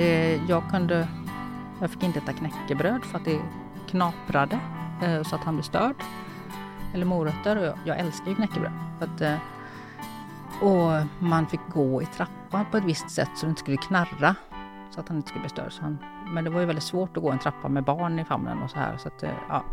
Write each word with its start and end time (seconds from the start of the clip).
Det, 0.00 0.40
jag 0.48 0.70
kunde... 0.70 1.08
Jag 1.80 1.90
fick 1.90 2.02
inte 2.02 2.18
äta 2.18 2.32
knäckebröd 2.32 3.04
för 3.04 3.18
att 3.18 3.24
det 3.24 3.40
knaprade 3.88 4.58
eh, 5.02 5.22
så 5.22 5.36
att 5.36 5.44
han 5.44 5.54
blev 5.54 5.62
störd. 5.62 5.94
Eller 6.94 7.06
morötter. 7.06 7.56
Och 7.56 7.64
jag, 7.64 7.78
jag 7.84 7.98
älskar 7.98 8.28
ju 8.28 8.34
knäckebröd. 8.34 8.72
För 8.98 9.06
att, 9.06 9.20
eh, 9.20 9.36
och 10.62 11.06
man 11.18 11.46
fick 11.46 11.60
gå 11.68 12.02
i 12.02 12.06
trappan 12.06 12.64
på 12.70 12.76
ett 12.76 12.84
visst 12.84 13.10
sätt 13.10 13.30
så 13.34 13.46
det 13.46 13.50
inte 13.50 13.60
skulle 13.60 13.76
knarra. 13.76 14.34
Så 14.90 15.00
att 15.00 15.08
han 15.08 15.16
inte 15.16 15.28
skulle 15.28 15.40
bli 15.42 15.48
störd. 15.50 15.72
Så 15.72 15.82
han, 15.82 15.98
men 16.26 16.44
det 16.44 16.50
var 16.50 16.60
ju 16.60 16.66
väldigt 16.66 16.84
svårt 16.84 17.16
att 17.16 17.22
gå 17.22 17.30
en 17.30 17.38
trappa 17.38 17.68
med 17.68 17.84
barn 17.84 18.18
i 18.18 18.24
famnen 18.24 18.62
och 18.62 18.70
så 18.70 18.78
här. 18.78 18.96
Så 18.96 19.08
att, 19.08 19.22
eh, 19.22 19.30
ja. 19.48 19.64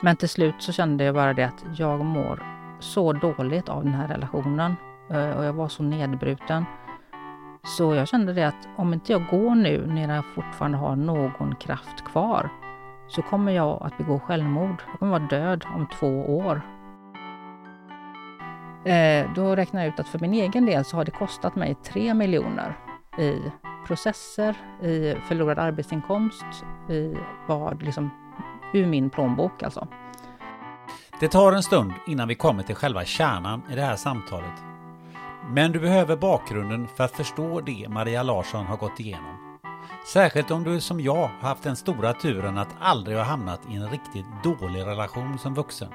Men 0.00 0.16
till 0.16 0.28
slut 0.28 0.54
så 0.58 0.72
kände 0.72 1.04
jag 1.04 1.14
bara 1.14 1.34
det 1.34 1.44
att 1.44 1.64
jag 1.74 2.04
mår 2.04 2.42
så 2.78 3.12
dåligt 3.12 3.68
av 3.68 3.84
den 3.84 3.94
här 3.94 4.08
relationen. 4.08 4.76
eh, 5.10 5.30
Och 5.30 5.44
jag 5.44 5.52
var 5.52 5.68
så 5.68 5.82
nedbruten. 5.82 6.64
Så 7.64 7.94
jag 7.94 8.08
kände 8.08 8.32
det 8.32 8.48
att 8.48 8.68
om 8.76 8.92
inte 8.92 9.12
jag 9.12 9.26
går 9.26 9.54
nu 9.54 9.86
när 9.86 10.14
jag 10.14 10.24
fortfarande 10.34 10.78
har 10.78 10.96
någon 10.96 11.54
kraft 11.54 12.04
kvar 12.04 12.50
så 13.08 13.22
kommer 13.22 13.52
jag 13.52 13.82
att 13.82 13.98
begå 13.98 14.18
självmord. 14.18 14.82
Jag 14.90 14.98
kommer 14.98 15.18
vara 15.18 15.28
död 15.28 15.64
om 15.74 15.88
två 15.98 16.36
år. 16.38 16.62
Eh, 18.84 19.32
då 19.34 19.56
räknar 19.56 19.80
jag 19.80 19.88
ut 19.88 20.00
att 20.00 20.08
för 20.08 20.18
min 20.18 20.34
egen 20.34 20.66
del 20.66 20.84
så 20.84 20.96
har 20.96 21.04
det 21.04 21.10
kostat 21.10 21.56
mig 21.56 21.74
3 21.74 22.14
miljoner 22.14 22.76
i 23.18 23.42
processer, 23.86 24.56
i 24.82 25.14
förlorad 25.28 25.58
arbetsinkomst, 25.58 26.44
i 26.88 27.16
vad 27.46 27.82
liksom 27.82 28.10
ur 28.72 28.86
min 28.86 29.10
plånbok 29.10 29.62
alltså. 29.62 29.88
Det 31.20 31.28
tar 31.28 31.52
en 31.52 31.62
stund 31.62 31.92
innan 32.06 32.28
vi 32.28 32.34
kommer 32.34 32.62
till 32.62 32.74
själva 32.74 33.04
kärnan 33.04 33.62
i 33.70 33.74
det 33.74 33.82
här 33.82 33.96
samtalet. 33.96 34.64
Men 35.50 35.72
du 35.72 35.80
behöver 35.80 36.16
bakgrunden 36.16 36.88
för 36.96 37.04
att 37.04 37.16
förstå 37.16 37.60
det 37.60 37.88
Maria 37.88 38.22
Larsson 38.22 38.66
har 38.66 38.76
gått 38.76 39.00
igenom. 39.00 39.60
Särskilt 40.06 40.50
om 40.50 40.64
du 40.64 40.80
som 40.80 41.00
jag 41.00 41.14
har 41.14 41.48
haft 41.48 41.62
den 41.62 41.76
stora 41.76 42.12
turen 42.12 42.58
att 42.58 42.76
aldrig 42.80 43.16
ha 43.16 43.24
hamnat 43.24 43.60
i 43.70 43.76
en 43.76 43.88
riktigt 43.90 44.26
dålig 44.42 44.80
relation 44.80 45.38
som 45.38 45.54
vuxen. 45.54 45.88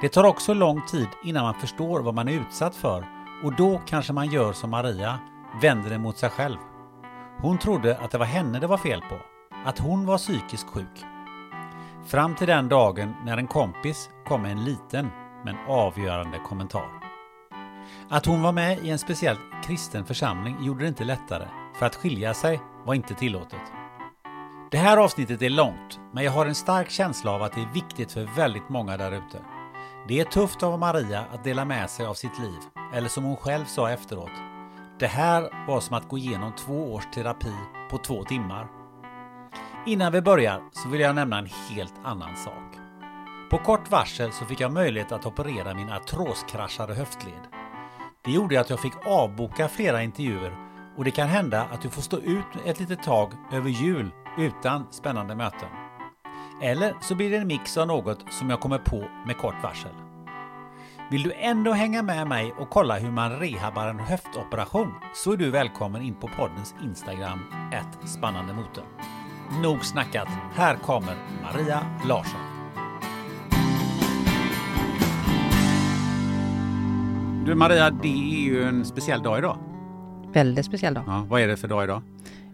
Det 0.00 0.08
tar 0.08 0.24
också 0.24 0.54
lång 0.54 0.82
tid 0.86 1.08
innan 1.24 1.44
man 1.44 1.54
förstår 1.54 2.00
vad 2.00 2.14
man 2.14 2.28
är 2.28 2.32
utsatt 2.32 2.76
för 2.76 3.06
och 3.44 3.56
då 3.56 3.80
kanske 3.86 4.12
man 4.12 4.30
gör 4.30 4.52
som 4.52 4.70
Maria, 4.70 5.18
vänder 5.62 5.90
det 5.90 5.98
mot 5.98 6.18
sig 6.18 6.30
själv. 6.30 6.58
Hon 7.38 7.58
trodde 7.58 7.98
att 7.98 8.10
det 8.10 8.18
var 8.18 8.26
henne 8.26 8.60
det 8.60 8.66
var 8.66 8.78
fel 8.78 9.00
på, 9.00 9.16
att 9.64 9.78
hon 9.78 10.06
var 10.06 10.18
psykiskt 10.18 10.68
sjuk. 10.68 11.04
Fram 12.06 12.34
till 12.34 12.46
den 12.46 12.68
dagen 12.68 13.14
när 13.24 13.36
en 13.36 13.46
kompis 13.46 14.10
kom 14.26 14.42
med 14.42 14.52
en 14.52 14.64
liten 14.64 15.10
men 15.44 15.56
avgörande 15.68 16.38
kommentar. 16.48 16.99
Att 18.12 18.26
hon 18.26 18.42
var 18.42 18.52
med 18.52 18.78
i 18.78 18.90
en 18.90 18.98
speciellt 18.98 19.40
kristen 19.64 20.04
församling 20.04 20.56
gjorde 20.60 20.84
det 20.84 20.88
inte 20.88 21.04
lättare, 21.04 21.48
för 21.78 21.86
att 21.86 21.96
skilja 21.96 22.34
sig 22.34 22.60
var 22.84 22.94
inte 22.94 23.14
tillåtet. 23.14 23.60
Det 24.70 24.78
här 24.78 24.96
avsnittet 24.96 25.42
är 25.42 25.50
långt, 25.50 26.00
men 26.12 26.24
jag 26.24 26.32
har 26.32 26.46
en 26.46 26.54
stark 26.54 26.90
känsla 26.90 27.30
av 27.30 27.42
att 27.42 27.52
det 27.52 27.60
är 27.60 27.72
viktigt 27.74 28.12
för 28.12 28.36
väldigt 28.36 28.68
många 28.68 28.96
där 28.96 29.12
ute. 29.12 29.38
Det 30.08 30.20
är 30.20 30.24
tufft 30.24 30.62
av 30.62 30.78
Maria 30.78 31.24
att 31.32 31.44
dela 31.44 31.64
med 31.64 31.90
sig 31.90 32.06
av 32.06 32.14
sitt 32.14 32.38
liv, 32.38 32.58
eller 32.94 33.08
som 33.08 33.24
hon 33.24 33.36
själv 33.36 33.64
sa 33.64 33.90
efteråt. 33.90 34.32
Det 34.98 35.06
här 35.06 35.66
var 35.66 35.80
som 35.80 35.96
att 35.96 36.08
gå 36.08 36.18
igenom 36.18 36.52
två 36.56 36.94
års 36.94 37.06
terapi 37.14 37.54
på 37.90 37.98
två 37.98 38.24
timmar. 38.24 38.66
Innan 39.86 40.12
vi 40.12 40.22
börjar 40.22 40.62
så 40.72 40.88
vill 40.88 41.00
jag 41.00 41.14
nämna 41.14 41.38
en 41.38 41.48
helt 41.70 41.94
annan 42.04 42.36
sak. 42.36 42.76
På 43.50 43.58
kort 43.58 43.90
varsel 43.90 44.32
så 44.32 44.44
fick 44.44 44.60
jag 44.60 44.72
möjlighet 44.72 45.12
att 45.12 45.26
operera 45.26 45.74
min 45.74 45.92
artroskraschade 45.92 46.94
höftled. 46.94 47.59
Det 48.24 48.30
gjorde 48.30 48.60
att 48.60 48.70
jag 48.70 48.80
fick 48.80 49.06
avboka 49.06 49.68
flera 49.68 50.02
intervjuer 50.02 50.52
och 50.96 51.04
det 51.04 51.10
kan 51.10 51.28
hända 51.28 51.62
att 51.72 51.82
du 51.82 51.90
får 51.90 52.02
stå 52.02 52.18
ut 52.18 52.46
ett 52.66 52.80
litet 52.80 53.02
tag 53.02 53.32
över 53.52 53.70
jul 53.70 54.10
utan 54.38 54.86
spännande 54.90 55.34
möten. 55.34 55.68
Eller 56.62 56.94
så 57.00 57.14
blir 57.14 57.30
det 57.30 57.36
en 57.36 57.46
mix 57.46 57.76
av 57.76 57.86
något 57.86 58.32
som 58.32 58.50
jag 58.50 58.60
kommer 58.60 58.78
på 58.78 59.04
med 59.26 59.38
kort 59.38 59.62
varsel. 59.62 59.90
Vill 61.10 61.22
du 61.22 61.32
ändå 61.32 61.72
hänga 61.72 62.02
med 62.02 62.26
mig 62.26 62.52
och 62.58 62.70
kolla 62.70 62.98
hur 62.98 63.10
man 63.10 63.38
rehabbar 63.38 63.88
en 63.88 63.98
höftoperation 63.98 64.94
så 65.14 65.32
är 65.32 65.36
du 65.36 65.50
välkommen 65.50 66.02
in 66.02 66.14
på 66.14 66.28
poddens 66.28 66.74
Instagram, 66.82 67.40
ett 67.72 68.08
spännande 68.08 68.52
motor. 68.52 68.84
Nog 69.62 69.84
snackat, 69.84 70.28
här 70.54 70.76
kommer 70.76 71.16
Maria 71.42 71.86
Larsson. 72.04 72.49
Du 77.50 77.56
Maria, 77.56 77.90
det 77.90 78.08
är 78.08 78.44
ju 78.44 78.62
en 78.62 78.84
speciell 78.84 79.22
dag 79.22 79.38
idag. 79.38 79.58
Väldigt 80.32 80.66
speciell 80.66 80.94
dag. 80.94 81.04
Ja, 81.06 81.26
vad 81.28 81.40
är 81.40 81.48
det 81.48 81.56
för 81.56 81.68
dag 81.68 81.84
idag? 81.84 82.02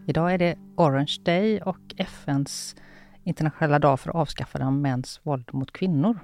Idag 0.07 0.35
är 0.35 0.39
det 0.39 0.59
Orange 0.77 1.17
Day 1.25 1.61
och 1.61 1.79
FNs 1.97 2.77
internationella 3.25 3.79
dag 3.79 4.01
för 4.01 4.11
avskaffande 4.11 4.67
av 4.67 4.73
mäns 4.73 5.21
våld 5.23 5.49
mot 5.53 5.73
kvinnor. 5.73 6.19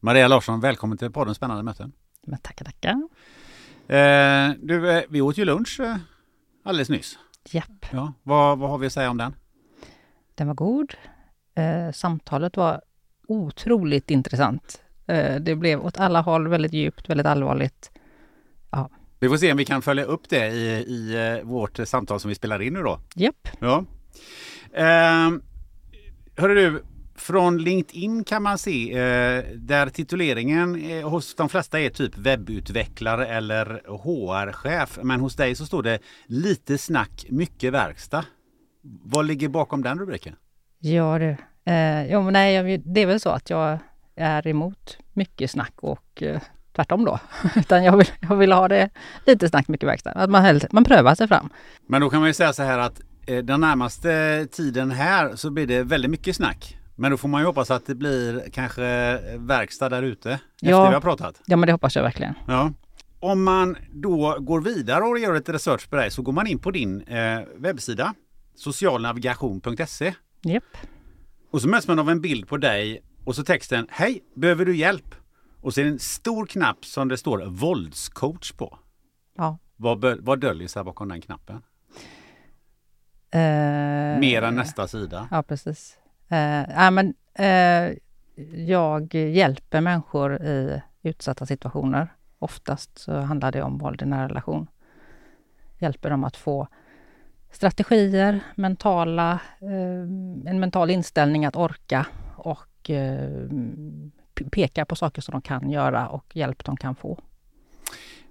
Maria 0.00 0.28
Larsson, 0.28 0.60
välkommen 0.60 0.98
till 0.98 1.10
podden 1.10 1.34
Spännande 1.34 1.62
möten. 1.62 1.92
Men 2.26 2.38
tackar, 2.38 2.64
tackar. 2.64 2.92
Eh, 3.88 4.54
du, 4.62 4.90
eh, 4.90 5.02
vi 5.08 5.20
åt 5.20 5.38
ju 5.38 5.44
lunch 5.44 5.80
eh, 5.80 5.96
alldeles 6.64 6.88
nyss. 6.88 7.18
Japp, 7.50 7.86
Ja, 7.92 8.12
vad, 8.22 8.58
vad 8.58 8.70
har 8.70 8.78
vi 8.78 8.86
att 8.86 8.92
säga 8.92 9.10
om 9.10 9.16
den? 9.16 9.34
den 10.34 10.46
var 10.46 10.54
god. 10.54 10.94
Eh, 11.54 11.92
samtalet 11.92 12.56
var 12.56 12.82
otroligt 13.26 14.10
intressant. 14.10 14.82
Eh, 15.06 15.36
det 15.36 15.54
blev 15.56 15.84
åt 15.84 15.98
alla 15.98 16.20
håll 16.20 16.48
väldigt 16.48 16.72
djupt, 16.72 17.10
väldigt 17.10 17.26
allvarligt. 17.26 17.90
Vi 19.20 19.28
får 19.28 19.36
se 19.36 19.50
om 19.50 19.56
vi 19.58 19.64
kan 19.64 19.82
följa 19.82 20.04
upp 20.04 20.28
det 20.28 20.46
i, 20.48 20.66
i 20.68 21.14
eh, 21.38 21.46
vårt 21.46 21.78
samtal 21.84 22.20
som 22.20 22.28
vi 22.28 22.34
spelar 22.34 22.62
in 22.62 22.72
nu 22.72 22.82
då. 22.82 23.00
Japp, 23.14 23.48
Ja. 23.60 23.84
Eh, 24.72 25.30
hörru 26.36 26.54
du, 26.54 26.82
från 27.16 27.58
LinkedIn 27.58 28.24
kan 28.24 28.42
man 28.42 28.58
se 28.58 28.92
eh, 28.92 29.44
där 29.54 29.88
tituleringen 29.88 30.90
eh, 30.90 31.08
hos 31.08 31.34
de 31.34 31.48
flesta 31.48 31.80
är 31.80 31.90
typ 31.90 32.18
webbutvecklare 32.18 33.26
eller 33.26 33.82
HR-chef. 33.88 34.98
Men 35.02 35.20
hos 35.20 35.36
dig 35.36 35.54
så 35.54 35.66
står 35.66 35.82
det 35.82 35.98
lite 36.26 36.78
snack, 36.78 37.26
mycket 37.28 37.72
verkstad. 37.72 38.24
Vad 38.82 39.26
ligger 39.26 39.48
bakom 39.48 39.82
den 39.82 39.98
rubriken? 39.98 40.36
ja 40.78 41.18
du. 41.18 41.36
Eh, 41.72 42.12
jo, 42.12 42.22
men 42.22 42.32
nej, 42.32 42.78
det 42.78 43.00
är 43.00 43.06
väl 43.06 43.20
så 43.20 43.30
att 43.30 43.50
jag 43.50 43.78
är 44.16 44.46
emot 44.46 44.98
mycket 45.12 45.50
snack 45.50 45.74
och 45.76 46.22
eh, 46.22 46.40
tvärtom 46.78 47.04
då. 47.04 47.18
Utan 47.56 47.84
jag 47.84 47.96
vill, 47.96 48.06
jag 48.20 48.36
vill 48.36 48.52
ha 48.52 48.68
det 48.68 48.90
lite 49.26 49.48
snack, 49.48 49.68
mycket 49.68 49.88
verkstad. 49.88 50.10
Att 50.10 50.30
man, 50.30 50.42
helst, 50.42 50.72
man 50.72 50.84
prövar 50.84 51.14
sig 51.14 51.28
fram. 51.28 51.48
Men 51.86 52.00
då 52.00 52.10
kan 52.10 52.20
man 52.20 52.28
ju 52.28 52.34
säga 52.34 52.52
så 52.52 52.62
här 52.62 52.78
att 52.78 53.00
eh, 53.26 53.38
den 53.38 53.60
närmaste 53.60 54.46
tiden 54.52 54.90
här 54.90 55.36
så 55.36 55.50
blir 55.50 55.66
det 55.66 55.82
väldigt 55.82 56.10
mycket 56.10 56.36
snack. 56.36 56.74
Men 56.96 57.10
då 57.10 57.16
får 57.16 57.28
man 57.28 57.40
ju 57.40 57.46
hoppas 57.46 57.70
att 57.70 57.86
det 57.86 57.94
blir 57.94 58.44
kanske 58.52 59.18
verkstad 59.38 59.88
där 59.88 60.02
ute 60.02 60.30
efter 60.32 60.40
Ja. 60.70 60.88
vi 60.88 60.94
har 60.94 61.00
pratat. 61.00 61.40
Ja, 61.46 61.56
men 61.56 61.66
det 61.66 61.72
hoppas 61.72 61.96
jag 61.96 62.02
verkligen. 62.02 62.34
Ja. 62.46 62.72
Om 63.20 63.44
man 63.44 63.76
då 63.92 64.36
går 64.40 64.60
vidare 64.60 65.04
och 65.04 65.18
gör 65.18 65.34
lite 65.34 65.52
research 65.52 65.90
på 65.90 65.96
dig 65.96 66.10
så 66.10 66.22
går 66.22 66.32
man 66.32 66.46
in 66.46 66.58
på 66.58 66.70
din 66.70 67.00
eh, 67.02 67.40
webbsida 67.56 68.14
socialnavigation.se 68.54 70.14
Japp. 70.42 70.64
och 71.50 71.62
så 71.62 71.68
möts 71.68 71.88
man 71.88 71.98
av 71.98 72.10
en 72.10 72.20
bild 72.20 72.48
på 72.48 72.56
dig 72.56 73.02
och 73.24 73.34
så 73.36 73.44
texten 73.44 73.86
Hej, 73.90 74.20
behöver 74.36 74.64
du 74.64 74.76
hjälp? 74.76 75.14
Och 75.60 75.74
så 75.74 75.80
är 75.80 75.84
det 75.84 75.90
en 75.90 75.98
stor 75.98 76.46
knapp 76.46 76.84
som 76.84 77.08
det 77.08 77.16
står 77.16 77.46
våldscoach 77.46 78.52
på. 78.52 78.78
Ja. 79.36 79.58
Vad, 79.76 80.04
vad 80.20 80.40
döljer 80.40 80.68
sig 80.68 80.84
bakom 80.84 81.08
den 81.08 81.20
knappen? 81.20 81.62
Eh, 83.30 84.20
Mer 84.20 84.42
än 84.42 84.54
nästa 84.54 84.88
sida. 84.88 85.28
Ja, 85.30 85.42
precis. 85.42 85.98
Eh, 86.28 86.70
ja, 86.70 86.90
men, 86.90 87.14
eh, 87.34 87.92
jag 88.54 89.14
hjälper 89.14 89.80
människor 89.80 90.42
i 90.42 90.82
utsatta 91.02 91.46
situationer. 91.46 92.14
Oftast 92.38 92.98
så 92.98 93.20
handlar 93.20 93.52
det 93.52 93.62
om 93.62 93.78
våld 93.78 94.02
i 94.02 94.04
nära 94.04 94.28
relation. 94.28 94.66
Hjälper 95.78 96.10
dem 96.10 96.24
att 96.24 96.36
få 96.36 96.68
strategier, 97.50 98.40
mentala, 98.56 99.40
en 100.46 100.60
mental 100.60 100.90
inställning 100.90 101.44
att 101.44 101.56
orka 101.56 102.06
och 102.36 102.90
peka 104.44 104.84
på 104.84 104.96
saker 104.96 105.22
som 105.22 105.32
de 105.32 105.42
kan 105.42 105.70
göra 105.70 106.08
och 106.08 106.24
hjälp 106.36 106.64
de 106.64 106.76
kan 106.76 106.94
få. 106.94 107.18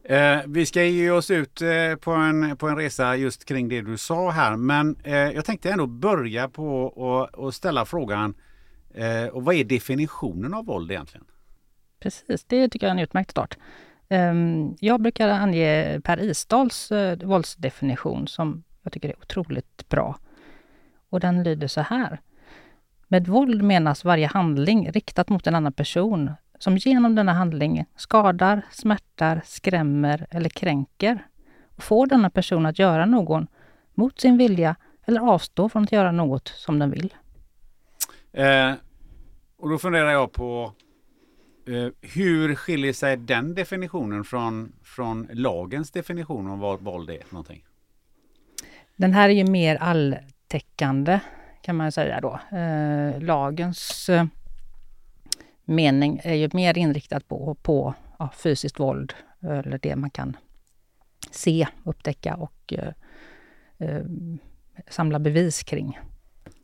Eh, 0.04 0.40
vi 0.48 0.66
ska 0.66 0.84
ge 0.84 1.12
oss 1.12 1.32
ut 1.32 1.62
eh, 1.62 1.96
på, 2.00 2.12
en, 2.12 2.58
på 2.58 2.68
en 2.70 2.76
resa 2.78 3.16
just 3.16 3.46
kring 3.46 3.70
det 3.70 3.82
du 3.82 3.98
sa 3.98 4.30
här. 4.32 4.56
Men 4.56 4.96
eh, 5.04 5.16
jag 5.16 5.46
tänkte 5.46 5.72
ändå 5.72 5.88
börja 5.88 6.50
på 6.50 6.88
att 6.88 7.36
och 7.36 7.54
ställa 7.54 7.86
frågan 7.86 8.34
eh, 8.94 9.26
och 9.26 9.46
vad 9.46 9.56
är 9.56 9.64
definitionen 9.64 10.54
av 10.54 10.66
våld 10.66 10.92
egentligen? 10.92 11.26
Precis, 12.00 12.44
det 12.48 12.70
tycker 12.70 12.88
jag 12.88 12.92
är 12.92 12.98
en 12.98 13.04
utmärkt 13.04 13.32
start. 13.32 13.58
Ehm, 14.10 14.76
Jag 14.80 15.02
brukar 15.02 15.30
ange 15.30 16.00
Per 16.04 16.20
Isdals 16.20 16.92
eh, 16.92 17.18
våldsdefinition 17.24 18.28
som 18.28 18.64
jag 18.84 18.94
tycker 18.94 19.10
är 19.10 19.20
otroligt 19.22 19.90
bra. 19.90 20.20
Och 21.10 21.20
den 21.20 21.44
lyder 21.44 21.68
så 21.68 21.82
här. 21.82 22.20
Med 23.08 23.28
våld 23.28 23.64
menas 23.64 24.06
varje 24.06 24.28
handling 24.28 24.92
riktat 24.92 25.30
mot 25.30 25.48
en 25.48 25.56
annan 25.56 25.74
person 25.74 26.32
som 26.60 26.78
genom 26.78 27.16
denna 27.16 27.34
handling 27.34 27.86
skadar, 27.96 28.62
smärtar, 28.72 29.42
skrämmer 29.46 30.28
eller 30.32 30.50
kränker 30.50 31.28
och 31.76 31.84
får 31.84 32.08
denna 32.08 32.30
person 32.30 32.66
att 32.66 32.80
göra 32.80 33.06
någon 33.06 33.48
mot 33.94 34.20
sin 34.20 34.38
vilja 34.38 34.76
eller 35.06 35.22
avstå 35.22 35.70
från 35.70 35.84
att 35.84 35.92
göra 35.92 36.12
något 36.12 36.48
som 36.48 36.80
den 36.80 36.92
vill. 36.92 37.14
Eh, 38.34 38.74
och 39.58 39.70
då 39.70 39.78
funderar 39.78 40.12
jag 40.12 40.32
på 40.32 40.74
eh, 41.68 41.88
hur 42.02 42.56
skiljer 42.56 42.94
sig 42.94 43.18
den 43.18 43.56
definitionen 43.56 44.24
från, 44.24 44.74
från 44.84 45.28
lagens 45.34 45.92
definition 45.92 46.50
om 46.50 46.60
vad 46.60 46.82
våld 46.82 47.10
är 47.10 47.24
någonting? 47.30 47.64
Den 48.96 49.14
här 49.14 49.30
är 49.30 49.34
ju 49.34 49.46
mer 49.46 49.76
alltäckande 49.76 51.20
kan 51.68 51.76
man 51.76 51.92
säga 51.92 52.22
då. 52.22 52.58
Eh, 52.58 53.22
lagens 53.22 54.10
eh, 54.10 54.26
mening 55.66 56.22
är 56.24 56.34
ju 56.34 56.50
mer 56.54 56.78
inriktad 56.78 57.20
på, 57.20 57.58
på 57.62 57.94
ja, 58.20 58.30
fysiskt 58.38 58.80
våld 58.80 59.14
eller 59.42 59.78
det 59.78 59.96
man 59.96 60.10
kan 60.10 60.38
se, 61.32 61.68
upptäcka 61.84 62.36
och 62.36 62.74
eh, 62.74 62.94
eh, 63.78 64.06
samla 64.90 65.20
bevis 65.20 65.64
kring. 65.64 66.00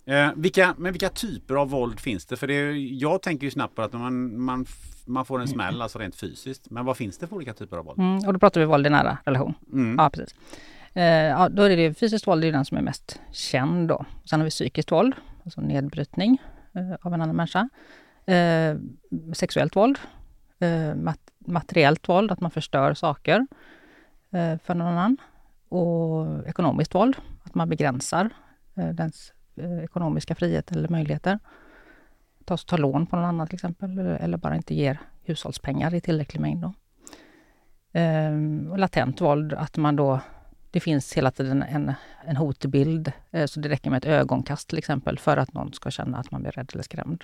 Eh, 0.06 0.30
vilka, 0.36 0.76
men 0.78 0.92
vilka 0.92 1.10
typer 1.10 1.56
av 1.56 1.70
våld 1.70 2.00
finns 2.00 2.26
det? 2.26 2.38
För 2.38 2.48
det, 2.48 2.72
jag 2.78 3.22
tänker 3.22 3.46
ju 3.46 3.52
snabbt 3.52 3.76
på 3.76 3.82
att 3.82 3.94
man, 3.94 4.42
man, 4.42 4.66
man 5.06 5.26
får 5.26 5.42
en 5.42 5.48
smäll, 5.48 5.82
alltså 5.82 6.00
rent 6.00 6.16
fysiskt. 6.16 6.70
Men 6.70 6.86
vad 6.86 6.98
finns 6.98 7.18
det 7.18 7.28
för 7.28 7.36
olika 7.36 7.54
typer 7.54 7.78
av 7.78 7.86
våld? 7.86 8.00
Mm, 8.00 8.28
och 8.28 8.34
då 8.34 8.40
pratar 8.40 8.62
vi 8.62 8.66
våld 8.66 8.88
i 8.88 8.90
nära 8.90 9.18
relation. 9.26 9.54
Mm. 9.74 9.96
Ja, 9.98 10.10
precis. 10.10 10.36
Eh, 10.94 11.04
ja, 11.06 11.50
då 11.50 11.64
är 11.64 11.78
det 11.78 11.94
fysiskt 11.94 12.28
våld, 12.28 12.42
det 12.42 12.48
är 12.48 12.52
den 12.52 12.66
som 12.66 12.78
är 12.78 12.82
mest 12.82 13.22
känd 13.32 13.88
då. 13.88 14.06
Sen 14.26 14.40
har 14.40 14.44
vi 14.44 14.50
psykiskt 14.50 14.92
våld, 14.92 15.14
alltså 15.44 15.62
nedbrytning 15.62 16.42
eh, 16.74 16.94
av 17.02 17.14
en 17.14 17.22
annan 17.22 17.36
människa. 17.36 17.70
Eh, 18.26 18.76
sexuellt 19.34 19.76
våld, 19.76 20.00
eh, 20.60 20.96
mat- 20.96 21.32
materiellt 21.38 22.10
våld, 22.10 22.32
att 22.32 22.42
man 22.42 22.52
förstör 22.52 22.94
saker 22.94 23.48
eh, 24.32 24.58
för 24.58 24.76
någon 24.76 24.88
annan. 24.88 25.18
Och 25.70 26.48
ekonomiskt 26.48 26.96
våld, 26.96 27.16
att 27.44 27.56
man 27.56 27.70
begränsar 27.70 28.30
eh, 28.76 28.90
dens 28.90 29.34
eh, 29.56 29.84
ekonomiska 29.84 30.36
frihet 30.36 30.72
eller 30.72 30.90
möjligheter. 30.90 31.40
Ta, 32.46 32.58
ta 32.58 32.78
lån 32.78 33.06
på 33.06 33.16
någon 33.16 33.26
annan 33.26 33.48
till 33.48 33.56
exempel, 33.56 34.00
eller, 34.00 34.16
eller 34.16 34.38
bara 34.38 34.56
inte 34.56 34.76
ger 34.76 35.00
hushållspengar 35.24 35.94
i 35.94 36.02
tillräcklig 36.02 36.42
mängd. 36.42 36.62
Då. 36.62 36.74
Ehm, 37.94 38.72
och 38.72 38.80
latent 38.80 39.22
våld, 39.22 39.54
att 39.54 39.78
man 39.78 39.96
då 39.96 40.20
det 40.74 40.80
finns 40.80 41.14
hela 41.14 41.32
tiden 41.32 41.64
en, 41.64 41.94
en 42.26 42.36
hotbild, 42.36 43.12
eh, 43.32 43.46
så 43.46 43.60
det 43.60 43.70
räcker 43.70 43.90
med 43.90 43.98
ett 43.98 44.10
ögonkast 44.10 44.70
till 44.70 44.78
exempel 44.78 45.20
för 45.20 45.38
att 45.38 45.54
någon 45.54 45.74
ska 45.74 45.92
känna 45.92 46.18
att 46.18 46.32
man 46.32 46.42
blir 46.42 46.52
rädd 46.52 46.70
eller 46.74 46.84
skrämd. 46.84 47.24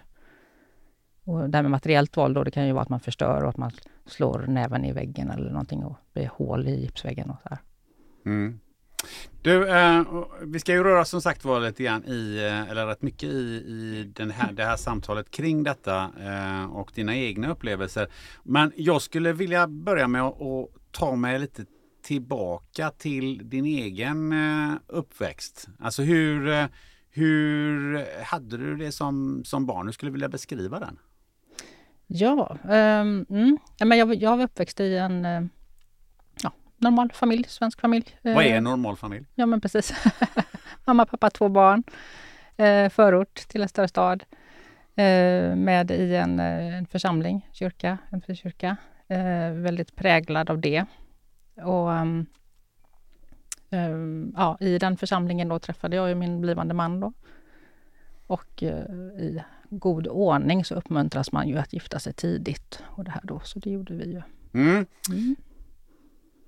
Och 1.23 1.49
det 1.49 1.57
här 1.57 1.63
med 1.63 1.71
materiellt 1.71 2.17
våld, 2.17 2.35
då, 2.35 2.43
det 2.43 2.51
kan 2.51 2.67
ju 2.67 2.73
vara 2.73 2.83
att 2.83 2.89
man 2.89 2.99
förstör 2.99 3.43
och 3.43 3.49
att 3.49 3.57
man 3.57 3.71
slår 4.05 4.45
näven 4.47 4.85
i 4.85 4.91
väggen 4.91 5.29
eller 5.29 5.49
någonting 5.49 5.83
och 5.83 5.97
blir 6.13 6.27
hål 6.27 6.67
i 6.67 6.81
gipsväggen 6.81 7.29
och 7.29 7.37
så 7.43 7.49
här. 7.49 7.59
Mm. 8.25 8.59
Du, 9.41 9.69
eh, 9.69 10.03
vi 10.41 10.59
ska 10.59 10.71
ju 10.71 10.83
röra 10.83 11.05
som 11.05 11.21
sagt 11.21 11.45
var 11.45 11.59
lite 11.59 11.83
grann 11.83 12.05
i, 12.05 12.37
eh, 12.37 12.71
eller 12.71 12.85
rätt 12.85 13.01
mycket 13.01 13.29
i, 13.29 13.63
i 13.67 14.11
den 14.15 14.31
här, 14.31 14.51
det 14.51 14.63
här 14.63 14.77
samtalet 14.77 15.31
kring 15.31 15.63
detta 15.63 16.11
eh, 16.19 16.65
och 16.75 16.91
dina 16.95 17.15
egna 17.15 17.51
upplevelser. 17.51 18.07
Men 18.43 18.71
jag 18.75 19.01
skulle 19.01 19.33
vilja 19.33 19.67
börja 19.67 20.07
med 20.07 20.21
att 20.21 20.69
ta 20.91 21.15
mig 21.15 21.39
lite 21.39 21.65
tillbaka 22.09 22.91
till 22.91 23.49
din 23.49 23.65
egen 23.65 24.31
eh, 24.31 24.77
uppväxt. 24.87 25.67
Alltså 25.79 26.01
hur, 26.01 26.47
eh, 26.47 26.65
hur 27.09 28.05
hade 28.23 28.57
du 28.57 28.75
det 28.75 28.91
som, 28.91 29.43
som 29.45 29.65
barn? 29.65 29.87
Hur 29.87 29.91
skulle 29.91 30.09
du 30.09 30.13
vilja 30.13 30.29
beskriva 30.29 30.79
den? 30.79 30.99
Ja, 32.07 32.57
ehm, 32.69 33.25
mm. 33.29 33.57
men 33.85 33.97
jag, 33.97 34.15
jag 34.15 34.37
var 34.37 34.43
uppväxt 34.43 34.79
i 34.79 34.97
en 34.97 35.25
eh, 35.25 35.41
ja, 36.43 36.51
normal 36.77 37.11
familj, 37.13 37.45
svensk 37.47 37.81
familj. 37.81 38.05
Vad 38.21 38.45
är 38.45 38.55
en 38.55 38.63
normal 38.63 38.97
familj? 38.97 39.25
Ja, 39.35 39.45
men 39.45 39.61
precis. 39.61 39.93
Mamma, 40.85 41.05
pappa, 41.05 41.29
två 41.29 41.49
barn. 41.49 41.83
Förort 42.91 43.35
till 43.35 43.61
en 43.61 43.69
större 43.69 43.87
stad. 43.87 44.23
Med 45.55 45.91
i 45.91 46.15
en, 46.15 46.39
en 46.39 46.85
församling, 46.85 47.49
kyrka, 47.53 47.97
en 48.11 48.21
frikyrka. 48.21 48.77
Väldigt 49.53 49.95
präglad 49.95 50.49
av 50.49 50.59
det. 50.61 50.85
Och 51.63 51.93
ehm, 51.93 52.25
ja, 54.37 54.57
i 54.59 54.77
den 54.77 54.97
församlingen 54.97 55.49
då 55.49 55.59
träffade 55.59 55.95
jag 55.95 56.17
min 56.17 56.41
blivande 56.41 56.73
man 56.73 56.99
då. 56.99 57.13
Och 58.27 58.63
eh, 58.63 58.85
i 59.19 59.43
god 59.69 60.07
ordning 60.07 60.65
så 60.65 60.75
uppmuntras 60.75 61.31
man 61.31 61.47
ju 61.47 61.57
att 61.57 61.73
gifta 61.73 61.99
sig 61.99 62.13
tidigt. 62.13 62.83
Och 62.85 63.03
det 63.03 63.11
här 63.11 63.21
då, 63.23 63.39
så 63.43 63.59
det 63.59 63.69
gjorde 63.69 63.93
vi 63.93 64.05
ju. 64.05 64.21
Mm. 64.53 64.85
Mm. 65.09 65.35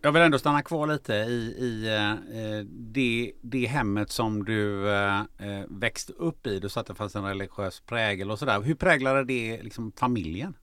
Jag 0.04 0.12
vill 0.12 0.22
ändå 0.22 0.40
stanna 0.40 0.62
kvar 0.62 0.88
lite 0.88 1.14
i, 1.14 1.56
i 1.58 1.88
eh, 1.88 2.12
eh, 2.12 2.66
det, 2.66 3.34
det 3.42 3.66
hemmet 3.66 4.12
som 4.12 4.46
du 4.46 4.90
eh, 4.90 5.20
eh, 5.20 5.66
växte 5.70 6.14
upp 6.14 6.48
i. 6.48 6.60
Du 6.60 6.70
sa 6.70 6.82
att 6.82 6.88
det 6.88 6.96
fanns 6.96 7.16
en 7.16 7.26
religiös 7.26 7.80
prägel 7.80 8.32
och 8.32 8.40
sådär. 8.40 8.62
Hur 8.62 8.76
präglade 8.76 9.24
det 9.24 9.64
liksom 9.64 9.92
familjen? 9.92 10.54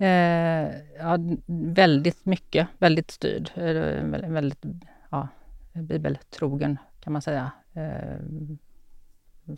Eh, 0.00 0.70
ja, 0.98 1.18
väldigt 1.74 2.26
mycket, 2.26 2.68
väldigt 2.78 3.10
styrd. 3.10 3.50
Eh, 3.54 4.04
väldigt, 4.30 4.62
ja, 5.10 5.28
bibeltrogen 5.72 6.78
kan 7.00 7.12
man 7.12 7.22
säga. 7.22 7.50
Eh, 7.74 8.18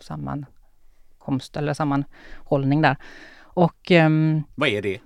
sammankomst 0.01 1.57
eller 1.57 1.73
sammanhållning 1.73 2.81
där. 2.81 2.97
Och 3.39 3.91
ehm, 3.91 4.43
Vad 4.55 4.69
är 4.69 4.81
det? 4.81 4.99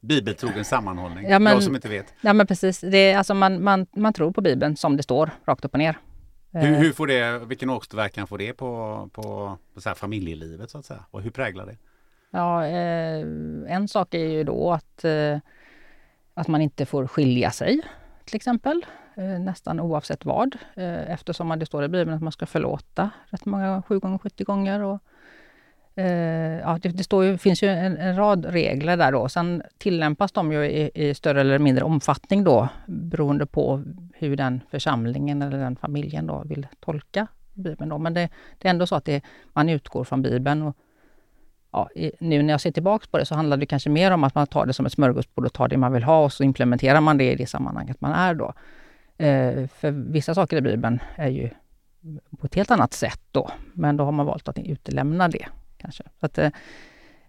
Bibeltrogen 0.00 0.64
sammanhållning. 0.64 1.28
Ja, 1.28 1.38
men- 1.38 1.52
Jag 1.52 1.62
som 1.62 1.74
inte 1.74 1.88
vet. 1.88 2.14
ja, 2.20 2.32
men 2.32 2.46
precis, 2.46 2.80
det 2.80 2.98
är, 2.98 3.18
alltså 3.18 3.34
man, 3.34 3.62
man, 3.64 3.86
man 3.96 4.12
tror 4.12 4.32
på 4.32 4.40
Bibeln 4.40 4.76
som 4.76 4.96
det 4.96 5.02
står, 5.02 5.30
rakt 5.46 5.64
upp 5.64 5.72
och 5.72 5.78
ner. 5.78 5.98
Eh, 6.54 6.60
Hur, 6.60 6.74
hur 6.76 6.92
får 6.92 7.06
det, 7.06 7.38
vilken 7.38 7.70
återverkan 7.70 8.26
får 8.26 8.38
det 8.38 8.52
på, 8.52 9.10
på, 9.12 9.58
på 9.74 9.80
så 9.80 9.94
familjelivet 9.94 10.70
så 10.70 10.78
att 10.78 10.84
säga? 10.84 11.04
Och 11.10 11.22
hur 11.22 11.30
präglar 11.30 11.66
det? 11.66 11.76
Ja, 12.34 12.66
eh, 12.66 13.26
en 13.68 13.88
sak 13.88 14.14
är 14.14 14.28
ju 14.28 14.44
då 14.44 14.72
att, 14.72 15.04
eh, 15.04 15.38
att 16.34 16.48
man 16.48 16.60
inte 16.60 16.86
får 16.86 17.06
skilja 17.06 17.50
sig, 17.50 17.80
till 18.24 18.36
exempel. 18.36 18.86
Eh, 19.14 19.24
nästan 19.24 19.80
oavsett 19.80 20.24
vad. 20.24 20.56
Eh, 20.74 21.10
eftersom 21.10 21.46
man- 21.46 21.58
det 21.58 21.66
står 21.66 21.84
i 21.84 21.88
Bibeln 21.88 22.16
att 22.16 22.22
man 22.22 22.32
ska 22.32 22.46
förlåta 22.46 23.10
rätt 23.26 23.44
många, 23.44 23.82
7 23.82 23.98
gånger 23.98 24.18
70 24.18 24.44
gånger. 24.44 24.82
Och, 24.82 24.98
Eh, 25.96 26.58
ja, 26.58 26.78
det, 26.82 26.88
det 26.88 27.04
står 27.04 27.24
ju, 27.24 27.38
finns 27.38 27.62
ju 27.62 27.68
en, 27.68 27.96
en, 27.96 28.16
rad 28.16 28.44
regler 28.44 28.96
där 28.96 29.12
då. 29.12 29.28
Sen 29.28 29.62
tillämpas 29.78 30.32
de 30.32 30.52
ju 30.52 30.64
i, 30.64 30.90
i, 30.94 31.14
större 31.14 31.40
eller 31.40 31.58
mindre 31.58 31.84
omfattning 31.84 32.44
då 32.44 32.68
beroende 32.86 33.46
på 33.46 33.82
hur 34.14 34.36
den 34.36 34.60
församlingen 34.70 35.42
eller 35.42 35.58
den 35.58 35.76
familjen 35.76 36.26
då 36.26 36.42
vill 36.46 36.66
tolka 36.80 37.26
Bibeln. 37.52 37.88
Då. 37.88 37.98
Men 37.98 38.14
det, 38.14 38.28
det 38.58 38.68
är 38.68 38.70
ändå 38.70 38.86
så 38.86 38.94
att 38.94 39.04
det, 39.04 39.22
man 39.52 39.68
utgår 39.68 40.04
från 40.04 40.22
Bibeln. 40.22 40.62
Och, 40.62 40.76
ja, 41.74 41.88
nu 42.20 42.42
när 42.42 42.54
jag 42.54 42.60
ser 42.60 42.70
tillbaks 42.70 43.06
på 43.06 43.18
det 43.18 43.24
så 43.24 43.34
handlar 43.34 43.56
det 43.56 43.66
kanske 43.66 43.90
mer 43.90 44.10
om 44.10 44.24
att 44.24 44.34
man 44.34 44.46
tar 44.46 44.66
det 44.66 44.72
som 44.72 44.86
ett 44.86 44.92
smörgåsbord 44.92 45.46
och 45.46 45.52
tar 45.52 45.68
det 45.68 45.76
man 45.76 45.92
vill 45.92 46.02
ha 46.02 46.24
och 46.24 46.32
så 46.32 46.44
implementerar 46.44 47.00
man 47.00 47.18
det 47.18 47.32
i 47.32 47.34
det 47.34 47.46
sammanhanget 47.46 48.00
man 48.00 48.12
är 48.12 48.34
då. 48.34 48.54
Eh, 49.16 49.66
för 49.66 49.90
vissa 49.90 50.34
saker 50.34 50.56
i 50.56 50.60
Bibeln 50.60 51.00
är 51.16 51.28
ju 51.28 51.50
på 52.38 52.46
ett 52.46 52.54
helt 52.54 52.70
annat 52.70 52.92
sätt 52.92 53.20
då, 53.32 53.50
men 53.72 53.96
då 53.96 54.04
har 54.04 54.12
man 54.12 54.26
valt 54.26 54.48
att 54.48 54.58
utelämna 54.58 55.28
det. 55.28 55.46
kanske. 55.78 56.04
Så 56.20 56.26
att, 56.26 56.38
eh, 56.38 56.50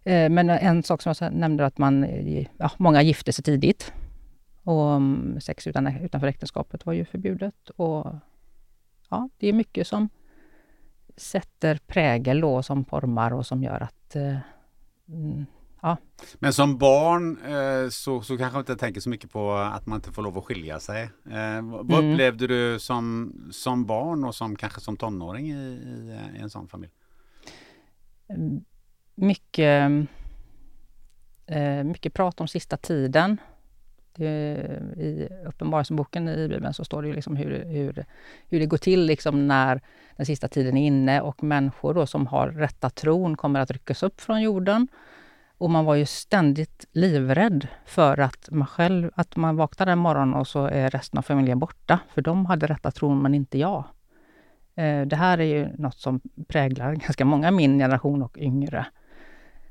eh 0.03 0.29
men 0.29 0.49
en 0.49 0.83
sak 0.83 1.01
som 1.01 1.13
jag 1.19 1.33
nämnde 1.33 1.65
att 1.65 1.77
man, 1.77 2.03
eh, 2.03 2.47
ja, 2.57 2.71
många 2.77 3.01
gifte 3.01 3.33
sig 3.33 3.43
tidigt. 3.43 3.93
Och 4.63 4.91
mm, 4.91 5.41
sex 5.41 5.67
utan, 5.67 5.87
utanför 5.87 6.27
äktenskapet 6.27 6.85
var 6.85 6.93
ju 6.93 7.05
förbjudet. 7.05 7.69
Och 7.69 8.15
ja, 9.09 9.29
det 9.37 9.47
är 9.47 9.53
mycket 9.53 9.87
som 9.87 10.09
sätter 11.17 11.79
prägel 11.87 12.41
då, 12.41 12.63
som 12.63 12.85
formar 12.85 13.33
och 13.33 13.45
som 13.45 13.63
gör 13.63 13.83
att 13.83 14.15
eh, 14.15 14.37
mm, 15.09 15.45
Ja. 15.85 15.97
Men 16.39 16.53
som 16.53 16.77
barn 16.77 17.37
eh, 17.45 17.89
så, 17.89 18.21
så 18.21 18.37
kanske 18.37 18.59
inte 18.59 18.75
tänker 18.75 19.01
så 19.01 19.09
mycket 19.09 19.31
på 19.31 19.53
att 19.53 19.85
man 19.85 19.95
inte 19.95 20.11
får 20.11 20.21
lov 20.21 20.37
att 20.37 20.45
skilja 20.45 20.79
sig. 20.79 21.03
Eh, 21.03 21.61
vad 21.61 21.91
mm. 21.91 22.11
upplevde 22.13 22.47
du 22.47 22.79
som, 22.79 23.33
som 23.51 23.85
barn 23.85 24.23
och 24.23 24.35
som 24.35 24.55
kanske 24.55 24.81
som 24.81 24.97
tonåring 24.97 25.51
i, 25.51 25.53
i, 25.53 26.19
i 26.37 26.41
en 26.41 26.49
sån 26.49 26.67
familj? 26.67 26.91
Mycket, 29.15 29.91
eh, 31.45 31.83
mycket 31.83 32.13
prat 32.13 32.41
om 32.41 32.47
sista 32.47 32.77
tiden. 32.77 33.37
I 34.19 35.27
Uppenbarelseboken 35.45 36.29
i 36.29 36.47
Bibeln 36.47 36.73
så 36.73 36.85
står 36.85 37.01
det 37.01 37.07
ju 37.07 37.13
liksom 37.13 37.35
hur, 37.35 37.65
hur, 37.65 38.05
hur 38.49 38.59
det 38.59 38.65
går 38.65 38.77
till 38.77 39.05
liksom 39.05 39.47
när 39.47 39.81
den 40.17 40.25
sista 40.25 40.47
tiden 40.47 40.77
är 40.77 40.87
inne 40.87 41.21
och 41.21 41.43
människor 41.43 41.93
då 41.93 42.05
som 42.05 42.27
har 42.27 42.47
rätta 42.47 42.89
tron 42.89 43.37
kommer 43.37 43.59
att 43.59 43.71
ryckas 43.71 44.03
upp 44.03 44.21
från 44.21 44.41
jorden 44.41 44.87
och 45.57 45.69
man 45.69 45.85
var 45.85 45.95
ju 45.95 46.05
ständigt 46.05 46.85
livrädd 46.91 47.67
för 47.85 48.19
att 48.19 48.47
man 48.51 48.67
själv, 48.67 49.11
att 49.15 49.35
man 49.35 49.55
vaknar 49.55 49.87
en 49.87 49.97
morgon 49.97 50.33
och 50.33 50.47
så 50.47 50.65
är 50.65 50.89
resten 50.89 51.17
av 51.17 51.21
familjen 51.21 51.59
borta. 51.59 51.99
För 52.13 52.21
de 52.21 52.45
hade 52.45 52.67
rätta 52.67 52.91
tron, 52.91 53.21
men 53.21 53.33
inte 53.33 53.57
jag. 53.57 53.83
Eh, 54.75 55.01
det 55.01 55.15
här 55.15 55.37
är 55.37 55.43
ju 55.43 55.77
något 55.77 55.97
som 55.97 56.21
präglar 56.47 56.93
ganska 57.05 57.25
många 57.25 57.51
min 57.51 57.79
generation 57.79 58.21
och 58.21 58.37
yngre. 58.37 58.85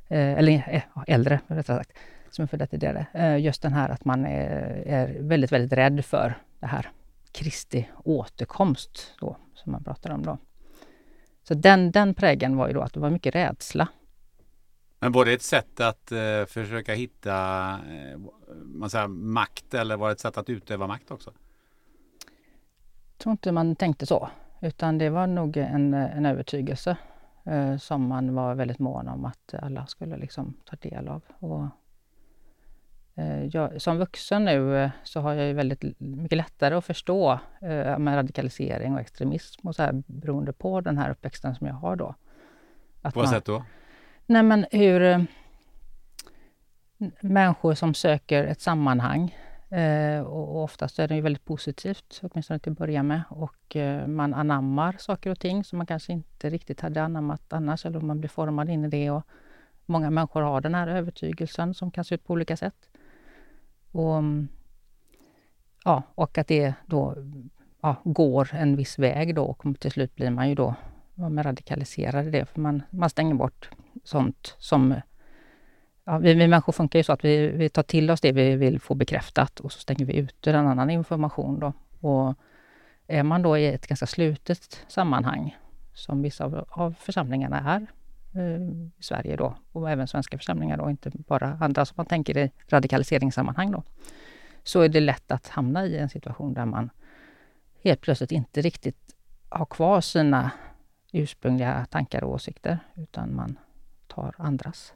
Eh, 0.08 0.38
eller 0.38 0.52
eh, 0.68 0.82
äldre, 1.06 1.40
rättare 1.46 1.76
sagt, 1.76 1.98
som 2.34 2.42
är 2.42 2.46
födda 2.46 2.66
tidigare. 2.66 3.38
Just 3.38 3.62
den 3.62 3.72
här 3.72 3.88
att 3.88 4.04
man 4.04 4.26
är 4.26 5.16
väldigt, 5.20 5.52
väldigt 5.52 5.78
rädd 5.78 6.04
för 6.04 6.38
det 6.60 6.66
här 6.66 6.90
Kristi 7.32 7.88
återkomst, 8.04 9.14
då, 9.20 9.36
som 9.54 9.72
man 9.72 9.84
pratar 9.84 10.10
om 10.10 10.22
då. 10.22 10.38
Så 11.42 11.54
den, 11.54 11.90
den 11.90 12.14
prägen 12.14 12.56
var 12.56 12.68
ju 12.68 12.74
då 12.74 12.80
att 12.80 12.92
det 12.92 13.00
var 13.00 13.10
mycket 13.10 13.34
rädsla 13.34 13.88
men 15.04 15.12
var 15.12 15.24
det 15.24 15.32
ett 15.32 15.42
sätt 15.42 15.80
att 15.80 16.12
eh, 16.12 16.44
försöka 16.46 16.94
hitta 16.94 17.34
eh, 17.70 18.18
man 18.64 18.90
säger, 18.90 19.06
makt 19.08 19.74
eller 19.74 19.96
var 19.96 20.08
det 20.08 20.12
ett 20.12 20.20
sätt 20.20 20.38
att 20.38 20.50
utöva 20.50 20.86
makt 20.86 21.10
också? 21.10 21.30
Jag 23.12 23.18
tror 23.18 23.30
inte 23.30 23.52
man 23.52 23.76
tänkte 23.76 24.06
så, 24.06 24.28
utan 24.60 24.98
det 24.98 25.10
var 25.10 25.26
nog 25.26 25.56
en, 25.56 25.94
en 25.94 26.26
övertygelse 26.26 26.96
eh, 27.44 27.76
som 27.76 28.06
man 28.08 28.34
var 28.34 28.54
väldigt 28.54 28.78
mån 28.78 29.08
om 29.08 29.24
att 29.24 29.54
alla 29.62 29.86
skulle 29.86 30.16
liksom 30.16 30.54
ta 30.64 30.76
del 30.76 31.08
av. 31.08 31.22
Och, 31.38 31.60
eh, 31.60 31.68
jag, 33.50 33.82
som 33.82 33.98
vuxen 33.98 34.44
nu 34.44 34.76
eh, 34.76 34.90
så 35.04 35.20
har 35.20 35.34
jag 35.34 35.54
väldigt 35.54 36.00
mycket 36.00 36.36
lättare 36.36 36.74
att 36.74 36.84
förstå 36.84 37.32
eh, 37.62 37.98
med 37.98 38.16
radikalisering 38.16 38.94
och 38.94 39.00
extremism 39.00 39.68
och 39.68 39.74
så 39.74 39.82
här, 39.82 40.02
beroende 40.06 40.52
på 40.52 40.80
den 40.80 40.98
här 40.98 41.10
uppväxten 41.10 41.54
som 41.54 41.66
jag 41.66 41.74
har 41.74 41.96
då. 41.96 42.14
Att 43.02 43.14
på 43.14 43.20
vad 43.20 43.28
sätt 43.28 43.44
då? 43.44 43.64
Nej 44.26 44.42
men 44.42 44.66
hur 44.70 45.02
eh, 45.02 45.22
människor 47.20 47.74
som 47.74 47.94
söker 47.94 48.44
ett 48.44 48.60
sammanhang 48.60 49.36
eh, 49.70 50.20
och 50.20 50.62
oftast 50.62 50.98
är 50.98 51.08
det 51.08 51.14
ju 51.14 51.20
väldigt 51.20 51.44
positivt, 51.44 52.20
åtminstone 52.22 52.58
till 52.58 52.72
att 52.72 52.78
börja 52.78 53.02
med. 53.02 53.22
Och 53.30 53.76
eh, 53.76 54.06
man 54.06 54.34
anammar 54.34 54.96
saker 54.98 55.30
och 55.30 55.40
ting 55.40 55.64
som 55.64 55.78
man 55.78 55.86
kanske 55.86 56.12
inte 56.12 56.50
riktigt 56.50 56.80
hade 56.80 57.02
anammat 57.02 57.52
annars, 57.52 57.86
eller 57.86 58.00
man 58.00 58.20
blir 58.20 58.30
formad 58.30 58.70
in 58.70 58.84
i 58.84 58.88
det. 58.88 59.10
Och 59.10 59.22
många 59.86 60.10
människor 60.10 60.42
har 60.42 60.60
den 60.60 60.74
här 60.74 60.88
övertygelsen 60.88 61.74
som 61.74 61.90
kan 61.90 62.04
se 62.04 62.14
ut 62.14 62.24
på 62.24 62.32
olika 62.32 62.56
sätt. 62.56 62.88
Och, 63.94 64.16
mm, 64.16 64.48
ja, 65.84 66.02
och 66.14 66.38
att 66.38 66.48
det 66.48 66.74
då 66.86 67.14
ja, 67.80 67.96
går 68.04 68.48
en 68.52 68.76
viss 68.76 68.98
väg 68.98 69.34
då 69.34 69.44
och 69.44 69.80
till 69.80 69.90
slut 69.90 70.14
blir 70.14 70.30
man 70.30 70.48
ju 70.48 70.54
då 70.54 70.74
man 71.14 71.42
radikaliserade 71.42 72.30
det, 72.30 72.46
för 72.46 72.60
man, 72.60 72.82
man 72.90 73.10
stänger 73.10 73.34
bort 73.34 73.70
sånt 74.04 74.54
som... 74.58 74.94
Ja, 76.04 76.18
vi, 76.18 76.34
vi 76.34 76.48
människor 76.48 76.72
funkar 76.72 76.98
ju 76.98 77.02
så 77.02 77.12
att 77.12 77.24
vi, 77.24 77.48
vi 77.48 77.68
tar 77.68 77.82
till 77.82 78.10
oss 78.10 78.20
det 78.20 78.32
vi 78.32 78.56
vill 78.56 78.80
få 78.80 78.94
bekräftat 78.94 79.60
och 79.60 79.72
så 79.72 79.80
stänger 79.80 80.04
vi 80.04 80.16
ute 80.16 80.50
en 80.50 80.66
annan 80.66 80.90
information. 80.90 81.60
Då. 81.60 81.72
Och 82.08 82.34
är 83.06 83.22
man 83.22 83.42
då 83.42 83.58
i 83.58 83.66
ett 83.66 83.86
ganska 83.86 84.06
slutet 84.06 84.84
sammanhang, 84.88 85.56
som 85.94 86.22
vissa 86.22 86.44
av, 86.44 86.64
av 86.70 86.94
församlingarna 86.98 87.58
är 87.58 87.86
Eh, 88.36 88.62
i 88.98 89.02
Sverige 89.02 89.36
då, 89.36 89.56
och 89.72 89.90
även 89.90 90.08
svenska 90.08 90.38
församlingar 90.38 90.76
då, 90.76 90.90
inte 90.90 91.10
bara 91.14 91.58
andra 91.60 91.84
som 91.84 91.94
man 91.96 92.06
tänker 92.06 92.38
i 92.38 92.50
radikaliseringssammanhang 92.68 93.70
då, 93.70 93.82
så 94.62 94.80
är 94.80 94.88
det 94.88 95.00
lätt 95.00 95.32
att 95.32 95.48
hamna 95.48 95.86
i 95.86 95.98
en 95.98 96.08
situation 96.08 96.54
där 96.54 96.66
man 96.66 96.90
helt 97.82 98.00
plötsligt 98.00 98.32
inte 98.32 98.60
riktigt 98.60 99.16
har 99.48 99.66
kvar 99.66 100.00
sina 100.00 100.50
ursprungliga 101.12 101.86
tankar 101.90 102.24
och 102.24 102.32
åsikter, 102.32 102.78
utan 102.96 103.34
man 103.34 103.58
tar 104.06 104.34
andras. 104.38 104.92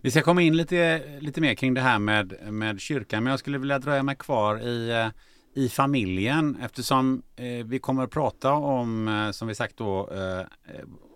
Vi 0.00 0.10
ska 0.10 0.22
komma 0.22 0.42
in 0.42 0.56
lite, 0.56 1.02
lite 1.20 1.40
mer 1.40 1.54
kring 1.54 1.74
det 1.74 1.80
här 1.80 1.98
med, 1.98 2.52
med 2.52 2.80
kyrkan, 2.80 3.24
men 3.24 3.30
jag 3.30 3.40
skulle 3.40 3.58
vilja 3.58 3.78
dröja 3.78 4.02
mig 4.02 4.16
kvar 4.16 4.58
i, 4.58 4.90
eh, 4.90 5.08
i 5.54 5.68
familjen 5.68 6.56
eftersom 6.62 7.22
eh, 7.36 7.66
vi 7.66 7.78
kommer 7.78 8.04
att 8.04 8.10
prata 8.10 8.52
om, 8.52 9.08
eh, 9.08 9.30
som 9.30 9.48
vi 9.48 9.54
sagt 9.54 9.76
då, 9.76 10.10
eh, 10.12 10.46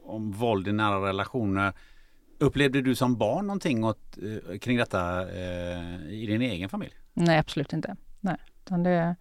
om 0.04 0.32
våld 0.32 0.68
i 0.68 0.72
nära 0.72 1.08
relationer. 1.08 1.72
Upplevde 2.38 2.82
du 2.82 2.94
som 2.94 3.16
barn 3.16 3.46
någonting 3.46 3.84
åt, 3.84 4.18
eh, 4.18 4.58
kring 4.58 4.76
detta 4.76 5.30
eh, 5.30 6.08
i 6.08 6.26
din 6.26 6.42
egen 6.42 6.68
familj? 6.68 6.94
Nej, 7.12 7.38
absolut 7.38 7.72
inte. 7.72 7.96
Nej, 8.20 8.36
utan 8.64 8.82
det, 8.82 9.16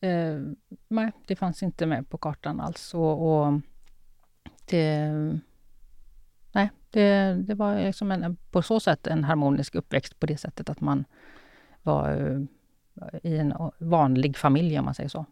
eh, 0.00 0.40
nej, 0.88 1.12
det 1.26 1.36
fanns 1.36 1.62
inte 1.62 1.86
med 1.86 2.08
på 2.08 2.18
kartan 2.18 2.60
alls. 2.60 2.94
och, 2.94 3.44
och 3.44 3.60
det, 4.64 5.10
nej, 6.52 6.70
det, 6.90 7.34
det 7.34 7.54
var 7.54 7.84
liksom 7.84 8.10
en, 8.10 8.36
på 8.50 8.62
så 8.62 8.80
sätt 8.80 9.06
en 9.06 9.24
harmonisk 9.24 9.74
uppväxt 9.74 10.20
på 10.20 10.26
det 10.26 10.36
sättet 10.36 10.70
att 10.70 10.80
man 10.80 11.04
var 11.82 12.10
eh, 12.12 12.40
i 13.22 13.38
en 13.38 13.54
vanlig 13.78 14.36
familj 14.36 14.78
om 14.78 14.84
man 14.84 14.94
säger 14.94 15.08
så. 15.08 15.26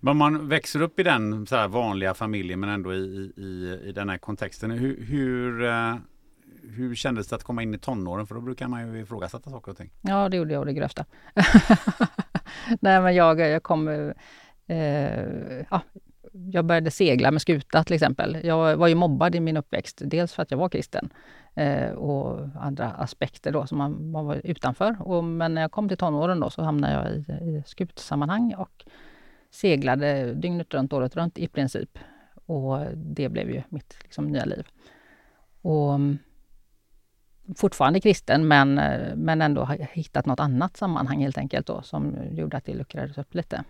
Men 0.00 0.16
man 0.16 0.48
växer 0.48 0.82
upp 0.82 1.00
i 1.00 1.02
den 1.02 1.46
så 1.46 1.68
vanliga 1.68 2.14
familjen 2.14 2.60
men 2.60 2.70
ändå 2.70 2.94
i, 2.94 3.32
i, 3.36 3.80
i 3.84 3.92
den 3.92 4.08
här 4.08 4.18
kontexten. 4.18 4.70
Hur, 4.70 5.04
hur, 5.04 5.64
eh, 5.64 5.94
hur 6.62 6.94
kändes 6.94 7.28
det 7.28 7.36
att 7.36 7.44
komma 7.44 7.62
in 7.62 7.74
i 7.74 7.78
tonåren? 7.78 8.26
För 8.26 8.34
då 8.34 8.40
brukar 8.40 8.68
man 8.68 8.94
ju 8.94 9.00
ifrågasätta 9.02 9.50
saker 9.50 9.70
och 9.70 9.76
ting. 9.76 9.90
Ja, 10.00 10.28
det 10.28 10.36
gjorde 10.36 10.52
jag 10.52 10.60
och 10.60 10.66
det 10.66 10.72
grövsta. 10.72 11.04
Nej, 12.80 13.00
men 13.00 13.14
jag, 13.14 13.40
jag 13.40 13.62
kom... 13.62 13.88
Eh, 14.66 15.64
ja, 15.70 15.80
jag 16.52 16.64
började 16.64 16.90
segla 16.90 17.30
med 17.30 17.42
skuta 17.42 17.84
till 17.84 17.94
exempel. 17.94 18.38
Jag 18.42 18.76
var 18.76 18.88
ju 18.88 18.94
mobbad 18.94 19.34
i 19.34 19.40
min 19.40 19.56
uppväxt, 19.56 20.02
dels 20.04 20.32
för 20.32 20.42
att 20.42 20.50
jag 20.50 20.58
var 20.58 20.68
kristen 20.68 21.10
eh, 21.54 21.90
och 21.90 22.48
andra 22.60 22.90
aspekter 22.90 23.52
då 23.52 23.66
som 23.66 23.78
man, 23.78 24.10
man 24.10 24.26
var 24.26 24.40
utanför. 24.44 24.96
Och, 25.00 25.24
men 25.24 25.54
när 25.54 25.62
jag 25.62 25.70
kom 25.70 25.88
till 25.88 25.96
tonåren 25.96 26.40
då 26.40 26.50
så 26.50 26.62
hamnade 26.62 26.92
jag 26.92 27.12
i, 27.12 27.44
i 27.44 27.62
skutsammanhang 27.66 28.54
och 28.54 28.84
seglade 29.54 30.34
dygnet 30.34 30.74
runt, 30.74 30.92
året 30.92 31.16
runt 31.16 31.38
i 31.38 31.48
princip. 31.48 31.98
Och 32.46 32.78
det 32.96 33.28
blev 33.28 33.50
ju 33.50 33.62
mitt 33.68 33.96
liksom, 34.02 34.26
nya 34.26 34.44
liv. 34.44 34.66
Och 35.62 35.98
fortfarande 37.56 38.00
kristen 38.00 38.48
men, 38.48 38.74
men 39.16 39.42
ändå 39.42 39.64
hittat 39.92 40.26
något 40.26 40.40
annat 40.40 40.76
sammanhang 40.76 41.20
helt 41.20 41.38
enkelt 41.38 41.66
då 41.66 41.82
som 41.82 42.16
gjorde 42.30 42.56
att 42.56 42.64
det 42.64 42.74
luckrades 42.74 43.18
upp 43.18 43.34
lite. 43.34 43.64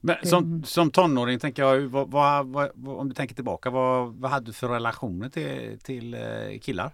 Men 0.00 0.16
som, 0.22 0.64
som 0.64 0.90
tonåring 0.90 1.38
tänker 1.38 1.62
jag, 1.62 1.80
vad, 1.80 2.10
vad, 2.10 2.46
vad, 2.46 2.70
om 2.98 3.08
du 3.08 3.14
tänker 3.14 3.34
tillbaka, 3.34 3.70
vad, 3.70 4.14
vad 4.14 4.30
hade 4.30 4.46
du 4.46 4.52
för 4.52 4.68
relationer 4.68 5.28
till, 5.28 5.78
till 5.82 6.14
eh, 6.14 6.58
killar? 6.60 6.90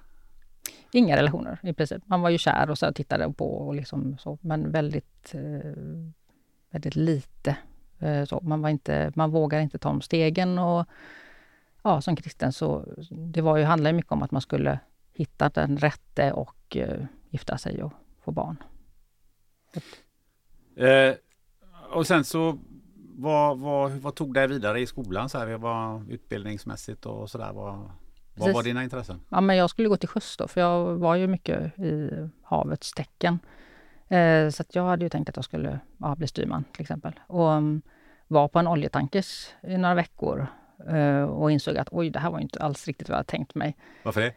Inga 0.92 1.16
relationer 1.16 1.58
i 1.62 1.72
princip. 1.72 2.02
Man 2.06 2.20
var 2.20 2.30
ju 2.30 2.38
kär 2.38 2.70
och 2.70 2.78
så 2.78 2.92
tittade 2.92 3.32
på 3.32 3.54
och 3.54 3.74
liksom 3.74 4.18
så, 4.18 4.38
men 4.40 4.72
väldigt, 4.72 5.34
eh, 5.34 5.72
väldigt 6.72 6.96
lite. 6.96 7.56
Eh, 7.98 8.24
så 8.24 8.40
man, 8.42 8.62
var 8.62 8.68
inte, 8.68 9.12
man 9.14 9.30
vågade 9.30 9.62
inte 9.62 9.78
ta 9.78 9.88
de 9.88 10.00
stegen 10.00 10.58
och 10.58 10.86
ja, 11.82 12.00
som 12.00 12.16
kristen 12.16 12.52
så 12.52 12.84
det 13.10 13.40
var 13.40 13.56
ju, 13.56 13.64
handlade 13.64 13.92
mycket 13.96 14.12
om 14.12 14.22
att 14.22 14.30
man 14.30 14.42
skulle 14.42 14.78
hitta 15.12 15.48
den 15.48 15.76
rätte 15.76 16.32
och 16.32 16.76
eh, 16.76 17.04
gifta 17.30 17.58
sig 17.58 17.82
och 17.82 17.92
få 18.24 18.30
barn. 18.30 18.56
Eh, 20.76 21.14
och 21.92 22.06
sen 22.06 22.24
så 22.24 22.58
vad, 23.14 23.58
vad, 23.58 23.90
vad 23.90 24.14
tog 24.14 24.34
dig 24.34 24.48
vidare 24.48 24.80
i 24.80 24.86
skolan 24.86 25.28
så 25.28 25.38
här, 25.38 25.46
vad, 25.46 26.10
utbildningsmässigt 26.10 27.06
och 27.06 27.30
sådär? 27.30 27.52
Vad, 27.52 27.90
vad 28.34 28.54
var 28.54 28.62
dina 28.62 28.84
intressen? 28.84 29.20
Ja, 29.28 29.40
men 29.40 29.56
jag 29.56 29.70
skulle 29.70 29.88
gå 29.88 29.96
till 29.96 30.08
sjöss 30.08 30.36
då, 30.36 30.48
för 30.48 30.60
jag 30.60 30.84
var 30.84 31.14
ju 31.14 31.26
mycket 31.26 31.78
i 31.78 32.10
havets 32.42 32.92
tecken. 32.92 33.38
Eh, 34.12 34.50
så 34.50 34.64
jag 34.72 34.84
hade 34.84 35.04
ju 35.04 35.08
tänkt 35.08 35.28
att 35.28 35.36
jag 35.36 35.44
skulle 35.44 35.80
ja, 35.98 36.14
bli 36.14 36.26
styrman 36.26 36.64
till 36.72 36.82
exempel. 36.82 37.12
Och 37.26 37.48
um, 37.48 37.82
var 38.28 38.48
på 38.48 38.58
en 38.58 38.68
oljetankers 38.68 39.48
i 39.62 39.76
några 39.76 39.94
veckor 39.94 40.46
eh, 40.88 41.22
och 41.22 41.50
insåg 41.50 41.76
att 41.76 41.88
oj, 41.90 42.10
det 42.10 42.18
här 42.18 42.30
var 42.30 42.40
inte 42.40 42.62
alls 42.62 42.86
riktigt 42.86 43.08
vad 43.08 43.18
jag 43.18 43.26
tänkt 43.26 43.54
mig. 43.54 43.76
Varför 44.02 44.20
det? 44.20 44.32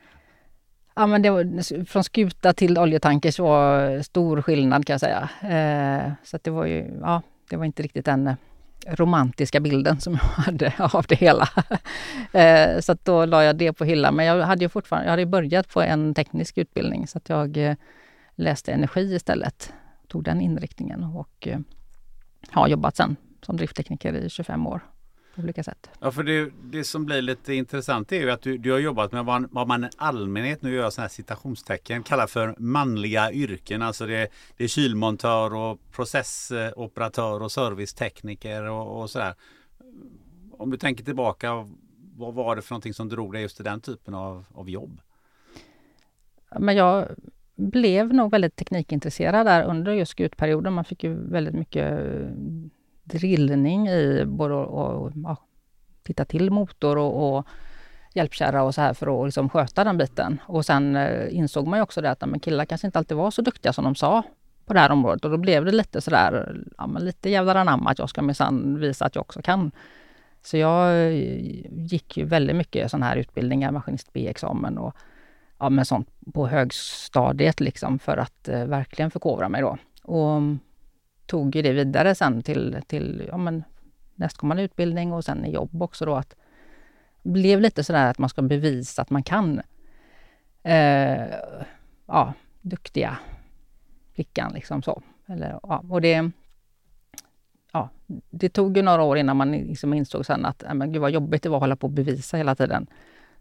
Ja, 0.95 1.07
men 1.07 1.21
det 1.21 1.29
var, 1.29 1.85
från 1.85 2.03
skuta 2.03 2.53
till 2.53 2.77
oljetankers 2.77 3.39
var 3.39 4.01
stor 4.01 4.41
skillnad 4.41 4.85
kan 4.85 4.93
jag 4.93 5.01
säga. 5.01 5.29
Eh, 5.41 6.11
så 6.23 6.39
det 6.41 6.51
var 6.51 6.65
ju, 6.65 6.99
ja, 7.01 7.21
det 7.49 7.57
var 7.57 7.65
inte 7.65 7.83
riktigt 7.83 8.05
den 8.05 8.35
romantiska 8.87 9.59
bilden 9.59 9.99
som 9.99 10.13
jag 10.13 10.43
hade 10.43 10.73
av 10.93 11.05
det 11.07 11.15
hela. 11.15 11.49
eh, 12.31 12.79
så 12.79 12.97
då 13.03 13.25
la 13.25 13.43
jag 13.43 13.55
det 13.55 13.73
på 13.73 13.85
hyllan. 13.85 14.15
Men 14.15 14.25
jag 14.25 14.45
hade 14.45 14.65
ju 14.65 14.69
fortfarande, 14.69 15.05
jag 15.05 15.11
hade 15.11 15.25
börjat 15.25 15.69
på 15.69 15.81
en 15.81 16.13
teknisk 16.13 16.57
utbildning 16.57 17.07
så 17.07 17.17
att 17.17 17.29
jag 17.29 17.57
eh, 17.57 17.75
läste 18.35 18.71
energi 18.71 19.15
istället. 19.15 19.73
Tog 20.07 20.23
den 20.23 20.41
inriktningen 20.41 21.03
och 21.03 21.47
eh, 21.47 21.59
har 22.49 22.67
jobbat 22.67 22.95
sen 22.95 23.15
som 23.41 23.57
drifttekniker 23.57 24.13
i 24.13 24.29
25 24.29 24.67
år 24.67 24.81
på 25.35 25.41
olika 25.41 25.63
sätt. 25.63 25.89
Ja, 25.99 26.11
för 26.11 26.23
det, 26.23 26.51
det 26.63 26.83
som 26.83 27.05
blir 27.05 27.21
lite 27.21 27.53
intressant 27.53 28.11
är 28.11 28.19
ju 28.19 28.31
att 28.31 28.41
du, 28.41 28.57
du 28.57 28.71
har 28.71 28.79
jobbat 28.79 29.11
med 29.11 29.25
vad, 29.25 29.51
vad 29.51 29.67
man 29.67 29.83
i 29.83 29.89
allmänhet, 29.97 30.61
nu 30.61 30.73
gör 30.73 30.83
jag 30.83 30.93
sådana 30.93 31.03
här 31.03 31.09
citationstecken, 31.13 32.03
kallar 32.03 32.27
för 32.27 32.55
manliga 32.57 33.31
yrken. 33.31 33.81
Alltså 33.81 34.05
det, 34.05 34.29
det 34.57 34.63
är 34.63 34.67
kylmontör 34.67 35.53
och 35.53 35.79
processoperatör 35.91 37.41
och 37.41 37.51
servicetekniker 37.51 38.63
och, 38.63 39.01
och 39.01 39.09
sådär. 39.09 39.35
Om 40.51 40.69
du 40.69 40.77
tänker 40.77 41.03
tillbaka, 41.03 41.67
vad 42.15 42.33
var 42.33 42.55
det 42.55 42.61
för 42.61 42.71
någonting 42.71 42.93
som 42.93 43.09
drog 43.09 43.33
dig 43.33 43.41
just 43.41 43.55
till 43.55 43.65
den 43.65 43.81
typen 43.81 44.13
av, 44.13 44.45
av 44.53 44.69
jobb? 44.69 45.01
Men 46.59 46.75
jag 46.75 47.07
blev 47.55 48.13
nog 48.13 48.31
väldigt 48.31 48.55
teknikintresserad 48.55 49.45
där 49.45 49.63
under 49.63 49.93
just 49.93 50.11
skutperioden. 50.11 50.73
Man 50.73 50.85
fick 50.85 51.03
ju 51.03 51.13
väldigt 51.13 51.53
mycket 51.53 51.99
eh, 51.99 52.29
drillning 53.03 53.87
i 53.87 54.25
både 54.25 54.61
att 54.61 55.13
ja, 55.23 55.37
titta 56.03 56.25
till 56.25 56.51
motor 56.51 56.97
och, 56.97 57.37
och 57.37 57.47
hjälpkärra 58.13 58.63
och 58.63 58.75
så 58.75 58.81
här 58.81 58.93
för 58.93 59.21
att 59.21 59.27
liksom 59.27 59.49
sköta 59.49 59.83
den 59.83 59.97
biten. 59.97 60.41
Och 60.47 60.65
sen 60.65 60.95
eh, 60.95 61.35
insåg 61.35 61.67
man 61.67 61.79
ju 61.79 61.83
också 61.83 62.01
det 62.01 62.11
att 62.11 62.29
men 62.29 62.39
killar 62.39 62.65
kanske 62.65 62.87
inte 62.87 62.99
alltid 62.99 63.17
var 63.17 63.31
så 63.31 63.41
duktiga 63.41 63.73
som 63.73 63.83
de 63.83 63.95
sa 63.95 64.23
på 64.65 64.73
det 64.73 64.79
här 64.79 64.91
området 64.91 65.25
och 65.25 65.31
då 65.31 65.37
blev 65.37 65.65
det 65.65 65.71
lite 65.71 66.01
sådär, 66.01 66.57
ja 66.77 66.87
men 66.87 67.05
lite 67.05 67.29
jävlar 67.29 67.55
anamma 67.55 67.89
att 67.89 67.99
jag 67.99 68.09
ska 68.09 68.21
minsann 68.21 68.79
visa 68.79 69.05
att 69.05 69.15
jag 69.15 69.21
också 69.21 69.41
kan. 69.41 69.71
Så 70.41 70.57
jag 70.57 70.89
eh, 70.89 71.13
gick 71.71 72.17
ju 72.17 72.25
väldigt 72.25 72.55
mycket 72.55 72.91
sådana 72.91 73.05
här 73.05 73.15
utbildningar, 73.15 73.71
maskinist 73.71 74.13
B-examen 74.13 74.77
och 74.77 74.95
ja, 75.59 75.69
men 75.69 75.85
sånt 75.85 76.09
på 76.33 76.47
högstadiet 76.47 77.59
liksom 77.59 77.99
för 77.99 78.17
att 78.17 78.47
eh, 78.47 78.65
verkligen 78.65 79.11
förkovra 79.11 79.49
mig 79.49 79.61
då. 79.61 79.77
Och 80.03 80.31
mm, 80.31 80.59
tog 81.25 81.55
ju 81.55 81.61
det 81.61 81.73
vidare 81.73 82.15
sen 82.15 82.43
till, 82.43 82.77
till 82.87 83.23
ja, 83.27 83.37
men 83.37 83.63
nästkommande 84.15 84.63
utbildning 84.63 85.13
och 85.13 85.25
sen 85.25 85.45
i 85.45 85.51
jobb 85.51 85.81
också 85.81 86.05
då. 86.05 86.15
Att 86.15 86.35
blev 87.23 87.61
lite 87.61 87.83
sådär 87.83 88.09
att 88.09 88.17
man 88.17 88.29
ska 88.29 88.41
bevisa 88.41 89.01
att 89.01 89.09
man 89.09 89.23
kan. 89.23 89.61
Eh, 90.63 91.23
ja, 92.05 92.33
duktiga 92.61 93.17
flickan 94.13 94.51
liksom 94.53 94.81
så. 94.81 95.01
Eller, 95.25 95.59
ja, 95.63 95.83
och 95.89 96.01
det, 96.01 96.31
ja, 97.71 97.89
det 98.29 98.49
tog 98.49 98.77
ju 98.77 98.83
några 98.83 99.03
år 99.03 99.17
innan 99.17 99.37
man 99.37 99.51
liksom 99.51 99.93
insåg 99.93 100.25
sen 100.25 100.45
att 100.45 100.63
äh, 100.63 100.73
men 100.73 100.91
gud 100.91 101.01
vad 101.01 101.11
jobbigt 101.11 101.43
det 101.43 101.49
var 101.49 101.57
att 101.57 101.63
hålla 101.63 101.75
på 101.75 101.87
och 101.87 101.93
bevisa 101.93 102.37
hela 102.37 102.55
tiden. 102.55 102.87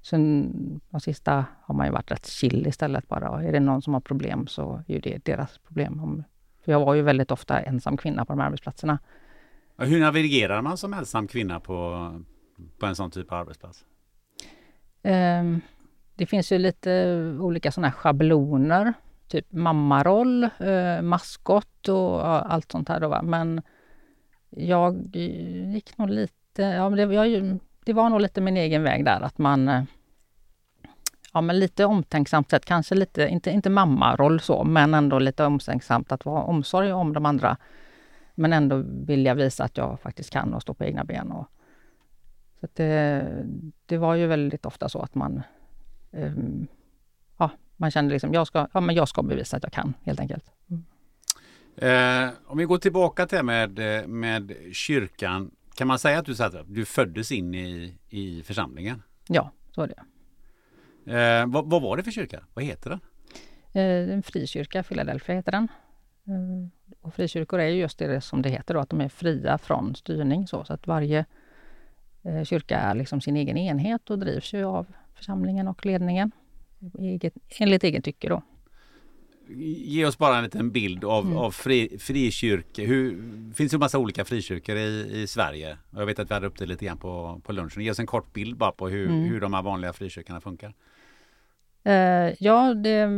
Sen 0.04 0.52
de 0.90 1.00
sista 1.00 1.44
har 1.62 1.74
man 1.74 1.86
ju 1.86 1.92
varit 1.92 2.10
rätt 2.10 2.26
chill 2.26 2.66
istället 2.66 3.08
bara. 3.08 3.42
Är 3.42 3.52
det 3.52 3.60
någon 3.60 3.82
som 3.82 3.94
har 3.94 4.00
problem 4.00 4.46
så 4.46 4.82
är 4.86 5.00
det 5.00 5.24
deras 5.24 5.58
problem. 5.58 6.24
För 6.64 6.72
jag 6.72 6.84
var 6.84 6.94
ju 6.94 7.02
väldigt 7.02 7.30
ofta 7.30 7.60
ensam 7.60 7.96
kvinna 7.96 8.24
på 8.24 8.32
de 8.32 8.38
här 8.38 8.46
arbetsplatserna. 8.46 8.98
Hur 9.78 10.00
navigerar 10.00 10.62
man 10.62 10.76
som 10.76 10.94
ensam 10.94 11.26
kvinna 11.28 11.60
på, 11.60 12.10
på 12.78 12.86
en 12.86 12.96
sån 12.96 13.10
typ 13.10 13.32
av 13.32 13.38
arbetsplats? 13.38 13.84
Um, 15.02 15.60
det 16.14 16.26
finns 16.26 16.52
ju 16.52 16.58
lite 16.58 17.16
olika 17.40 17.72
sådana 17.72 17.88
här 17.88 17.94
schabloner. 17.94 18.92
Typ 19.28 19.52
mammaroll, 19.52 20.44
uh, 20.44 21.02
maskot 21.02 21.88
och 21.88 22.52
allt 22.52 22.72
sånt 22.72 22.88
här. 22.88 23.00
Då, 23.00 23.08
va? 23.08 23.22
Men 23.22 23.62
jag 24.50 25.16
gick 25.16 25.98
nog 25.98 26.10
lite... 26.10 26.62
Ja, 26.62 26.90
det, 26.90 27.02
jag, 27.02 27.58
det 27.84 27.92
var 27.92 28.10
nog 28.10 28.20
lite 28.20 28.40
min 28.40 28.56
egen 28.56 28.82
väg 28.82 29.04
där. 29.04 29.20
Att 29.20 29.38
man 29.38 29.68
eh, 29.68 29.82
ja, 31.34 31.40
men 31.40 31.58
lite 31.58 31.84
omtänksamt 31.84 32.50
sätt, 32.50 32.64
kanske 32.64 32.94
lite, 32.94 33.28
inte, 33.28 33.50
inte 33.50 33.70
mammaroll 33.70 34.40
så, 34.40 34.64
men 34.64 34.94
ändå 34.94 35.18
lite 35.18 35.44
omtänksamt 35.44 36.12
att 36.12 36.24
vara 36.24 36.42
omsorg 36.42 36.92
om 36.92 37.12
de 37.12 37.26
andra. 37.26 37.56
Men 38.34 38.52
ändå 38.52 38.82
vilja 38.86 39.34
visa 39.34 39.64
att 39.64 39.76
jag 39.76 40.00
faktiskt 40.00 40.30
kan 40.30 40.54
och 40.54 40.62
stå 40.62 40.74
på 40.74 40.84
egna 40.84 41.04
ben. 41.04 41.32
Och, 41.32 41.46
så 42.60 42.66
det, 42.72 43.26
det 43.86 43.98
var 43.98 44.14
ju 44.14 44.26
väldigt 44.26 44.66
ofta 44.66 44.88
så 44.88 44.98
att 44.98 45.14
man 45.14 45.42
um, 46.10 46.66
ja, 47.38 47.50
man 47.76 47.90
kände 47.90 48.12
liksom, 48.12 48.34
jag 48.34 48.46
ska, 48.46 48.68
ja, 48.72 48.80
men 48.80 48.94
jag 48.94 49.08
ska 49.08 49.22
bevisa 49.22 49.56
att 49.56 49.62
jag 49.62 49.72
kan 49.72 49.94
helt 50.04 50.20
enkelt. 50.20 50.44
Mm. 50.70 50.84
Eh, 51.76 52.32
om 52.46 52.58
vi 52.58 52.64
går 52.64 52.78
tillbaka 52.78 53.26
till 53.26 53.42
med, 53.42 53.78
med 54.08 54.54
kyrkan. 54.72 55.50
Kan 55.74 55.86
man 55.88 55.98
säga 55.98 56.18
att 56.18 56.26
du, 56.26 56.34
du 56.66 56.84
föddes 56.84 57.32
in 57.32 57.54
i, 57.54 57.98
i 58.08 58.42
församlingen? 58.42 59.02
Ja, 59.28 59.52
så 59.74 59.82
är 59.82 59.88
det. 59.88 60.02
Eh, 61.12 61.46
vad, 61.46 61.70
vad, 61.70 61.82
var 61.82 61.96
det 61.96 62.02
för 62.02 62.10
kyrka? 62.10 62.44
Vad 62.54 62.64
heter 62.64 62.90
den? 62.90 63.00
Eh, 63.72 64.14
en 64.14 64.22
frikyrka, 64.22 64.82
Philadelphia 64.82 65.34
heter 65.34 65.52
den. 65.52 65.68
Eh, 66.26 66.68
och 67.00 67.14
frikyrkor 67.14 67.60
är 67.60 67.68
just 67.68 67.98
det 67.98 68.20
som 68.20 68.42
det 68.42 68.48
heter 68.48 68.74
då, 68.74 68.80
att 68.80 68.90
de 68.90 69.00
är 69.00 69.08
fria 69.08 69.58
från 69.58 69.94
styrning. 69.94 70.46
Så, 70.46 70.64
så 70.64 70.72
att 70.72 70.86
varje 70.86 71.24
eh, 72.22 72.44
kyrka 72.44 72.78
är 72.78 72.94
liksom 72.94 73.20
sin 73.20 73.36
egen 73.36 73.56
enhet 73.56 74.10
och 74.10 74.18
drivs 74.18 74.52
ju 74.52 74.64
av 74.64 74.86
församlingen 75.14 75.68
och 75.68 75.86
ledningen 75.86 76.32
eget, 76.98 77.34
enligt 77.58 77.84
egen 77.84 78.02
tycke. 78.02 78.28
Då. 78.28 78.42
Ge 79.48 80.06
oss 80.06 80.18
bara 80.18 80.36
en 80.36 80.44
liten 80.44 80.70
bild 80.70 81.04
av, 81.04 81.24
mm. 81.24 81.36
av 81.36 81.50
fri, 81.50 81.98
frikyrka. 81.98 82.82
Det 82.82 83.54
finns 83.54 83.74
ju 83.74 83.78
massa 83.78 83.98
olika 83.98 84.24
frikyrkor 84.24 84.76
i, 84.76 85.10
i 85.12 85.26
Sverige. 85.26 85.78
Jag 85.90 86.06
vet 86.06 86.18
att 86.18 86.30
vi 86.30 86.34
hade 86.34 86.46
upp 86.46 86.58
det 86.58 86.66
lite 86.66 86.84
grann 86.84 86.98
på, 86.98 87.40
på 87.44 87.52
lunchen. 87.52 87.82
Ge 87.82 87.90
oss 87.90 87.98
en 87.98 88.06
kort 88.06 88.32
bild 88.32 88.56
bara 88.56 88.72
på 88.72 88.88
hur, 88.88 89.06
mm. 89.06 89.22
hur 89.22 89.40
de 89.40 89.54
här 89.54 89.62
vanliga 89.62 89.92
frikyrkorna 89.92 90.40
funkar. 90.40 90.74
Uh, 91.88 92.32
ja, 92.38 92.74
det, 92.74 93.08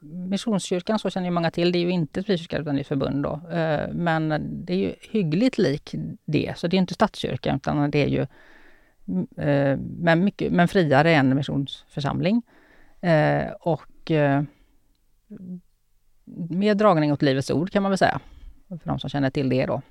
Missionskyrkan 0.00 0.98
så 0.98 1.10
känner 1.10 1.26
ju 1.26 1.30
många 1.30 1.50
till. 1.50 1.72
Det 1.72 1.78
är 1.78 1.80
ju 1.80 1.90
inte 1.90 2.22
frikyrka 2.22 2.58
utan 2.58 2.74
det 2.74 2.80
är 2.80 2.84
förbund. 2.84 3.22
Då. 3.22 3.32
Uh, 3.32 3.94
men 3.94 4.50
det 4.64 4.72
är 4.72 4.78
ju 4.78 4.94
hyggligt 5.00 5.58
lik 5.58 5.94
det. 6.24 6.58
Så 6.58 6.66
det 6.66 6.76
är 6.76 6.78
inte 6.78 6.94
statskyrka 6.94 7.54
utan 7.56 7.90
det 7.90 8.02
är 8.02 8.08
ju 8.08 8.20
uh, 8.20 9.78
men, 9.98 10.24
mycket, 10.24 10.52
men 10.52 10.68
friare 10.68 11.14
än 11.14 11.36
missionsförsamling. 11.36 12.42
och 13.60 14.12
mer 16.48 16.74
dragning 16.74 17.12
åt 17.12 17.22
Livets 17.22 17.50
Ord 17.50 17.70
kan 17.70 17.82
man 17.82 17.90
väl 17.90 17.98
säga. 17.98 18.20
För 18.68 18.80
de 18.84 18.98
som 18.98 19.10
känner 19.10 19.30
till 19.30 19.48
det 19.48 19.66
då. 19.66 19.82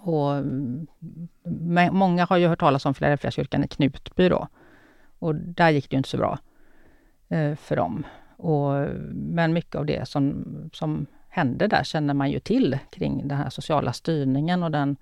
Och 0.00 0.32
mm, 0.36 0.86
många 1.92 2.24
har 2.24 2.36
ju 2.36 2.46
hört 2.46 2.60
talas 2.60 2.86
om 2.86 2.94
Filadelfiakyrkan 2.94 3.64
i 3.64 3.68
Knutby 3.68 4.28
då. 4.28 4.48
Och 5.18 5.34
där 5.34 5.70
gick 5.70 5.90
det 5.90 5.94
ju 5.94 5.98
inte 5.98 6.08
så 6.08 6.16
bra 6.16 6.38
eh, 7.28 7.54
för 7.54 7.76
dem. 7.76 8.06
Och, 8.36 8.72
men 9.12 9.52
mycket 9.52 9.74
av 9.74 9.86
det 9.86 10.08
som, 10.08 10.44
som 10.72 11.06
hände 11.28 11.66
där 11.66 11.84
känner 11.84 12.14
man 12.14 12.30
ju 12.30 12.40
till 12.40 12.78
kring 12.90 13.28
den 13.28 13.38
här 13.38 13.50
sociala 13.50 13.92
styrningen 13.92 14.62
och 14.62 14.70
den 14.70 14.96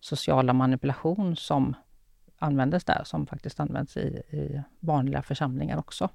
sociala 0.00 0.52
manipulation 0.52 1.36
som 1.36 1.74
användes 2.38 2.84
där, 2.84 3.02
som 3.04 3.26
faktiskt 3.26 3.60
används 3.60 3.96
i, 3.96 4.22
i 4.30 4.62
vanliga 4.80 5.22
församlingar 5.22 5.78
också. 5.78 6.08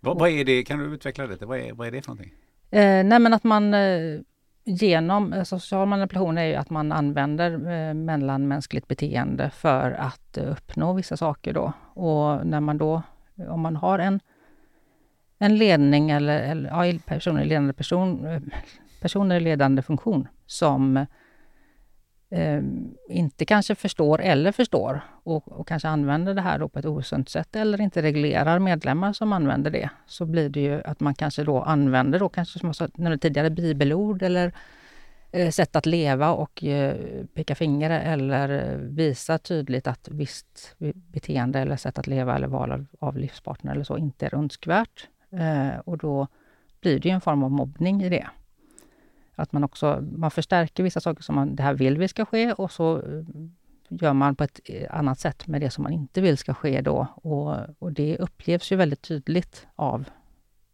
Vad, 0.00 0.18
vad, 0.18 0.30
är 0.30 0.44
det, 0.44 0.62
kan 0.62 0.78
du 0.78 0.84
utveckla 0.84 1.26
det? 1.26 1.46
Vad 1.46 1.58
är, 1.58 1.72
vad 1.72 1.86
är 1.86 1.90
det 1.90 2.02
för 2.02 2.10
någonting? 2.10 2.32
Eh, 2.70 3.04
nej 3.04 3.18
men 3.18 3.34
att 3.34 3.44
man 3.44 3.74
eh, 3.74 4.20
genom 4.64 5.32
eh, 5.32 5.42
social 5.42 5.88
manipulation 5.88 6.38
är 6.38 6.44
ju 6.44 6.54
att 6.54 6.70
man 6.70 6.92
använder 6.92 7.52
eh, 7.52 7.94
mellanmänskligt 7.94 8.88
beteende 8.88 9.50
för 9.50 9.90
att 9.90 10.36
eh, 10.36 10.50
uppnå 10.50 10.92
vissa 10.92 11.16
saker 11.16 11.52
då. 11.52 11.72
Och 11.94 12.46
när 12.46 12.60
man 12.60 12.78
då, 12.78 13.02
om 13.48 13.60
man 13.60 13.76
har 13.76 13.98
en, 13.98 14.20
en 15.38 15.56
ledning 15.56 16.10
eller, 16.10 16.40
eller 16.40 16.70
ja, 16.70 16.98
personer 17.06 17.42
i 17.42 17.46
ledande 17.46 17.72
person, 17.72 18.26
eh, 18.26 18.42
personer 19.00 19.36
i 19.36 19.40
ledande 19.40 19.82
funktion 19.82 20.28
som 20.46 21.06
eh, 22.30 22.62
inte 23.08 23.44
kanske 23.44 23.74
förstår 23.74 24.20
eller 24.20 24.52
förstår 24.52 25.00
och, 25.22 25.52
och, 25.52 25.68
kanske 25.68 25.88
använder 25.88 26.34
det 26.34 26.40
här 26.40 26.58
då 26.58 26.68
på 26.68 26.78
ett 26.78 26.84
osunt 26.84 27.28
sätt 27.28 27.56
eller 27.56 27.80
inte 27.80 28.02
reglerar 28.02 28.58
medlemmar 28.58 29.12
som 29.12 29.32
använder 29.32 29.70
det, 29.70 29.90
så 30.06 30.26
blir 30.26 30.48
det 30.48 30.60
ju 30.60 30.82
att 30.84 31.00
man 31.00 31.14
kanske 31.14 31.44
då 31.44 31.62
använder 31.62 32.18
då 32.18 32.28
kanske 32.28 32.58
som 32.58 32.68
jag 32.68 32.76
sa 32.76 32.88
tidigare 33.20 33.50
bibelord 33.50 34.22
eller 34.22 34.52
eh, 35.32 35.50
sätt 35.50 35.76
att 35.76 35.86
leva 35.86 36.30
och 36.30 36.64
eh, 36.64 36.96
peka 37.34 37.54
finger 37.54 37.90
eller 37.90 38.72
eh, 38.72 38.78
visa 38.78 39.38
tydligt 39.38 39.86
att 39.86 40.08
visst 40.10 40.74
beteende 41.12 41.58
eller 41.58 41.76
sätt 41.76 41.98
att 41.98 42.06
leva 42.06 42.36
eller 42.36 42.48
val 42.48 42.72
av, 42.72 42.86
av 42.98 43.16
livspartner 43.16 43.72
eller 43.72 43.84
så 43.84 43.98
inte 43.98 44.26
är 44.26 44.34
önskvärt. 44.34 45.08
Eh, 45.32 45.78
och 45.78 45.98
då 45.98 46.26
blir 46.80 47.00
det 47.00 47.08
ju 47.08 47.14
en 47.14 47.20
form 47.20 47.42
av 47.42 47.50
mobbning 47.50 48.02
i 48.02 48.08
det. 48.08 48.26
Att 49.40 49.52
man 49.52 49.64
också 49.64 50.04
man 50.16 50.30
förstärker 50.30 50.82
vissa 50.82 51.00
saker 51.00 51.22
som 51.22 51.34
man, 51.34 51.56
det 51.56 51.62
här 51.62 51.74
vill 51.74 51.98
vi 51.98 52.08
ska 52.08 52.24
ske 52.24 52.52
och 52.52 52.72
så 52.72 52.96
eh, 52.96 53.24
gör 53.88 54.12
man 54.12 54.36
på 54.36 54.44
ett 54.44 54.60
eh, 54.64 54.98
annat 54.98 55.18
sätt 55.18 55.46
med 55.46 55.60
det 55.60 55.70
som 55.70 55.82
man 55.82 55.92
inte 55.92 56.20
vill 56.20 56.38
ska 56.38 56.54
ske 56.54 56.80
då. 56.80 57.06
Och, 57.14 57.56
och 57.78 57.92
det 57.92 58.18
upplevs 58.18 58.72
ju 58.72 58.76
väldigt 58.76 59.02
tydligt 59.02 59.66
av 59.76 60.08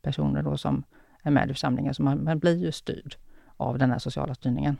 personer 0.02 0.42
då 0.42 0.56
som 0.56 0.84
är 1.22 1.30
med 1.30 1.50
i 1.50 1.52
församlingen. 1.52 1.94
Så 1.94 2.02
man, 2.02 2.24
man 2.24 2.38
blir 2.38 2.56
ju 2.56 2.72
styrd 2.72 3.16
av 3.56 3.78
den 3.78 3.90
här 3.90 3.98
sociala 3.98 4.34
styrningen. 4.34 4.76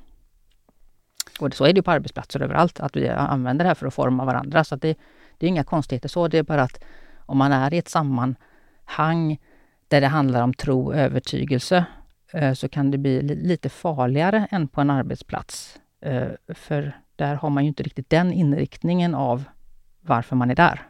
Och 1.41 1.55
så 1.55 1.65
är 1.65 1.73
det 1.73 1.79
ju 1.79 1.83
på 1.83 1.91
arbetsplatser 1.91 2.43
överallt, 2.43 2.81
att 2.81 2.97
vi 2.97 3.09
använder 3.09 3.65
det 3.65 3.69
här 3.69 3.75
för 3.75 3.87
att 3.87 3.95
forma 3.95 4.25
varandra. 4.25 4.65
Så 4.65 4.77
det, 4.77 4.99
det 5.39 5.47
är 5.47 5.49
inga 5.49 5.65
konstigheter 5.65 6.09
så, 6.09 6.29
det 6.29 6.39
är 6.39 6.43
bara 6.43 6.63
att 6.63 6.85
om 7.19 7.39
man 7.39 7.53
är 7.53 7.75
i 7.75 7.79
ett 7.79 7.89
sammanhang 7.89 9.39
där 9.89 10.01
det 10.01 10.07
handlar 10.07 10.43
om 10.43 10.55
tro 10.55 10.87
och 10.87 10.97
övertygelse, 10.97 11.85
Eh, 12.37 12.53
så 12.53 12.69
kan 12.69 12.91
det 12.91 12.99
bli 12.99 13.23
lite 13.23 13.69
farligare 13.69 14.49
än 14.51 14.69
på 14.69 14.81
en 14.81 14.91
arbetsplats. 14.91 15.79
Eh, 16.01 16.29
för 16.49 17.01
där 17.17 17.35
har 17.35 17.51
man 17.51 17.65
ju 17.65 17.69
inte 17.69 17.83
riktigt 17.83 18.11
den 18.11 18.33
inriktningen 18.33 19.15
av 19.15 19.45
varför 20.01 20.37
man 20.37 20.51
är 20.51 20.55
där. 20.55 20.83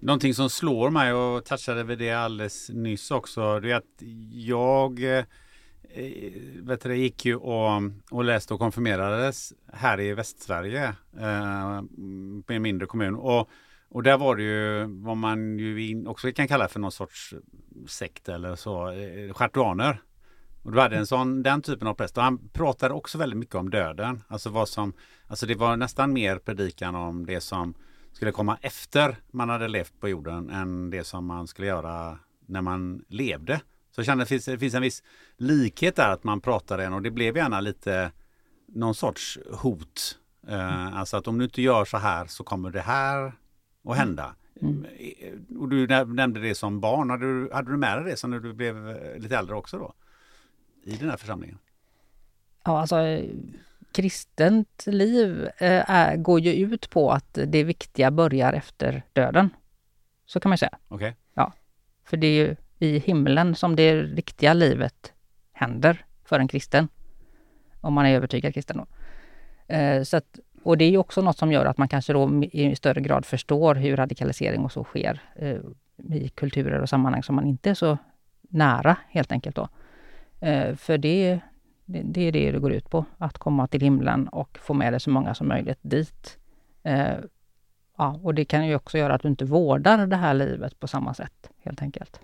Någonting 0.00 0.34
som 0.34 0.50
slår 0.50 0.90
mig 0.90 1.12
och 1.12 1.44
touchade 1.44 1.84
vid 1.84 1.98
det 1.98 2.12
alldeles 2.12 2.70
nyss 2.70 3.10
också, 3.10 3.60
det 3.60 3.70
är 3.70 3.76
att 3.76 4.02
jag 4.32 5.16
eh, 5.18 5.24
vet 6.62 6.82
du, 6.82 6.96
gick 6.96 7.24
ju 7.24 7.36
och, 7.36 7.82
och 8.10 8.24
läste 8.24 8.54
och 8.54 8.60
konfirmerades 8.60 9.52
här 9.72 10.00
i 10.00 10.14
Västsverige, 10.14 10.84
eh, 11.20 11.82
på 12.46 12.52
en 12.52 12.62
mindre 12.62 12.86
kommun. 12.86 13.14
Och 13.14 13.48
och 13.94 14.02
där 14.02 14.18
var 14.18 14.36
det 14.36 14.42
ju 14.42 14.86
vad 14.86 15.16
man 15.16 15.58
ju 15.58 16.06
också 16.06 16.32
kan 16.32 16.48
kalla 16.48 16.68
för 16.68 16.80
någon 16.80 16.92
sorts 16.92 17.34
sekt 17.86 18.28
eller 18.28 18.56
så, 18.56 18.90
eh, 18.90 19.32
schartuaner. 19.32 20.02
Och 20.62 20.72
du 20.72 20.80
hade 20.80 20.96
en 20.96 21.06
sån, 21.06 21.42
den 21.42 21.62
typen 21.62 21.88
av 21.88 21.94
präst 21.94 22.16
och 22.16 22.24
han 22.24 22.48
pratade 22.48 22.94
också 22.94 23.18
väldigt 23.18 23.38
mycket 23.38 23.54
om 23.54 23.70
döden. 23.70 24.22
Alltså 24.28 24.50
vad 24.50 24.68
som, 24.68 24.92
alltså 25.26 25.46
det 25.46 25.54
var 25.54 25.76
nästan 25.76 26.12
mer 26.12 26.38
predikan 26.38 26.94
om 26.94 27.26
det 27.26 27.40
som 27.40 27.74
skulle 28.12 28.32
komma 28.32 28.58
efter 28.60 29.16
man 29.30 29.48
hade 29.48 29.68
levt 29.68 30.00
på 30.00 30.08
jorden 30.08 30.50
än 30.50 30.90
det 30.90 31.04
som 31.04 31.26
man 31.26 31.46
skulle 31.46 31.68
göra 31.68 32.18
när 32.46 32.62
man 32.62 33.04
levde. 33.08 33.60
Så 33.90 33.98
jag 34.00 34.06
kände 34.06 34.22
att 34.22 34.28
det 34.28 34.34
finns, 34.34 34.44
det 34.44 34.58
finns 34.58 34.74
en 34.74 34.82
viss 34.82 35.02
likhet 35.36 35.96
där 35.96 36.10
att 36.10 36.24
man 36.24 36.40
pratade 36.40 36.88
och 36.88 37.02
det 37.02 37.10
blev 37.10 37.36
gärna 37.36 37.60
lite 37.60 38.12
någon 38.66 38.94
sorts 38.94 39.38
hot. 39.52 40.18
Uh, 40.48 40.98
alltså 40.98 41.16
att 41.16 41.28
om 41.28 41.38
du 41.38 41.44
inte 41.44 41.62
gör 41.62 41.84
så 41.84 41.96
här 41.96 42.26
så 42.26 42.44
kommer 42.44 42.70
det 42.70 42.80
här 42.80 43.32
att 43.84 43.96
hända. 43.96 44.34
Mm. 44.62 44.86
Och 45.58 45.68
du 45.68 45.86
nämnde 46.06 46.40
det 46.40 46.54
som 46.54 46.80
barn. 46.80 47.10
Hade 47.10 47.26
du, 47.26 47.50
hade 47.52 47.70
du 47.70 47.76
med 47.76 47.98
dig 47.98 48.10
det 48.10 48.16
som 48.16 48.30
när 48.30 48.40
du 48.40 48.52
blev 48.52 48.88
eh, 48.88 49.18
lite 49.18 49.36
äldre 49.36 49.56
också 49.56 49.78
då? 49.78 49.94
I 50.82 50.96
den 50.96 51.10
här 51.10 51.16
församlingen? 51.16 51.58
Ja, 52.64 52.80
alltså 52.80 52.96
kristent 53.92 54.84
liv 54.86 55.44
eh, 55.58 55.90
är, 55.90 56.16
går 56.16 56.40
ju 56.40 56.52
ut 56.52 56.90
på 56.90 57.10
att 57.10 57.38
det 57.46 57.64
viktiga 57.64 58.10
börjar 58.10 58.52
efter 58.52 59.02
döden. 59.12 59.50
Så 60.26 60.40
kan 60.40 60.48
man 60.48 60.58
säga. 60.58 60.78
Okay. 60.88 61.12
Ja, 61.34 61.52
för 62.04 62.16
det 62.16 62.26
är 62.26 62.46
ju 62.46 62.56
i 62.78 62.98
himlen 62.98 63.54
som 63.54 63.76
det 63.76 64.02
riktiga 64.02 64.54
livet 64.54 65.12
händer 65.52 66.04
för 66.24 66.38
en 66.38 66.48
kristen. 66.48 66.88
Om 67.80 67.94
man 67.94 68.06
är 68.06 68.16
övertygad 68.16 68.54
kristen 68.54 68.76
då. 68.76 68.86
Eh, 69.74 70.02
så 70.02 70.16
att 70.16 70.38
och 70.64 70.78
det 70.78 70.84
är 70.84 70.90
ju 70.90 70.98
också 70.98 71.22
något 71.22 71.38
som 71.38 71.52
gör 71.52 71.66
att 71.66 71.78
man 71.78 71.88
kanske 71.88 72.12
då 72.12 72.42
i 72.52 72.76
större 72.76 73.00
grad 73.00 73.24
förstår 73.24 73.74
hur 73.74 73.96
radikalisering 73.96 74.64
och 74.64 74.72
så 74.72 74.84
sker 74.84 75.20
eh, 75.36 75.58
i 76.12 76.28
kulturer 76.28 76.80
och 76.80 76.88
sammanhang 76.88 77.22
som 77.22 77.34
man 77.34 77.46
inte 77.46 77.70
är 77.70 77.74
så 77.74 77.98
nära 78.48 78.96
helt 79.08 79.32
enkelt 79.32 79.56
då. 79.56 79.68
Eh, 80.40 80.74
för 80.74 80.98
det, 80.98 81.40
det, 81.84 82.02
det, 82.04 82.20
är 82.20 82.32
det 82.32 82.52
det 82.52 82.58
går 82.58 82.72
ut 82.72 82.90
på, 82.90 83.04
att 83.18 83.38
komma 83.38 83.66
till 83.66 83.80
himlen 83.80 84.28
och 84.28 84.58
få 84.58 84.74
med 84.74 84.92
dig 84.92 85.00
så 85.00 85.10
många 85.10 85.34
som 85.34 85.48
möjligt 85.48 85.78
dit. 85.82 86.38
Eh, 86.82 87.16
ja, 87.98 88.20
och 88.22 88.34
det 88.34 88.44
kan 88.44 88.66
ju 88.66 88.74
också 88.74 88.98
göra 88.98 89.14
att 89.14 89.22
du 89.22 89.28
inte 89.28 89.44
vårdar 89.44 90.06
det 90.06 90.16
här 90.16 90.34
livet 90.34 90.80
på 90.80 90.88
samma 90.88 91.14
sätt 91.14 91.50
helt 91.58 91.82
enkelt. 91.82 92.20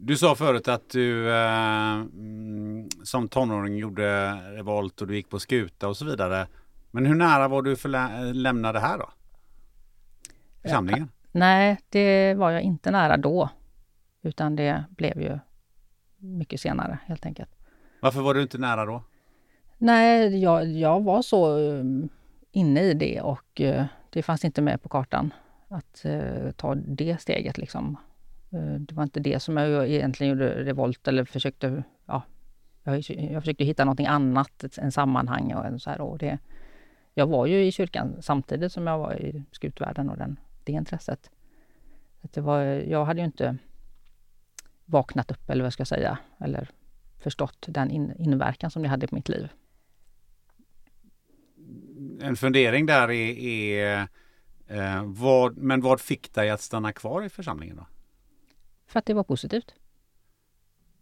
Du 0.00 0.16
sa 0.16 0.34
förut 0.34 0.68
att 0.68 0.90
du 0.90 1.30
eh, 1.30 1.94
mm, 1.94 2.88
som 3.04 3.28
tonåring 3.28 3.76
gjorde 3.76 4.32
revolt 4.32 5.00
och 5.00 5.06
du 5.06 5.16
gick 5.16 5.28
på 5.28 5.38
skuta 5.38 5.88
och 5.88 5.96
så 5.96 6.04
vidare. 6.04 6.46
Men 6.90 7.06
hur 7.06 7.14
nära 7.14 7.48
var 7.48 7.62
du 7.62 7.76
för 7.76 7.94
att 7.94 8.36
lämna 8.36 8.72
det 8.72 8.80
här 8.80 8.98
då? 8.98 9.10
Församlingen? 10.62 11.08
Ja, 11.22 11.28
nej, 11.32 11.80
det 11.88 12.34
var 12.34 12.50
jag 12.50 12.62
inte 12.62 12.90
nära 12.90 13.16
då. 13.16 13.48
Utan 14.22 14.56
det 14.56 14.84
blev 14.90 15.22
ju 15.22 15.38
mycket 16.16 16.60
senare 16.60 16.98
helt 17.06 17.26
enkelt. 17.26 17.50
Varför 18.00 18.20
var 18.20 18.34
du 18.34 18.42
inte 18.42 18.58
nära 18.58 18.84
då? 18.84 19.02
Nej, 19.78 20.42
jag, 20.42 20.66
jag 20.66 21.04
var 21.04 21.22
så 21.22 21.58
um, 21.58 22.08
inne 22.52 22.80
i 22.80 22.94
det 22.94 23.20
och 23.20 23.60
det 24.10 24.22
fanns 24.22 24.44
inte 24.44 24.62
med 24.62 24.82
på 24.82 24.88
kartan 24.88 25.34
att 25.68 26.06
ta 26.56 26.74
det 26.74 27.20
steget 27.20 27.58
liksom. 27.58 27.96
Eh, 28.50 28.74
det 28.80 28.94
var 28.94 29.02
inte 29.02 29.20
det 29.20 29.40
som 29.40 29.56
jag 29.56 29.88
egentligen 29.88 30.32
gjorde 30.32 30.64
revolt 30.64 31.08
eller 31.08 31.24
försökte, 31.24 31.82
ja, 32.06 32.22
jag, 32.82 33.10
jag 33.10 33.42
försökte 33.42 33.64
hitta 33.64 33.84
någonting 33.84 34.06
annat, 34.06 34.78
en 34.78 34.92
sammanhang 34.92 35.54
och 35.54 35.82
så 35.82 35.90
här. 35.90 36.00
Och 36.00 36.18
det, 36.18 36.38
jag 37.14 37.26
var 37.26 37.46
ju 37.46 37.64
i 37.64 37.72
kyrkan 37.72 38.16
samtidigt 38.20 38.72
som 38.72 38.86
jag 38.86 38.98
var 38.98 39.14
i 39.14 39.42
skutvärlden 39.52 40.10
och 40.10 40.16
den, 40.16 40.40
det 40.64 40.72
intresset. 40.72 41.30
det 42.20 42.40
var, 42.40 42.62
jag 42.62 43.04
hade 43.04 43.20
ju 43.20 43.26
inte 43.26 43.58
vaknat 44.84 45.30
upp 45.30 45.50
eller 45.50 45.64
vad 45.64 45.72
ska 45.72 45.80
jag 45.80 45.88
säga, 45.88 46.18
eller 46.40 46.70
förstått 47.18 47.66
den 47.68 47.90
in, 47.90 48.12
inverkan 48.18 48.70
som 48.70 48.82
det 48.82 48.88
hade 48.88 49.06
på 49.06 49.14
mitt 49.14 49.28
liv. 49.28 49.48
En 52.20 52.36
fundering 52.36 52.86
där 52.86 53.10
är, 53.10 53.38
är 53.38 54.08
eh, 54.66 55.02
vad, 55.04 55.56
men 55.56 55.80
vad 55.80 56.00
fick 56.00 56.34
dig 56.34 56.50
att 56.50 56.60
stanna 56.60 56.92
kvar 56.92 57.22
i 57.22 57.28
församlingen 57.28 57.76
då? 57.76 57.86
För 58.88 58.98
att 58.98 59.06
det 59.06 59.14
var 59.14 59.24
positivt. 59.24 59.74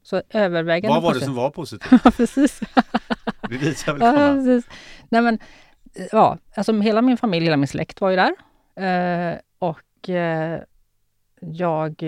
Så 0.02 0.22
övervägande 0.30 0.94
Vad 0.94 1.02
var 1.02 1.14
det 1.14 1.20
som 1.20 1.34
var 1.34 1.50
positivt? 1.50 2.00
ja, 2.04 2.10
precis. 2.10 2.60
det 3.48 3.56
vill 3.56 3.76
komma. 3.76 3.98
Ja, 4.00 4.34
precis. 4.34 4.66
Nej, 5.08 5.22
men, 5.22 5.38
ja, 6.12 6.38
alltså 6.54 6.72
hela 6.72 7.02
min 7.02 7.16
familj, 7.16 7.44
hela 7.44 7.56
min 7.56 7.68
släkt 7.68 8.00
var 8.00 8.10
ju 8.10 8.16
där. 8.16 8.34
Eh, 8.84 9.38
och 9.58 10.08
eh, 10.08 10.60
jag 11.40 12.02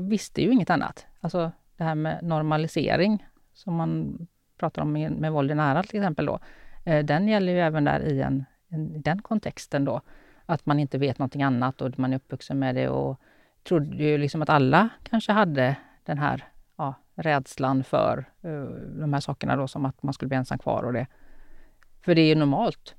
visste 0.00 0.42
ju 0.42 0.52
inget 0.52 0.70
annat. 0.70 1.06
Alltså 1.20 1.52
det 1.76 1.84
här 1.84 1.94
med 1.94 2.22
normalisering 2.22 3.26
som 3.54 3.74
man 3.74 4.18
pratar 4.58 4.82
om 4.82 4.92
med, 4.92 5.12
med 5.12 5.32
våld 5.32 5.50
i 5.50 5.54
nära 5.54 5.82
till 5.82 6.00
exempel 6.00 6.26
då. 6.26 6.38
Eh, 6.84 7.04
den 7.04 7.28
gäller 7.28 7.52
ju 7.52 7.60
även 7.60 7.84
där 7.84 8.00
i 8.00 8.20
en, 8.20 8.44
en, 8.68 9.02
den 9.02 9.22
kontexten 9.22 9.84
då. 9.84 10.00
Att 10.46 10.66
man 10.66 10.78
inte 10.78 10.98
vet 10.98 11.18
någonting 11.18 11.42
annat 11.42 11.82
och 11.82 11.98
man 11.98 12.12
är 12.12 12.16
uppvuxen 12.16 12.58
med 12.58 12.74
det 12.74 12.88
och 12.88 13.20
trodde 13.64 14.04
ju 14.04 14.18
liksom 14.18 14.42
att 14.42 14.48
alla 14.48 14.88
kanske 15.02 15.32
hade 15.32 15.76
den 16.04 16.18
här 16.18 16.44
ja, 16.76 16.94
rädslan 17.14 17.84
för 17.84 18.24
uh, 18.44 18.64
de 19.00 19.12
här 19.12 19.20
sakerna 19.20 19.56
då, 19.56 19.68
som 19.68 19.84
att 19.84 20.02
man 20.02 20.14
skulle 20.14 20.28
bli 20.28 20.36
ensam 20.36 20.58
kvar 20.58 20.82
och 20.82 20.92
det. 20.92 21.06
För 22.04 22.14
det 22.14 22.20
är 22.20 22.26
ju 22.26 22.34
normalt. 22.34 22.94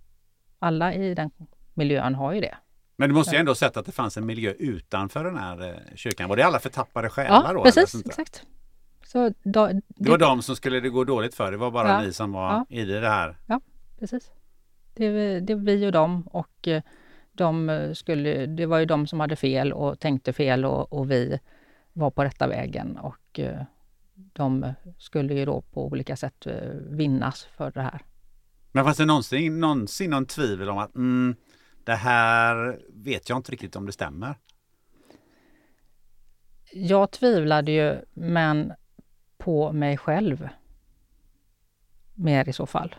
Alla 0.59 0.93
i 0.93 1.15
den 1.15 1.31
miljön 1.73 2.15
har 2.15 2.33
ju 2.33 2.41
det. 2.41 2.57
Men 2.95 3.09
du 3.09 3.15
måste 3.15 3.35
ju 3.35 3.39
ändå 3.39 3.55
sett 3.55 3.77
att 3.77 3.85
det 3.85 3.91
fanns 3.91 4.17
en 4.17 4.25
miljö 4.25 4.51
utanför 4.51 5.23
den 5.23 5.37
här 5.37 5.69
eh, 5.69 5.95
kyrkan. 5.95 6.29
Var 6.29 6.37
det 6.37 6.43
alla 6.43 6.59
förtappade 6.59 7.09
själar 7.09 7.43
ja, 7.45 7.53
då? 7.53 7.63
precis. 7.63 8.05
Exakt. 8.05 8.43
Så 9.05 9.33
då, 9.43 9.67
det, 9.67 9.81
det 9.87 10.09
var 10.09 10.17
de 10.17 10.41
som 10.41 10.55
skulle 10.55 10.79
det 10.79 10.89
gå 10.89 11.03
dåligt 11.03 11.35
för. 11.35 11.51
Det 11.51 11.57
var 11.57 11.71
bara 11.71 11.89
ja, 11.89 12.01
ni 12.01 12.13
som 12.13 12.31
var 12.31 12.51
ja. 12.51 12.65
i 12.69 12.85
det 12.85 13.09
här. 13.09 13.37
Ja, 13.47 13.61
precis. 13.99 14.31
Det, 14.93 15.39
det 15.39 15.53
är 15.53 15.57
vi 15.57 15.87
och 15.87 15.91
dem 15.91 16.27
och 16.27 16.67
eh, 16.67 16.83
de 17.33 17.69
eh, 17.69 17.93
skulle, 17.93 18.45
det 18.45 18.65
var 18.65 18.79
ju 18.79 18.85
de 18.85 19.07
som 19.07 19.19
hade 19.19 19.35
fel 19.35 19.73
och 19.73 19.99
tänkte 19.99 20.33
fel 20.33 20.65
och, 20.65 20.93
och 20.93 21.11
vi 21.11 21.39
var 21.93 22.11
på 22.11 22.23
rätta 22.23 22.47
vägen 22.47 22.97
och 22.97 23.39
eh, 23.39 23.61
de 24.13 24.73
skulle 24.97 25.33
ju 25.33 25.45
då 25.45 25.61
på 25.61 25.85
olika 25.85 26.15
sätt 26.15 26.45
eh, 26.45 26.69
vinnas 26.89 27.47
för 27.57 27.71
det 27.71 27.81
här. 27.81 28.01
Men 28.71 28.83
fanns 28.83 28.97
det 28.97 29.05
någonsin, 29.05 29.59
någonsin 29.59 30.09
någon 30.09 30.25
tvivel 30.25 30.69
om 30.69 30.77
att 30.77 30.95
mm, 30.95 31.35
det 31.83 31.95
här 31.95 32.79
vet 32.93 33.29
jag 33.29 33.37
inte 33.37 33.51
riktigt 33.51 33.75
om 33.75 33.85
det 33.85 33.91
stämmer? 33.91 34.35
Jag 36.71 37.11
tvivlade 37.11 37.71
ju, 37.71 37.97
men 38.13 38.73
på 39.37 39.71
mig 39.71 39.97
själv. 39.97 40.49
Mer 42.13 42.49
i 42.49 42.53
så 42.53 42.65
fall. 42.65 42.95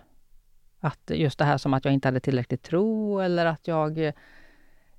Att 0.84 1.10
just 1.14 1.38
det 1.38 1.44
här 1.44 1.58
som 1.58 1.74
att 1.74 1.84
jag 1.84 1.94
inte 1.94 2.08
hade 2.08 2.20
tillräckligt 2.20 2.62
tro 2.62 3.20
eller 3.20 3.46
att 3.46 3.68
jag 3.68 3.98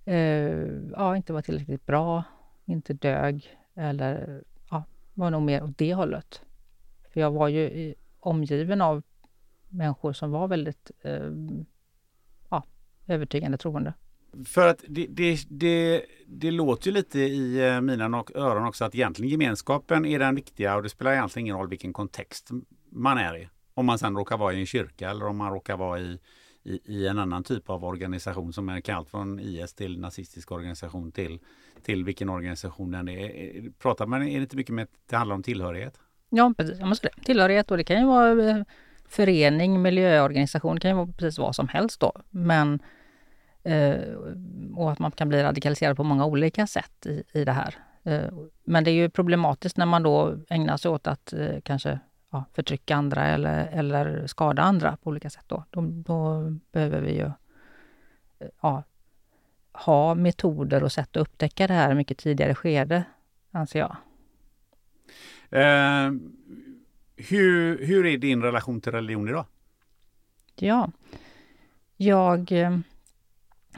eh, 0.06 0.68
ja, 0.92 1.16
inte 1.18 1.34
var 1.34 1.42
tillräckligt 1.42 1.86
bra, 1.86 2.24
inte 2.66 2.94
dög 2.94 3.58
eller 3.76 4.44
ja, 4.70 4.84
var 5.14 5.32
nog 5.32 5.42
mer 5.42 5.64
åt 5.64 5.78
det 5.78 5.94
hållet. 5.94 6.42
För 7.14 7.20
jag 7.20 7.32
var 7.32 7.48
ju 7.48 7.94
omgiven 8.20 8.82
av 8.82 9.04
människor 9.70 10.14
som 10.14 10.32
var 10.32 10.48
väldigt 10.48 10.92
eh, 11.02 11.32
ja, 12.50 12.64
övertygande 13.08 13.58
troende. 13.58 13.94
För 14.46 14.68
att 14.68 14.84
det, 14.88 15.08
det, 15.10 15.40
det, 15.50 16.06
det, 16.28 16.52
låter 16.52 16.88
ju 16.88 16.94
lite 16.94 17.20
i 17.20 17.68
eh, 17.68 17.82
mina 17.82 18.24
öron 18.36 18.66
också 18.66 18.86
att 18.86 18.96
egentligen 18.96 19.32
gemenskapen 19.32 20.06
är 20.06 20.20
den 20.20 20.36
viktiga 20.36 20.76
och 20.76 20.84
det 20.84 20.90
spelar 20.90 21.12
egentligen 21.12 21.46
ingen 21.46 21.58
roll 21.58 21.70
vilken 21.70 21.94
kontext 21.94 22.50
man 22.90 23.18
är 23.18 23.38
i. 23.38 23.50
Om 23.78 23.86
man 23.86 24.00
sen 24.00 24.16
råkar 24.16 24.38
vara 24.38 24.54
i 24.54 24.60
en 24.60 24.66
kyrka 24.66 25.10
eller 25.10 25.28
om 25.28 25.38
man 25.38 25.52
råkar 25.52 25.78
vara 25.78 26.00
i, 26.00 26.20
i, 26.64 26.80
i 26.86 27.08
en 27.08 27.20
annan 27.20 27.44
typ 27.44 27.70
av 27.70 27.86
organisation 27.86 28.54
som 28.54 28.70
är 28.70 28.82
kallt 28.82 29.10
från 29.10 29.40
IS 29.40 29.74
till 29.74 30.00
nazistisk 30.00 30.52
organisation 30.52 31.12
till, 31.12 31.40
till 31.84 32.04
vilken 32.04 32.30
organisation 32.30 32.92
den 32.92 33.10
är. 33.10 33.70
Pratar 33.80 34.06
man, 34.06 34.22
är 34.22 34.36
det 34.36 34.44
inte 34.44 34.56
mycket 34.56 34.76
med 34.76 34.84
att 34.84 34.90
det 35.10 35.16
handlar 35.16 35.36
om 35.36 35.44
tillhörighet? 35.44 36.00
Ja, 36.30 36.54
precis. 36.58 36.80
Jag 36.80 36.88
måste. 36.88 37.10
Tillhörighet 37.26 37.72
och 37.72 37.78
det 37.78 37.84
kan 37.84 38.00
ju 38.00 38.06
vara 38.06 38.50
eh, 38.50 38.64
förening, 39.08 39.82
miljöorganisation, 39.82 40.76
det 40.76 40.82
kan 40.82 40.92
ju 40.92 40.98
vara 40.98 41.08
precis 41.08 41.40
vad 41.40 41.56
som 41.56 41.68
helst 41.68 42.00
då. 42.00 42.14
Men 42.30 42.80
eh, 43.64 44.14
och 44.76 44.92
att 44.92 45.00
man 45.00 45.12
kan 45.12 45.30
bli 45.30 45.44
radikaliserad 45.44 45.98
på 45.98 46.04
många 46.04 46.26
olika 46.26 46.68
sätt 46.68 47.06
i, 47.06 47.24
i 47.34 47.46
det 47.46 47.52
här. 47.52 47.76
Eh, 48.04 48.34
men 48.64 48.84
det 48.84 48.92
är 48.92 48.96
ju 48.96 49.10
problematiskt 49.10 49.78
när 49.78 49.86
man 49.86 50.04
då 50.04 50.38
ägnar 50.50 50.78
sig 50.78 50.92
åt 50.92 51.08
att 51.08 51.34
kanske 51.64 52.00
ja, 52.36 52.46
förtrycka 52.54 52.96
andra 52.96 53.28
eller, 53.28 53.68
eller 53.68 54.28
skada 54.28 54.62
andra 54.62 54.98
på 54.98 55.10
olika 55.10 55.30
sätt. 55.30 55.46
Då, 55.48 55.64
då, 55.70 55.82
då 55.82 56.50
behöver 56.72 57.02
vi 57.02 57.18
ju 57.18 57.32
ja, 58.62 58.84
ha 59.74 60.16
metoder 60.16 60.84
och 60.84 60.92
sätt 60.92 61.18
att 61.18 61.22
upptäcka 61.22 61.68
det 61.68 61.74
här 61.74 61.92
i 61.92 61.96
mycket 61.96 62.18
tidigare 62.18 62.56
skede, 62.56 63.04
anser 63.52 63.80
jag. 63.80 63.96
Eh, 65.50 66.12
hur, 67.16 67.86
hur 67.86 68.06
är 68.06 68.18
din 68.18 68.42
relation 68.42 68.82
till 68.82 68.92
religion 68.92 69.30
idag? 69.30 69.46
Ja, 70.56 70.92
jag... 71.98 72.52
Eh, 72.52 72.78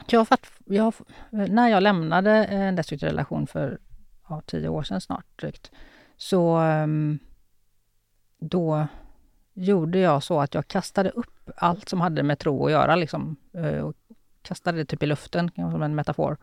jag, 0.06 0.26
jag, 0.64 0.94
när 1.30 1.68
jag 1.68 1.82
lämnade 1.82 2.30
en 2.44 2.76
destruktiv 2.76 3.08
relation 3.08 3.46
för 3.46 3.78
ja, 4.28 4.42
tio 4.46 4.68
år 4.68 4.82
sedan 4.82 5.00
snart 5.00 5.26
drygt, 5.36 5.70
så 6.16 6.56
ehm, 6.56 7.18
då 8.38 8.86
gjorde 9.54 9.98
jag 9.98 10.22
så 10.22 10.40
att 10.40 10.54
jag 10.54 10.68
kastade 10.68 11.10
upp 11.10 11.50
allt 11.56 11.88
som 11.88 12.00
hade 12.00 12.22
med 12.22 12.38
tro 12.38 12.66
att 12.66 12.72
göra. 12.72 12.96
Liksom, 12.96 13.36
eh, 13.52 13.80
och 13.80 13.94
kastade 14.42 14.78
det 14.78 14.84
typ 14.84 15.02
i 15.02 15.06
luften, 15.06 15.50
som 15.54 15.82
en 15.82 15.94
metafor. 15.94 16.36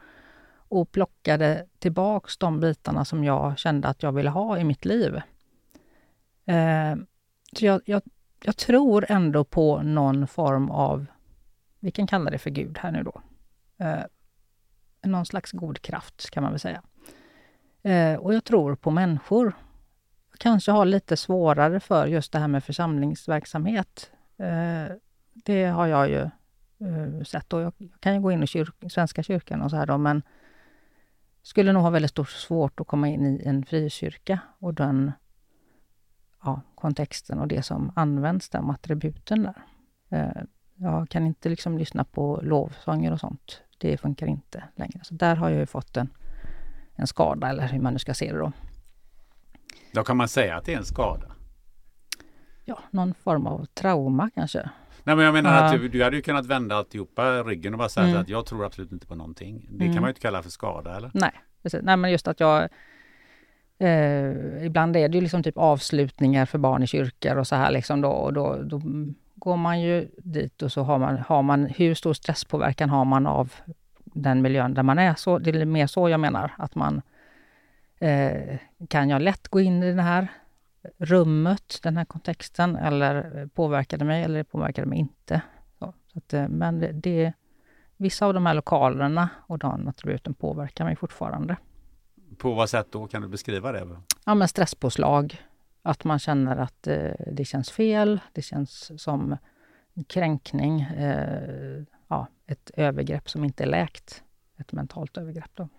Och 0.68 0.92
plockade 0.92 1.66
tillbaks 1.80 2.38
de 2.38 2.60
bitarna 2.60 3.06
som 3.06 3.24
jag 3.24 3.58
kände 3.58 3.88
att 3.88 4.04
jag 4.04 4.12
ville 4.12 4.30
ha 4.30 4.58
i 4.58 4.64
mitt 4.64 4.86
liv. 4.86 5.16
Eh, 6.46 6.96
så 7.54 7.66
jag, 7.66 7.82
jag, 7.86 8.02
jag, 8.44 8.58
tror 8.58 9.06
ändå 9.10 9.44
på 9.44 9.82
någon 9.82 10.28
form 10.28 10.72
av, 10.72 11.06
vi 11.80 11.92
kan 11.92 12.08
kalla 12.08 12.32
det 12.32 12.38
för 12.38 12.50
Gud 12.50 12.78
här 12.78 12.92
nu 12.92 13.04
då. 13.04 13.22
Eh, 13.78 14.04
någon 15.04 15.26
slags 15.26 15.52
god 15.52 15.82
kraft 15.82 16.30
kan 16.30 16.44
man 16.44 16.52
väl 16.52 16.60
säga. 16.60 16.82
Eh, 17.84 18.16
och 18.16 18.34
jag 18.34 18.44
tror 18.44 18.76
på 18.76 18.92
människor. 18.92 19.54
Kanske 20.38 20.72
har 20.72 20.86
lite 20.86 21.18
svårare 21.18 21.80
för 21.80 22.08
just 22.08 22.32
det 22.32 22.40
här 22.40 22.48
med 22.48 22.64
församlingsverksamhet. 22.64 24.12
Eh, 24.38 24.96
det 25.34 25.66
har 25.66 25.88
jag 25.88 26.10
ju 26.10 26.22
eh, 26.88 27.24
sett. 27.26 27.54
Och 27.54 27.62
jag 27.62 27.74
kan 28.00 28.14
ju 28.14 28.22
gå 28.22 28.32
in 28.32 28.44
i 28.44 28.48
kyrk, 28.48 28.76
Svenska 28.90 29.24
kyrkan 29.24 29.62
och 29.62 29.70
så 29.70 29.78
här 29.78 29.86
då, 29.86 29.98
men 29.98 30.22
skulle 31.42 31.72
nog 31.72 31.84
ha 31.84 31.90
väldigt 31.90 32.12
stort 32.12 32.30
svårt 32.30 32.80
att 32.80 32.88
komma 32.88 33.08
in 33.08 33.26
i 33.26 33.44
en 33.46 33.66
frikyrka 33.66 34.40
och 34.60 34.74
den 34.74 35.12
ja, 36.44 36.62
kontexten 36.76 37.40
och 37.40 37.48
det 37.48 37.64
som 37.64 37.92
används, 37.96 38.50
de 38.50 38.70
attributen 38.70 39.44
där. 39.44 39.62
Eh, 40.10 40.44
jag 40.76 41.10
kan 41.10 41.26
inte 41.26 41.50
liksom 41.50 41.78
lyssna 41.78 42.04
på 42.04 42.40
lovsånger 42.44 43.12
och 43.12 43.20
sånt. 43.20 43.62
Det 43.78 43.98
funkar 43.98 44.28
inte 44.28 44.64
längre. 44.76 45.00
Så 45.04 45.14
där 45.14 45.36
har 45.36 45.50
jag 45.50 45.60
ju 45.60 45.66
fått 45.66 45.98
en, 45.98 46.10
en 46.96 47.08
skada, 47.08 47.50
eller 47.50 47.68
hur 47.68 47.80
man 47.80 47.94
nu 47.94 48.00
ska 48.00 48.14
se 48.14 48.32
det 48.32 48.40
då. 48.40 48.52
Då 49.92 50.04
kan 50.04 50.18
man 50.18 50.28
säga 50.28 50.58
att 50.58 50.66
det 50.66 50.74
är 50.74 50.78
en 50.78 50.86
skada? 50.86 51.32
Ja, 52.66 52.80
någon 52.92 53.14
form 53.14 53.48
av 53.48 53.66
trauma 53.66 54.30
kanske. 54.36 54.70
Nej, 55.04 55.16
men 55.16 55.26
jag 55.26 55.34
menar 55.34 55.54
ja. 55.54 55.64
att 55.64 55.72
du, 55.72 55.90
du 55.90 56.04
hade 56.04 56.16
ju 56.16 56.22
kunnat 56.22 56.46
vända 56.46 56.76
alltihopa 56.76 57.44
ryggen 57.44 57.74
och 57.74 57.78
bara 57.78 57.90
säga 57.90 58.08
mm. 58.08 58.22
att 58.22 58.30
jag 58.30 58.46
tror 58.46 58.66
absolut 58.66 58.92
inte 58.92 59.08
på 59.08 59.16
någonting. 59.16 59.68
Det 59.70 59.84
mm. 59.84 59.94
kan 59.94 60.02
man 60.02 60.08
ju 60.08 60.12
inte 60.12 60.22
kalla 60.22 60.44
för 60.44 60.50
skada, 60.50 60.98
eller? 60.98 61.12
Nej, 61.14 61.32
precis. 61.64 61.80
Nej, 61.84 61.98
men 61.98 62.12
just 62.12 62.28
att 62.28 62.40
jag 62.40 62.70
Eh, 63.80 64.66
ibland 64.66 64.96
är 64.96 65.10
det 65.10 65.16
ju 65.16 65.22
liksom 65.22 65.44
typ 65.44 65.58
avslutningar 65.58 66.46
för 66.46 66.58
barn 66.58 66.84
i 66.84 66.88
kyrkor 66.88 67.38
och 67.38 67.48
så 67.48 67.56
här 67.56 67.72
liksom 67.72 68.02
då, 68.02 68.10
och 68.10 68.34
då, 68.34 68.62
då 68.64 68.82
går 69.36 69.58
man 69.58 69.82
ju 69.82 70.08
dit 70.18 70.62
och 70.62 70.72
så 70.72 70.84
har 70.84 71.00
man, 71.00 71.18
har 71.18 71.42
man, 71.42 71.66
hur 71.66 71.94
stor 71.94 72.14
stresspåverkan 72.14 72.90
har 72.90 73.06
man 73.06 73.28
av 73.28 73.54
den 74.04 74.42
miljön 74.42 74.74
där 74.74 74.84
man 74.84 75.00
är? 75.00 75.16
Så, 75.16 75.40
det 75.40 75.50
är 75.50 75.66
mer 75.66 75.88
så 75.88 76.10
jag 76.10 76.20
menar, 76.20 76.52
att 76.58 76.76
man 76.76 77.02
eh, 78.00 78.58
kan 78.90 79.10
jag 79.10 79.22
lätt 79.22 79.48
gå 79.48 79.60
in 79.60 79.84
i 79.84 79.94
det 79.94 80.02
här 80.02 80.28
rummet, 80.98 81.80
den 81.84 81.98
här 81.98 82.06
kontexten, 82.06 82.76
eller 82.76 83.46
påverkar 83.48 83.98
det 83.98 84.06
mig 84.06 84.24
eller 84.24 84.44
påverkar 84.44 84.84
det 84.84 84.90
mig 84.90 85.00
inte? 85.00 85.42
Så, 85.80 85.94
så 86.14 86.20
att, 86.20 86.34
eh, 86.34 86.48
men 86.48 86.80
det, 86.80 86.92
det, 86.92 87.34
vissa 87.98 88.26
av 88.26 88.34
de 88.34 88.46
här 88.46 88.54
lokalerna 88.54 89.30
och 89.48 89.60
de 89.60 89.88
attributen 89.88 90.34
påverkar 90.34 90.86
mig 90.86 90.96
fortfarande. 90.96 91.58
På 92.38 92.54
vad 92.54 92.70
sätt 92.70 92.88
då? 92.92 93.08
Kan 93.08 93.22
du 93.22 93.28
beskriva 93.28 93.72
det? 93.72 93.88
Ja, 94.26 94.36
men 94.36 94.48
stresspåslag. 94.48 95.42
Att 95.82 96.04
man 96.04 96.20
känner 96.20 96.58
att 96.58 96.88
eh, 96.88 97.12
det 97.32 97.46
känns 97.46 97.72
fel, 97.72 98.20
det 98.34 98.42
känns 98.42 99.02
som 99.02 99.38
kränkning, 100.08 100.82
eh, 100.82 101.84
ja, 102.08 102.28
ett 102.48 102.72
övergrepp 102.74 103.30
som 103.30 103.44
inte 103.44 103.64
är 103.64 103.68
läkt. 103.68 104.24
Ett 104.58 104.72
mentalt 104.72 105.18
övergrepp 105.18 105.52
då. 105.54 105.70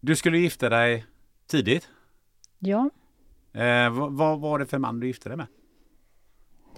Du 0.00 0.16
skulle 0.16 0.38
gifta 0.38 0.68
dig 0.68 1.06
tidigt? 1.46 1.88
Ja. 2.58 2.90
Eh, 3.52 3.90
vad, 3.90 4.12
vad, 4.12 4.40
var 4.40 4.58
det 4.58 4.66
för 4.66 4.78
man 4.78 5.00
du 5.00 5.06
gifte 5.06 5.28
dig 5.28 5.36
med? 5.36 5.46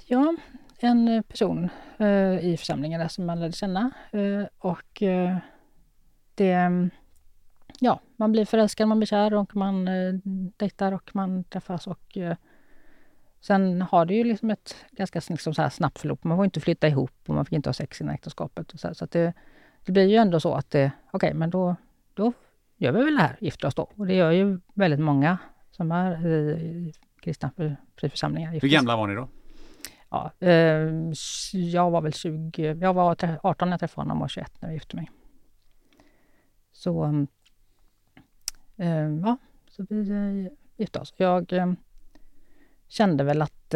Ja, 0.06 0.36
en 0.78 1.22
person 1.22 1.68
eh, 1.98 2.38
i 2.38 2.56
församlingen 2.58 3.00
där 3.00 3.08
som 3.08 3.26
man 3.26 3.40
lärde 3.40 3.52
känna. 3.52 3.90
Eh, 4.12 4.46
och 4.58 5.02
eh, 5.02 5.36
det 6.34 6.90
ja, 7.78 8.00
man 8.16 8.32
blir 8.32 8.44
förälskad, 8.44 8.88
man 8.88 8.98
blir 8.98 9.06
kär 9.06 9.34
och 9.34 9.56
man 9.56 9.88
eh, 9.88 10.14
dejtar 10.56 10.92
och 10.92 11.10
man 11.14 11.44
träffas 11.44 11.86
och 11.86 12.16
eh, 12.16 12.36
sen 13.40 13.82
har 13.82 14.06
det 14.06 14.14
ju 14.14 14.24
liksom 14.24 14.50
ett 14.50 14.76
ganska 14.90 15.20
liksom 15.28 15.54
så 15.54 15.62
här 15.62 15.70
snabbt 15.70 15.98
förlopp. 15.98 16.24
Man 16.24 16.38
får 16.38 16.44
inte 16.44 16.60
flytta 16.60 16.88
ihop 16.88 17.12
och 17.26 17.34
man 17.34 17.44
fick 17.44 17.52
inte 17.52 17.68
ha 17.68 17.74
sex 17.74 18.00
innan 18.00 18.14
äktenskapet. 18.14 18.72
Så 18.80 18.86
här, 18.86 18.94
så 18.94 19.06
det, 19.06 19.32
det 19.84 19.92
blir 19.92 20.06
ju 20.06 20.16
ändå 20.16 20.40
så 20.40 20.54
att 20.54 20.70
det, 20.70 20.90
okej, 21.10 21.28
okay, 21.28 21.34
men 21.34 21.50
då, 21.50 21.76
då 22.14 22.32
gör 22.78 22.92
vi 22.92 23.04
väl 23.04 23.14
det 23.14 23.22
här, 23.22 23.36
gifter 23.40 23.68
oss 23.68 23.74
då. 23.74 23.90
Och 23.96 24.06
det 24.06 24.14
gör 24.14 24.30
ju 24.30 24.60
väldigt 24.74 25.00
många 25.00 25.38
som 25.70 25.92
är 25.92 26.26
i 26.26 26.92
kristna 27.20 27.50
friförsamlingar. 27.96 28.52
Hur 28.52 28.68
gamla 28.68 28.96
var 28.96 29.06
ni 29.06 29.14
då? 29.14 29.28
Ja, 30.10 30.32
eh, 30.38 30.88
jag 31.52 31.90
var 31.90 32.00
väl 32.00 32.12
20, 32.12 32.74
jag 32.80 32.94
var 32.94 33.16
18 33.42 33.68
när 33.68 33.72
jag 33.72 33.80
träffade 33.80 34.04
honom 34.08 34.22
och 34.22 34.30
21 34.30 34.52
när 34.60 34.68
jag 34.68 34.74
gifte 34.74 34.96
mig. 34.96 35.10
Så 36.72 37.04
mm, 37.04 37.26
Eh, 38.78 39.08
ja, 39.22 39.38
så 39.70 39.86
vi 39.88 40.10
eh, 40.10 40.52
gifte 40.76 41.00
oss. 41.00 41.14
Jag 41.16 41.52
eh, 41.52 41.72
kände 42.88 43.24
väl 43.24 43.42
att 43.42 43.70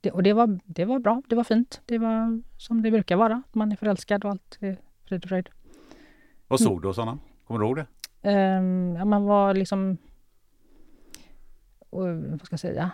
det, 0.00 0.10
och 0.12 0.22
det 0.22 0.32
var, 0.32 0.60
det 0.64 0.84
var 0.84 0.98
bra, 0.98 1.22
det 1.26 1.34
var 1.36 1.44
fint. 1.44 1.80
Det 1.86 1.98
var 1.98 2.42
som 2.58 2.82
det 2.82 2.90
brukar 2.90 3.16
vara. 3.16 3.42
Man 3.52 3.72
är 3.72 3.76
förälskad 3.76 4.24
och 4.24 4.30
allt 4.30 4.58
är 4.60 4.76
frid 5.04 5.24
och 5.24 5.28
fröjd. 5.28 5.48
Vad 6.48 6.60
såg 6.60 6.82
du 6.82 6.88
hos 6.88 6.96
honom? 6.96 7.20
Kommer 7.50 7.60
du 7.60 7.66
ihåg 7.66 7.76
det? 7.76 8.30
Um, 8.30 8.96
ja, 8.96 9.04
man 9.04 9.24
var 9.24 9.54
liksom... 9.54 9.98
Och, 11.90 12.06
vad 12.08 12.46
ska 12.46 12.52
jag 12.52 12.60
säga? 12.60 12.90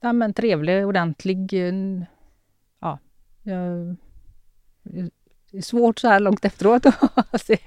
Ja, 0.00 0.12
men 0.12 0.34
trevlig, 0.34 0.86
ordentlig. 0.86 1.52
Ja, 2.80 2.98
jag, 3.42 3.96
det 5.50 5.58
är 5.58 5.62
svårt 5.62 5.98
så 5.98 6.08
här 6.08 6.20
långt 6.20 6.44
efteråt 6.44 6.86
att 7.14 7.40
se. 7.46 7.58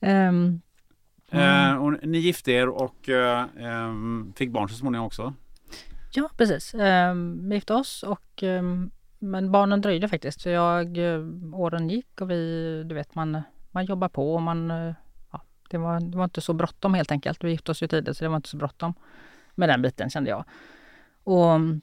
Um, 0.00 0.60
mm. 1.30 1.78
och 1.80 2.06
ni 2.06 2.18
gifte 2.18 2.52
er 2.52 2.68
och 2.68 3.08
uh, 3.08 3.64
um, 3.66 4.32
fick 4.36 4.50
barn 4.50 4.68
så 4.68 4.74
småningom 4.74 5.06
också? 5.06 5.34
Ja, 6.12 6.30
precis. 6.36 6.74
Um, 6.74 7.48
vi 7.48 7.54
gifte 7.54 7.74
oss 7.74 8.02
och 8.02 8.42
men 9.22 9.52
barnen 9.52 9.80
dröjde 9.80 10.08
faktiskt. 10.08 10.40
Så 10.40 10.48
jag, 10.48 10.98
eh, 10.98 11.20
åren 11.52 11.88
gick 11.88 12.20
och 12.20 12.30
vi, 12.30 12.82
du 12.86 12.94
vet, 12.94 13.14
man, 13.14 13.42
man 13.70 13.84
jobbar 13.84 14.08
på 14.08 14.34
och 14.34 14.42
man, 14.42 14.70
eh, 14.70 14.94
ja, 15.32 15.42
det 15.70 15.78
var, 15.78 16.00
det 16.00 16.16
var 16.16 16.24
inte 16.24 16.40
så 16.40 16.52
bråttom 16.52 16.94
helt 16.94 17.12
enkelt. 17.12 17.44
Vi 17.44 17.50
gifte 17.50 17.70
oss 17.70 17.82
ju 17.82 17.88
tidigt 17.88 18.16
så 18.16 18.24
det 18.24 18.28
var 18.28 18.36
inte 18.36 18.48
så 18.48 18.56
bråttom 18.56 18.94
med 19.54 19.68
den 19.68 19.82
biten 19.82 20.10
kände 20.10 20.30
jag. 20.30 20.44
och 21.24 21.50
mm, 21.52 21.80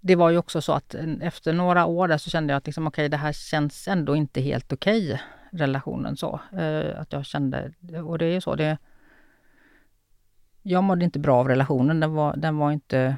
det 0.00 0.16
var 0.16 0.30
ju 0.30 0.38
också 0.38 0.60
så 0.60 0.72
att 0.72 0.94
efter 1.20 1.52
några 1.52 1.86
år 1.86 2.08
där 2.08 2.18
så 2.18 2.30
kände 2.30 2.52
jag 2.52 2.58
att 2.58 2.66
liksom, 2.66 2.86
okay, 2.86 3.08
det 3.08 3.16
här 3.16 3.32
känns 3.32 3.88
ändå 3.88 4.16
inte 4.16 4.40
helt 4.40 4.72
okej, 4.72 5.04
okay, 5.06 5.18
relationen 5.52 6.16
så. 6.16 6.40
Eh, 6.52 7.00
att 7.00 7.12
jag 7.12 7.26
kände, 7.26 7.72
och 8.04 8.18
det 8.18 8.24
är 8.24 8.32
ju 8.32 8.40
så, 8.40 8.54
det, 8.54 8.78
jag 10.62 10.84
mådde 10.84 11.04
inte 11.04 11.18
bra 11.18 11.36
av 11.36 11.48
relationen. 11.48 12.00
Den 12.00 12.14
var, 12.14 12.36
den 12.36 12.56
var, 12.56 12.72
inte, 12.72 13.16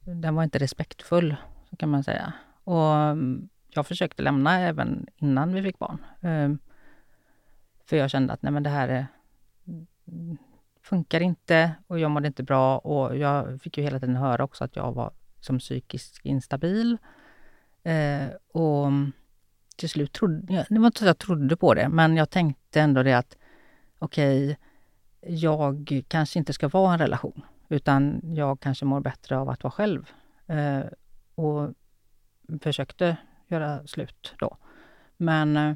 den 0.00 0.34
var 0.34 0.44
inte 0.44 0.58
respektfull, 0.58 1.36
kan 1.76 1.88
man 1.88 2.04
säga. 2.04 2.32
Och 2.64 2.94
mm, 2.94 3.48
jag 3.68 3.86
försökte 3.86 4.22
lämna 4.22 4.60
även 4.60 5.06
innan 5.16 5.54
vi 5.54 5.62
fick 5.62 5.78
barn. 5.78 5.98
Ehm, 6.20 6.58
för 7.86 7.96
jag 7.96 8.10
kände 8.10 8.32
att 8.32 8.42
nej 8.42 8.52
men 8.52 8.62
det 8.62 8.70
här 8.70 8.88
är, 8.88 9.06
mm, 10.08 10.38
funkar 10.82 11.20
inte 11.20 11.74
och 11.86 11.98
jag 11.98 12.10
mådde 12.10 12.26
inte 12.26 12.42
bra 12.42 12.78
och 12.78 13.16
jag 13.16 13.62
fick 13.62 13.78
ju 13.78 13.84
hela 13.84 14.00
tiden 14.00 14.16
höra 14.16 14.44
också 14.44 14.64
att 14.64 14.76
jag 14.76 14.92
var 14.92 15.12
som 15.40 15.58
psykiskt 15.58 16.24
instabil. 16.24 16.98
Ehm, 17.82 18.30
och 18.52 18.86
mm, 18.86 19.12
till 19.76 19.88
slut 19.88 20.12
trodde 20.12 20.54
jag, 20.54 20.66
det 20.68 20.78
var 20.78 20.86
inte 20.86 20.98
så 20.98 21.04
att 21.04 21.06
jag 21.06 21.18
trodde 21.18 21.56
på 21.56 21.74
det, 21.74 21.88
men 21.88 22.16
jag 22.16 22.30
tänkte 22.30 22.80
ändå 22.80 23.02
det 23.02 23.14
att 23.14 23.36
okej, 23.98 24.44
okay, 24.44 25.36
jag 25.36 26.02
kanske 26.08 26.38
inte 26.38 26.52
ska 26.52 26.68
vara 26.68 26.90
i 26.90 26.94
en 26.94 26.98
relation, 26.98 27.42
utan 27.68 28.20
jag 28.22 28.60
kanske 28.60 28.84
mår 28.84 29.00
bättre 29.00 29.38
av 29.38 29.48
att 29.48 29.62
vara 29.62 29.70
själv. 29.70 30.10
Ehm, 30.46 30.84
och 31.34 31.70
försökte 32.62 33.16
göra 33.48 33.86
slut 33.86 34.34
då. 34.38 34.56
Men... 35.16 35.56
Eh, 35.56 35.74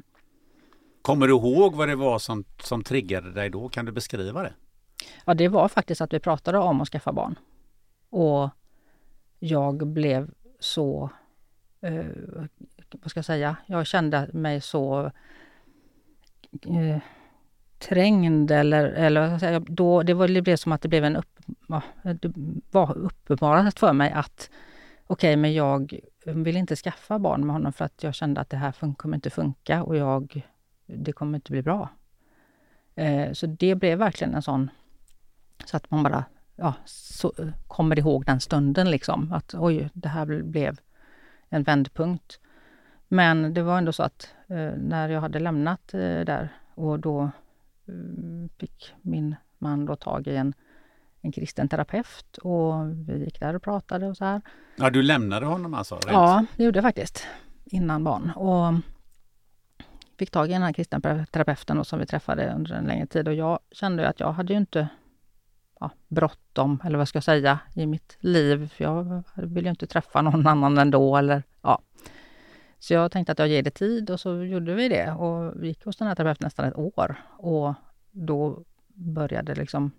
Kommer 1.01 1.27
du 1.27 1.33
ihåg 1.33 1.75
vad 1.75 1.87
det 1.87 1.95
var 1.95 2.19
som, 2.19 2.43
som 2.61 2.83
triggade 2.83 3.31
dig 3.31 3.49
då? 3.49 3.69
Kan 3.69 3.85
du 3.85 3.91
beskriva 3.91 4.43
det? 4.43 4.53
Ja, 5.25 5.33
det 5.33 5.47
var 5.47 5.67
faktiskt 5.67 6.01
att 6.01 6.13
vi 6.13 6.19
pratade 6.19 6.57
om 6.57 6.81
att 6.81 6.87
skaffa 6.87 7.13
barn. 7.13 7.39
Och 8.09 8.49
jag 9.39 9.87
blev 9.87 10.31
så... 10.59 11.09
Eh, 11.81 12.05
vad 12.91 13.11
ska 13.11 13.17
jag 13.17 13.25
säga? 13.25 13.55
Jag 13.65 13.87
kände 13.87 14.29
mig 14.33 14.61
så... 14.61 15.11
Eh, 16.65 16.97
trängd 17.79 18.51
eller, 18.51 18.85
eller 18.85 19.59
då, 19.59 20.03
det, 20.03 20.13
var, 20.13 20.27
det 20.27 20.41
blev 20.41 20.55
som 20.55 20.71
att 20.71 20.81
det 20.81 20.87
blev 20.87 21.03
en 21.03 21.15
upp, 21.15 21.39
det 22.03 22.31
var 22.71 22.97
uppenbarat 22.97 23.79
för 23.79 23.93
mig 23.93 24.11
att 24.11 24.49
okej, 25.09 25.29
okay, 25.29 25.37
men 25.37 25.53
jag 25.53 25.99
vill 26.25 26.57
inte 26.57 26.75
skaffa 26.75 27.19
barn 27.19 27.45
med 27.45 27.53
honom 27.53 27.73
för 27.73 27.85
att 27.85 28.03
jag 28.03 28.15
kände 28.15 28.41
att 28.41 28.49
det 28.49 28.57
här 28.57 28.93
kommer 28.95 29.17
inte 29.17 29.29
funka 29.29 29.83
och 29.83 29.97
jag, 29.97 30.47
det 30.85 31.11
kommer 31.11 31.37
inte 31.37 31.51
bli 31.51 31.61
bra. 31.61 31.89
Eh, 32.95 33.31
så 33.31 33.47
det 33.47 33.75
blev 33.75 33.97
verkligen 33.99 34.35
en 34.35 34.41
sån, 34.41 34.69
så 35.65 35.77
att 35.77 35.91
man 35.91 36.03
bara 36.03 36.25
ja, 36.55 36.73
så, 36.85 37.33
kommer 37.67 37.99
ihåg 37.99 38.25
den 38.25 38.39
stunden 38.39 38.91
liksom. 38.91 39.33
Att 39.33 39.53
oj, 39.53 39.89
det 39.93 40.09
här 40.09 40.41
blev 40.43 40.79
en 41.49 41.63
vändpunkt. 41.63 42.39
Men 43.07 43.53
det 43.53 43.61
var 43.61 43.77
ändå 43.77 43.91
så 43.91 44.03
att 44.03 44.35
eh, 44.47 44.71
när 44.77 45.09
jag 45.09 45.21
hade 45.21 45.39
lämnat 45.39 45.93
eh, 45.93 45.99
där 45.99 46.49
och 46.75 46.99
då 46.99 47.31
mm, 47.87 48.49
fick 48.57 48.93
min 49.01 49.35
man 49.57 49.85
då 49.85 49.95
tag 49.95 50.27
i 50.27 50.35
en, 50.35 50.53
en 51.21 51.31
kristen 51.31 51.69
terapeut 51.69 52.37
och 52.37 52.73
vi 53.09 53.23
gick 53.23 53.39
där 53.39 53.55
och 53.55 53.63
pratade 53.63 54.07
och 54.07 54.17
så 54.17 54.25
här. 54.25 54.41
Ja, 54.75 54.89
du 54.89 55.01
lämnade 55.01 55.45
honom 55.45 55.73
alltså? 55.73 55.95
Rent. 55.95 56.05
Ja, 56.11 56.45
det 56.57 56.63
gjorde 56.63 56.77
jag 56.77 56.83
faktiskt. 56.83 57.27
Innan 57.65 58.03
barn. 58.03 58.31
Och 58.31 58.73
fick 60.17 60.31
tag 60.31 60.49
i 60.49 60.53
den 60.53 60.61
här 60.61 60.73
kristen 60.73 61.01
terapeuten 61.31 61.85
som 61.85 61.99
vi 61.99 62.05
träffade 62.05 62.53
under 62.55 62.75
en 62.75 62.85
längre 62.85 63.07
tid 63.07 63.27
och 63.27 63.33
jag 63.33 63.59
kände 63.71 64.09
att 64.09 64.19
jag 64.19 64.31
hade 64.31 64.53
ju 64.53 64.59
inte 64.59 64.87
ja, 65.79 65.91
bråttom, 66.07 66.81
eller 66.85 66.97
vad 66.97 67.07
ska 67.07 67.17
jag 67.17 67.23
säga, 67.23 67.59
i 67.75 67.85
mitt 67.85 68.17
liv. 68.19 68.69
För 68.69 68.83
jag 68.83 69.23
ville 69.35 69.67
ju 69.67 69.69
inte 69.69 69.87
träffa 69.87 70.21
någon 70.21 70.47
annan 70.47 70.77
ändå 70.77 71.17
eller 71.17 71.43
ja. 71.61 71.81
Så 72.79 72.93
jag 72.93 73.11
tänkte 73.11 73.31
att 73.31 73.39
jag 73.39 73.47
ger 73.47 73.63
det 73.63 73.71
tid 73.71 74.09
och 74.09 74.19
så 74.19 74.43
gjorde 74.43 74.73
vi 74.73 74.89
det 74.89 75.11
och 75.11 75.63
vi 75.63 75.67
gick 75.67 75.85
hos 75.85 75.97
den 75.97 76.07
här 76.07 76.15
terapeuten 76.15 76.45
nästan 76.45 76.65
ett 76.65 76.77
år. 76.77 77.15
Och 77.37 77.73
då 78.11 78.63
började 78.87 79.55
liksom 79.55 79.91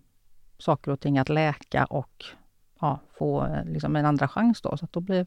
saker 0.60 0.90
och 0.90 1.00
ting 1.00 1.18
att 1.18 1.28
läka 1.28 1.84
och 1.84 2.24
ja, 2.80 3.00
få 3.18 3.46
eh, 3.46 3.64
liksom 3.64 3.96
en 3.96 4.06
andra 4.06 4.28
chans 4.28 4.62
då. 4.62 4.76
Så 4.76 4.88
då 4.90 5.00
blev 5.00 5.26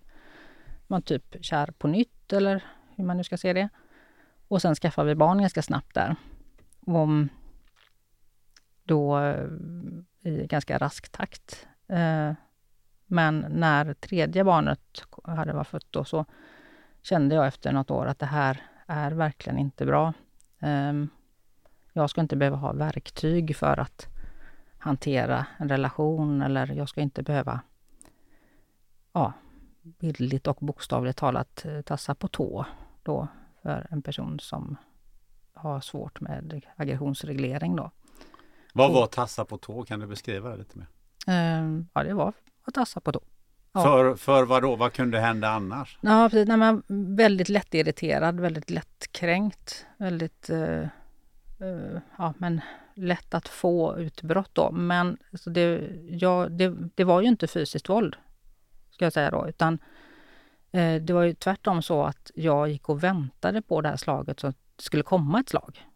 man 0.87 1.01
typ 1.01 1.35
kär 1.41 1.73
på 1.77 1.87
nytt 1.87 2.33
eller 2.33 2.63
hur 2.95 3.03
man 3.03 3.17
nu 3.17 3.23
ska 3.23 3.37
se 3.37 3.53
det. 3.53 3.69
Och 4.47 4.61
sen 4.61 4.75
skaffade 4.75 5.07
vi 5.07 5.15
barn 5.15 5.41
ganska 5.41 5.61
snabbt 5.61 5.93
där. 5.93 6.15
Och 6.85 7.03
mm, 7.03 7.29
då 8.83 9.19
eh, 9.19 9.47
i 10.21 10.47
ganska 10.47 10.77
rask 10.77 11.09
takt. 11.09 11.67
Eh, 11.87 12.33
men 13.05 13.45
när 13.49 13.93
tredje 13.93 14.43
barnet 14.43 15.03
hade 15.23 15.53
varit 15.53 15.67
fött 15.67 15.87
då 15.89 16.03
så 16.03 16.25
kände 17.01 17.35
jag 17.35 17.47
efter 17.47 17.71
något 17.71 17.91
år 17.91 18.05
att 18.05 18.19
det 18.19 18.25
här 18.25 18.61
är 18.87 19.11
verkligen 19.11 19.59
inte 19.59 19.85
bra. 19.85 20.13
Ehm, 20.59 21.09
jag 21.93 22.09
ska 22.09 22.21
inte 22.21 22.35
behöva 22.35 22.57
ha 22.57 22.73
verktyg 22.73 23.55
för 23.55 23.79
att 23.79 24.12
hantera 24.83 25.45
en 25.57 25.69
relation 25.69 26.41
eller 26.41 26.67
jag 26.67 26.89
ska 26.89 27.01
inte 27.01 27.23
behöva 27.23 27.61
ja, 29.13 29.33
bildligt 29.81 30.47
och 30.47 30.57
bokstavligt 30.59 31.17
talat 31.17 31.65
eh, 31.65 31.81
tassa 31.81 32.15
på 32.15 32.27
tå 32.27 32.65
då 33.03 33.27
för 33.61 33.87
en 33.89 34.01
person 34.01 34.39
som 34.39 34.77
har 35.53 35.81
svårt 35.81 36.21
med 36.21 36.61
aggressionsreglering 36.75 37.75
då. 37.75 37.91
Vad 38.73 38.93
var 38.93 39.07
tassa 39.07 39.45
på 39.45 39.57
tå? 39.57 39.83
Kan 39.83 39.99
du 39.99 40.07
beskriva 40.07 40.49
det 40.49 40.57
lite 40.57 40.77
mer? 40.77 40.87
Ehm, 41.27 41.87
ja, 41.93 42.03
det 42.03 42.13
var 42.13 42.33
att 42.63 42.73
tassa 42.73 42.99
på 42.99 43.11
tå. 43.11 43.21
Ja. 43.71 43.83
För, 43.83 44.15
för 44.15 44.43
vad 44.43 44.61
då? 44.63 44.75
Vad 44.75 44.93
kunde 44.93 45.19
hända 45.19 45.49
annars? 45.49 45.99
Ja, 46.01 46.29
precis. 46.29 46.47
Nej, 46.47 46.57
man 46.57 46.83
väldigt 47.15 47.49
lättirriterad, 47.49 48.39
väldigt 48.39 48.69
lättkränkt. 48.69 49.85
Väldigt... 49.97 50.49
Uh, 50.49 50.87
uh, 51.61 51.99
ja, 52.17 52.33
men 52.37 52.61
lätt 52.93 53.33
att 53.33 53.47
få 53.47 53.97
utbrott 53.97 54.49
då. 54.53 54.71
Men 54.71 55.17
alltså 55.31 55.49
det, 55.49 55.89
ja, 56.09 56.47
det, 56.49 56.75
det 56.95 57.03
var 57.03 57.21
ju 57.21 57.27
inte 57.27 57.47
fysiskt 57.47 57.89
våld, 57.89 58.15
ska 58.91 59.05
jag 59.05 59.13
säga 59.13 59.31
då, 59.31 59.47
utan 59.47 59.79
eh, 60.71 61.01
det 61.01 61.13
var 61.13 61.23
ju 61.23 61.33
tvärtom 61.33 61.81
så 61.81 62.03
att 62.03 62.31
jag 62.35 62.69
gick 62.69 62.89
och 62.89 63.03
väntade 63.03 63.61
på 63.61 63.81
det 63.81 63.89
här 63.89 63.97
slaget 63.97 64.39
så 64.39 64.47
att 64.47 64.57
det 64.75 64.83
skulle 64.83 65.03
komma 65.03 65.39
ett 65.39 65.49
slag. 65.49 65.87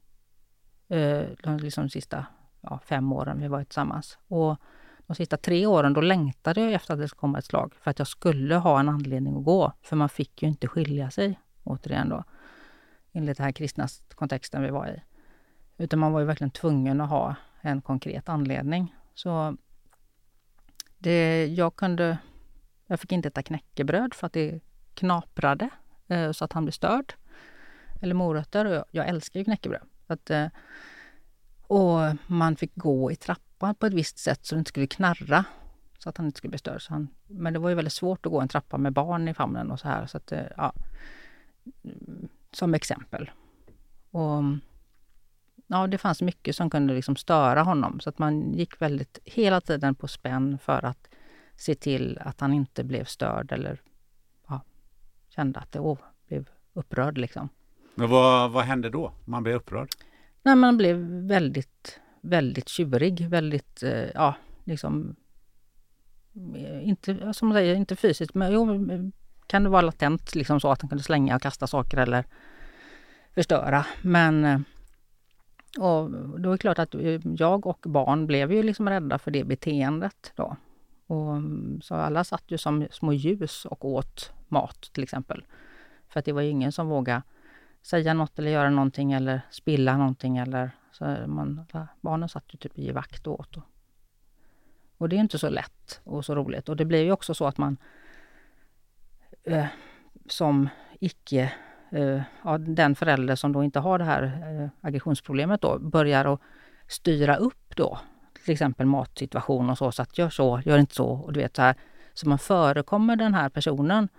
Uh, 0.91 1.57
liksom 1.57 1.83
de 1.83 1.89
sista 1.89 2.25
ja, 2.62 2.79
fem 2.86 3.12
åren 3.12 3.41
vi 3.41 3.47
var 3.47 3.63
tillsammans. 3.63 4.17
Och 4.27 4.57
de 5.07 5.15
sista 5.15 5.38
tre 5.38 5.65
åren, 5.65 5.93
då 5.93 6.01
längtade 6.01 6.62
jag 6.62 6.73
efter 6.73 6.93
att 6.93 6.99
det 6.99 7.07
skulle 7.07 7.19
komma 7.19 7.38
ett 7.38 7.45
slag. 7.45 7.73
För 7.81 7.91
att 7.91 7.99
jag 7.99 8.07
skulle 8.07 8.55
ha 8.55 8.79
en 8.79 8.89
anledning 8.89 9.38
att 9.38 9.43
gå. 9.43 9.73
För 9.81 9.95
man 9.95 10.10
fick 10.10 10.43
ju 10.43 10.47
inte 10.47 10.67
skilja 10.67 11.12
sig, 11.12 11.39
återigen 11.63 12.10
då. 12.10 12.23
Enligt 13.12 13.38
den 13.38 13.43
här 13.43 13.51
kristna 13.51 13.88
kontexten 14.15 14.62
vi 14.62 14.69
var 14.69 14.88
i. 14.88 15.01
Utan 15.77 15.99
man 15.99 16.11
var 16.11 16.19
ju 16.19 16.25
verkligen 16.25 16.51
tvungen 16.51 17.01
att 17.01 17.09
ha 17.09 17.35
en 17.61 17.81
konkret 17.81 18.29
anledning. 18.29 18.95
Så 19.15 19.57
det, 20.97 21.45
jag 21.45 21.75
kunde... 21.75 22.17
Jag 22.87 22.99
fick 22.99 23.11
inte 23.11 23.27
äta 23.27 23.43
knäckebröd 23.43 24.13
för 24.13 24.27
att 24.27 24.33
det 24.33 24.59
knaprade 24.93 25.69
eh, 26.08 26.31
så 26.31 26.45
att 26.45 26.54
han 26.54 26.65
blev 26.65 26.71
störd. 26.71 27.13
Eller 28.02 28.15
morötter. 28.15 28.65
Och 28.65 28.73
jag, 28.73 28.85
jag 28.91 29.08
älskar 29.08 29.39
ju 29.39 29.43
knäckebröd. 29.43 29.81
Att, 30.08 30.29
eh, 30.29 30.47
och 31.62 31.99
man 32.27 32.56
fick 32.56 32.75
gå 32.75 33.12
i 33.12 33.15
trappan 33.15 33.75
på 33.75 33.85
ett 33.85 33.93
visst 33.93 34.17
sätt 34.17 34.45
så 34.45 34.56
det 34.56 34.60
inte 34.60 34.69
skulle 34.69 34.87
knarra. 34.87 35.45
Så 35.99 36.10
att 36.10 36.17
han 36.17 36.25
inte 36.25 36.37
skulle 36.37 36.49
bli 36.49 36.60
störd. 36.60 36.81
Han, 36.89 37.08
men 37.27 37.54
det 37.54 37.60
var 37.60 37.69
ju 37.69 37.75
väldigt 37.75 37.93
svårt 37.93 38.25
att 38.25 38.31
gå 38.31 38.41
en 38.41 38.47
trappa 38.47 38.77
med 38.77 38.93
barn 38.93 39.27
i 39.27 39.33
famnen 39.33 39.71
och 39.71 39.79
så 39.79 39.87
här. 39.87 40.06
Så 40.06 40.17
att, 40.17 40.31
eh, 40.31 40.45
ja, 40.58 40.73
som 42.52 42.73
exempel. 42.73 43.31
Och, 44.12 44.43
ja, 45.67 45.87
det 45.87 45.97
fanns 45.97 46.21
mycket 46.21 46.55
som 46.55 46.69
kunde 46.69 46.93
liksom 46.93 47.15
störa 47.15 47.63
honom. 47.63 47.99
Så 47.99 48.09
att 48.09 48.19
man 48.19 48.53
gick 48.53 48.81
väldigt 48.81 49.19
hela 49.25 49.61
tiden 49.61 49.95
på 49.95 50.07
spänn 50.07 50.57
för 50.63 50.85
att 50.85 51.09
se 51.55 51.75
till 51.75 52.19
att 52.21 52.41
han 52.41 52.53
inte 52.53 52.83
blev 52.83 53.03
störd 53.03 53.51
eller 53.51 53.81
ja, 54.47 54.61
kände 55.29 55.59
att 55.59 55.71
det 55.71 55.79
oh, 55.79 55.99
blev 56.27 56.49
upprörd. 56.73 57.17
Liksom. 57.17 57.49
Men 57.95 58.09
vad, 58.09 58.51
vad 58.51 58.63
hände 58.63 58.89
då? 58.89 59.11
Man 59.25 59.43
blev 59.43 59.55
upprörd? 59.55 59.89
Nej, 60.43 60.55
man 60.55 60.77
blev 60.77 60.97
väldigt 61.27 61.99
väldigt 62.27 62.69
tjurig, 62.69 63.29
väldigt, 63.29 63.83
eh, 63.83 64.09
ja, 64.13 64.35
liksom 64.63 65.15
eh, 66.55 66.87
inte, 66.87 67.33
som 67.33 67.53
säger, 67.53 67.75
inte 67.75 67.95
fysiskt, 67.95 68.33
men 68.33 68.51
jo, 68.51 68.67
kan 69.47 69.63
det 69.63 69.69
vara 69.69 69.81
latent 69.81 70.35
liksom 70.35 70.59
så 70.59 70.71
att 70.71 70.81
han 70.81 70.89
kunde 70.89 71.03
slänga 71.03 71.35
och 71.35 71.41
kasta 71.41 71.67
saker 71.67 71.97
eller 71.97 72.25
förstöra. 73.35 73.85
Men 74.01 74.45
eh, 74.45 74.59
och 75.79 76.11
då 76.39 76.49
är 76.49 76.51
det 76.51 76.57
klart 76.57 76.79
att 76.79 76.95
eh, 76.95 77.21
jag 77.23 77.67
och 77.67 77.79
barn 77.81 78.27
blev 78.27 78.51
ju 78.51 78.63
liksom 78.63 78.89
rädda 78.89 79.19
för 79.19 79.31
det 79.31 79.43
beteendet 79.43 80.33
då. 80.35 80.55
Och, 81.07 81.31
mm, 81.31 81.81
så 81.81 81.95
alla 81.95 82.23
satt 82.23 82.43
ju 82.47 82.57
som 82.57 82.87
små 82.91 83.13
ljus 83.13 83.65
och 83.65 83.85
åt 83.85 84.31
mat 84.47 84.81
till 84.93 85.03
exempel. 85.03 85.45
För 86.09 86.19
att 86.19 86.25
det 86.25 86.31
var 86.31 86.41
ju 86.41 86.49
ingen 86.49 86.71
som 86.71 86.87
vågade 86.87 87.21
säga 87.81 88.13
något 88.13 88.39
eller 88.39 88.51
göra 88.51 88.69
någonting 88.69 89.13
eller 89.13 89.41
spilla 89.49 89.97
någonting 89.97 90.37
eller 90.37 90.71
så 90.91 91.17
man, 91.27 91.65
barnen 92.01 92.29
satt 92.29 92.53
ju 92.53 92.57
typ 92.57 92.79
i 92.79 92.91
vakt 92.91 93.27
och 93.27 93.39
åt. 93.39 93.57
Och, 93.57 93.63
Och 94.97 95.09
det 95.09 95.15
är 95.15 95.19
inte 95.19 95.39
så 95.39 95.49
lätt 95.49 96.01
och 96.03 96.25
så 96.25 96.35
roligt. 96.35 96.69
Och 96.69 96.75
det 96.75 96.85
blir 96.85 97.03
ju 97.03 97.11
också 97.11 97.33
så 97.33 97.45
att 97.45 97.57
man 97.57 97.77
eh, 99.43 99.65
som 100.25 100.69
icke, 100.99 101.53
eh, 101.92 102.21
ja, 102.44 102.58
den 102.58 102.96
förälder 102.96 103.35
som 103.35 103.52
då 103.52 103.63
inte 103.63 103.79
har 103.79 104.00
det 104.00 104.06
här 104.06 104.23
eh, 104.23 104.69
aggressionsproblemet 104.81 105.62
då, 105.62 105.79
börjar 105.79 106.33
att 106.33 106.42
styra 106.88 107.35
upp 107.35 107.75
då, 107.75 108.00
till 108.46 108.54
exempel 108.54 108.85
matsituation 108.85 109.69
och 109.69 109.77
så, 109.77 109.92
så 109.92 110.02
att 110.02 110.17
gör 110.17 110.29
så, 110.29 110.62
gör 110.65 110.77
inte 110.77 110.96
så, 110.96 111.08
och 111.08 111.33
du 111.33 111.40
vet 111.40 111.56
så 111.56 111.62
här. 111.62 111.75
Så 112.13 112.29
man 112.29 112.40
förekommer 112.40 113.15
den 113.15 113.33
här 113.33 113.50
personen 113.50 114.10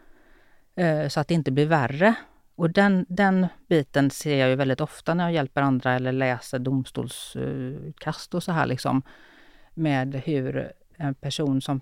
eh, 0.75 1.09
så 1.09 1.21
att 1.21 1.29
det 1.29 1.35
inte 1.35 1.51
blir 1.51 1.66
värre. 1.66 2.14
Och 2.55 2.71
den, 2.71 3.07
den 3.09 3.47
biten 3.69 4.11
ser 4.11 4.37
jag 4.37 4.49
ju 4.49 4.57
väldigt 4.57 4.81
ofta 4.81 5.14
när 5.14 5.25
jag 5.25 5.33
hjälper 5.33 5.62
andra 5.62 5.93
eller 5.93 6.12
läser 6.12 6.59
domstolsutkast 6.59 8.35
och 8.35 8.43
så 8.43 8.53
här 8.53 8.66
liksom. 8.66 9.03
Med 9.75 10.14
hur 10.14 10.73
en 10.97 11.14
person 11.14 11.61
som 11.61 11.81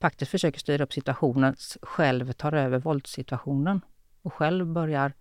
faktiskt 0.00 0.30
försöker 0.30 0.58
styra 0.58 0.84
upp 0.84 0.92
situationen 0.92 1.56
själv 1.82 2.32
tar 2.32 2.52
över 2.52 2.78
våldssituationen 2.78 3.80
och 4.26 4.32
själv 4.32 4.66
börjar 4.66 5.12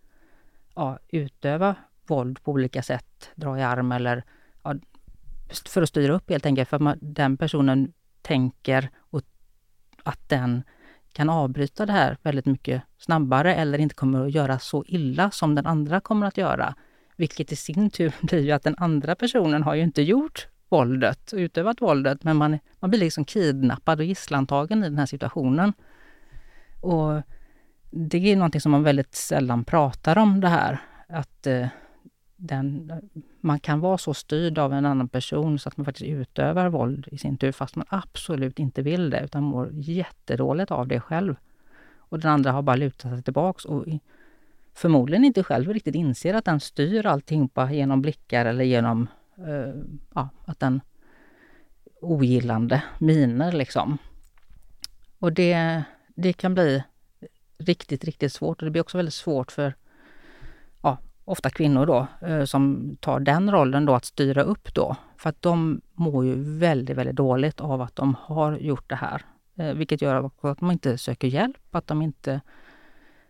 ja, 0.76 0.99
utöva 1.08 1.76
våld 2.08 2.43
på 2.43 2.51
olika 2.51 2.84
sätt, 2.84 3.32
dra 3.36 3.60
i 3.60 3.64
arm 3.64 3.91
eller 3.91 4.24
ja, 4.64 4.76
för 5.66 5.82
att 5.82 5.89
styra 5.89 6.14
upp 6.14 6.30
helt 6.30 6.45
enkelt. 6.45 6.70
För 6.70 6.76
att 6.76 6.82
man, 6.82 6.97
den 7.01 7.38
personen 7.38 7.93
tänker 8.22 8.89
och 8.97 9.22
att 10.03 10.30
den 10.30 10.64
kan 11.14 11.30
avbryta 11.30 11.86
det 11.86 11.91
här 11.91 12.18
väldigt 12.22 12.45
mycket 12.45 12.84
snabbare 12.97 13.56
eller 13.56 13.78
inte 13.78 13.95
kommer 13.95 14.26
att 14.26 14.32
göra 14.32 14.60
så 14.60 14.84
illa 14.88 15.32
som 15.32 15.56
den 15.56 15.66
andra 15.66 15.99
kommer 15.99 16.28
att 16.28 16.38
göra. 16.38 16.76
Vilket 17.16 17.51
i 17.51 17.56
sin 17.56 17.89
tur 17.89 18.14
blir 18.22 18.43
ju 18.43 18.51
att 18.51 18.64
den 18.64 18.76
andra 18.78 19.16
personen 19.16 19.64
har 19.64 19.76
ju 19.76 19.82
inte 19.82 20.01
gjort 20.01 20.47
våldet, 20.70 21.34
utövat 21.34 21.82
våldet, 21.82 22.24
men 22.24 22.38
man, 22.38 22.60
man 22.80 22.89
blir 22.89 22.99
liksom 22.99 23.26
kidnappad 23.26 23.99
och 23.99 24.06
gisslantagen 24.06 24.84
i 24.84 24.89
den 24.89 24.97
här 24.97 25.06
situationen. 25.06 25.74
Och 26.82 27.22
det 27.90 28.32
är 28.32 28.36
någonting 28.36 28.62
som 28.62 28.72
man 28.72 28.84
väldigt 28.84 29.16
sällan 29.16 29.64
pratar 29.64 30.18
om 30.18 30.42
det 30.42 30.48
här, 30.48 30.80
att 31.08 31.48
eh, 31.48 31.68
den, 32.36 32.92
man 33.42 33.60
kan 33.60 33.80
vara 33.80 33.98
så 33.98 34.14
styrd 34.14 34.58
av 34.58 34.74
en 34.74 34.86
annan 34.86 35.08
person 35.08 35.60
så 35.60 35.70
att 35.70 35.78
man 35.78 35.86
faktiskt 35.86 36.10
utövar 36.10 36.70
våld 36.70 37.08
i 37.12 37.18
sin 37.18 37.38
tur, 37.38 37.52
fast 37.52 37.76
man 37.76 37.86
absolut 37.90 38.60
inte 38.60 38.82
vill 38.82 39.10
det, 39.10 39.22
utan 39.24 39.44
mår 39.44 39.70
jättedåligt 39.74 40.72
av 40.72 40.88
det 40.88 41.00
själv. 41.00 41.36
Och 41.98 42.20
den 42.20 42.32
andra 42.32 42.52
har 42.52 42.62
bara 42.62 42.76
lutat 42.76 43.12
sig 43.12 43.24
tillbaks 43.24 43.66
och 43.66 43.86
förmodligen 44.74 45.26
inte 45.26 45.44
själv 45.44 45.74
riktigt 45.74 45.96
inser 45.96 46.34
att 46.34 46.46
den 46.46 46.60
styr 46.60 47.06
allting 47.06 47.50
på, 47.50 47.70
genom 47.72 48.02
blickar 48.02 48.46
eller 48.46 48.64
genom 48.64 49.08
eh, 49.38 49.74
ja, 50.14 50.30
att 50.46 50.60
den 50.60 50.82
ogillande 52.02 52.84
miner 53.00 53.52
liksom. 53.52 53.98
Och 55.20 55.34
det, 55.34 55.84
det 56.16 56.34
kan 56.34 56.54
bli 56.54 56.84
riktigt, 57.58 58.03
riktigt 58.03 58.34
svårt 58.34 58.62
och 58.62 58.66
det 58.66 58.72
blir 58.72 58.82
också 58.82 58.97
väldigt 58.97 59.14
svårt 59.14 59.51
för 59.51 59.74
ofta 61.26 61.49
kvinnor 61.49 61.86
då, 61.86 62.08
eh, 62.28 62.43
som 62.43 62.95
tar 62.99 63.20
den 63.20 63.51
rollen 63.51 63.86
då 63.86 63.93
att 63.93 64.06
styra 64.06 64.43
upp 64.43 64.74
då. 64.74 64.95
För 65.18 65.30
att 65.30 65.41
de 65.41 65.82
mår 65.93 66.26
ju 66.26 66.36
väldigt, 66.60 66.97
väldigt 66.97 67.16
dåligt 67.16 67.62
av 67.62 67.82
att 67.82 67.95
de 67.95 68.16
har 68.20 68.58
gjort 68.58 68.89
det 68.89 68.95
här. 68.95 69.22
Eh, 69.56 69.74
vilket 69.74 70.01
gör 70.01 70.32
att 70.41 70.60
de 70.60 70.72
inte 70.72 70.97
söker 70.97 71.28
hjälp, 71.28 71.76
att 71.76 71.88
de 71.88 72.01
inte 72.01 72.41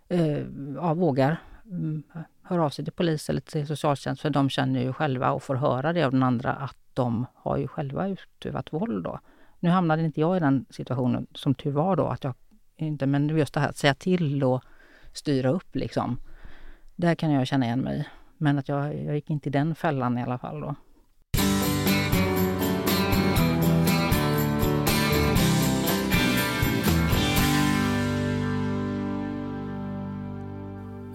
eh, 0.08 0.40
ja, 0.76 0.94
vågar 0.94 1.38
mm, 1.66 2.04
höra 2.42 2.66
av 2.66 2.70
sig 2.70 2.86
till 2.86 2.94
polis 2.94 3.30
eller 3.30 3.42
till 3.42 3.68
socialtjänst. 3.68 4.22
För 4.22 4.30
de 4.30 4.50
känner 4.50 4.82
ju 4.82 4.94
själva 4.94 5.32
och 5.32 5.44
får 5.44 5.56
höra 5.56 5.94
det 5.94 6.04
av 6.04 6.12
den 6.12 6.24
andra 6.24 6.52
att 6.54 6.78
de 6.94 7.26
har 7.34 7.58
ju 7.58 7.68
själva 7.68 8.08
utövat 8.08 8.74
våld 8.74 9.04
då. 9.04 9.20
Nu 9.60 9.70
hamnade 9.70 10.02
inte 10.02 10.20
jag 10.22 10.38
i 10.38 10.40
den 10.40 10.66
situationen, 10.70 11.28
som 11.34 11.56
tur 11.56 11.72
var 11.72 11.96
då, 11.96 12.06
att 12.06 12.24
jag 12.24 12.34
inte, 12.78 13.06
men 13.06 13.38
just 13.38 13.54
det 13.54 13.60
här 13.60 13.70
att 13.70 13.78
säga 13.78 13.94
till 13.94 14.44
och 14.44 14.64
styra 15.14 15.50
upp 15.50 15.76
liksom. 15.76 16.20
Där 16.96 17.16
kan 17.16 17.32
jag 17.32 17.48
känna 17.48 17.66
igen 17.66 17.82
mig. 17.82 18.10
Men 18.38 18.60
att 18.60 18.70
jag, 18.70 19.04
jag 19.04 19.16
gick 19.16 19.30
inte 19.30 19.50
i 19.50 19.52
den 19.52 19.76
fällan 19.76 20.18
i 20.18 20.24
alla 20.24 20.38
fall 20.38 20.62
då. 20.62 20.76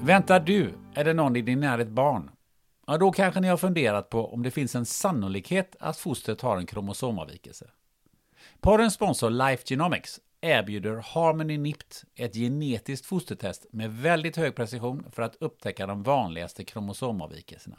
Väntar 0.03 0.41
du 0.41 0.75
eller 0.95 1.15
någon 1.15 1.37
i 1.37 1.43
din 1.43 1.61
närhet 1.61 1.89
barn? 1.89 2.31
Ja, 2.87 2.99
då 2.99 3.13
kanske 3.13 3.41
ni 3.41 3.49
har 3.49 3.57
funderat 3.57 4.11
på 4.11 4.33
om 4.33 4.43
det 4.43 4.51
finns 4.51 4.75
en 4.75 4.87
sannolikhet 4.87 5.77
att 5.81 5.97
fostret 5.97 6.41
har 6.41 6.57
en 6.57 6.67
kromosomavvikelse. 6.67 7.71
Porrens 8.61 8.95
sponsor 8.95 9.31
Life 9.31 9.63
Genomics 9.67 10.21
erbjuder 10.41 10.97
Harmony 10.97 11.59
NIPT 11.59 12.05
ett 12.15 12.35
genetiskt 12.35 13.07
fostertest 13.07 13.67
med 13.71 13.93
väldigt 13.93 14.37
hög 14.37 14.55
precision 14.55 15.07
för 15.13 15.23
att 15.23 15.37
upptäcka 15.37 15.87
de 15.87 16.03
vanligaste 16.03 16.65
kromosomavvikelserna. 16.65 17.79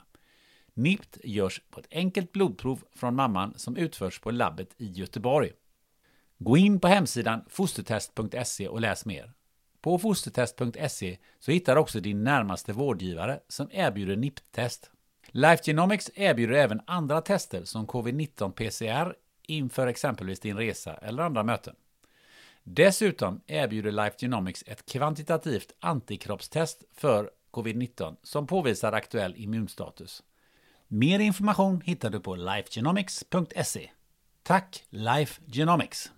NIPT 0.74 1.18
görs 1.24 1.62
på 1.70 1.80
ett 1.80 1.88
enkelt 1.92 2.32
blodprov 2.32 2.84
från 2.96 3.16
mamman 3.16 3.54
som 3.58 3.78
utförs 3.78 4.20
på 4.20 4.32
labbet 4.32 4.70
i 4.78 4.86
Göteborg. 4.86 5.52
Gå 6.38 6.58
in 6.58 6.80
på 6.80 6.88
hemsidan 6.88 7.46
fostertest.se 7.50 8.68
och 8.68 8.82
läs 8.82 9.06
mer. 9.06 9.32
På 9.82 10.00
fostertest.se 10.00 11.18
så 11.40 11.52
hittar 11.52 11.76
du 11.76 11.82
också 11.82 12.00
din 12.00 12.24
närmaste 12.24 12.74
vårdgivare 12.74 13.40
som 13.48 13.70
erbjuder 13.72 14.16
NIPT-test. 14.16 14.92
Life 15.28 15.64
Genomics 15.64 16.12
erbjuder 16.16 16.54
även 16.54 16.82
andra 16.88 17.22
tester 17.22 17.64
som 17.64 17.88
covid-19 17.88 18.52
PCR 18.52 19.16
inför 19.42 19.88
exempelvis 19.88 20.40
din 20.40 20.58
resa 20.58 20.94
eller 20.94 21.24
andra 21.24 21.44
möten. 21.44 21.76
Dessutom 22.64 23.42
erbjuder 23.48 23.92
Life 23.92 24.16
Genomics 24.20 24.64
ett 24.68 24.86
kvantitativt 24.86 25.72
antikroppstest 25.80 26.84
för 26.94 27.30
covid-19 27.52 28.16
som 28.24 28.48
påvisar 28.48 28.94
aktuell 28.94 29.34
immunstatus. 29.38 30.24
Mer 30.88 31.20
information 31.20 31.82
hittar 31.82 32.10
du 32.10 32.20
på 32.20 32.36
lifegenomics.se. 32.36 33.90
Tack 34.44 34.84
Life 34.90 35.42
Genomics! 35.48 36.12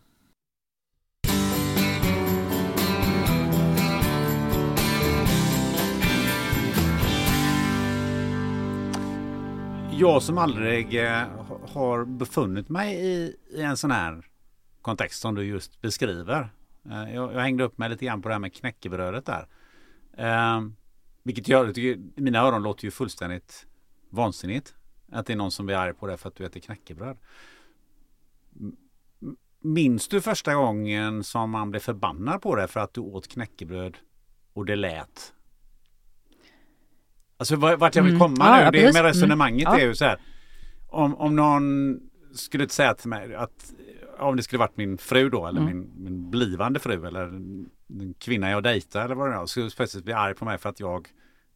Jag 9.91 10.23
som 10.23 10.37
aldrig 10.37 10.95
eh, 10.95 11.23
har 11.67 12.05
befunnit 12.05 12.69
mig 12.69 12.95
i, 12.95 13.35
en 13.57 13.77
sån 13.77 13.91
här 13.91 14.32
kontext 14.83 15.21
som 15.21 15.35
du 15.35 15.43
just 15.43 15.81
beskriver. 15.81 16.49
Eh, 16.89 17.13
jag, 17.13 17.33
jag, 17.33 17.39
hängde 17.39 17.63
upp 17.63 17.77
mig 17.77 17.89
lite 17.89 18.05
grann 18.05 18.21
på 18.21 18.29
det 18.29 18.35
här 18.35 18.39
med 18.39 18.53
knäckebrödet 18.53 19.25
där. 19.25 19.47
Eh, 20.17 20.61
vilket 21.23 21.47
gör, 21.47 21.79
i 21.79 22.11
mina 22.15 22.39
öron 22.39 22.63
låter 22.63 22.85
ju 22.85 22.91
fullständigt 22.91 23.65
vansinnigt. 24.09 24.75
Att 25.11 25.25
det 25.25 25.33
är 25.33 25.37
någon 25.37 25.51
som 25.51 25.65
blir 25.65 25.75
arg 25.75 25.93
på 25.93 26.07
det 26.07 26.17
för 26.17 26.29
att 26.29 26.35
du 26.35 26.45
äter 26.45 26.59
knäckebröd. 26.59 27.17
Minns 29.59 30.07
du 30.07 30.21
första 30.21 30.53
gången 30.53 31.23
som 31.23 31.49
man 31.49 31.71
blev 31.71 31.79
förbannad 31.79 32.41
på 32.41 32.55
det 32.55 32.67
för 32.67 32.79
att 32.79 32.93
du 32.93 33.01
åt 33.01 33.27
knäckebröd 33.27 33.97
och 34.53 34.65
det 34.65 34.75
lät? 34.75 35.33
Alltså 37.37 37.55
vart 37.55 37.95
jag 37.95 38.03
vill 38.03 38.15
mm. 38.15 38.19
komma 38.19 38.47
mm. 38.47 38.57
nu, 38.57 38.63
ja, 38.63 38.71
det 38.71 38.93
med 38.93 39.03
resonemanget 39.03 39.67
mm. 39.67 39.79
är 39.79 39.85
ju 39.85 39.95
så 39.95 40.05
här. 40.05 40.21
Om, 40.87 41.15
om 41.15 41.35
någon 41.35 41.99
skulle 42.33 42.69
säga 42.69 42.93
till 42.93 43.09
mig 43.09 43.35
att 43.35 43.73
om 44.19 44.35
det 44.35 44.43
skulle 44.43 44.59
varit 44.59 44.77
min 44.77 44.97
fru 44.97 45.29
då 45.29 45.47
eller 45.47 45.61
mm. 45.61 45.77
min, 45.77 45.91
min 45.95 46.29
blivande 46.29 46.79
fru 46.79 47.07
eller 47.07 47.25
den 47.87 48.13
kvinna 48.19 48.49
jag 48.49 48.63
dejtar 48.63 49.05
eller 49.05 49.15
vad 49.15 49.29
det 49.29 49.35
är. 49.35 49.45
Skulle 49.45 49.69
plötsligt 49.69 50.03
bli 50.03 50.13
arg 50.13 50.35
på 50.35 50.45
mig 50.45 50.57
för 50.57 50.69
att 50.69 50.79
jag 50.79 51.07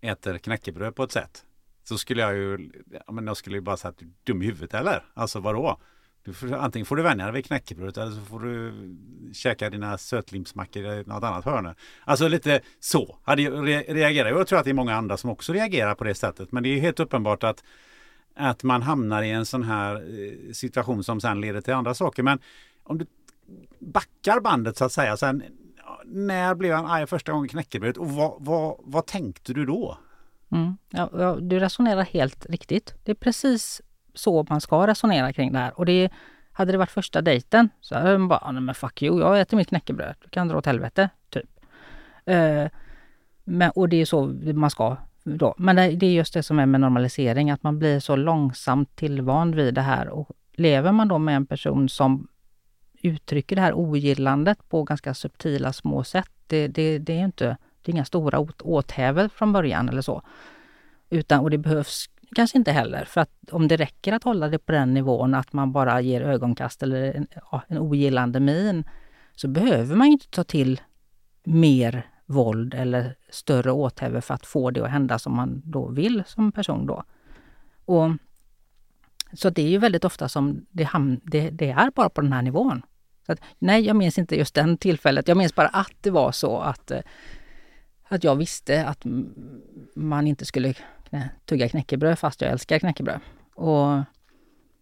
äter 0.02 0.38
knäckebröd 0.38 0.96
på 0.96 1.04
ett 1.04 1.12
sätt. 1.12 1.44
Så 1.84 1.98
skulle 1.98 2.22
jag 2.22 2.36
ju, 2.36 2.72
ja, 3.06 3.12
men 3.12 3.28
jag 3.28 3.38
skulle 3.38 3.56
ju 3.56 3.62
bara 3.62 3.78
säga 3.78 3.90
att 3.90 3.98
du 3.98 4.06
är 4.06 4.12
dum 4.24 4.42
i 4.42 4.46
huvudet 4.46 4.74
eller? 4.74 5.06
Alltså 5.14 5.40
vadå? 5.40 5.80
Du 6.24 6.34
får, 6.34 6.54
antingen 6.54 6.86
får 6.86 6.96
du 6.96 7.04
vänja 7.04 7.26
dig 7.26 7.34
vid 7.34 7.46
knäckebrödet 7.46 7.98
eller 7.98 8.12
så 8.12 8.22
får 8.22 8.40
du 8.40 8.74
käka 9.34 9.70
dina 9.70 9.98
sötlimsmackor 9.98 10.86
i 10.86 11.04
något 11.06 11.24
annat 11.24 11.46
hörn. 11.46 11.76
Alltså 12.06 12.28
lite 12.28 12.62
så 12.80 13.18
hade 13.24 13.42
jag 13.42 13.68
reagerat. 13.68 14.32
Jag 14.32 14.48
tror 14.48 14.60
att 14.60 14.66
det 14.66 14.72
är 14.72 14.74
många 14.74 14.96
andra 14.96 15.18
som 15.18 15.30
också 15.30 15.54
reagerar 15.54 15.96
på 15.96 16.04
det 16.04 16.16
sättet. 16.16 16.52
Men 16.52 16.64
det 16.64 16.70
är 16.70 16.80
helt 16.80 17.00
uppenbart 17.00 17.44
att 17.44 17.64
att 18.38 18.64
man 18.64 18.82
hamnar 18.82 19.24
i 19.24 19.32
en 19.32 19.46
sån 19.46 19.64
här 19.64 19.96
eh, 19.96 20.54
situation 20.54 21.04
som 21.04 21.22
sen 21.22 21.42
leder 21.42 21.62
till 21.62 21.74
andra 21.74 21.94
saker. 21.94 22.24
Men 22.24 22.40
om 22.84 22.98
du 22.98 23.06
backar 23.80 24.40
bandet 24.40 24.78
så 24.78 24.86
att 24.86 24.92
säga. 24.92 25.18
Sen, 25.18 25.44
när 26.06 26.56
blev 26.56 26.76
han 26.76 26.86
arg 26.86 27.08
första 27.08 27.32
gången 27.32 27.50
knäckebrödet 27.50 27.98
och 27.98 28.12
vad, 28.12 28.36
vad, 28.40 28.76
vad 28.80 29.06
tänkte 29.06 29.54
du 29.54 29.66
då? 29.66 29.98
Mm. 30.52 30.78
Ja, 30.90 31.10
ja, 31.14 31.38
du 31.42 31.60
resonerar 31.60 32.04
helt 32.04 32.46
riktigt. 32.46 32.94
Det 33.04 33.12
är 33.12 33.16
precis 33.16 33.82
så 34.14 34.46
man 34.50 34.62
ska 34.62 34.88
resonera 34.88 35.34
kring 35.34 35.54
det 35.54 35.60
här. 35.60 35.80
Och 35.80 35.86
det 35.86 36.10
hade 36.52 36.72
det 36.72 36.78
varit 36.78 36.92
första 36.92 37.22
dejten 37.22 37.70
så 37.82 37.96
hade 37.96 38.18
man 38.18 38.28
bara, 38.28 38.52
nej 38.52 38.62
men 38.62 38.76
fuck 38.76 39.02
you, 39.02 39.20
jag 39.20 39.42
äter 39.42 39.58
mitt 39.58 39.68
knäckebröd. 39.68 40.16
Du 40.24 40.30
kan 40.30 40.48
dra 40.48 40.58
åt 40.58 40.66
helvete, 40.66 41.10
typ. 41.30 41.50
Uh, 42.30 42.68
men, 43.44 43.72
och 43.72 43.90
det 43.90 44.02
är 44.02 44.06
så 44.06 44.26
man 44.54 44.70
ska 44.70 44.98
då. 45.36 45.56
Men 45.58 45.76
det, 45.76 46.06
är 46.06 46.12
just 46.12 46.34
det 46.34 46.44
som 46.44 46.60
är 46.60 46.66
med 46.66 46.82
normalisering, 46.82 47.52
att 47.52 47.64
man 47.64 47.80
blir 47.80 48.00
så 48.00 48.16
långsamt 48.16 48.96
tillvand 48.96 49.56
vid 49.56 49.74
det 49.74 49.82
här. 49.82 50.10
Och 50.10 50.30
lever 50.54 50.92
man 50.92 51.08
då 51.08 51.18
med 51.18 51.36
en 51.36 51.46
person 51.46 51.90
som 51.90 52.28
uttrycker 53.02 53.56
det 53.56 53.62
här 53.62 53.74
ogillandet 53.74 54.70
på 54.70 54.84
ganska 54.84 55.14
subtila 55.14 55.74
små 55.74 56.04
sätt. 56.04 56.32
Det, 56.48 56.68
det, 56.68 56.98
det 56.98 57.14
är 57.14 57.26
inte 57.26 57.58
det 57.82 57.92
är 57.92 57.94
inga 57.94 58.06
stora 58.06 58.40
åt, 58.40 58.62
åthävor 58.62 59.28
från 59.28 59.54
början 59.54 59.90
eller 59.90 60.02
så. 60.02 60.22
Utan, 61.10 61.40
och 61.40 61.50
det 61.50 61.58
behövs 61.58 62.10
kanske 62.36 62.58
inte 62.58 62.72
heller. 62.72 63.06
För 63.06 63.22
att 63.22 63.32
om 63.52 63.68
det 63.68 63.78
räcker 63.78 64.14
att 64.14 64.24
hålla 64.24 64.48
det 64.48 64.60
på 64.60 64.72
den 64.72 64.94
nivån 64.94 65.34
att 65.34 65.54
man 65.54 65.72
bara 65.72 66.02
ger 66.02 66.22
ögonkast 66.22 66.84
eller 66.84 67.14
en, 67.14 67.28
en 67.68 67.78
ogillande 67.78 68.40
min 68.40 68.84
så 69.36 69.48
behöver 69.48 69.96
man 69.96 70.08
inte 70.08 70.30
ta 70.30 70.44
till 70.44 70.82
mer 71.44 72.06
våld 72.28 72.74
eller 72.74 73.16
större 73.30 73.72
åthävor 73.72 74.22
för 74.22 74.34
att 74.34 74.46
få 74.46 74.72
det 74.72 74.84
att 74.84 74.92
hända 74.92 75.20
som 75.20 75.36
man 75.36 75.62
då 75.66 75.88
vill 75.88 76.24
som 76.28 76.52
person 76.52 76.86
då. 76.86 77.04
Och, 77.86 78.12
så 79.34 79.50
det 79.50 79.62
är 79.62 79.70
ju 79.70 79.78
väldigt 79.78 80.06
ofta 80.06 80.30
som 80.30 80.66
det, 80.70 80.84
ham, 80.84 81.20
det, 81.24 81.50
det 81.50 81.70
är 81.70 81.92
bara 81.92 82.10
på 82.10 82.22
den 82.22 82.34
här 82.34 82.42
nivån. 82.42 82.82
Så 83.26 83.32
att, 83.32 83.40
nej, 83.60 83.82
jag 83.82 83.96
minns 83.96 84.18
inte 84.18 84.36
just 84.36 84.56
den 84.56 84.78
tillfället. 84.78 85.28
Jag 85.28 85.38
minns 85.38 85.56
bara 85.56 85.68
att 85.68 85.94
det 86.02 86.12
var 86.12 86.32
så 86.32 86.60
att, 86.60 86.92
eh, 86.92 87.02
att 88.04 88.24
jag 88.24 88.36
visste 88.36 88.86
att 88.86 89.02
man 89.96 90.28
inte 90.28 90.46
skulle 90.46 90.74
tugga 91.46 91.70
knäckebröd 91.70 92.20
fast 92.20 92.42
jag 92.42 92.52
älskar 92.52 92.80
knäckebröd. 92.80 93.20
Och 93.56 94.00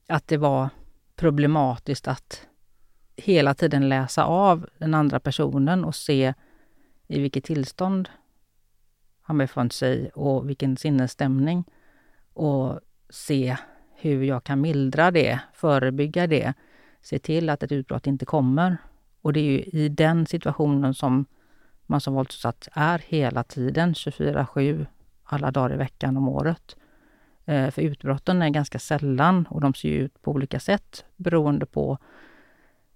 att 0.07 0.27
det 0.27 0.37
var 0.37 0.69
problematiskt 1.15 2.07
att 2.07 2.47
hela 3.15 3.53
tiden 3.53 3.89
läsa 3.89 4.25
av 4.25 4.69
den 4.77 4.93
andra 4.93 5.19
personen 5.19 5.85
och 5.85 5.95
se 5.95 6.33
i 7.07 7.19
vilket 7.19 7.43
tillstånd 7.43 8.09
han 9.21 9.37
befann 9.37 9.71
sig 9.71 10.09
och 10.09 10.49
vilken 10.49 10.77
sinnesstämning. 10.77 11.63
Och 12.33 12.79
se 13.09 13.57
hur 13.95 14.23
jag 14.23 14.43
kan 14.43 14.61
mildra 14.61 15.11
det, 15.11 15.39
förebygga 15.53 16.27
det, 16.27 16.53
se 17.01 17.19
till 17.19 17.49
att 17.49 17.63
ett 17.63 17.71
utbrott 17.71 18.07
inte 18.07 18.25
kommer. 18.25 18.77
Och 19.21 19.33
det 19.33 19.39
är 19.39 19.51
ju 19.51 19.59
i 19.59 19.89
den 19.89 20.25
situationen 20.25 20.93
som 20.93 21.25
man 21.85 22.01
som 22.01 22.13
våldsutsatt 22.13 22.67
är 22.71 22.99
hela 22.99 23.43
tiden, 23.43 23.93
24-7, 23.93 24.85
alla 25.23 25.51
dagar 25.51 25.73
i 25.73 25.77
veckan 25.77 26.17
om 26.17 26.29
året. 26.29 26.75
Eh, 27.45 27.71
för 27.71 27.81
utbrotten 27.81 28.41
är 28.41 28.49
ganska 28.49 28.79
sällan 28.79 29.47
och 29.49 29.61
de 29.61 29.73
ser 29.73 29.89
ut 29.89 30.21
på 30.21 30.31
olika 30.31 30.59
sätt 30.59 31.05
beroende 31.15 31.65
på 31.65 31.97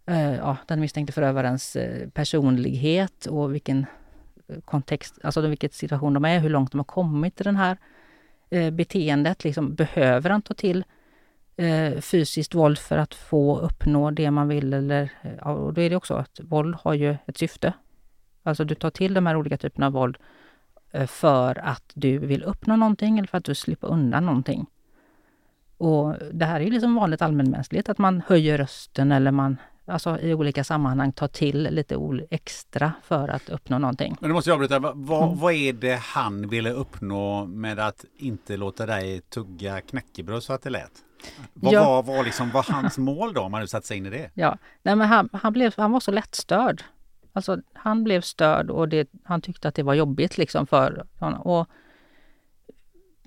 eh, 0.06 0.36
ja, 0.36 0.58
den 0.68 0.80
misstänkte 0.80 1.14
förövarens 1.14 1.76
eh, 1.76 2.10
personlighet 2.10 3.26
och 3.26 3.54
vilken 3.54 3.86
kontext, 4.66 5.20
alltså 5.24 5.42
vilken 5.42 5.70
situation 5.70 6.14
de 6.14 6.26
är, 6.26 6.40
hur 6.40 6.50
långt 6.50 6.72
de 6.72 6.78
har 6.78 6.86
kommit 6.86 7.42
i 7.42 7.44
det 7.44 7.52
här 7.52 7.78
eh, 8.50 8.72
beteendet. 8.72 9.44
Liksom, 9.44 9.76
behöver 9.76 10.30
han 10.30 10.42
ta 10.42 10.54
till 10.54 10.84
eh, 11.56 12.00
fysiskt 12.02 12.56
våld 12.56 12.78
för 12.78 12.98
att 12.98 13.14
få 13.14 13.60
uppnå 13.60 14.12
det 14.12 14.32
man 14.32 14.48
vill? 14.48 14.74
Eller, 14.74 15.12
eh, 15.22 15.32
ja, 15.42 15.52
och 15.52 15.74
då 15.74 15.82
är 15.82 15.90
det 15.90 15.96
också 15.96 16.14
att 16.14 16.40
våld 16.44 16.76
har 16.76 16.94
ju 16.94 17.16
ett 17.26 17.38
syfte. 17.38 17.74
Alltså 18.44 18.64
du 18.64 18.76
tar 18.76 18.90
till 18.90 19.14
de 19.14 19.26
här 19.26 19.36
olika 19.36 19.58
typerna 19.58 19.88
av 19.88 19.94
våld 19.94 20.18
Eh, 20.92 21.08
för 21.08 21.66
att 21.66 21.92
du 21.94 22.18
vill 22.18 22.44
uppnå 22.44 22.76
någonting 22.76 23.18
eller 23.18 23.28
för 23.28 23.38
att 23.38 23.44
du 23.44 23.56
slipper 23.56 23.88
undan 23.88 24.26
någonting. 24.26 24.66
Och 25.78 26.16
det 26.32 26.46
här 26.46 26.60
är 26.62 26.72
liksom 26.72 26.96
vanligt 26.96 27.22
allmänmänskligt, 27.22 27.90
att 27.90 27.98
man 27.98 28.22
höjer 28.28 28.58
rösten 28.58 29.12
eller 29.12 29.32
man 29.32 29.58
alltså 29.90 30.20
i 30.20 30.34
olika 30.34 30.64
sammanhang 30.64 31.12
tar 31.12 31.28
till 31.28 31.64
lite 31.64 31.96
extra 32.30 32.94
för 33.04 33.28
att 33.28 33.50
uppnå 33.50 33.80
någonting. 33.80 34.18
Men 34.20 34.30
då 34.30 34.34
måste 34.34 34.50
jag 34.50 34.56
avbryta. 34.56 34.80
Vad, 34.80 35.24
mm. 35.24 35.40
vad 35.40 35.54
är 35.54 35.74
det 35.74 36.00
han 36.04 36.50
ville 36.50 36.72
uppnå 36.72 37.46
med 37.46 37.80
att 37.80 38.06
inte 38.18 38.58
låta 38.58 38.86
dig 38.86 39.22
tugga 39.22 39.82
knäckebröd 39.82 40.44
så 40.44 40.54
att 40.54 40.62
det 40.62 40.70
lät? 40.70 40.92
Vad 41.54 41.74
ja. 41.74 41.86
var, 41.86 42.04
var, 42.04 42.24
liksom, 42.24 42.52
var 42.52 42.66
hans 42.70 42.98
mål 42.98 43.34
då, 43.34 43.42
om 43.42 43.52
man 43.52 43.62
nu 43.62 43.68
satt 43.68 43.86
sig 43.86 43.98
in 43.98 44.06
i 44.06 44.10
det? 44.10 44.32
Ja, 44.34 44.58
Nej, 44.82 44.96
men 44.96 45.08
han, 45.08 45.30
han, 45.34 45.54
blev, 45.54 45.74
han 45.78 45.92
var 45.92 46.00
så 46.00 46.12
lättstörd. 46.12 46.84
Alltså 47.34 47.58
han 47.74 48.04
blev 48.04 48.22
störd 48.22 48.70
och 48.70 48.90
det, 48.90 49.10
han 49.24 49.42
tyckte 49.42 49.68
att 49.68 49.76
det 49.76 49.84
var 49.84 49.94
jobbigt 49.94 50.38
liksom 50.38 50.68
för 50.68 51.06
honom. 51.20 51.42
Och 51.42 51.68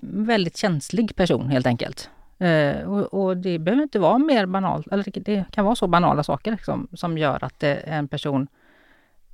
väldigt 0.01 0.57
känslig 0.57 1.15
person 1.15 1.49
helt 1.49 1.65
enkelt. 1.65 2.09
Eh, 2.37 2.83
och, 2.83 3.13
och, 3.13 3.37
det 3.37 3.59
behöver 3.59 3.83
inte 3.83 3.99
vara 3.99 4.17
mer 4.17 4.45
banalt, 4.45 4.87
eller 4.87 5.19
det 5.19 5.45
kan 5.51 5.65
vara 5.65 5.75
så 5.75 5.87
banala 5.87 6.23
saker 6.23 6.51
liksom, 6.51 6.87
som 6.93 7.17
gör 7.17 7.43
att 7.43 7.59
det, 7.59 7.75
en 7.75 8.07
person 8.07 8.47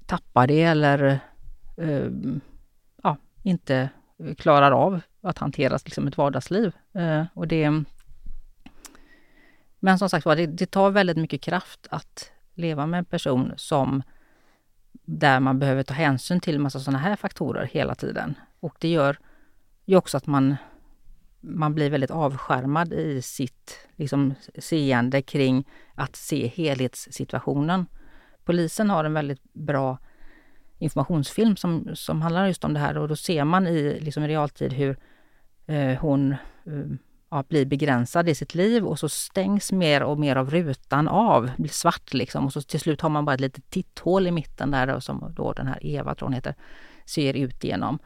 tappar 0.06 0.48
det 0.48 0.64
eller 0.64 1.20
eh, 1.78 2.08
ja, 3.04 3.18
inte 3.44 3.90
klarar 4.38 4.72
av 4.72 5.02
att 5.22 5.38
hantera 5.38 5.80
liksom, 5.86 6.08
ett 6.08 6.18
vardagsliv. 6.18 6.72
Eh, 6.94 7.24
och 7.34 7.48
det, 7.48 7.84
men 9.80 10.00
som 10.00 10.10
sagt 10.10 10.26
var, 10.26 10.36
det, 10.36 10.46
det 10.46 10.66
tar 10.66 10.90
väldigt 10.90 11.18
mycket 11.18 11.42
kraft 11.42 11.88
att 11.92 12.32
leva 12.54 12.86
med 12.86 12.98
en 12.98 13.06
person 13.06 13.54
som 13.56 14.04
där 15.06 15.40
man 15.40 15.60
behöver 15.60 15.84
ta 15.84 15.94
hänsyn 15.94 16.40
till 16.40 16.60
massa 16.60 16.80
sådana 16.80 17.00
här 17.00 17.16
faktorer 17.16 17.66
hela 17.66 17.96
tiden. 17.96 18.36
Och 18.60 18.76
det 18.80 18.88
gör 18.88 19.18
ju 19.86 19.96
också 19.96 20.18
att 20.18 20.28
man, 20.28 20.56
man 21.42 21.76
blir 21.76 21.90
väldigt 21.90 22.12
avskärmad 22.12 22.94
i 22.94 23.22
sitt 23.22 23.88
liksom, 23.96 24.34
seende 24.58 25.22
kring 25.22 25.68
att 25.96 26.16
se 26.16 26.48
helhetssituationen. 26.48 27.86
Polisen 28.46 28.90
har 28.90 29.04
en 29.04 29.14
väldigt 29.14 29.54
bra 29.54 29.98
informationsfilm 30.78 31.56
som, 31.56 31.90
som 31.94 32.22
handlar 32.22 32.48
just 32.48 32.64
om 32.64 32.74
det 32.74 32.80
här 32.80 32.98
och 32.98 33.08
då 33.08 33.16
ser 33.16 33.44
man 33.44 33.68
i 33.68 34.00
liksom, 34.00 34.28
realtid 34.28 34.74
hur 34.74 34.98
eh, 35.68 36.00
hon 36.00 36.32
eh, 36.32 36.86
ja, 37.32 37.44
blir 37.50 37.66
begränsad 37.66 38.30
i 38.30 38.36
sitt 38.36 38.56
liv 38.56 38.86
och 38.86 39.00
så 39.00 39.10
stängs 39.10 39.72
mer 39.72 40.04
och 40.04 40.20
mer 40.20 40.36
av 40.36 40.50
rutan 40.50 41.08
av, 41.08 41.52
blir 41.58 41.70
svart 41.70 42.14
liksom. 42.14 42.46
Och 42.46 42.54
så 42.54 42.62
till 42.62 42.80
slut 42.80 43.02
har 43.02 43.10
man 43.10 43.26
bara 43.26 43.34
ett 43.34 43.42
litet 43.42 43.70
titthål 43.70 44.28
i 44.28 44.32
mitten 44.32 44.72
där 44.72 44.88
då, 44.88 45.02
som 45.02 45.34
då 45.36 45.54
den 45.54 45.68
här 45.68 45.86
Eva, 45.86 46.16
tror 46.16 46.26
hon 46.26 46.34
heter, 46.34 46.56
ser 47.06 47.34
ut 47.34 47.64
genom. 47.64 48.00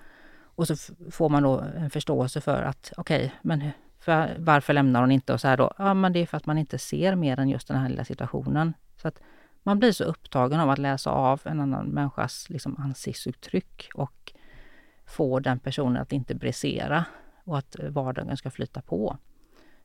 Och 0.55 0.67
så 0.67 0.75
får 1.11 1.29
man 1.29 1.43
då 1.43 1.59
en 1.59 1.89
förståelse 1.89 2.41
för 2.41 2.63
att 2.63 2.93
okej, 2.97 3.25
okay, 3.25 3.29
men 3.41 3.71
för, 3.99 4.35
varför 4.39 4.73
lämnar 4.73 5.01
hon 5.01 5.11
inte? 5.11 5.33
Och 5.33 5.41
så 5.41 5.47
här 5.47 5.57
då, 5.57 5.73
ja 5.77 5.93
men 5.93 6.13
det 6.13 6.19
är 6.19 6.25
för 6.25 6.37
att 6.37 6.45
man 6.45 6.57
inte 6.57 6.77
ser 6.77 7.15
mer 7.15 7.39
än 7.39 7.49
just 7.49 7.67
den 7.67 7.77
här 7.77 7.89
lilla 7.89 8.05
situationen. 8.05 8.73
Så 8.97 9.07
att 9.07 9.19
man 9.63 9.79
blir 9.79 9.91
så 9.91 10.03
upptagen 10.03 10.59
av 10.59 10.69
att 10.69 10.79
läsa 10.79 11.09
av 11.09 11.41
en 11.45 11.59
annan 11.59 11.85
människas 11.85 12.49
liksom, 12.49 12.75
ansiktsuttryck 12.79 13.89
och 13.95 14.33
få 15.05 15.39
den 15.39 15.59
personen 15.59 16.01
att 16.01 16.11
inte 16.11 16.35
brisera 16.35 17.05
och 17.43 17.57
att 17.57 17.75
vardagen 17.89 18.37
ska 18.37 18.51
flyta 18.51 18.81
på. 18.81 19.17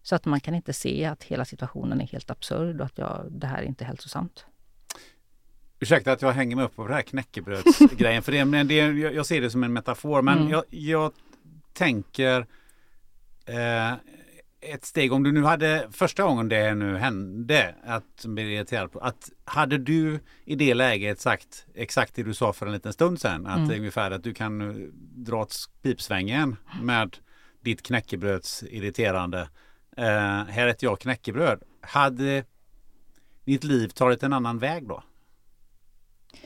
Så 0.02 0.14
att 0.14 0.24
man 0.24 0.40
kan 0.40 0.54
inte 0.54 0.72
se 0.72 1.04
att 1.04 1.22
hela 1.22 1.44
situationen 1.44 2.00
är 2.00 2.06
helt 2.06 2.30
absurd 2.30 2.80
och 2.80 2.86
att 2.86 2.98
jag, 2.98 3.26
det 3.30 3.46
här 3.46 3.58
är 3.58 3.66
inte 3.66 3.84
hälsosamt. 3.84 4.46
Ursäkta 5.80 6.12
att 6.12 6.22
jag 6.22 6.32
hänger 6.32 6.56
mig 6.56 6.64
upp 6.64 6.76
på 6.76 6.86
det 6.86 6.94
här 6.94 7.02
knäckebrödsgrejen. 7.02 8.22
för 8.22 8.32
det, 8.32 8.62
det, 8.62 8.74
jag 8.98 9.26
ser 9.26 9.40
det 9.40 9.50
som 9.50 9.64
en 9.64 9.72
metafor. 9.72 10.22
Men 10.22 10.38
mm. 10.38 10.50
jag, 10.50 10.64
jag, 10.70 11.12
tänker 11.78 12.46
eh, 13.46 13.92
ett 14.60 14.84
steg. 14.84 15.12
Om 15.12 15.22
du 15.22 15.32
nu 15.32 15.42
hade 15.42 15.88
första 15.90 16.22
gången 16.22 16.48
det 16.48 16.74
nu 16.74 16.96
hände 16.96 17.74
att 17.84 18.24
bli 18.24 18.54
irriterad 18.54 18.92
på. 18.92 18.98
Att 18.98 19.30
hade 19.44 19.78
du 19.78 20.20
i 20.44 20.54
det 20.54 20.74
läget 20.74 21.20
sagt 21.20 21.66
exakt 21.74 22.14
det 22.14 22.22
du 22.22 22.34
sa 22.34 22.52
för 22.52 22.66
en 22.66 22.72
liten 22.72 22.92
stund 22.92 23.20
sedan. 23.20 23.46
Att 23.46 23.58
mm. 23.58 23.78
ungefär 23.78 24.10
att 24.10 24.22
du 24.22 24.34
kan 24.34 24.86
dra 25.24 25.42
åt 25.42 25.54
pipsvängen 25.82 26.56
med 26.82 27.16
ditt 27.60 27.82
knäckebröds 27.82 28.62
irriterande. 28.62 29.40
Uh, 29.98 30.04
här 30.48 30.66
äter 30.66 30.88
jag 30.88 31.00
knäckebröd. 31.00 31.62
Hade 31.80 32.44
ditt 33.44 33.64
liv 33.64 33.88
tagit 33.88 34.22
en 34.22 34.32
annan 34.32 34.58
väg 34.58 34.88
då? 34.88 35.02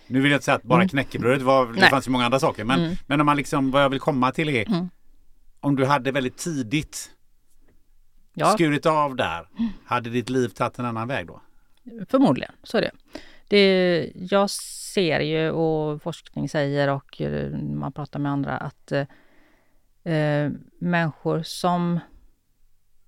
Nu 0.06 0.20
vill 0.20 0.30
jag 0.30 0.36
inte 0.36 0.44
säga 0.44 0.54
att 0.54 0.62
bara 0.62 0.80
mm. 0.80 0.88
knäckebrödet 0.88 1.42
var, 1.42 1.66
det 1.66 1.80
Nej. 1.80 1.90
fanns 1.90 2.06
ju 2.06 2.10
många 2.10 2.24
andra 2.24 2.38
saker. 2.38 2.64
Men, 2.64 2.80
mm. 2.84 2.96
men 3.06 3.20
om 3.20 3.26
man 3.26 3.36
liksom, 3.36 3.70
vad 3.70 3.82
jag 3.82 3.88
vill 3.88 4.00
komma 4.00 4.32
till 4.32 4.48
är 4.48 4.68
mm. 4.68 4.90
om 5.60 5.76
du 5.76 5.84
hade 5.84 6.12
väldigt 6.12 6.36
tidigt 6.36 7.10
ja. 8.34 8.46
skurit 8.46 8.86
av 8.86 9.16
där. 9.16 9.48
Hade 9.84 10.10
ditt 10.10 10.30
liv 10.30 10.48
tagit 10.48 10.78
en 10.78 10.84
annan 10.84 11.08
väg 11.08 11.26
då? 11.26 11.40
Förmodligen, 12.08 12.52
så 12.62 12.78
är 12.78 12.82
det. 12.82 12.90
det 13.48 14.12
jag 14.14 14.50
ser 14.50 15.20
ju 15.20 15.50
och 15.50 16.02
forskning 16.02 16.48
säger 16.48 16.88
och 16.88 17.20
eh, 17.20 17.50
man 17.58 17.92
pratar 17.92 18.18
med 18.18 18.32
andra 18.32 18.56
att 18.56 18.92
eh, 18.92 19.06
eh, 20.14 20.50
människor 20.78 21.42
som 21.42 22.00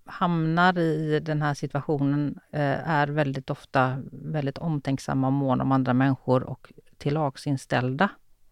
hamnar 0.07 0.79
i 0.79 1.21
den 1.21 1.43
här 1.43 1.55
situationen 1.55 2.39
eh, 2.51 2.91
är 2.91 3.07
väldigt 3.07 3.51
ofta 3.51 4.03
väldigt 4.13 4.59
omtänksamma 4.59 5.27
och 5.27 5.33
måna 5.33 5.65
om 5.65 5.73
andra 5.73 5.93
människor 5.93 6.43
och 6.43 6.73
tillagsinställda. 6.99 8.09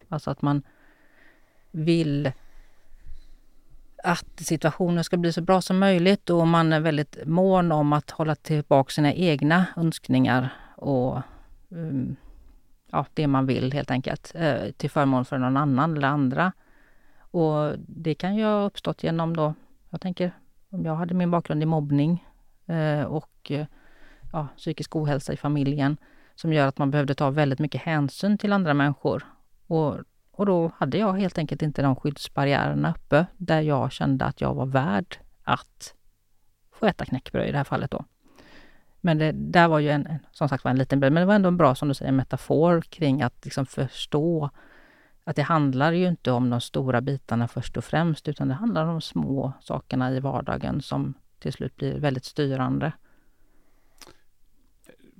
Alltså 0.09 0.31
att 0.31 0.41
man 0.41 0.63
vill 1.71 2.31
att 4.03 4.39
situationen 4.39 5.03
ska 5.03 5.17
bli 5.17 5.33
så 5.33 5.41
bra 5.41 5.61
som 5.61 5.79
möjligt 5.79 6.29
och 6.29 6.47
man 6.47 6.73
är 6.73 6.79
väldigt 6.79 7.17
mån 7.25 7.71
om 7.71 7.93
att 7.93 8.11
hålla 8.11 8.35
tillbaka 8.35 8.91
sina 8.91 9.13
egna 9.13 9.65
önskningar 9.75 10.49
och 10.75 11.21
um, 11.69 12.15
ja, 12.91 13.05
det 13.13 13.27
man 13.27 13.45
vill 13.45 13.73
helt 13.73 13.91
enkelt 13.91 14.31
eh, 14.35 14.71
till 14.77 14.89
förmån 14.89 15.25
för 15.25 15.37
någon 15.37 15.57
annan 15.57 15.97
eller 15.97 16.07
andra. 16.07 16.51
Och 17.19 17.73
det 17.77 18.15
kan 18.15 18.35
ju 18.35 18.43
ha 18.43 18.65
uppstått 18.65 19.03
genom 19.03 19.35
då, 19.35 19.53
jag 19.89 20.01
tänker 20.01 20.31
jag 20.81 20.95
hade 20.95 21.13
min 21.13 21.31
bakgrund 21.31 21.63
i 21.63 21.65
mobbning 21.65 22.27
eh, 22.65 23.03
och 23.03 23.51
eh, 23.51 23.65
ja, 24.31 24.47
psykisk 24.57 24.95
ohälsa 24.95 25.33
i 25.33 25.37
familjen 25.37 25.97
som 26.35 26.53
gör 26.53 26.67
att 26.67 26.77
man 26.77 26.91
behövde 26.91 27.15
ta 27.15 27.29
väldigt 27.29 27.59
mycket 27.59 27.81
hänsyn 27.81 28.37
till 28.37 28.53
andra 28.53 28.73
människor. 28.73 29.25
Och, 29.67 29.97
och 30.31 30.45
då 30.45 30.71
hade 30.77 30.97
jag 30.97 31.13
helt 31.13 31.37
enkelt 31.37 31.61
inte 31.61 31.81
de 31.81 31.95
skyddsbarriärerna 31.95 32.93
uppe 32.97 33.25
där 33.37 33.61
jag 33.61 33.91
kände 33.91 34.25
att 34.25 34.41
jag 34.41 34.53
var 34.53 34.65
värd 34.65 35.17
att 35.43 35.93
få 36.71 36.85
äta 36.85 37.05
knäckebröd 37.05 37.47
i 37.47 37.51
det 37.51 37.57
här 37.57 37.63
fallet 37.63 37.91
då. 37.91 38.05
Men 39.01 39.17
det 39.17 39.31
där 39.31 39.67
var 39.67 39.79
ju 39.79 39.89
en, 39.89 40.19
som 40.31 40.49
sagt 40.49 40.63
var 40.63 40.71
en 40.71 40.77
liten 40.77 40.99
men 40.99 41.13
det 41.13 41.25
var 41.25 41.35
ändå 41.35 41.47
en 41.47 41.57
bra, 41.57 41.75
som 41.75 41.87
du 41.87 41.93
säger, 41.93 42.11
metafor 42.11 42.81
kring 42.81 43.21
att 43.21 43.45
liksom 43.45 43.65
förstå 43.65 44.49
att 45.23 45.35
det 45.35 45.41
handlar 45.41 45.91
ju 45.91 46.07
inte 46.07 46.31
om 46.31 46.49
de 46.49 46.61
stora 46.61 47.01
bitarna 47.01 47.47
först 47.47 47.77
och 47.77 47.83
främst, 47.83 48.27
utan 48.27 48.47
det 48.47 48.53
handlar 48.53 48.85
om 48.85 48.89
de 48.89 49.01
små 49.01 49.53
sakerna 49.61 50.11
i 50.11 50.19
vardagen 50.19 50.81
som 50.81 51.13
till 51.39 51.53
slut 51.53 51.75
blir 51.75 51.99
väldigt 51.99 52.25
styrande. 52.25 52.91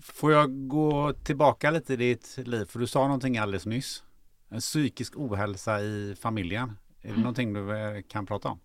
Får 0.02 0.32
jag 0.32 0.68
gå 0.68 1.14
tillbaka 1.14 1.72
lite 1.72 1.94
i 1.94 1.98
ditt 1.98 2.38
liv? 2.38 2.66
För 2.66 2.80
du 2.80 2.88
sa 2.88 3.04
någonting 3.04 3.38
alldeles 3.38 3.66
nyss. 3.66 4.04
En 4.50 4.60
psykisk 4.60 5.18
ohälsa 5.18 5.82
i 5.82 6.16
familjen. 6.20 6.70
Är 7.02 7.08
det 7.08 7.10
mm. 7.10 7.22
någonting 7.22 7.54
du 7.54 7.78
eh, 7.78 8.02
kan 8.02 8.26
prata 8.26 8.50
om? 8.50 8.60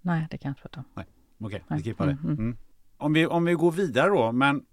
Nej, 0.00 0.26
det 0.30 0.38
kan 0.38 0.48
jag 0.48 0.50
inte 0.50 0.62
prata 0.62 0.80
om. 0.80 0.86
Nej. 0.94 1.06
Okej, 1.40 1.62
okay, 1.64 1.78
vi 1.78 1.84
skippar 1.84 2.06
det. 2.06 2.12
Mm, 2.12 2.24
mm. 2.24 2.38
mm. 2.38 2.56
Om, 2.96 3.12
vi, 3.12 3.26
om 3.26 3.44
vi 3.44 3.54
går 3.54 3.72
vidare 3.72 4.08
då, 4.08 4.32
men 4.32 4.64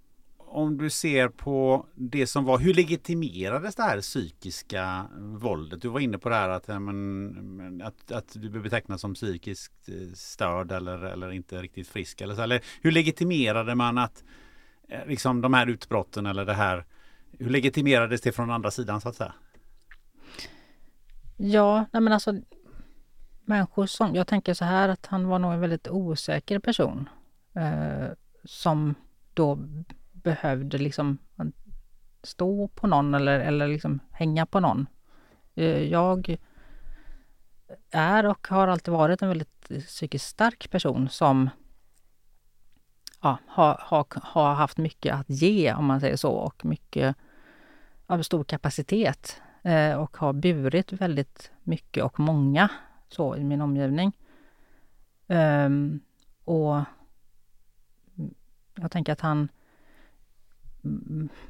om 0.56 0.78
du 0.78 0.90
ser 0.90 1.28
på 1.28 1.86
det 1.96 2.28
som 2.28 2.46
var, 2.46 2.58
hur 2.58 2.74
legitimerades 2.74 3.76
det 3.76 3.84
här 3.84 4.02
psykiska 4.02 5.06
våldet? 5.18 5.82
Du 5.82 5.88
var 5.88 6.00
inne 6.00 6.18
på 6.18 6.30
det 6.30 6.36
här 6.36 6.50
att, 6.50 6.68
men, 6.68 7.82
att, 7.82 8.12
att 8.12 8.34
du 8.34 8.50
blir 8.50 8.62
betecknad 8.62 9.00
som 9.00 9.14
psykiskt 9.14 9.90
eh, 9.90 10.14
störd 10.14 10.72
eller, 10.72 10.98
eller 10.98 11.32
inte 11.32 11.62
riktigt 11.62 11.88
frisk. 11.88 12.22
Eller, 12.22 12.36
så, 12.36 12.42
eller 12.42 12.62
hur 12.82 12.92
legitimerade 12.92 13.76
man 13.76 13.98
att 13.98 14.24
eh, 14.90 15.06
liksom 15.08 15.42
de 15.42 15.54
här 15.54 15.68
utbrotten 15.68 16.26
eller 16.26 16.46
det 16.46 16.54
här, 16.54 16.86
hur 17.40 17.50
legitimerades 17.50 18.22
det 18.22 18.32
från 18.32 18.52
andra 18.52 18.72
sidan 18.72 19.02
så 19.02 19.10
att 19.10 19.16
säga? 19.16 19.34
Ja, 21.38 21.86
nej 21.92 22.02
men 22.02 22.14
alltså 22.14 22.34
människor 23.46 23.86
som, 23.86 24.16
jag 24.16 24.28
tänker 24.28 24.54
så 24.54 24.66
här 24.66 24.90
att 24.90 25.06
han 25.06 25.28
var 25.28 25.40
nog 25.40 25.54
en 25.54 25.60
väldigt 25.60 25.88
osäker 25.88 26.60
person 26.60 27.10
eh, 27.56 28.10
som 28.44 28.96
då 29.34 29.60
behövde 30.26 30.78
liksom 30.78 31.18
stå 32.24 32.68
på 32.68 32.88
någon 32.88 33.14
eller, 33.14 33.40
eller 33.40 33.68
liksom 33.68 34.00
hänga 34.12 34.46
på 34.46 34.60
någon. 34.60 34.88
Eh, 35.56 35.84
jag 35.84 36.38
är 37.92 38.26
och 38.26 38.48
har 38.48 38.68
alltid 38.68 38.94
varit 38.94 39.22
en 39.22 39.30
väldigt 39.30 39.70
psykiskt 39.88 40.26
stark 40.26 40.72
person 40.72 41.10
som 41.10 41.50
ja, 43.22 43.38
har, 43.48 43.78
har, 43.82 44.06
har 44.22 44.54
haft 44.54 44.78
mycket 44.78 45.16
att 45.16 45.30
ge, 45.30 45.74
om 45.74 45.86
man 45.86 46.00
säger 46.00 46.16
så, 46.16 46.32
och 46.32 46.66
mycket 46.66 47.16
av 48.06 48.22
stor 48.22 48.44
kapacitet 48.44 49.42
eh, 49.64 49.94
och 49.94 50.18
har 50.18 50.34
burit 50.34 50.94
väldigt 50.94 51.52
mycket 51.64 52.04
och 52.04 52.20
många 52.20 52.70
så 53.10 53.36
i 53.36 53.44
min 53.44 53.62
omgivning. 53.62 54.18
Um, 55.28 56.00
och 56.44 56.84
jag 58.76 58.92
tänker 58.92 59.14
att 59.14 59.22
han 59.22 59.50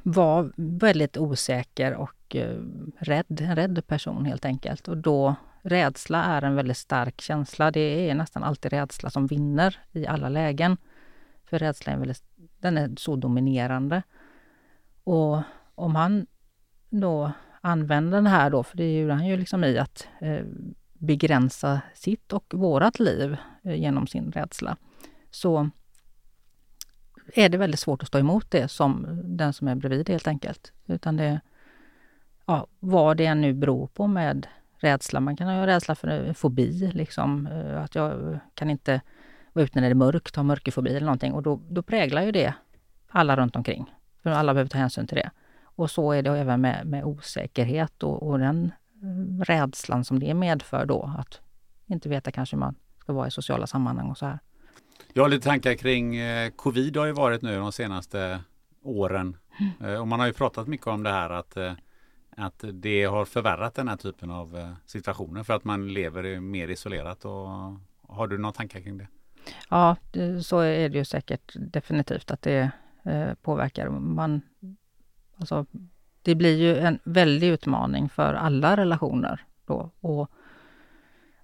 var 0.02 0.52
väldigt 0.56 1.16
osäker 1.16 1.94
och 1.94 2.36
eh, 2.36 2.58
rädd, 2.98 3.40
en 3.40 3.56
rädd 3.56 3.86
person 3.86 4.24
helt 4.24 4.44
enkelt. 4.44 4.88
Och 4.88 4.96
då, 4.96 5.34
rädsla 5.62 6.24
är 6.24 6.42
en 6.42 6.54
väldigt 6.54 6.76
stark 6.76 7.20
känsla. 7.20 7.70
Det 7.70 8.10
är 8.10 8.14
nästan 8.14 8.42
alltid 8.42 8.72
rädsla 8.72 9.10
som 9.10 9.26
vinner 9.26 9.78
i 9.92 10.06
alla 10.06 10.28
lägen. 10.28 10.76
För 11.44 11.58
rädsla 11.58 11.92
är 11.92 11.96
väldigt, 11.96 12.22
den 12.58 12.78
är 12.78 12.90
så 12.96 13.16
dominerande. 13.16 14.02
Och 15.04 15.42
om 15.74 15.94
han 15.94 16.26
då 16.90 17.32
använder 17.60 18.18
den 18.18 18.26
här 18.26 18.50
då, 18.50 18.62
för 18.62 18.76
det 18.76 18.98
gjorde 18.98 19.14
han 19.14 19.26
ju 19.26 19.36
liksom 19.36 19.64
i 19.64 19.78
att 19.78 20.08
eh, 20.20 20.44
begränsa 20.92 21.80
sitt 21.94 22.32
och 22.32 22.54
vårat 22.56 22.98
liv 22.98 23.36
eh, 23.62 23.74
genom 23.74 24.06
sin 24.06 24.32
rädsla, 24.32 24.76
så 25.30 25.70
är 27.34 27.48
det 27.48 27.58
väldigt 27.58 27.80
svårt 27.80 28.02
att 28.02 28.08
stå 28.08 28.18
emot 28.18 28.50
det 28.50 28.68
som 28.68 29.20
den 29.24 29.52
som 29.52 29.68
är 29.68 29.74
bredvid 29.74 30.08
helt 30.08 30.26
enkelt. 30.26 30.72
Utan 30.86 31.16
det, 31.16 31.40
ja, 32.46 32.66
vad 32.80 33.16
det 33.16 33.34
nu 33.34 33.54
beror 33.54 33.86
på 33.86 34.06
med 34.06 34.46
rädsla. 34.78 35.20
Man 35.20 35.36
kan 35.36 35.48
ha 35.48 35.66
rädsla 35.66 35.94
för 35.94 36.32
fobi, 36.32 36.90
liksom. 36.94 37.46
Eh, 37.46 37.82
att 37.82 37.94
jag 37.94 38.38
kan 38.54 38.70
inte 38.70 39.00
vara 39.52 39.64
ute 39.64 39.80
när 39.80 39.88
det 39.88 39.92
är 39.92 39.94
mörkt, 39.94 40.36
ha 40.36 40.42
mörkerfobi 40.42 40.90
eller 40.90 41.06
någonting. 41.06 41.32
Och 41.32 41.42
då, 41.42 41.60
då 41.68 41.82
präglar 41.82 42.22
ju 42.22 42.32
det 42.32 42.54
alla 43.08 43.36
runt 43.36 43.56
omkring. 43.56 43.94
För 44.22 44.30
alla 44.30 44.54
behöver 44.54 44.68
ta 44.68 44.78
hänsyn 44.78 45.06
till 45.06 45.16
det. 45.16 45.30
Och 45.62 45.90
så 45.90 46.12
är 46.12 46.22
det 46.22 46.30
även 46.30 46.60
med, 46.60 46.86
med 46.86 47.04
osäkerhet 47.04 48.02
och, 48.02 48.22
och 48.22 48.38
den 48.38 48.72
eh, 49.02 49.44
rädslan 49.44 50.04
som 50.04 50.18
det 50.20 50.34
medför 50.34 50.86
då. 50.86 51.14
Att 51.18 51.40
inte 51.86 52.08
veta 52.08 52.30
kanske 52.30 52.56
hur 52.56 52.60
man 52.60 52.74
ska 53.00 53.12
vara 53.12 53.26
i 53.26 53.30
sociala 53.30 53.66
sammanhang 53.66 54.10
och 54.10 54.18
så 54.18 54.26
här. 54.26 54.38
Jag 55.16 55.22
har 55.22 55.28
lite 55.28 55.48
tankar 55.48 55.74
kring 55.74 56.16
eh, 56.16 56.50
covid 56.50 56.96
har 56.96 57.06
ju 57.06 57.12
varit 57.12 57.42
nu 57.42 57.58
de 57.58 57.72
senaste 57.72 58.40
åren. 58.82 59.36
Mm. 59.60 59.94
Eh, 59.94 60.00
och 60.00 60.08
man 60.08 60.20
har 60.20 60.26
ju 60.26 60.32
pratat 60.32 60.66
mycket 60.68 60.86
om 60.86 61.02
det 61.02 61.10
här 61.10 61.30
att, 61.30 61.56
eh, 61.56 61.72
att 62.36 62.64
det 62.72 63.04
har 63.04 63.24
förvärrat 63.24 63.74
den 63.74 63.88
här 63.88 63.96
typen 63.96 64.30
av 64.30 64.58
eh, 64.58 64.72
situationer 64.86 65.42
för 65.42 65.54
att 65.54 65.64
man 65.64 65.88
lever 65.88 66.40
mer 66.40 66.68
isolerat. 66.68 67.24
Och, 67.24 67.48
har 68.08 68.26
du 68.26 68.38
några 68.38 68.52
tankar 68.52 68.80
kring 68.80 68.98
det? 68.98 69.06
Ja, 69.68 69.96
det, 70.12 70.42
så 70.42 70.58
är 70.58 70.88
det 70.88 70.98
ju 70.98 71.04
säkert 71.04 71.52
definitivt 71.54 72.30
att 72.30 72.42
det 72.42 72.70
eh, 73.04 73.34
påverkar. 73.42 73.88
Man, 73.88 74.40
alltså, 75.36 75.66
det 76.22 76.34
blir 76.34 76.56
ju 76.56 76.78
en 76.78 76.98
väldig 77.04 77.48
utmaning 77.48 78.08
för 78.08 78.34
alla 78.34 78.76
relationer 78.76 79.44
då. 79.66 79.90
Och 80.00 80.30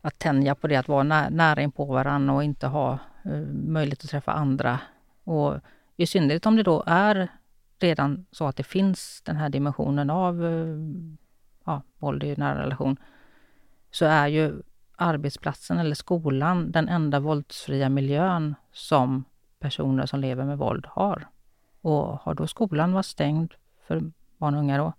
att 0.00 0.18
tänja 0.18 0.54
på 0.54 0.66
det, 0.66 0.76
att 0.76 0.88
vara 0.88 1.02
nä 1.02 1.30
nära 1.30 1.62
in 1.62 1.72
på 1.72 1.84
varandra 1.84 2.34
och 2.34 2.44
inte 2.44 2.66
ha 2.66 2.98
Eh, 3.24 3.40
möjlighet 3.52 4.04
att 4.04 4.10
träffa 4.10 4.32
andra. 4.32 4.78
Och 5.24 5.60
i 5.96 6.06
synnerhet 6.06 6.46
om 6.46 6.56
det 6.56 6.62
då 6.62 6.84
är 6.86 7.28
redan 7.78 8.26
så 8.30 8.46
att 8.46 8.56
det 8.56 8.62
finns 8.62 9.22
den 9.24 9.36
här 9.36 9.48
dimensionen 9.48 10.10
av 10.10 10.44
eh, 10.44 10.76
ja, 11.64 11.82
våld 11.98 12.24
i 12.24 12.36
nära 12.36 12.62
relation, 12.62 12.96
så 13.90 14.04
är 14.04 14.26
ju 14.26 14.62
arbetsplatsen 14.96 15.78
eller 15.78 15.94
skolan 15.94 16.70
den 16.70 16.88
enda 16.88 17.20
våldsfria 17.20 17.88
miljön 17.88 18.54
som 18.72 19.24
personer 19.58 20.06
som 20.06 20.20
lever 20.20 20.44
med 20.44 20.58
våld 20.58 20.86
har. 20.88 21.28
Och 21.80 22.18
har 22.18 22.34
då 22.34 22.46
skolan 22.46 22.92
varit 22.92 23.06
stängd 23.06 23.54
för 23.86 24.10
barn 24.38 24.54
och 24.54 24.60
unga 24.60 24.78
då. 24.78 24.92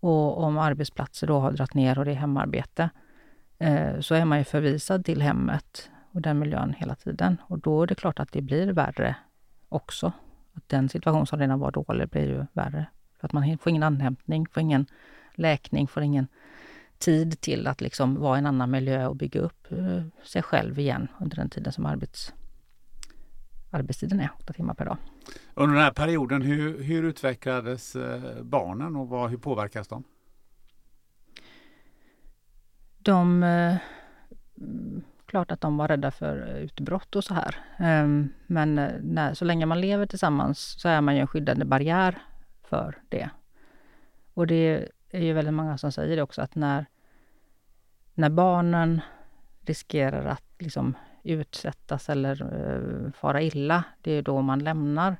Och 0.00 0.42
om 0.42 0.58
arbetsplatser 0.58 1.26
då 1.26 1.38
har 1.38 1.52
dragit 1.52 1.74
ner 1.74 1.98
och 1.98 2.04
det 2.04 2.10
är 2.10 2.14
hemarbete, 2.14 2.90
eh, 3.58 4.00
så 4.00 4.14
är 4.14 4.24
man 4.24 4.38
ju 4.38 4.44
förvisad 4.44 5.04
till 5.04 5.22
hemmet 5.22 5.90
och 6.16 6.22
den 6.22 6.38
miljön 6.38 6.74
hela 6.78 6.94
tiden. 6.94 7.36
Och 7.46 7.58
då 7.58 7.82
är 7.82 7.86
det 7.86 7.94
klart 7.94 8.20
att 8.20 8.32
det 8.32 8.42
blir 8.42 8.72
värre 8.72 9.16
också. 9.68 10.12
Att 10.52 10.68
den 10.68 10.88
situation 10.88 11.26
som 11.26 11.38
redan 11.38 11.58
var 11.58 11.70
dålig 11.70 12.08
blir 12.08 12.28
ju 12.28 12.46
värre. 12.52 12.86
För 13.20 13.26
att 13.26 13.32
man 13.32 13.58
får 13.58 13.70
ingen 13.70 13.82
anhämtning, 13.82 14.46
får 14.46 14.60
ingen 14.60 14.86
läkning, 15.34 15.88
får 15.88 16.02
ingen 16.02 16.26
tid 16.98 17.40
till 17.40 17.66
att 17.66 17.80
liksom 17.80 18.14
vara 18.14 18.36
i 18.36 18.38
en 18.38 18.46
annan 18.46 18.70
miljö 18.70 19.06
och 19.06 19.16
bygga 19.16 19.40
upp 19.40 19.72
eh, 19.72 20.02
sig 20.22 20.42
själv 20.42 20.78
igen 20.78 21.08
under 21.20 21.36
den 21.36 21.50
tiden 21.50 21.72
som 21.72 21.86
arbets, 21.86 22.34
arbetstiden 23.70 24.20
är, 24.20 24.30
åtta 24.38 24.52
timmar 24.52 24.74
per 24.74 24.84
dag. 24.84 24.96
Under 25.54 25.74
den 25.74 25.84
här 25.84 25.92
perioden, 25.92 26.42
hur, 26.42 26.82
hur 26.82 27.02
utvecklades 27.02 27.96
eh, 27.96 28.42
barnen 28.42 28.96
och 28.96 29.08
vad, 29.08 29.30
hur 29.30 29.38
påverkas 29.38 29.88
de? 29.88 30.04
De... 32.98 33.42
Klart 35.26 35.50
att 35.50 35.60
de 35.60 35.76
var 35.76 35.88
rädda 35.88 36.10
för 36.10 36.48
eh, 36.48 36.56
utbrott 36.56 37.16
och 37.16 37.24
så 37.24 37.34
här. 37.34 37.56
Ehm, 37.78 38.28
men 38.46 38.78
eh, 38.78 38.92
när, 39.00 39.34
så 39.34 39.44
länge 39.44 39.66
man 39.66 39.80
lever 39.80 40.06
tillsammans 40.06 40.80
så 40.80 40.88
är 40.88 41.00
man 41.00 41.14
ju 41.14 41.20
en 41.20 41.26
skyddande 41.26 41.64
barriär 41.64 42.18
för 42.62 42.98
det. 43.08 43.30
Och 44.34 44.46
det 44.46 44.88
är 45.10 45.22
ju 45.22 45.32
väldigt 45.32 45.54
många 45.54 45.78
som 45.78 45.92
säger 45.92 46.16
det 46.16 46.22
också 46.22 46.42
att 46.42 46.54
när, 46.54 46.86
när 48.14 48.30
barnen 48.30 49.00
riskerar 49.60 50.24
att 50.26 50.44
liksom 50.58 50.94
utsättas 51.22 52.08
eller 52.08 52.42
uh, 52.42 53.12
fara 53.12 53.42
illa, 53.42 53.84
det 54.00 54.12
är 54.12 54.22
då 54.22 54.42
man 54.42 54.58
lämnar. 54.58 55.16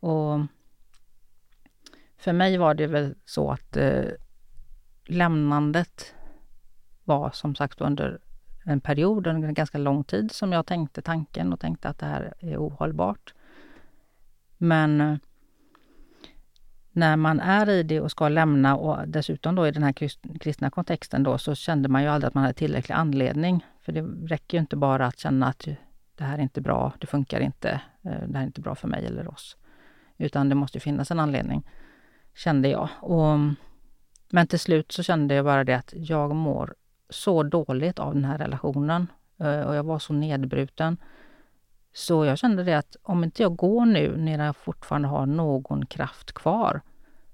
Och 0.00 0.40
för 2.16 2.32
mig 2.32 2.58
var 2.58 2.74
det 2.74 2.86
väl 2.86 3.14
så 3.24 3.50
att 3.50 3.76
uh, 3.76 4.10
lämnandet 5.04 6.14
var 7.04 7.30
som 7.30 7.54
sagt 7.54 7.80
under 7.80 8.20
en 8.70 8.80
period, 8.80 9.26
under 9.26 9.48
en 9.48 9.54
ganska 9.54 9.78
lång 9.78 10.04
tid, 10.04 10.32
som 10.32 10.52
jag 10.52 10.66
tänkte 10.66 11.02
tanken 11.02 11.52
och 11.52 11.60
tänkte 11.60 11.88
att 11.88 11.98
det 11.98 12.06
här 12.06 12.34
är 12.38 12.56
ohållbart. 12.56 13.34
Men 14.58 15.00
eh, 15.00 15.16
när 16.92 17.16
man 17.16 17.40
är 17.40 17.70
i 17.70 17.82
det 17.82 18.00
och 18.00 18.10
ska 18.10 18.28
lämna 18.28 18.76
och 18.76 19.08
dessutom 19.08 19.54
då 19.54 19.66
i 19.66 19.70
den 19.70 19.82
här 19.82 19.92
kristna 20.38 20.70
kontexten 20.70 21.22
då 21.22 21.38
så 21.38 21.54
kände 21.54 21.88
man 21.88 22.02
ju 22.02 22.08
aldrig 22.08 22.28
att 22.28 22.34
man 22.34 22.42
hade 22.42 22.54
tillräcklig 22.54 22.94
anledning. 22.94 23.66
För 23.82 23.92
det 23.92 24.02
räcker 24.02 24.58
ju 24.58 24.60
inte 24.60 24.76
bara 24.76 25.06
att 25.06 25.18
känna 25.18 25.46
att 25.46 25.68
det 26.14 26.24
här 26.24 26.38
är 26.38 26.42
inte 26.42 26.60
bra, 26.60 26.92
det 26.98 27.06
funkar 27.06 27.40
inte, 27.40 27.70
eh, 28.02 28.28
det 28.28 28.34
här 28.34 28.42
är 28.42 28.46
inte 28.46 28.60
bra 28.60 28.74
för 28.74 28.88
mig 28.88 29.06
eller 29.06 29.28
oss. 29.28 29.56
Utan 30.18 30.48
det 30.48 30.54
måste 30.54 30.80
finnas 30.80 31.10
en 31.10 31.20
anledning, 31.20 31.68
kände 32.34 32.68
jag. 32.68 32.88
Och, 33.00 33.38
men 34.30 34.46
till 34.46 34.58
slut 34.58 34.92
så 34.92 35.02
kände 35.02 35.34
jag 35.34 35.44
bara 35.44 35.64
det 35.64 35.74
att 35.74 35.92
jag 35.96 36.34
mår 36.34 36.74
så 37.10 37.42
dåligt 37.42 37.98
av 37.98 38.14
den 38.14 38.24
här 38.24 38.38
relationen. 38.38 39.06
Eh, 39.38 39.60
och 39.60 39.74
jag 39.74 39.82
var 39.82 39.98
så 39.98 40.12
nedbruten. 40.12 40.96
Så 41.92 42.24
jag 42.24 42.38
kände 42.38 42.64
det 42.64 42.78
att 42.78 42.96
om 43.02 43.24
inte 43.24 43.42
jag 43.42 43.56
går 43.56 43.84
nu 43.84 44.16
när 44.16 44.44
jag 44.46 44.56
fortfarande 44.56 45.08
har 45.08 45.26
någon 45.26 45.86
kraft 45.86 46.32
kvar 46.32 46.80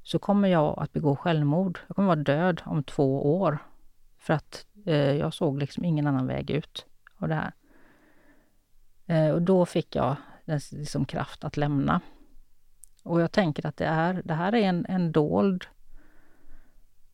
så 0.03 0.19
kommer 0.19 0.49
jag 0.49 0.79
att 0.79 0.93
begå 0.93 1.17
självmord. 1.17 1.79
Jag 1.87 1.97
kommer 1.97 2.07
vara 2.07 2.17
död 2.17 2.63
om 2.65 2.83
två 2.83 3.41
år. 3.41 3.59
För 4.19 4.35
att 4.35 4.67
eh, 4.87 5.13
jag 5.13 5.35
såg 5.35 5.59
liksom 5.59 5.85
ingen 5.85 6.07
annan 6.07 6.27
väg 6.27 6.51
ut 6.51 6.87
av 7.17 7.29
det 7.29 7.35
här. 7.35 7.53
Eh, 9.07 9.31
och 9.31 9.43
då 9.43 9.67
fick 9.67 9.97
jag 9.97 10.17
liksom 10.73 11.05
kraft 11.05 11.45
att 11.45 11.57
lämna. 11.57 12.01
Och 13.03 13.21
jag 13.21 13.33
tänker 13.33 13.67
att 13.67 13.77
det, 13.77 13.87
är, 13.87 14.23
det 14.25 14.35
här 14.35 14.55
är 14.55 14.69
en, 14.69 14.87
en 14.89 15.13
dold, 15.13 15.65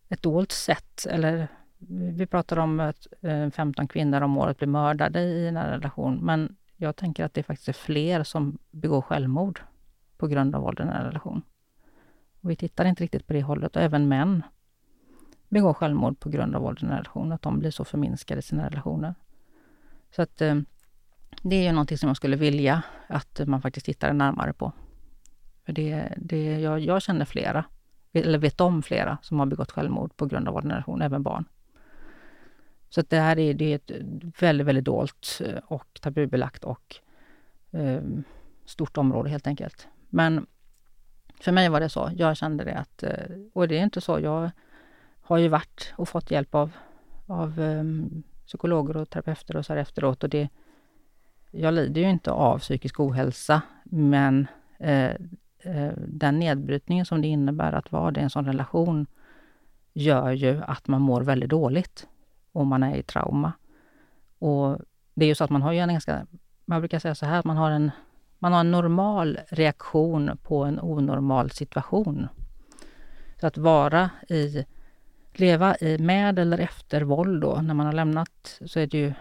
ett 0.08 0.22
dolt 0.22 0.52
sätt, 0.52 1.06
eller 1.10 1.48
vi 1.88 2.26
pratar 2.26 2.56
om 2.56 2.80
att 2.80 3.06
eh, 3.20 3.50
15 3.50 3.88
kvinnor 3.88 4.20
om 4.20 4.38
året 4.38 4.58
blir 4.58 4.68
mördade 4.68 5.20
i 5.20 5.48
en 5.48 5.56
relation, 5.56 6.16
men 6.22 6.56
jag 6.76 6.96
tänker 6.96 7.24
att 7.24 7.34
det 7.34 7.42
faktiskt 7.42 7.68
är 7.68 7.72
fler 7.72 8.24
som 8.24 8.58
begår 8.70 9.00
självmord 9.02 9.60
på 10.16 10.26
grund 10.26 10.54
av 10.54 10.62
våld 10.62 10.80
i 10.80 10.82
en 10.82 10.88
relation. 10.88 11.42
Och 12.40 12.50
vi 12.50 12.56
tittar 12.56 12.84
inte 12.84 13.02
riktigt 13.02 13.26
på 13.26 13.32
det 13.32 13.42
hållet 13.42 13.76
och 13.76 13.82
även 13.82 14.08
män 14.08 14.42
begår 15.48 15.74
självmord 15.74 16.20
på 16.20 16.28
grund 16.28 16.56
av 16.56 16.62
våld 16.62 16.78
i 16.82 16.84
en 16.84 16.90
relation, 16.90 17.32
att 17.32 17.42
de 17.42 17.58
blir 17.58 17.70
så 17.70 17.84
förminskade 17.84 18.38
i 18.38 18.42
sina 18.42 18.66
relationer. 18.66 19.14
Så 20.10 20.22
att 20.22 20.40
eh, 20.40 20.56
det 21.42 21.56
är 21.56 21.62
ju 21.62 21.72
någonting 21.72 21.98
som 21.98 22.08
jag 22.08 22.16
skulle 22.16 22.36
vilja 22.36 22.82
att 23.06 23.40
man 23.46 23.62
faktiskt 23.62 23.86
tittar 23.86 24.12
närmare 24.12 24.52
på. 24.52 24.72
För 25.64 25.72
det, 25.72 26.14
det, 26.16 26.60
jag, 26.60 26.80
jag 26.80 27.02
känner 27.02 27.24
flera, 27.24 27.64
eller 28.12 28.38
vet 28.38 28.60
om 28.60 28.82
flera, 28.82 29.18
som 29.22 29.38
har 29.38 29.46
begått 29.46 29.70
självmord 29.70 30.16
på 30.16 30.26
grund 30.26 30.48
av 30.48 30.54
våld 30.54 30.64
i 30.64 30.68
en 30.68 30.72
relation, 30.72 31.02
även 31.02 31.22
barn. 31.22 31.44
Så 32.94 33.00
att 33.00 33.10
det 33.10 33.20
här 33.20 33.38
är, 33.38 33.54
det 33.54 33.72
är 33.72 33.76
ett 33.76 33.90
väldigt, 34.40 34.66
väldigt 34.66 34.84
dolt 34.84 35.40
eh, 35.44 35.58
och 35.66 35.98
tabubelagt 36.00 36.64
och 36.64 36.96
eh, 37.70 38.02
stort 38.64 38.96
område 38.96 39.30
helt 39.30 39.46
enkelt. 39.46 39.88
Men 40.08 40.46
för 41.40 41.52
mig 41.52 41.68
var 41.68 41.80
det 41.80 41.88
så. 41.88 42.10
Jag 42.16 42.36
kände 42.36 42.64
det 42.64 42.74
att, 42.74 43.02
eh, 43.02 43.36
och 43.52 43.68
det 43.68 43.78
är 43.78 43.82
inte 43.82 44.00
så. 44.00 44.20
Jag 44.20 44.50
har 45.20 45.38
ju 45.38 45.48
varit 45.48 45.92
och 45.96 46.08
fått 46.08 46.30
hjälp 46.30 46.54
av, 46.54 46.70
av 47.26 47.60
um, 47.60 48.22
psykologer 48.46 48.96
och 48.96 49.10
terapeuter 49.10 49.56
och 49.56 49.66
så 49.66 49.72
här 49.72 49.80
efteråt. 49.80 50.24
Och 50.24 50.30
det, 50.30 50.48
jag 51.50 51.74
lider 51.74 52.00
ju 52.00 52.10
inte 52.10 52.30
av 52.30 52.58
psykisk 52.58 53.00
ohälsa, 53.00 53.62
men 53.84 54.46
eh, 54.78 55.10
eh, 55.58 55.92
den 55.96 56.38
nedbrytningen 56.38 57.06
som 57.06 57.22
det 57.22 57.28
innebär 57.28 57.72
att 57.72 57.92
vara 57.92 58.20
i 58.20 58.22
en 58.22 58.30
sån 58.30 58.46
relation 58.46 59.06
gör 59.92 60.30
ju 60.30 60.62
att 60.62 60.88
man 60.88 61.00
mår 61.00 61.20
väldigt 61.20 61.50
dåligt 61.50 62.08
om 62.52 62.68
man 62.68 62.82
är 62.82 62.96
i 62.96 63.02
trauma. 63.02 63.52
Och 64.38 64.78
det 65.14 65.24
är 65.24 65.28
ju 65.28 65.34
så 65.34 65.44
att 65.44 65.50
man 65.50 65.62
har 65.62 65.72
ju 65.72 65.78
en 65.78 65.88
ganska, 65.88 66.26
man 66.64 66.80
brukar 66.80 66.98
säga 66.98 67.14
så 67.14 67.26
här, 67.26 67.42
man 67.44 67.56
har 67.56 67.70
en, 67.70 67.90
man 68.38 68.52
har 68.52 68.60
en 68.60 68.70
normal 68.70 69.38
reaktion 69.48 70.38
på 70.42 70.64
en 70.64 70.80
onormal 70.80 71.50
situation. 71.50 72.28
Så 73.40 73.46
att 73.46 73.58
vara 73.58 74.10
i, 74.28 74.64
leva 75.32 75.76
i 75.76 75.98
med 75.98 76.38
eller 76.38 76.58
efter 76.58 77.02
våld 77.02 77.42
då, 77.42 77.60
när 77.62 77.74
man 77.74 77.86
har 77.86 77.92
lämnat, 77.92 78.60
så 78.66 78.80
är 78.80 78.86
det 78.86 78.98
ju 78.98 79.12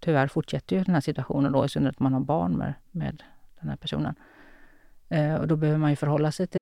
tyvärr 0.00 0.28
fortsätter 0.28 0.76
ju 0.76 0.84
den 0.84 0.94
här 0.94 1.00
situationen 1.00 1.52
då, 1.52 1.64
i 1.64 1.68
synnerhet 1.68 2.00
om 2.00 2.04
man 2.04 2.12
har 2.12 2.20
barn 2.20 2.52
med, 2.52 2.74
med 2.90 3.22
den 3.60 3.68
här 3.68 3.76
personen. 3.76 4.14
Eh, 5.08 5.34
och 5.34 5.48
då 5.48 5.56
behöver 5.56 5.78
man 5.78 5.90
ju 5.90 5.96
förhålla 5.96 6.32
sig 6.32 6.46
till 6.46 6.61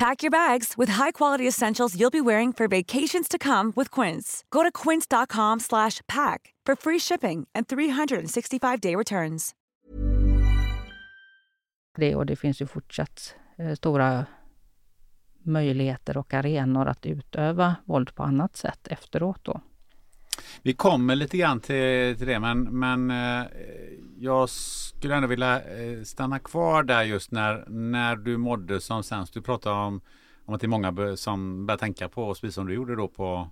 Pack 0.00 0.22
your 0.22 0.30
bags 0.30 0.78
with 0.78 0.92
high-quality 0.92 1.48
essentials 1.48 1.94
you'll 1.94 2.10
be 2.10 2.20
wearing 2.20 2.54
for 2.54 2.68
vacations 2.68 3.28
to 3.28 3.38
come 3.38 3.72
with 3.76 3.90
Quince. 3.90 4.44
Go 4.50 4.62
to 4.62 4.70
quince.com 4.72 5.60
slash 5.60 6.00
pack 6.08 6.54
for 6.66 6.76
free 6.76 6.98
shipping 6.98 7.46
and 7.54 7.66
365-day 7.66 8.96
returns. 8.96 9.54
Det 11.96 12.14
och 12.14 12.26
det 12.26 12.36
finns 12.36 12.62
ju 12.62 12.66
fortsatt 12.66 13.34
eh, 13.58 13.74
stora 13.74 14.26
möjligheter 15.42 16.16
och 16.16 16.34
arenor 16.34 16.88
att 16.88 17.06
utöva 17.06 17.76
våld 17.84 18.14
på 18.14 18.22
annat 18.22 18.56
sätt 18.56 18.88
efteråt 18.88 19.44
då. 19.44 19.60
Vi 20.62 20.72
kommer 20.72 21.16
lite 21.16 21.36
grann 21.36 21.60
till, 21.60 22.16
till 22.18 22.26
det 22.26 22.40
men, 22.40 22.62
men 22.62 23.10
eh, 23.10 23.46
jag 24.18 24.48
skulle 24.48 25.14
ändå 25.14 25.28
vilja 25.28 25.62
eh, 25.62 26.02
stanna 26.02 26.38
kvar 26.38 26.82
där 26.82 27.02
just 27.02 27.32
när, 27.32 27.64
när 27.68 28.16
du 28.16 28.36
mådde 28.36 28.80
som 28.80 29.02
sämst. 29.02 29.34
Du 29.34 29.42
pratade 29.42 29.76
om, 29.76 30.00
om 30.44 30.54
att 30.54 30.60
det 30.60 30.66
är 30.66 30.68
många 30.68 31.16
som 31.16 31.66
börjar 31.66 31.78
tänka 31.78 32.08
på, 32.08 32.34
precis 32.34 32.54
som 32.54 32.66
du 32.66 32.74
gjorde 32.74 32.96
då 32.96 33.08
på, 33.08 33.48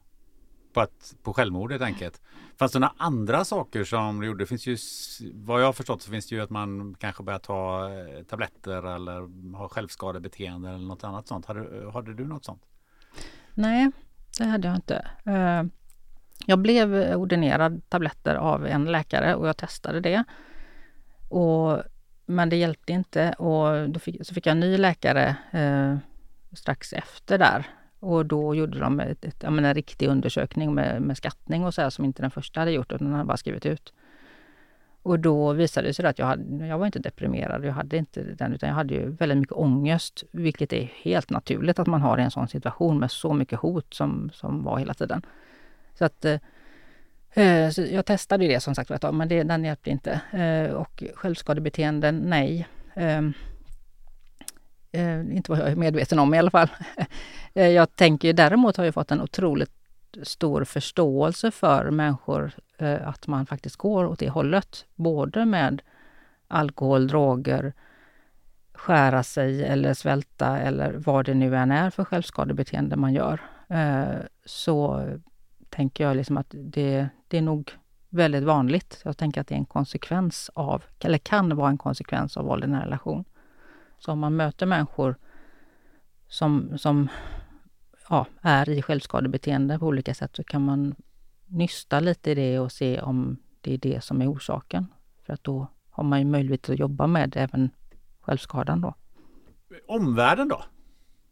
på, 0.72 0.80
att, 0.80 1.14
på 1.22 1.34
självmord 1.34 1.70
helt 1.70 1.82
enkelt. 1.82 2.20
Fanns 2.58 2.72
det 2.72 2.78
några 2.78 2.94
andra 2.96 3.44
saker 3.44 3.84
som 3.84 4.20
du 4.20 4.26
gjorde? 4.26 4.42
Det 4.44 4.46
finns 4.46 4.66
ju, 4.66 4.76
vad 5.34 5.60
jag 5.60 5.66
har 5.66 5.72
förstått 5.72 6.02
så 6.02 6.10
finns 6.10 6.28
det 6.28 6.34
ju 6.34 6.40
att 6.42 6.50
man 6.50 6.94
kanske 6.94 7.22
börjar 7.22 7.38
ta 7.38 7.90
eh, 7.90 8.22
tabletter 8.24 8.94
eller 8.94 9.54
har 9.56 9.68
självskadebeteende 9.68 10.68
eller 10.68 10.86
något 10.86 11.04
annat 11.04 11.28
sånt. 11.28 11.46
Hade, 11.46 11.90
hade 11.92 12.14
du 12.14 12.26
något 12.26 12.44
sånt? 12.44 12.62
Nej, 13.54 13.90
det 14.38 14.44
hade 14.44 14.68
jag 14.68 14.76
inte. 14.76 15.10
Jag 16.50 16.58
blev 16.58 16.94
ordinerad 17.16 17.82
tabletter 17.88 18.34
av 18.34 18.66
en 18.66 18.84
läkare 18.84 19.34
och 19.34 19.48
jag 19.48 19.56
testade 19.56 20.00
det. 20.00 20.24
Och, 21.28 21.82
men 22.26 22.48
det 22.48 22.56
hjälpte 22.56 22.92
inte 22.92 23.32
och 23.32 23.90
då 23.90 24.00
fick, 24.00 24.26
så 24.26 24.34
fick 24.34 24.46
jag 24.46 24.52
en 24.52 24.60
ny 24.60 24.76
läkare 24.76 25.36
eh, 25.50 25.96
strax 26.52 26.92
efter 26.92 27.38
där. 27.38 27.66
Och 28.00 28.26
då 28.26 28.54
gjorde 28.54 28.78
de 28.78 29.00
ett, 29.00 29.24
ett, 29.24 29.42
menar, 29.42 29.68
en 29.68 29.74
riktig 29.74 30.08
undersökning 30.08 30.74
med, 30.74 31.02
med 31.02 31.16
skattning 31.16 31.64
och 31.64 31.74
så 31.74 31.82
här, 31.82 31.90
som 31.90 32.04
inte 32.04 32.22
den 32.22 32.30
första 32.30 32.60
hade 32.60 32.72
gjort, 32.72 32.92
utan 32.92 33.06
den 33.06 33.14
hade 33.14 33.26
bara 33.26 33.36
skrivit 33.36 33.66
ut. 33.66 33.92
Och 35.02 35.18
då 35.18 35.52
visade 35.52 35.86
det 35.86 35.94
sig 35.94 36.06
att 36.06 36.18
jag, 36.18 36.26
hade, 36.26 36.66
jag 36.66 36.78
var 36.78 36.86
inte 36.86 36.98
deprimerad, 36.98 37.64
jag 37.64 37.72
hade 37.72 37.96
inte 37.96 38.22
den, 38.22 38.52
utan 38.52 38.68
jag 38.68 38.76
hade 38.76 38.94
ju 38.94 39.10
väldigt 39.10 39.38
mycket 39.38 39.56
ångest, 39.56 40.24
vilket 40.30 40.72
är 40.72 40.92
helt 41.02 41.30
naturligt 41.30 41.78
att 41.78 41.86
man 41.86 42.02
har 42.02 42.18
i 42.18 42.22
en 42.22 42.30
sån 42.30 42.48
situation 42.48 42.98
med 42.98 43.10
så 43.10 43.32
mycket 43.32 43.58
hot 43.58 43.94
som, 43.94 44.30
som 44.32 44.64
var 44.64 44.78
hela 44.78 44.94
tiden. 44.94 45.22
Så 45.98 46.04
att 46.04 46.24
eh, 46.24 46.40
eh, 47.44 47.70
så 47.70 47.82
jag 47.82 48.06
testade 48.06 48.48
det 48.48 48.60
som 48.60 48.74
sagt 48.74 48.90
var 48.90 49.12
men 49.12 49.28
det, 49.28 49.42
den 49.42 49.64
hjälpte 49.64 49.90
inte. 49.90 50.20
Eh, 50.32 50.74
och 50.74 51.04
självskadebeteenden, 51.14 52.18
nej. 52.18 52.68
Ehm, 52.94 53.32
eh, 54.92 55.20
inte 55.36 55.50
vad 55.50 55.60
jag 55.60 55.68
är 55.68 55.76
medveten 55.76 56.18
om 56.18 56.34
i 56.34 56.38
alla 56.38 56.50
fall. 56.50 56.68
Eh, 57.54 57.68
jag 57.68 57.96
tänker 57.96 58.32
däremot 58.32 58.76
har 58.76 58.84
jag 58.84 58.94
fått 58.94 59.10
en 59.10 59.20
otroligt 59.20 59.72
stor 60.22 60.64
förståelse 60.64 61.50
för 61.50 61.90
människor, 61.90 62.52
eh, 62.78 63.08
att 63.08 63.26
man 63.26 63.46
faktiskt 63.46 63.76
går 63.76 64.04
åt 64.04 64.18
det 64.18 64.28
hållet. 64.28 64.86
Både 64.94 65.44
med 65.44 65.82
alkohol, 66.48 67.08
droger, 67.08 67.72
skära 68.72 69.22
sig 69.22 69.64
eller 69.64 69.94
svälta 69.94 70.58
eller 70.58 70.92
vad 70.92 71.24
det 71.24 71.34
nu 71.34 71.56
än 71.56 71.70
är 71.70 71.90
för 71.90 72.04
självskadebeteende 72.04 72.96
man 72.96 73.12
gör, 73.12 73.40
så 74.44 75.06
tänker 75.78 76.04
jag 76.04 76.16
liksom 76.16 76.36
att 76.36 76.54
det, 76.58 77.08
det 77.28 77.38
är 77.38 77.42
nog 77.42 77.70
väldigt 78.08 78.44
vanligt. 78.44 79.00
Jag 79.04 79.16
tänker 79.16 79.40
att 79.40 79.46
det 79.46 79.54
är 79.54 79.58
en 79.58 79.64
konsekvens 79.64 80.50
av, 80.54 80.82
eller 81.00 81.18
kan 81.18 81.56
vara 81.56 81.70
en 81.70 81.78
konsekvens 81.78 82.36
av 82.36 82.44
våld 82.44 82.64
i 82.64 82.66
nära 82.66 82.84
relation. 82.84 83.24
Så 83.98 84.12
om 84.12 84.18
man 84.18 84.36
möter 84.36 84.66
människor 84.66 85.16
som, 86.28 86.78
som 86.78 87.08
ja, 88.08 88.26
är 88.40 88.68
i 88.68 88.82
självskadebeteende 88.82 89.78
på 89.78 89.86
olika 89.86 90.14
sätt 90.14 90.36
så 90.36 90.44
kan 90.44 90.64
man 90.64 90.94
nysta 91.46 92.00
lite 92.00 92.30
i 92.30 92.34
det 92.34 92.58
och 92.58 92.72
se 92.72 93.00
om 93.00 93.36
det 93.60 93.74
är 93.74 93.78
det 93.78 94.04
som 94.04 94.22
är 94.22 94.32
orsaken. 94.32 94.86
För 95.26 95.32
att 95.32 95.44
då 95.44 95.66
har 95.90 96.04
man 96.04 96.18
ju 96.18 96.24
möjlighet 96.24 96.70
att 96.70 96.78
jobba 96.78 97.06
med 97.06 97.36
även 97.36 97.70
självskadan 98.20 98.80
då. 98.80 98.94
Omvärlden 99.88 100.48
då? 100.48 100.64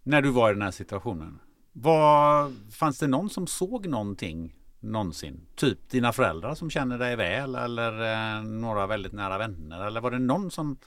När 0.03 0.23
du 0.23 0.31
var 0.31 0.51
i 0.51 0.53
den 0.53 0.63
här 0.63 0.71
situationen? 0.71 1.41
Var, 1.79 2.53
fanns 2.71 2.99
det 2.99 3.07
någon 3.07 3.31
som 3.31 3.47
såg 3.47 3.87
någonting 3.87 4.55
någonsin? 4.81 5.47
Typ 5.55 5.91
dina 5.91 6.13
föräldrar 6.13 6.55
som 6.55 6.71
känner 6.71 6.99
dig 6.99 7.17
väl 7.17 7.55
eller 7.55 8.13
eh, 8.13 8.43
några 8.43 8.87
väldigt 8.87 9.13
nära 9.13 9.39
vänner? 9.39 9.87
Eller 9.87 10.01
var 10.01 10.11
det 10.11 10.19
någon 10.19 10.51
som, 10.51 10.79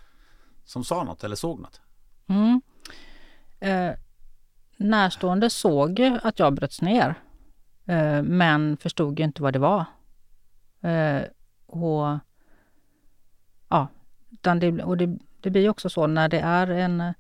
som 0.63 0.83
sa 0.83 1.03
något 1.03 1.23
eller 1.23 1.35
såg 1.35 1.59
något? 1.59 1.81
Mm. 2.27 2.61
Eh, 3.59 3.95
närstående 4.77 5.49
såg 5.49 5.99
ju 5.99 6.19
att 6.23 6.39
jag 6.39 6.53
bröts 6.53 6.81
ner, 6.81 7.15
eh, 7.85 8.23
men 8.23 8.77
förstod 8.77 9.19
ju 9.19 9.25
inte 9.25 9.41
vad 9.41 9.53
det 9.53 9.59
var. 9.59 9.85
Eh, 10.81 11.21
och 11.65 12.19
ja, 13.69 13.87
det, 14.41 14.83
och 14.83 14.97
det, 14.97 15.17
det 15.41 15.49
blir 15.49 15.69
också 15.69 15.89
så 15.89 16.07
när 16.07 16.29
det 16.29 16.39
är 16.39 16.67
en 16.67 17.13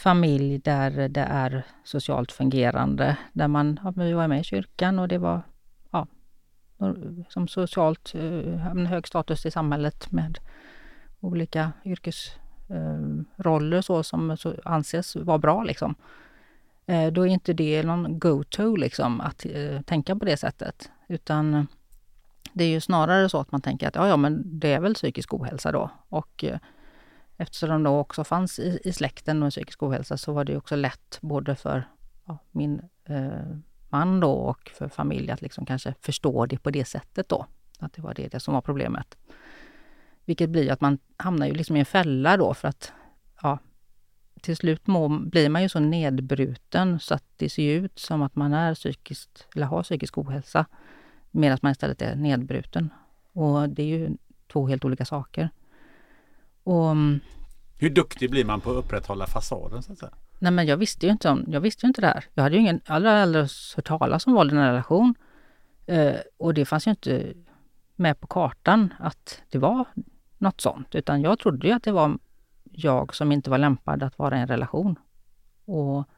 familj 0.00 0.58
där 0.58 1.08
det 1.08 1.20
är 1.20 1.62
socialt 1.84 2.32
fungerande, 2.32 3.16
där 3.32 3.48
man, 3.48 3.80
vi 3.96 4.12
var 4.12 4.28
med 4.28 4.40
i 4.40 4.44
kyrkan 4.44 4.98
och 4.98 5.08
det 5.08 5.18
var 5.18 5.42
ja, 5.90 6.06
som 7.28 7.48
socialt 7.48 8.14
eh, 8.14 8.54
hög 8.86 9.06
status 9.06 9.46
i 9.46 9.50
samhället 9.50 10.12
med 10.12 10.38
olika 11.20 11.72
yrkesroller 11.84 13.76
eh, 13.76 13.80
så 13.80 14.02
som 14.02 14.36
anses 14.64 15.16
vara 15.16 15.38
bra 15.38 15.62
liksom. 15.64 15.94
Eh, 16.86 17.12
då 17.12 17.26
är 17.26 17.30
inte 17.30 17.52
det 17.52 17.82
någon 17.82 18.18
go-to 18.18 18.76
liksom 18.76 19.20
att 19.20 19.46
tänka 19.86 20.16
på 20.16 20.24
det 20.24 20.36
sättet. 20.36 20.90
Utan 21.08 21.66
det 22.52 22.64
är 22.64 22.68
ju 22.68 22.80
snarare 22.80 23.28
så 23.28 23.38
att 23.40 23.52
man 23.52 23.60
tänker 23.60 23.88
att 23.88 23.94
ja, 23.94 24.08
ja, 24.08 24.16
men 24.16 24.42
det 24.60 24.72
är 24.72 24.80
väl 24.80 24.94
psykisk 24.94 25.34
ohälsa 25.34 25.72
då. 25.72 25.90
Och 26.08 26.44
eftersom 27.40 27.68
de 27.68 27.82
då 27.82 27.98
också 27.98 28.24
fanns 28.24 28.58
i, 28.58 28.80
i 28.84 28.92
släkten 28.92 29.38
med 29.38 29.50
psykisk 29.50 29.82
ohälsa 29.82 30.16
så 30.16 30.32
var 30.32 30.44
det 30.44 30.56
också 30.56 30.76
lätt 30.76 31.18
både 31.20 31.56
för 31.56 31.88
ja, 32.24 32.38
min 32.50 32.82
eh, 33.04 33.56
man 33.88 34.20
då 34.20 34.32
och 34.32 34.70
för 34.74 34.88
familj 34.88 35.30
att 35.30 35.42
liksom 35.42 35.66
kanske 35.66 35.94
förstå 36.00 36.46
det 36.46 36.58
på 36.58 36.70
det 36.70 36.84
sättet 36.84 37.28
då. 37.28 37.46
Att 37.78 37.92
det 37.92 38.02
var 38.02 38.14
det, 38.14 38.28
det 38.28 38.40
som 38.40 38.54
var 38.54 38.60
problemet. 38.60 39.18
Vilket 40.24 40.50
blir 40.50 40.72
att 40.72 40.80
man 40.80 40.98
hamnar 41.16 41.46
ju 41.46 41.54
liksom 41.54 41.76
i 41.76 41.78
en 41.78 41.86
fälla 41.86 42.36
då 42.36 42.54
för 42.54 42.68
att 42.68 42.92
ja, 43.42 43.58
till 44.40 44.56
slut 44.56 44.86
må, 44.86 45.08
blir 45.08 45.48
man 45.48 45.62
ju 45.62 45.68
så 45.68 45.80
nedbruten 45.80 47.00
så 47.00 47.14
att 47.14 47.24
det 47.36 47.50
ser 47.50 47.72
ut 47.72 47.98
som 47.98 48.22
att 48.22 48.36
man 48.36 48.52
är 48.52 48.74
psykiskt, 48.74 49.46
eller 49.54 49.66
har 49.66 49.82
psykisk 49.82 50.18
ohälsa. 50.18 50.66
Medan 51.30 51.58
man 51.62 51.72
istället 51.72 52.02
är 52.02 52.16
nedbruten. 52.16 52.92
Och 53.32 53.68
det 53.68 53.82
är 53.82 53.86
ju 53.86 54.16
två 54.52 54.66
helt 54.66 54.84
olika 54.84 55.04
saker. 55.04 55.50
Och, 56.64 56.90
mm, 56.90 57.20
Hur 57.78 57.90
duktig 57.90 58.30
blir 58.30 58.44
man 58.44 58.60
på 58.60 58.70
att 58.70 58.76
upprätthålla 58.76 59.26
fasaden 59.26 59.82
så 59.82 59.92
att 59.92 59.98
säga? 59.98 60.12
Nej 60.38 60.52
men 60.52 60.66
jag 60.66 60.76
visste 60.76 61.06
ju 61.06 61.12
inte 61.12 61.28
om, 61.28 61.44
jag 61.48 61.60
visste 61.60 61.86
ju 61.86 61.88
inte 61.88 62.00
det 62.00 62.06
här. 62.06 62.24
Jag 62.34 62.42
hade 62.42 62.54
ju 62.54 62.60
ingen, 62.60 62.80
hade 62.84 63.22
aldrig 63.22 63.48
hört 63.76 63.84
talas 63.84 64.26
om 64.26 64.32
våld 64.32 64.52
i 64.52 64.56
en 64.56 64.66
relation. 64.66 65.14
Eh, 65.86 66.16
och 66.36 66.54
det 66.54 66.64
fanns 66.64 66.86
ju 66.86 66.90
inte 66.90 67.32
med 67.96 68.20
på 68.20 68.26
kartan 68.26 68.94
att 68.98 69.42
det 69.50 69.58
var 69.58 69.84
något 70.38 70.60
sånt. 70.60 70.94
Utan 70.94 71.22
jag 71.22 71.38
trodde 71.38 71.66
ju 71.66 71.72
att 71.72 71.82
det 71.82 71.92
var 71.92 72.18
jag 72.64 73.14
som 73.14 73.32
inte 73.32 73.50
var 73.50 73.58
lämpad 73.58 74.02
att 74.02 74.18
vara 74.18 74.36
i 74.38 74.40
en 74.40 74.46
relation. 74.46 74.98
Och 75.64 76.08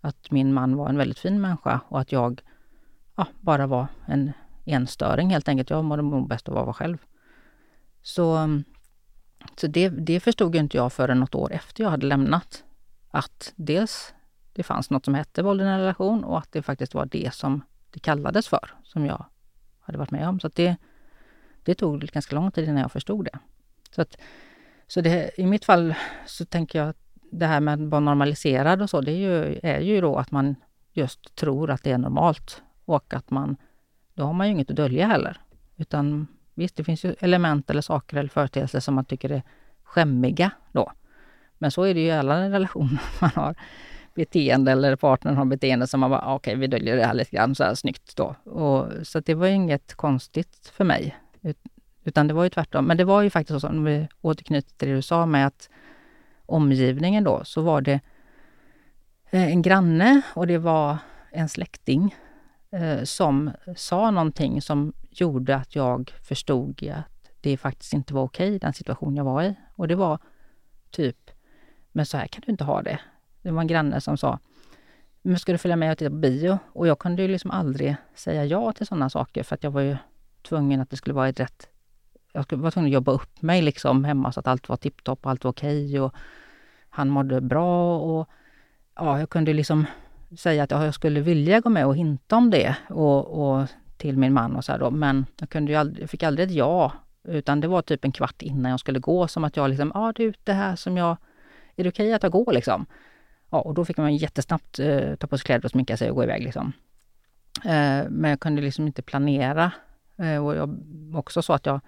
att 0.00 0.30
min 0.30 0.54
man 0.54 0.76
var 0.76 0.88
en 0.88 0.96
väldigt 0.96 1.18
fin 1.18 1.40
människa 1.40 1.80
och 1.88 2.00
att 2.00 2.12
jag 2.12 2.42
ja, 3.16 3.26
bara 3.40 3.66
var 3.66 3.86
en 4.06 4.32
enstöring 4.64 5.30
helt 5.30 5.48
enkelt. 5.48 5.70
Jag 5.70 5.84
mådde 5.84 6.02
nog 6.02 6.28
bäst 6.28 6.48
av 6.48 6.58
att 6.58 6.64
vara 6.64 6.74
själv. 6.74 6.98
Så, 8.02 8.48
så 9.56 9.66
det, 9.66 9.88
det 9.88 10.20
förstod 10.20 10.56
inte 10.56 10.76
jag 10.76 10.92
förrän 10.92 11.20
något 11.20 11.34
år 11.34 11.52
efter 11.52 11.82
jag 11.82 11.90
hade 11.90 12.06
lämnat. 12.06 12.64
Att 13.10 13.52
dels 13.56 14.14
det 14.52 14.62
fanns 14.62 14.90
något 14.90 15.04
som 15.04 15.14
hette 15.14 15.42
våld 15.42 15.60
i 15.60 15.64
en 15.64 15.78
relation 15.78 16.24
och 16.24 16.38
att 16.38 16.52
det 16.52 16.62
faktiskt 16.62 16.94
var 16.94 17.06
det 17.06 17.34
som 17.34 17.62
det 17.90 18.00
kallades 18.00 18.48
för, 18.48 18.74
som 18.82 19.06
jag 19.06 19.24
hade 19.80 19.98
varit 19.98 20.10
med 20.10 20.28
om. 20.28 20.40
Så 20.40 20.48
det, 20.48 20.76
det 21.62 21.74
tog 21.74 22.00
ganska 22.00 22.34
lång 22.34 22.50
tid 22.50 22.64
innan 22.64 22.80
jag 22.82 22.92
förstod 22.92 23.24
det. 23.24 23.38
Så 23.90 24.02
att 24.02 24.16
så 24.86 25.00
det, 25.00 25.30
i 25.36 25.46
mitt 25.46 25.64
fall 25.64 25.94
så 26.26 26.44
tänker 26.44 26.78
jag 26.78 26.88
att 26.88 27.02
det 27.30 27.46
här 27.46 27.60
med 27.60 27.74
att 27.74 27.90
vara 27.90 28.00
normaliserad 28.00 28.82
och 28.82 28.90
så, 28.90 29.00
det 29.00 29.12
är 29.12 29.16
ju, 29.16 29.60
är 29.62 29.80
ju 29.80 30.00
då 30.00 30.16
att 30.16 30.30
man 30.30 30.56
just 30.92 31.34
tror 31.34 31.70
att 31.70 31.82
det 31.82 31.90
är 31.90 31.98
normalt 31.98 32.62
och 32.84 33.14
att 33.14 33.30
man, 33.30 33.56
då 34.14 34.24
har 34.24 34.32
man 34.32 34.46
ju 34.46 34.52
inget 34.52 34.70
att 34.70 34.76
dölja 34.76 35.06
heller. 35.06 35.40
Utan 35.76 36.26
visst, 36.54 36.76
det 36.76 36.84
finns 36.84 37.04
ju 37.04 37.14
element 37.20 37.70
eller 37.70 37.80
saker 37.80 38.16
eller 38.16 38.28
företeelser 38.28 38.80
som 38.80 38.94
man 38.94 39.04
tycker 39.04 39.30
är 39.30 39.42
skämmiga 39.82 40.50
då. 40.72 40.92
Men 41.58 41.70
så 41.70 41.82
är 41.82 41.94
det 41.94 42.00
ju 42.00 42.06
i 42.06 42.10
alla 42.10 42.48
relationer 42.48 43.02
man 43.20 43.30
har 43.34 43.54
beteende 44.14 44.72
eller 44.72 44.96
partnern 44.96 45.36
har 45.36 45.44
beteende 45.44 45.86
som 45.86 46.00
man 46.00 46.10
bara, 46.10 46.20
ah, 46.20 46.34
okej, 46.34 46.52
okay, 46.52 46.60
vi 46.60 46.66
döljer 46.66 46.96
det 46.96 47.06
här 47.06 47.14
lite 47.14 47.36
grann 47.36 47.54
så 47.54 47.64
här 47.64 47.74
snyggt 47.74 48.16
då. 48.16 48.34
Och, 48.44 49.06
så 49.06 49.20
det 49.20 49.34
var 49.34 49.46
inget 49.46 49.94
konstigt 49.94 50.72
för 50.74 50.84
mig. 50.84 51.16
Utan 52.04 52.28
det 52.28 52.34
var 52.34 52.44
ju 52.44 52.50
tvärtom. 52.50 52.84
Men 52.84 52.96
det 52.96 53.04
var 53.04 53.22
ju 53.22 53.30
faktiskt 53.30 53.60
så, 53.60 53.68
om 53.68 53.84
vi 53.84 54.08
återknyter 54.20 54.70
till 54.76 54.88
det 54.88 54.94
du 54.94 55.02
sa 55.02 55.26
med 55.26 55.46
att 55.46 55.68
omgivningen 56.46 57.24
då, 57.24 57.44
så 57.44 57.62
var 57.62 57.80
det 57.80 58.00
eh, 59.30 59.48
en 59.48 59.62
granne 59.62 60.22
och 60.34 60.46
det 60.46 60.58
var 60.58 60.98
en 61.30 61.48
släkting 61.48 62.14
eh, 62.70 63.02
som 63.02 63.50
sa 63.76 64.10
någonting 64.10 64.62
som 64.62 64.92
gjorde 65.20 65.56
att 65.56 65.76
jag 65.76 66.10
förstod 66.22 66.88
att 66.88 67.30
det 67.40 67.56
faktiskt 67.56 67.92
inte 67.92 68.14
var 68.14 68.22
okej, 68.22 68.58
den 68.58 68.72
situation 68.72 69.16
jag 69.16 69.24
var 69.24 69.42
i. 69.42 69.54
Och 69.76 69.88
det 69.88 69.94
var 69.94 70.18
typ, 70.90 71.30
men 71.92 72.06
så 72.06 72.16
här 72.16 72.26
kan 72.26 72.42
du 72.46 72.52
inte 72.52 72.64
ha 72.64 72.82
det. 72.82 73.00
Det 73.42 73.50
var 73.50 73.60
en 73.60 73.66
granne 73.66 74.00
som 74.00 74.16
sa, 74.16 74.38
men 75.22 75.38
ska 75.38 75.52
du 75.52 75.58
följa 75.58 75.76
med 75.76 75.92
och 75.92 75.98
titta 75.98 76.10
på 76.10 76.16
bio? 76.16 76.58
Och 76.72 76.86
jag 76.86 76.98
kunde 76.98 77.22
ju 77.22 77.28
liksom 77.28 77.50
aldrig 77.50 77.96
säga 78.14 78.44
ja 78.44 78.72
till 78.72 78.86
sådana 78.86 79.10
saker 79.10 79.42
för 79.42 79.54
att 79.54 79.64
jag 79.64 79.70
var 79.70 79.80
ju 79.80 79.96
tvungen 80.42 80.80
att 80.80 80.90
det 80.90 80.96
skulle 80.96 81.14
vara 81.14 81.28
ett 81.28 81.40
rätt 81.40 81.68
jag 82.32 82.52
var 82.52 82.70
tvungen 82.70 82.88
att 82.88 82.94
jobba 82.94 83.12
upp 83.12 83.42
mig 83.42 83.62
liksom 83.62 84.04
hemma 84.04 84.32
så 84.32 84.40
att 84.40 84.46
allt 84.46 84.68
var 84.68 84.76
tipptopp 84.76 85.24
och 85.24 85.30
allt 85.30 85.44
var 85.44 85.50
okej. 85.50 86.00
Och 86.00 86.14
han 86.88 87.08
mådde 87.08 87.40
bra 87.40 87.98
och 87.98 88.28
ja, 88.94 89.18
jag 89.18 89.30
kunde 89.30 89.52
liksom 89.52 89.86
säga 90.38 90.62
att 90.62 90.70
jag 90.70 90.94
skulle 90.94 91.20
vilja 91.20 91.60
gå 91.60 91.68
med 91.68 91.86
och 91.86 91.96
hinta 91.96 92.36
om 92.36 92.50
det 92.50 92.76
och, 92.88 93.26
och 93.26 93.68
till 94.02 94.18
min 94.18 94.32
man 94.32 94.56
och 94.56 94.64
så 94.64 94.72
här 94.72 94.78
då. 94.78 94.90
Men 94.90 95.26
jag, 95.40 95.48
kunde 95.48 95.72
ju 95.72 95.78
aldrig, 95.78 96.02
jag 96.02 96.10
fick 96.10 96.22
aldrig 96.22 96.48
ett 96.48 96.54
ja. 96.54 96.92
Utan 97.24 97.60
det 97.60 97.68
var 97.68 97.82
typ 97.82 98.04
en 98.04 98.12
kvart 98.12 98.42
innan 98.42 98.70
jag 98.70 98.80
skulle 98.80 98.98
gå 98.98 99.28
som 99.28 99.44
att 99.44 99.56
jag 99.56 99.70
liksom, 99.70 99.92
ja 99.94 100.12
du, 100.16 100.32
det 100.44 100.52
här 100.52 100.76
som 100.76 100.96
jag, 100.96 101.16
är 101.76 101.84
det 101.84 101.90
okej 101.90 102.06
okay 102.06 102.12
att 102.12 102.22
jag 102.22 102.32
går 102.32 102.52
liksom? 102.52 102.86
Ja, 103.50 103.60
och 103.60 103.74
då 103.74 103.84
fick 103.84 103.96
man 103.96 104.16
jättesnabbt 104.16 104.78
eh, 104.78 105.14
ta 105.14 105.26
på 105.26 105.38
sig 105.38 105.44
kläder 105.44 105.64
och 105.64 105.70
sminka 105.70 105.96
sig 105.96 106.10
och 106.10 106.16
gå 106.16 106.22
iväg 106.22 106.42
liksom. 106.42 106.72
Eh, 107.64 108.04
men 108.08 108.30
jag 108.30 108.40
kunde 108.40 108.62
liksom 108.62 108.86
inte 108.86 109.02
planera. 109.02 109.72
Eh, 110.16 110.44
och 110.44 110.56
jag, 110.56 110.78
också 111.14 111.42
så 111.42 111.52
att 111.52 111.66
jag 111.66 111.80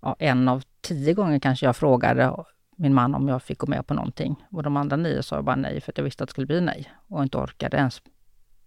ja, 0.00 0.16
en 0.18 0.48
av 0.48 0.62
tio 0.80 1.14
gånger 1.14 1.38
kanske 1.38 1.66
jag 1.66 1.76
frågade 1.76 2.44
min 2.76 2.94
man 2.94 3.14
om 3.14 3.28
jag 3.28 3.42
fick 3.42 3.58
gå 3.58 3.66
med 3.66 3.86
på 3.86 3.94
någonting. 3.94 4.46
Och 4.50 4.62
de 4.62 4.76
andra 4.76 4.96
nio 4.96 5.22
sa 5.22 5.36
jag 5.36 5.44
bara 5.44 5.56
nej 5.56 5.80
för 5.80 5.92
att 5.92 5.98
jag 5.98 6.04
visste 6.04 6.24
att 6.24 6.28
det 6.28 6.30
skulle 6.30 6.46
bli 6.46 6.60
nej. 6.60 6.92
Och 7.08 7.22
inte 7.22 7.38
orkade 7.38 7.76
ens 7.76 8.02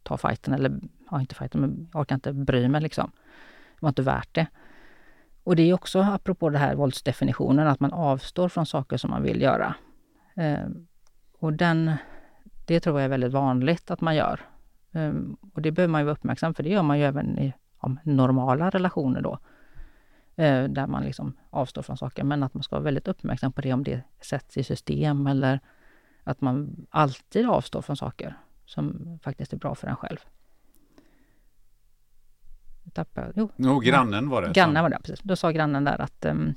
ta 0.03 0.17
fighten 0.17 0.53
eller, 0.53 0.79
ja 1.11 1.21
inte 1.21 1.35
fighten, 1.35 1.61
men 1.61 1.89
jag 1.93 2.01
orkar 2.01 2.15
inte 2.15 2.33
bry 2.33 2.67
mig 2.67 2.81
liksom. 2.81 3.11
Det 3.75 3.81
var 3.81 3.89
inte 3.89 4.01
värt 4.01 4.35
det. 4.35 4.47
Och 5.43 5.55
det 5.55 5.69
är 5.69 5.73
också 5.73 5.99
apropå 5.99 6.49
det 6.49 6.57
här 6.57 6.75
våldsdefinitionen, 6.75 7.67
att 7.67 7.79
man 7.79 7.93
avstår 7.93 8.49
från 8.49 8.65
saker 8.65 8.97
som 8.97 9.09
man 9.09 9.23
vill 9.23 9.41
göra. 9.41 9.75
Eh, 10.35 10.67
och 11.39 11.53
den, 11.53 11.93
det 12.65 12.79
tror 12.79 12.99
jag 12.99 13.05
är 13.05 13.09
väldigt 13.09 13.31
vanligt 13.31 13.91
att 13.91 14.01
man 14.01 14.15
gör. 14.15 14.39
Eh, 14.91 15.13
och 15.53 15.61
det 15.61 15.71
behöver 15.71 15.91
man 15.91 16.01
ju 16.01 16.05
vara 16.05 16.13
uppmärksam 16.13 16.53
för 16.53 16.63
det 16.63 16.69
gör 16.69 16.83
man 16.83 16.99
ju 16.99 17.05
även 17.05 17.39
i 17.39 17.53
ja, 17.81 17.95
normala 18.03 18.69
relationer 18.69 19.21
då. 19.21 19.39
Eh, 20.35 20.63
där 20.63 20.87
man 20.87 21.03
liksom 21.03 21.33
avstår 21.49 21.81
från 21.81 21.97
saker. 21.97 22.23
Men 22.23 22.43
att 22.43 22.53
man 22.53 22.63
ska 22.63 22.75
vara 22.75 22.83
väldigt 22.83 23.07
uppmärksam 23.07 23.51
på 23.51 23.61
det 23.61 23.73
om 23.73 23.83
det 23.83 24.01
sätts 24.21 24.57
i 24.57 24.63
system 24.63 25.27
eller 25.27 25.59
att 26.23 26.41
man 26.41 26.85
alltid 26.89 27.49
avstår 27.49 27.81
från 27.81 27.97
saker 27.97 28.35
som 28.69 29.19
faktiskt 29.23 29.53
är 29.53 29.57
bra 29.57 29.75
för 29.75 29.87
en 29.87 29.95
själv. 29.95 30.17
Tappade, 32.93 33.31
jo, 33.35 33.49
no, 33.55 33.79
grannen 33.79 34.29
var 34.29 34.41
det. 34.41 34.53
Grannen 34.53 34.83
var 34.83 34.89
det, 34.89 34.97
precis. 34.99 35.19
Då 35.23 35.35
sa 35.35 35.51
grannen 35.51 35.83
där 35.83 36.01
att 36.01 36.25
um, 36.25 36.53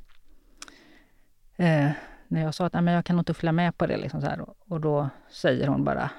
eh, 1.55 1.91
när 2.27 2.41
jag 2.41 2.53
sa 2.53 2.65
att 2.65 2.73
men 2.73 2.87
jag 2.87 3.05
kan 3.05 3.15
nog 3.15 3.21
inte 3.21 3.33
följa 3.33 3.51
med 3.51 3.77
på 3.77 3.87
det. 3.87 3.97
Liksom 3.97 4.21
så 4.21 4.27
här. 4.27 4.45
Och 4.59 4.81
då 4.81 5.09
säger 5.29 5.67
hon 5.67 5.83
bara, 5.83 6.09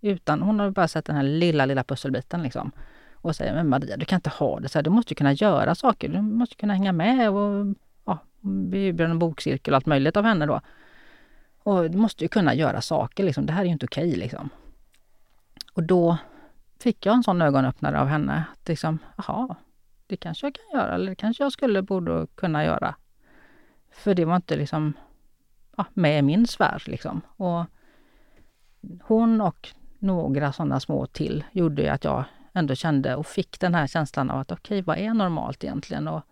utan, 0.00 0.42
hon 0.42 0.60
har 0.60 0.70
bara 0.70 0.88
sett 0.88 1.04
den 1.04 1.16
här 1.16 1.22
lilla, 1.22 1.66
lilla 1.66 1.84
pusselbiten 1.84 2.42
liksom. 2.42 2.70
Och 3.12 3.36
säger, 3.36 3.54
men 3.54 3.68
Maria 3.68 3.96
du 3.96 4.04
kan 4.04 4.16
inte 4.16 4.30
ha 4.30 4.60
det 4.60 4.68
så 4.68 4.78
här. 4.78 4.82
Du 4.82 4.90
måste 4.90 5.14
kunna 5.14 5.32
göra 5.32 5.74
saker. 5.74 6.08
Du 6.08 6.20
måste 6.20 6.56
kunna 6.56 6.74
hänga 6.74 6.92
med. 6.92 7.30
Och, 7.30 7.74
ja, 8.04 8.18
vi 8.40 8.86
erbjöd 8.86 9.10
en 9.10 9.18
bokcirkel 9.18 9.74
och 9.74 9.76
allt 9.76 9.86
möjligt 9.86 10.16
av 10.16 10.24
henne 10.24 10.46
då. 10.46 10.60
Och 11.62 11.90
du 11.90 11.98
måste 11.98 12.24
ju 12.24 12.28
kunna 12.28 12.54
göra 12.54 12.80
saker 12.80 13.24
liksom. 13.24 13.46
Det 13.46 13.52
här 13.52 13.60
är 13.60 13.66
ju 13.66 13.72
inte 13.72 13.86
okej 13.86 14.16
liksom. 14.16 14.50
Och 15.72 15.82
då 15.82 16.18
fick 16.80 17.06
jag 17.06 17.14
en 17.14 17.22
sån 17.22 17.42
ögonöppnare 17.42 18.00
av 18.00 18.06
henne. 18.06 18.44
Att 18.52 18.68
liksom, 18.68 18.98
jaha, 19.16 19.56
det 20.06 20.16
kanske 20.16 20.46
jag 20.46 20.54
kan 20.54 20.80
göra. 20.80 20.94
Eller 20.94 21.10
det 21.10 21.16
kanske 21.16 21.42
jag 21.42 21.52
skulle, 21.52 21.82
borde 21.82 22.26
kunna 22.34 22.64
göra. 22.64 22.94
För 23.90 24.14
det 24.14 24.24
var 24.24 24.36
inte 24.36 24.56
liksom 24.56 24.92
ja, 25.76 25.86
med 25.94 26.18
i 26.18 26.22
min 26.22 26.46
sfär 26.46 26.82
liksom. 26.86 27.20
Och 27.26 27.64
hon 29.02 29.40
och 29.40 29.68
några 29.98 30.52
sådana 30.52 30.80
små 30.80 31.06
till 31.06 31.44
gjorde 31.52 31.92
att 31.92 32.04
jag 32.04 32.24
ändå 32.52 32.74
kände 32.74 33.16
och 33.16 33.26
fick 33.26 33.60
den 33.60 33.74
här 33.74 33.86
känslan 33.86 34.30
av 34.30 34.40
att 34.40 34.52
okej, 34.52 34.78
okay, 34.78 34.82
vad 34.82 34.98
är 34.98 35.14
normalt 35.14 35.64
egentligen? 35.64 36.08
Och 36.08 36.22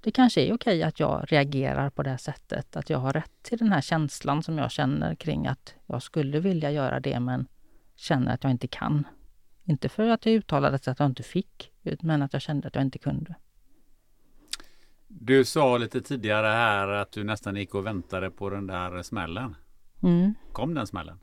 det 0.00 0.10
kanske 0.10 0.40
är 0.40 0.54
okej 0.54 0.82
att 0.82 1.00
jag 1.00 1.24
reagerar 1.28 1.90
på 1.90 2.02
det 2.02 2.10
här 2.10 2.16
sättet, 2.16 2.76
att 2.76 2.90
jag 2.90 2.98
har 2.98 3.12
rätt 3.12 3.42
till 3.42 3.58
den 3.58 3.72
här 3.72 3.80
känslan 3.80 4.42
som 4.42 4.58
jag 4.58 4.70
känner 4.70 5.14
kring 5.14 5.46
att 5.46 5.74
jag 5.86 6.02
skulle 6.02 6.40
vilja 6.40 6.70
göra 6.70 7.00
det 7.00 7.20
men 7.20 7.46
känner 7.96 8.34
att 8.34 8.44
jag 8.44 8.50
inte 8.50 8.68
kan. 8.68 9.06
Inte 9.64 9.88
för 9.88 10.08
att 10.08 10.26
jag 10.26 10.34
uttalade 10.34 10.76
att 10.76 10.98
jag 10.98 11.06
inte 11.06 11.22
fick, 11.22 11.72
men 12.00 12.22
att 12.22 12.32
jag 12.32 12.42
kände 12.42 12.68
att 12.68 12.74
jag 12.74 12.84
inte 12.84 12.98
kunde. 12.98 13.34
Du 15.08 15.44
sa 15.44 15.78
lite 15.78 16.00
tidigare 16.00 16.46
här 16.46 16.88
att 16.88 17.12
du 17.12 17.24
nästan 17.24 17.56
gick 17.56 17.74
och 17.74 17.86
väntade 17.86 18.30
på 18.30 18.50
den 18.50 18.66
där 18.66 19.02
smällen. 19.02 19.56
Mm. 20.02 20.34
Kom 20.52 20.74
den 20.74 20.86
smällen? 20.86 21.18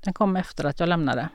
Den 0.00 0.14
kom 0.14 0.36
efter 0.36 0.64
att 0.64 0.80
jag 0.80 0.88
lämnade. 0.88 1.28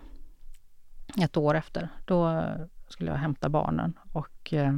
Ett 1.21 1.37
år 1.37 1.55
efter. 1.55 1.89
Då 2.05 2.43
skulle 2.87 3.11
jag 3.11 3.17
hämta 3.17 3.49
barnen 3.49 3.99
och 4.11 4.53
eh, 4.53 4.73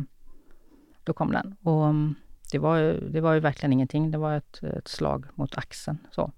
då 1.04 1.14
kom 1.14 1.32
den. 1.32 1.56
Och 1.62 1.86
mm, 1.86 2.16
det 2.52 2.60
var 2.60 2.78
ju, 2.78 3.10
det 3.10 3.22
var 3.22 3.34
ju 3.34 3.40
verkligen 3.40 3.74
ingenting. 3.74 4.12
Det 4.12 4.18
var 4.18 4.36
ett, 4.36 4.64
ett 4.64 4.88
slag 4.88 5.26
mot 5.36 5.58
axeln. 5.58 5.98
Så, 6.12 6.32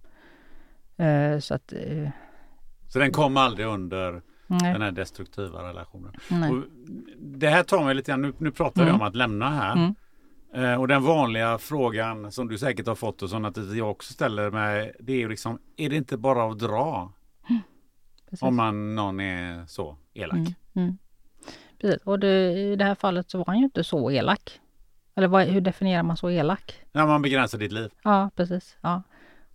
eh, 1.04 1.40
så 1.40 1.54
att... 1.54 1.74
Så 2.90 3.00
den 3.00 3.12
kom 3.12 3.38
aldrig 3.38 3.68
under 3.68 4.22
Nej. 4.48 4.74
den 4.74 4.82
här 4.82 4.92
destruktiva 4.92 5.70
relationen? 5.70 6.14
Det 7.18 7.48
här 7.48 7.64
tar 7.64 7.84
mig 7.84 7.96
lite 7.96 8.12
grann, 8.12 8.22
nu, 8.22 8.34
nu 8.38 8.52
pratar 8.52 8.82
mm. 8.82 8.94
vi 8.94 9.02
om 9.02 9.08
att 9.08 9.16
lämna 9.16 9.50
här. 9.50 9.74
Mm. 9.74 9.96
Eh, 10.54 10.80
och 10.80 10.88
den 10.88 11.04
vanliga 11.04 11.58
frågan 11.58 12.32
som 12.32 12.48
du 12.48 12.58
säkert 12.58 12.88
har 12.88 12.96
fått 12.96 13.22
och 13.22 13.30
som 13.30 13.54
jag 13.76 13.92
också 13.92 14.14
ställer 14.14 14.52
mig, 14.52 14.96
det 15.00 15.14
är 15.14 15.18
ju 15.18 15.30
liksom, 15.30 15.60
är 15.78 15.90
det 15.90 15.96
inte 15.96 16.18
bara 16.18 16.52
att 16.52 16.60
dra? 16.60 17.14
Mm. 17.50 17.62
Om 18.42 18.56
man, 18.56 18.96
någon 18.96 19.20
är 19.20 19.66
så 19.66 19.98
elak. 20.14 20.38
Mm. 20.38 20.54
Mm. 20.76 20.98
Precis, 21.82 22.02
och 22.04 22.20
det, 22.20 22.52
i 22.52 22.76
det 22.76 22.86
här 22.86 22.96
fallet 22.96 23.30
så 23.30 23.38
var 23.38 23.46
han 23.46 23.58
ju 23.58 23.64
inte 23.64 23.84
så 23.84 24.12
elak. 24.12 24.60
Eller 25.16 25.28
vad, 25.28 25.48
hur 25.48 25.62
definierar 25.62 26.04
man 26.04 26.18
så 26.18 26.30
elak? 26.30 26.82
När 26.92 27.08
man 27.08 27.22
begränsar 27.22 27.58
ditt 27.58 27.72
liv. 27.72 27.92
Ja, 28.04 28.30
precis. 28.36 28.78
Ja. 28.82 29.04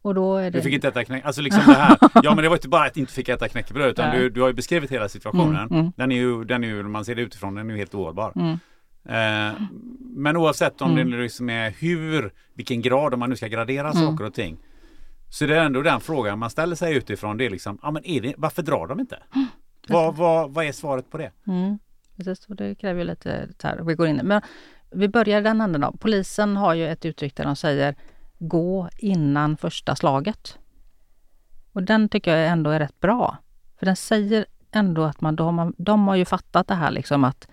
Och 0.04 0.14
då 0.14 0.36
är 0.36 0.42
det... 0.42 0.50
Du 0.50 0.62
fick 0.62 0.74
inte 0.74 0.88
äta 0.88 1.04
knäckebröd. 1.04 1.26
Alltså 1.26 1.42
liksom 1.42 1.62
det 1.66 1.74
här. 1.74 1.98
Ja 2.22 2.34
men 2.34 2.42
det 2.42 2.48
var 2.48 2.56
inte 2.56 2.68
bara 2.68 2.86
att 2.86 2.96
inte 2.96 3.12
fick 3.12 3.28
äta 3.28 3.48
knäckebröd 3.48 3.90
utan 3.90 4.16
du, 4.16 4.30
du 4.30 4.40
har 4.40 4.48
ju 4.48 4.54
beskrivit 4.54 4.92
hela 4.92 5.08
situationen. 5.08 5.66
Mm, 5.66 5.80
mm. 5.80 5.92
Den 5.96 6.12
är 6.12 6.16
ju, 6.16 6.44
den 6.44 6.64
är 6.64 6.68
ju, 6.68 6.82
man 6.82 7.04
ser 7.04 7.14
det 7.14 7.22
utifrån, 7.22 7.54
den 7.54 7.70
är 7.70 7.74
ju 7.74 7.78
helt 7.78 7.94
ohållbar. 7.94 8.32
Mm. 8.36 8.58
Eh, 9.08 9.60
men 10.00 10.36
oavsett 10.36 10.82
om 10.82 10.90
mm. 10.90 11.10
det 11.10 11.16
liksom 11.16 11.50
är 11.50 11.70
hur, 11.70 12.32
vilken 12.54 12.82
grad, 12.82 13.14
om 13.14 13.20
man 13.20 13.30
nu 13.30 13.36
ska 13.36 13.48
gradera 13.48 13.90
mm. 13.90 14.04
saker 14.04 14.24
och 14.24 14.34
ting. 14.34 14.56
Så 15.30 15.46
det 15.46 15.56
är 15.56 15.64
ändå 15.64 15.82
den 15.82 16.00
frågan 16.00 16.38
man 16.38 16.50
ställer 16.50 16.76
sig 16.76 16.96
utifrån. 16.96 17.36
Det 17.36 17.46
är 17.46 17.50
liksom, 17.50 17.78
ja 17.82 17.90
men 17.90 18.06
är 18.06 18.20
det, 18.20 18.34
varför 18.36 18.62
drar 18.62 18.86
de 18.86 19.00
inte? 19.00 19.22
Mm. 19.34 19.46
Vad, 19.88 20.16
vad, 20.16 20.54
vad 20.54 20.64
är 20.64 20.72
svaret 20.72 21.10
på 21.10 21.18
det? 21.18 21.30
Precis, 22.16 22.46
och 22.46 22.56
det 22.56 22.74
kräver 22.74 23.00
ju 23.00 23.06
lite 23.06 23.48
här, 23.62 23.80
vi 23.82 23.94
går 23.94 24.06
in 24.06 24.20
Men 24.24 24.42
vi 24.90 25.08
börjar 25.08 25.42
den 25.42 25.60
änden 25.60 25.80
då. 25.80 25.92
Polisen 26.00 26.56
har 26.56 26.74
ju 26.74 26.88
ett 26.88 27.04
uttryck 27.04 27.36
där 27.36 27.44
de 27.44 27.56
säger 27.56 27.94
gå 28.38 28.88
innan 28.98 29.56
första 29.56 29.96
slaget. 29.96 30.58
Och 31.72 31.82
den 31.82 32.08
tycker 32.08 32.36
jag 32.36 32.48
ändå 32.48 32.70
är 32.70 32.78
rätt 32.78 33.00
bra. 33.00 33.38
För 33.78 33.86
den 33.86 33.96
säger 33.96 34.46
ändå 34.70 35.04
att 35.04 35.20
man, 35.20 35.36
de, 35.36 35.74
de 35.78 36.08
har 36.08 36.16
ju 36.16 36.24
fattat 36.24 36.68
det 36.68 36.74
här 36.74 36.90
liksom 36.90 37.24
att 37.24 37.48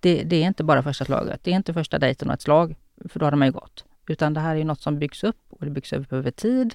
det, 0.00 0.22
det, 0.22 0.36
är 0.36 0.46
inte 0.46 0.64
bara 0.64 0.82
första 0.82 1.04
slaget. 1.04 1.44
Det 1.44 1.50
är 1.50 1.56
inte 1.56 1.74
första 1.74 1.98
dejten 1.98 2.28
och 2.28 2.34
ett 2.34 2.42
slag, 2.42 2.76
för 3.08 3.20
då 3.20 3.26
har 3.26 3.32
man 3.32 3.48
ju 3.48 3.52
gått. 3.52 3.84
Utan 4.08 4.34
det 4.34 4.40
här 4.40 4.50
är 4.50 4.58
ju 4.58 4.64
något 4.64 4.80
som 4.80 4.98
byggs 4.98 5.24
upp 5.24 5.40
och 5.50 5.64
det 5.64 5.70
byggs 5.70 5.92
upp 5.92 6.12
över 6.12 6.30
tid. 6.30 6.74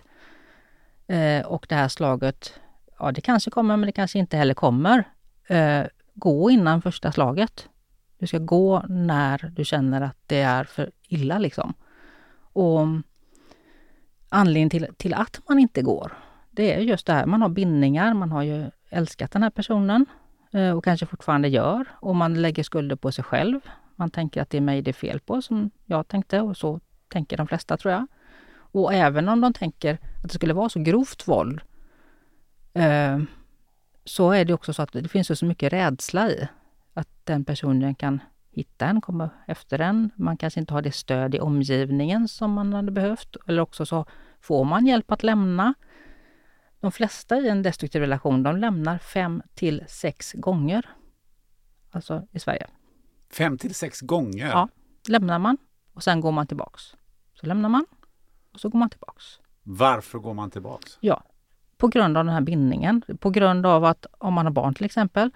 Eh, 1.08 1.46
och 1.46 1.66
det 1.70 1.76
här 1.76 1.88
slaget, 1.88 2.60
ja 3.00 3.12
det 3.12 3.22
kanske 3.22 3.52
kommer 3.52 3.78
men 3.78 3.88
det 3.88 3.92
kanske 3.92 4.20
inte 4.20 4.38
heller 4.38 4.54
kommer. 4.54 5.04
Eh, 5.48 5.84
gå 6.14 6.52
innan 6.52 6.82
första 6.82 7.12
slaget. 7.12 7.70
Du 8.18 8.28
ska 8.28 8.38
gå 8.38 8.84
när 8.90 9.52
du 9.56 9.66
känner 9.66 10.02
att 10.02 10.18
det 10.28 10.42
är 10.42 10.64
för 10.64 10.92
illa 11.08 11.38
liksom. 11.38 11.74
Och 12.54 12.88
anledningen 14.36 14.70
till, 14.70 14.88
till 14.98 15.14
att 15.14 15.42
man 15.50 15.60
inte 15.60 15.82
går, 15.82 16.12
det 16.52 16.74
är 16.74 16.80
just 16.80 17.08
det 17.08 17.14
här, 17.14 17.26
man 17.26 17.42
har 17.42 17.50
bindningar, 17.50 18.14
man 18.14 18.32
har 18.32 18.44
ju 18.44 18.72
älskat 18.90 19.32
den 19.32 19.44
här 19.44 19.50
personen. 19.50 20.06
Eh, 20.56 20.78
och 20.78 20.84
kanske 20.84 21.06
fortfarande 21.06 21.48
gör. 21.48 21.86
Och 21.92 22.16
man 22.16 22.42
lägger 22.42 22.64
skulder 22.64 22.96
på 22.96 23.12
sig 23.12 23.24
själv. 23.24 23.60
Man 23.96 24.10
tänker 24.10 24.42
att 24.42 24.50
det 24.50 24.58
är 24.58 24.62
mig 24.62 24.82
det 24.82 24.92
är 24.92 24.94
fel 24.94 25.20
på, 25.20 25.42
som 25.42 25.72
jag 25.86 26.08
tänkte 26.08 26.42
och 26.42 26.58
så 26.58 26.80
tänker 27.08 27.38
de 27.38 27.48
flesta 27.48 27.78
tror 27.78 27.94
jag. 27.94 28.08
Och 28.58 28.94
även 28.94 29.30
om 29.30 29.42
de 29.42 29.54
tänker 29.54 29.98
att 30.24 30.30
det 30.30 30.36
skulle 30.36 30.54
vara 30.54 30.70
så 30.70 30.80
grovt 30.80 31.28
våld 31.28 31.62
eh, 32.74 33.20
så 34.06 34.32
är 34.32 34.46
det 34.46 34.54
också 34.54 34.74
så 34.74 34.82
att 34.82 34.94
det 34.94 35.08
finns 35.08 35.40
så 35.40 35.46
mycket 35.46 35.74
rädsla 35.74 36.30
i 36.30 36.48
att 36.94 37.08
den 37.24 37.46
personen 37.46 37.96
kan 37.96 38.20
hitta 38.52 38.86
en, 38.86 39.02
komma 39.02 39.30
efter 39.48 39.80
en. 39.80 40.10
Man 40.16 40.38
kanske 40.38 40.60
inte 40.60 40.74
har 40.74 40.82
det 40.82 40.92
stöd 40.92 41.36
i 41.36 41.40
omgivningen 41.40 42.28
som 42.28 42.52
man 42.52 42.74
hade 42.74 42.92
behövt. 42.92 43.38
Eller 43.48 43.62
också 43.62 43.86
så 43.86 44.06
får 44.46 44.66
man 44.66 44.86
hjälp 44.86 45.12
att 45.12 45.24
lämna. 45.24 45.74
De 46.80 46.92
flesta 46.92 47.38
i 47.38 47.50
en 47.50 47.64
destruktiv 47.64 48.02
relation, 48.02 48.44
de 48.44 48.58
lämnar 48.58 48.98
fem 48.98 49.42
till 49.54 49.84
sex 49.88 50.34
gånger. 50.34 50.90
Alltså 51.92 52.28
i 52.32 52.40
Sverige. 52.40 52.68
Fem 53.30 53.58
till 53.58 53.76
sex 53.76 54.02
gånger? 54.02 54.48
Ja, 54.48 54.70
lämnar 55.08 55.40
man 55.40 55.58
och 55.94 56.04
sen 56.04 56.22
går 56.22 56.32
man 56.32 56.48
tillbaks. 56.48 56.84
Så 57.34 57.46
lämnar 57.46 57.70
man 57.70 57.86
och 58.54 58.60
så 58.60 58.70
går 58.70 58.80
man 58.80 58.90
tillbaks. 58.90 59.40
Varför 59.64 60.20
går 60.20 60.34
man 60.34 60.52
tillbaks? 60.52 60.98
Ja, 61.02 61.24
på 61.78 61.88
grund 61.88 62.18
av 62.18 62.26
den 62.26 62.34
här 62.34 62.42
bindningen. 62.42 63.02
På 63.20 63.30
grund 63.30 63.66
av 63.66 63.86
att 63.86 64.06
om 64.18 64.34
man 64.34 64.46
har 64.46 64.54
barn 64.54 64.74
till 64.74 64.86
exempel, 64.86 65.30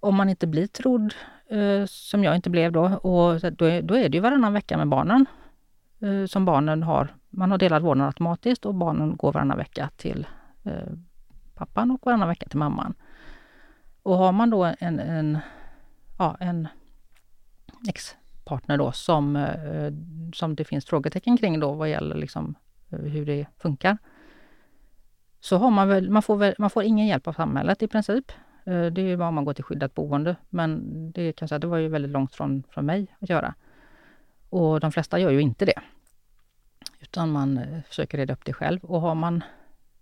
om 0.00 0.14
man 0.14 0.28
inte 0.28 0.46
blir 0.46 0.66
trodd, 0.66 1.14
eh, 1.50 1.86
som 1.86 2.24
jag 2.24 2.36
inte 2.36 2.50
blev 2.50 2.72
då, 2.72 2.84
och 2.84 3.52
då 3.52 3.64
är, 3.64 3.82
då 3.82 3.96
är 3.96 4.08
det 4.08 4.16
ju 4.16 4.20
varannan 4.20 4.52
vecka 4.52 4.76
med 4.76 4.88
barnen. 4.88 5.26
Eh, 6.00 6.26
som 6.26 6.44
barnen 6.44 6.82
har, 6.82 7.14
man 7.36 7.50
har 7.50 7.58
delad 7.58 7.82
vårdnad 7.82 8.06
automatiskt 8.06 8.66
och 8.66 8.74
barnen 8.74 9.16
går 9.16 9.32
varannan 9.32 9.58
vecka 9.58 9.90
till 9.96 10.26
Eh, 10.66 10.92
pappan 11.54 11.90
och 11.90 12.06
varannan 12.06 12.28
vecka 12.28 12.48
till 12.48 12.58
mamman. 12.58 12.94
Och 14.02 14.16
har 14.16 14.32
man 14.32 14.50
då 14.50 14.74
en, 14.78 15.00
en, 15.00 15.38
ja, 16.18 16.36
en 16.40 16.68
ex-partner 17.88 18.78
då 18.78 18.92
som, 18.92 19.36
eh, 19.36 19.92
som 20.34 20.54
det 20.56 20.64
finns 20.64 20.86
frågetecken 20.86 21.36
kring 21.36 21.60
då 21.60 21.72
vad 21.72 21.90
gäller 21.90 22.16
liksom 22.16 22.54
eh, 22.90 22.98
hur 22.98 23.26
det 23.26 23.46
funkar. 23.56 23.98
Så 25.40 25.56
har 25.56 25.70
man 25.70 25.88
väl, 25.88 26.10
man 26.10 26.22
får, 26.22 26.36
väl, 26.36 26.54
man 26.58 26.70
får 26.70 26.82
ingen 26.82 27.06
hjälp 27.06 27.28
av 27.28 27.32
samhället 27.32 27.82
i 27.82 27.88
princip. 27.88 28.32
Eh, 28.64 28.86
det 28.86 29.00
är 29.00 29.06
ju 29.06 29.16
bara 29.16 29.28
om 29.28 29.34
man 29.34 29.44
går 29.44 29.54
till 29.54 29.64
skyddat 29.64 29.94
boende. 29.94 30.36
Men 30.48 30.82
det, 31.12 31.32
kan 31.32 31.48
säga, 31.48 31.58
det 31.58 31.66
var 31.66 31.78
ju 31.78 31.88
väldigt 31.88 32.10
långt 32.10 32.34
från, 32.34 32.62
från 32.70 32.86
mig 32.86 33.16
att 33.20 33.28
göra. 33.28 33.54
Och 34.50 34.80
de 34.80 34.92
flesta 34.92 35.18
gör 35.18 35.30
ju 35.30 35.40
inte 35.40 35.64
det. 35.64 35.80
Utan 37.16 37.32
man 37.32 37.58
eh, 37.58 37.82
försöker 37.82 38.18
reda 38.18 38.32
upp 38.32 38.44
det 38.44 38.52
själv. 38.52 38.84
Och 38.84 39.00
har 39.00 39.14
man 39.14 39.42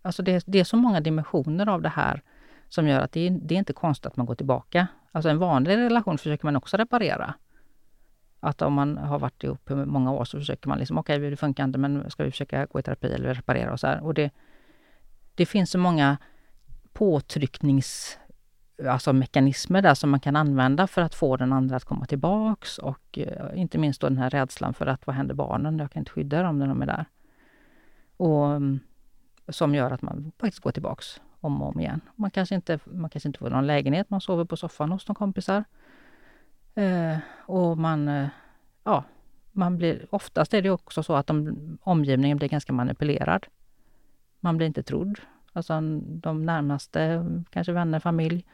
Alltså 0.03 0.23
det, 0.23 0.45
det, 0.47 0.61
är 0.61 0.65
så 0.65 0.77
många 0.77 1.01
dimensioner 1.01 1.69
av 1.69 1.83
det 1.83 1.89
här 1.89 2.23
som 2.69 2.89
gör 2.89 3.01
att 3.01 3.13
det, 3.13 3.31
det 3.31 3.55
är 3.55 3.59
inte 3.59 3.73
konstigt 3.73 4.07
att 4.07 4.17
man 4.17 4.27
går 4.27 4.35
tillbaka. 4.35 4.87
Alltså 5.13 5.29
en 5.29 5.39
vanlig 5.39 5.77
relation 5.77 6.19
försöker 6.19 6.45
man 6.45 6.57
också 6.57 6.77
reparera. 6.77 7.35
Att 8.41 8.63
om 8.63 8.73
man 8.73 8.99
har 8.99 9.19
varit 9.19 9.45
ihop 9.45 9.71
i 9.71 9.75
många 9.75 10.13
år 10.13 10.25
så 10.25 10.39
försöker 10.39 10.69
man 10.69 10.79
liksom, 10.79 10.99
okej 10.99 11.17
okay, 11.17 11.31
det 11.31 11.37
funkar 11.37 11.65
inte 11.65 11.79
men 11.79 12.11
ska 12.11 12.25
vi 12.25 12.31
försöka 12.31 12.67
gå 12.67 12.79
i 12.79 12.83
terapi 12.83 13.07
eller 13.07 13.35
reparera 13.35 13.73
och 13.73 13.81
så 13.81 13.87
här. 13.87 14.01
Och 14.05 14.15
det, 14.15 14.31
det 15.35 15.47
finns 15.47 15.71
så 15.71 15.79
många 15.79 16.17
påtrycknings 16.93 18.19
alltså 18.83 19.13
mekanismer 19.13 19.83
där 19.83 19.95
som 19.95 20.11
man 20.11 20.21
kan 20.21 20.37
använda 20.37 20.87
för 20.87 21.03
att 21.03 21.15
få 21.15 21.37
den 21.37 21.53
andra 21.53 21.77
att 21.77 21.85
komma 21.85 22.07
tillbaks 22.07 22.79
och 22.79 23.19
eh, 23.19 23.61
inte 23.61 23.79
minst 23.79 24.01
då 24.01 24.09
den 24.09 24.19
här 24.19 24.31
rädslan 24.31 24.75
för 24.75 24.87
att 24.87 25.07
vad 25.07 25.17
händer 25.17 25.35
barnen? 25.35 25.79
Jag 25.79 25.91
kan 25.91 26.01
inte 26.01 26.11
skydda 26.11 26.43
dem 26.43 26.59
när 26.59 26.67
de 26.67 26.83
är 26.83 26.87
där. 26.87 27.05
Och 28.17 28.47
mm, 28.47 28.81
som 29.49 29.75
gör 29.75 29.91
att 29.91 30.03
man 30.03 30.33
faktiskt 30.39 30.63
går 30.63 30.73
tillbaks 30.73 31.21
om 31.41 31.63
och 31.63 31.69
om 31.69 31.81
igen. 31.81 32.01
Man 32.17 32.31
kanske 32.31 32.55
inte, 32.55 32.79
man 32.85 33.11
kanske 33.11 33.29
inte 33.29 33.39
får 33.39 33.51
någon 33.51 33.67
lägenhet, 33.67 34.11
man 34.11 34.21
sover 34.21 34.45
på 34.45 34.57
soffan 34.57 34.93
hos 34.93 35.09
några 35.09 35.19
kompisar. 35.19 35.65
Eh, 36.75 37.19
och 37.47 37.79
man, 37.79 38.09
eh, 38.09 38.29
ja, 38.85 39.05
man 39.53 39.77
blir, 39.77 40.07
oftast 40.11 40.55
är 40.55 40.63
det 40.63 40.71
också 40.71 41.03
så 41.03 41.15
att 41.15 41.27
de, 41.27 41.57
omgivningen 41.83 42.37
blir 42.37 42.49
ganska 42.49 42.73
manipulerad. 42.73 43.47
Man 44.41 44.57
blir 44.57 44.67
inte 44.67 44.83
trodd. 44.83 45.21
Alltså 45.53 45.81
de 46.01 46.47
närmaste, 46.47 47.27
kanske 47.51 47.73
vänner, 47.73 48.01
familj, 48.01 48.45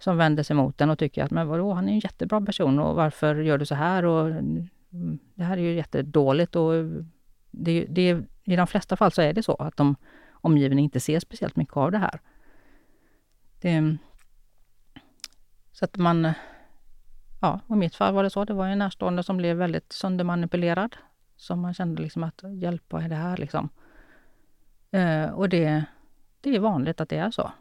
som 0.00 0.16
vänder 0.16 0.42
sig 0.42 0.56
mot 0.56 0.80
en 0.80 0.90
och 0.90 0.98
tycker 0.98 1.24
att 1.24 1.30
men 1.30 1.48
vadå, 1.48 1.72
han 1.72 1.88
är 1.88 1.92
en 1.92 1.98
jättebra 1.98 2.40
person 2.40 2.78
och 2.78 2.96
varför 2.96 3.34
gör 3.34 3.58
du 3.58 3.66
så 3.66 3.74
här? 3.74 4.04
Och, 4.04 4.26
mm, 4.26 4.68
det 5.34 5.44
här 5.44 5.56
är 5.56 5.62
ju 5.62 5.74
jättedåligt 5.74 6.56
och 6.56 6.72
det, 7.50 7.86
det, 7.88 8.24
i 8.44 8.56
de 8.56 8.66
flesta 8.66 8.96
fall 8.96 9.12
så 9.12 9.22
är 9.22 9.32
det 9.32 9.42
så 9.42 9.54
att 9.54 9.76
de 9.76 9.96
omgivningen 10.32 10.84
inte 10.84 11.00
ser 11.00 11.20
speciellt 11.20 11.56
mycket 11.56 11.76
av 11.76 11.92
det 11.92 11.98
här. 11.98 12.20
Det, 13.60 13.96
så 15.72 15.84
att 15.84 15.96
man... 15.96 16.32
Ja, 17.40 17.60
i 17.70 17.72
mitt 17.72 17.94
fall 17.94 18.14
var 18.14 18.22
det 18.22 18.30
så. 18.30 18.44
Det 18.44 18.52
var 18.52 18.66
en 18.66 18.78
närstående 18.78 19.22
som 19.22 19.36
blev 19.36 19.56
väldigt 19.56 19.92
söndermanipulerad. 19.92 20.96
Som 21.36 21.60
man 21.60 21.74
kände 21.74 22.02
liksom 22.02 22.24
att 22.24 22.42
hjälp, 22.54 22.82
vad 22.88 23.04
är 23.04 23.08
det 23.08 23.14
här 23.14 23.36
liksom? 23.36 23.68
Eh, 24.90 25.30
och 25.30 25.48
det, 25.48 25.84
det 26.40 26.56
är 26.56 26.60
vanligt 26.60 27.00
att 27.00 27.08
det 27.08 27.16
är 27.16 27.30
så. 27.30 27.52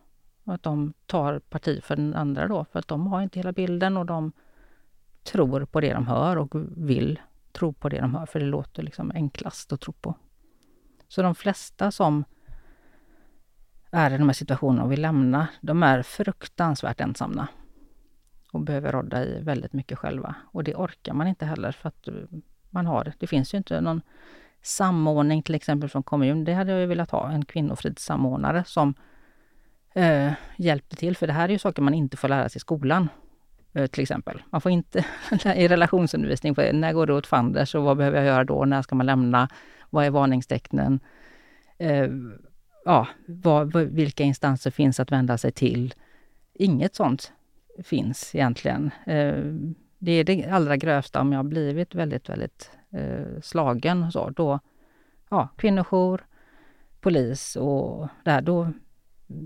Att 0.43 0.63
de 0.63 0.93
tar 1.05 1.39
parti 1.39 1.83
för 1.83 1.95
den 1.95 2.15
andra 2.15 2.47
då, 2.47 2.65
för 2.65 2.79
att 2.79 2.87
de 2.87 3.07
har 3.07 3.21
inte 3.21 3.39
hela 3.39 3.51
bilden 3.51 3.97
och 3.97 4.05
de 4.05 4.31
tror 5.23 5.65
på 5.65 5.81
det 5.81 5.93
de 5.93 6.07
hör 6.07 6.37
och 6.37 6.55
vill 6.75 7.19
tro 7.51 7.73
på 7.73 7.89
det 7.89 8.01
de 8.01 8.15
hör, 8.15 8.25
för 8.25 8.39
det 8.39 8.45
låter 8.45 8.83
liksom 8.83 9.11
enklast 9.15 9.73
att 9.73 9.81
tro 9.81 9.93
på. 9.93 10.15
Så 11.07 11.21
de 11.21 11.35
flesta 11.35 11.91
som 11.91 12.23
är 13.91 14.11
i 14.11 14.17
de 14.17 14.23
här 14.23 14.33
situationerna 14.33 14.83
och 14.83 14.91
vill 14.91 15.01
lämna, 15.01 15.47
de 15.61 15.83
är 15.83 16.01
fruktansvärt 16.01 17.01
ensamma 17.01 17.47
och 18.51 18.61
behöver 18.61 18.91
rodda 18.91 19.25
i 19.25 19.41
väldigt 19.41 19.73
mycket 19.73 19.97
själva. 19.97 20.35
Och 20.51 20.63
det 20.63 20.75
orkar 20.75 21.13
man 21.13 21.27
inte 21.27 21.45
heller 21.45 21.71
för 21.71 21.87
att 21.87 22.07
man 22.69 22.85
har, 22.85 23.13
det 23.19 23.27
finns 23.27 23.53
ju 23.53 23.57
inte 23.57 23.81
någon 23.81 24.01
samordning 24.61 25.43
till 25.43 25.55
exempel 25.55 25.89
från 25.89 26.03
kommun. 26.03 26.43
Det 26.43 26.53
hade 26.53 26.71
jag 26.71 26.81
ju 26.81 26.85
velat 26.85 27.11
ha, 27.11 27.31
en 27.31 27.45
kvinnofridssamordnare 27.45 28.63
som 28.63 28.93
eh, 29.99 30.33
hjälpte 30.57 30.95
till. 30.95 31.17
För 31.17 31.27
det 31.27 31.33
här 31.33 31.49
är 31.49 31.53
ju 31.53 31.59
saker 31.59 31.81
man 31.81 31.93
inte 31.93 32.17
får 32.17 32.27
lära 32.27 32.49
sig 32.49 32.57
i 32.57 32.59
skolan. 32.59 33.09
Eh, 33.73 33.87
till 33.87 34.01
exempel. 34.01 34.41
Man 34.49 34.61
får 34.61 34.71
inte 34.71 35.05
i 35.55 35.67
relationsundervisning, 35.67 36.55
för 36.55 36.73
när 36.73 36.93
går 36.93 37.05
det 37.05 37.13
åt 37.13 37.27
fanders 37.27 37.75
och 37.75 37.83
vad 37.83 37.97
behöver 37.97 38.17
jag 38.17 38.25
göra 38.25 38.43
då? 38.43 38.65
När 38.65 38.81
ska 38.81 38.95
man 38.95 39.05
lämna? 39.05 39.49
Vad 39.89 40.05
är 40.05 40.09
varningstecknen? 40.09 40.99
Eh, 41.77 42.07
ja, 42.85 43.07
vad, 43.25 43.75
vilka 43.75 44.23
instanser 44.23 44.71
finns 44.71 44.99
att 44.99 45.11
vända 45.11 45.37
sig 45.37 45.51
till? 45.51 45.93
Inget 46.53 46.95
sånt 46.95 47.33
finns 47.83 48.35
egentligen. 48.35 48.91
Eh, 49.05 49.43
det 49.97 50.11
är 50.11 50.23
det 50.23 50.45
allra 50.45 50.77
grövsta 50.77 51.21
om 51.21 51.31
jag 51.31 51.39
har 51.39 51.43
blivit 51.43 51.95
väldigt, 51.95 52.29
väldigt 52.29 52.71
eh, 52.91 53.41
slagen. 53.41 54.11
Så, 54.11 54.29
då, 54.29 54.59
ja, 55.29 55.47
kvinnojour, 55.57 56.25
polis 57.01 57.55
och 57.55 58.07
där, 58.23 58.41
då 58.41 58.71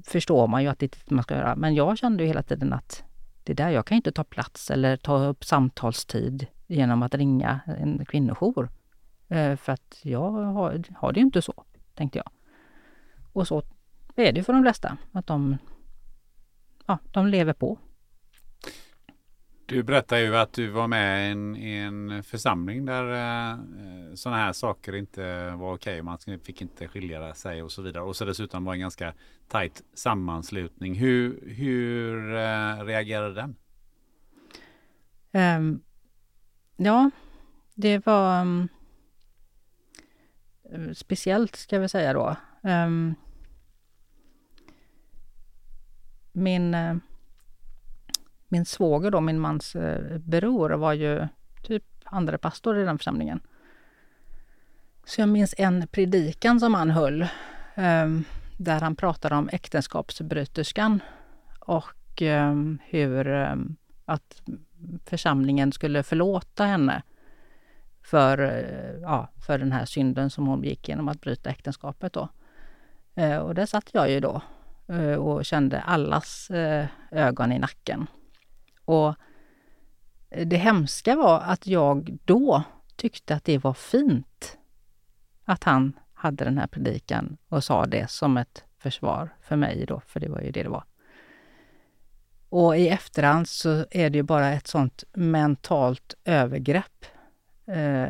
förstår 0.05 0.47
man 0.47 0.63
ju 0.63 0.69
att 0.69 0.79
det 0.79 0.85
är 0.85 0.99
det 1.05 1.15
man 1.15 1.23
ska 1.23 1.35
göra. 1.35 1.55
Men 1.55 1.75
jag 1.75 1.97
kände 1.97 2.23
ju 2.23 2.27
hela 2.27 2.43
tiden 2.43 2.73
att 2.73 3.03
det 3.43 3.53
där, 3.53 3.69
jag 3.69 3.85
kan 3.85 3.95
inte 3.95 4.11
ta 4.11 4.23
plats 4.23 4.71
eller 4.71 4.97
ta 4.97 5.25
upp 5.25 5.43
samtalstid 5.43 6.47
genom 6.67 7.03
att 7.03 7.15
ringa 7.15 7.59
en 7.65 8.05
kvinnojour. 8.05 8.69
Eh, 9.27 9.55
för 9.55 9.71
att 9.71 9.99
jag 10.03 10.31
har, 10.31 10.83
har 10.95 11.11
det 11.11 11.19
ju 11.19 11.25
inte 11.25 11.41
så, 11.41 11.63
tänkte 11.95 12.17
jag. 12.17 12.29
Och 13.33 13.47
så 13.47 13.63
är 14.15 14.31
det 14.31 14.43
för 14.43 14.53
de 14.53 14.61
flesta, 14.61 14.97
att 15.11 15.27
de, 15.27 15.57
ja, 16.85 16.97
de 17.11 17.27
lever 17.27 17.53
på. 17.53 17.77
Du 19.65 19.83
berättar 19.83 20.17
ju 20.17 20.37
att 20.37 20.53
du 20.53 20.67
var 20.67 20.87
med 20.87 21.29
i 21.29 21.31
en, 21.31 21.55
en 21.55 22.23
församling 22.23 22.85
där 22.85 23.11
eh, 23.13 23.51
eh 23.51 24.13
sådana 24.13 24.37
här 24.37 24.53
saker 24.53 24.95
inte 24.95 25.51
var 25.51 25.73
okej. 25.73 26.01
Okay. 26.01 26.01
Man 26.01 26.39
fick 26.43 26.61
inte 26.61 26.87
skilja 26.87 27.33
sig 27.33 27.63
och 27.63 27.71
så 27.71 27.81
vidare. 27.81 28.03
Och 28.03 28.15
så 28.15 28.25
dessutom 28.25 28.65
var 28.65 28.73
en 28.73 28.79
ganska 28.79 29.13
tajt 29.47 29.83
sammanslutning. 29.93 30.95
Hur, 30.95 31.49
hur 31.49 32.35
eh, 32.35 32.85
reagerade 32.85 33.33
den? 33.33 33.55
Um, 35.57 35.81
ja, 36.77 37.11
det 37.75 38.05
var 38.05 38.41
um, 38.41 38.67
speciellt 40.93 41.55
ska 41.55 41.79
vi 41.79 41.89
säga 41.89 42.13
då. 42.13 42.35
Um, 42.61 43.15
min 46.31 46.75
uh, 46.75 46.97
min 48.53 48.65
svåger 48.65 49.11
då, 49.11 49.21
min 49.21 49.39
mans 49.39 49.75
eh, 49.75 50.17
bror, 50.17 50.69
var 50.69 50.93
ju 50.93 51.27
typ 51.63 51.83
andra 52.03 52.37
pastor 52.37 52.79
i 52.79 52.83
den 52.83 52.97
församlingen. 52.97 53.39
Så 55.05 55.21
jag 55.21 55.29
minns 55.29 55.55
en 55.57 55.87
predikan 55.87 56.59
som 56.59 56.73
han 56.73 56.89
höll 56.89 57.21
eh, 57.75 58.07
där 58.57 58.81
han 58.81 58.95
pratade 58.95 59.35
om 59.35 59.49
äktenskapsbryterskan 59.51 60.99
och 61.59 62.21
eh, 62.21 62.55
hur 62.83 63.27
eh, 63.27 63.55
att 64.05 64.41
församlingen 65.05 65.71
skulle 65.71 66.03
förlåta 66.03 66.65
henne 66.65 67.03
för, 68.01 68.37
eh, 68.39 69.01
ja, 69.01 69.27
för 69.45 69.57
den 69.57 69.71
här 69.71 69.85
synden 69.85 70.29
som 70.29 70.47
hon 70.47 70.63
gick 70.63 70.89
genom 70.89 71.07
att 71.07 71.21
bryta 71.21 71.49
äktenskapet. 71.49 72.13
Då. 72.13 72.29
Eh, 73.15 73.37
och 73.37 73.55
där 73.55 73.65
satt 73.65 73.89
jag 73.93 74.11
ju 74.11 74.19
då 74.19 74.41
eh, 74.87 75.15
och 75.15 75.45
kände 75.45 75.81
allas 75.81 76.49
eh, 76.49 76.85
ögon 77.11 77.51
i 77.51 77.59
nacken. 77.59 78.07
Och 78.85 79.15
det 80.45 80.57
hemska 80.57 81.15
var 81.15 81.39
att 81.39 81.67
jag 81.67 82.17
då 82.25 82.63
tyckte 82.95 83.35
att 83.35 83.43
det 83.43 83.57
var 83.57 83.73
fint 83.73 84.57
att 85.45 85.63
han 85.63 85.99
hade 86.13 86.43
den 86.43 86.57
här 86.57 86.67
predikan 86.67 87.37
och 87.47 87.63
sa 87.63 87.85
det 87.85 88.09
som 88.09 88.37
ett 88.37 88.63
försvar 88.77 89.35
för 89.41 89.55
mig 89.55 89.85
då, 89.87 90.01
för 90.07 90.19
det 90.19 90.29
var 90.29 90.41
ju 90.41 90.51
det 90.51 90.63
det 90.63 90.69
var. 90.69 90.83
Och 92.49 92.77
i 92.77 92.89
efterhand 92.89 93.47
så 93.47 93.85
är 93.91 94.09
det 94.09 94.17
ju 94.17 94.23
bara 94.23 94.51
ett 94.51 94.67
sånt 94.67 95.03
mentalt 95.13 96.13
övergrepp 96.25 97.05
eh, 97.65 98.09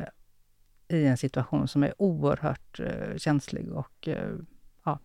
i 0.88 1.06
en 1.06 1.18
situation 1.18 1.68
som 1.68 1.84
är 1.84 2.02
oerhört 2.02 2.80
eh, 2.80 3.18
känslig 3.18 3.72
och 3.72 4.08
eh, 4.08 4.36
ja. 4.86 5.00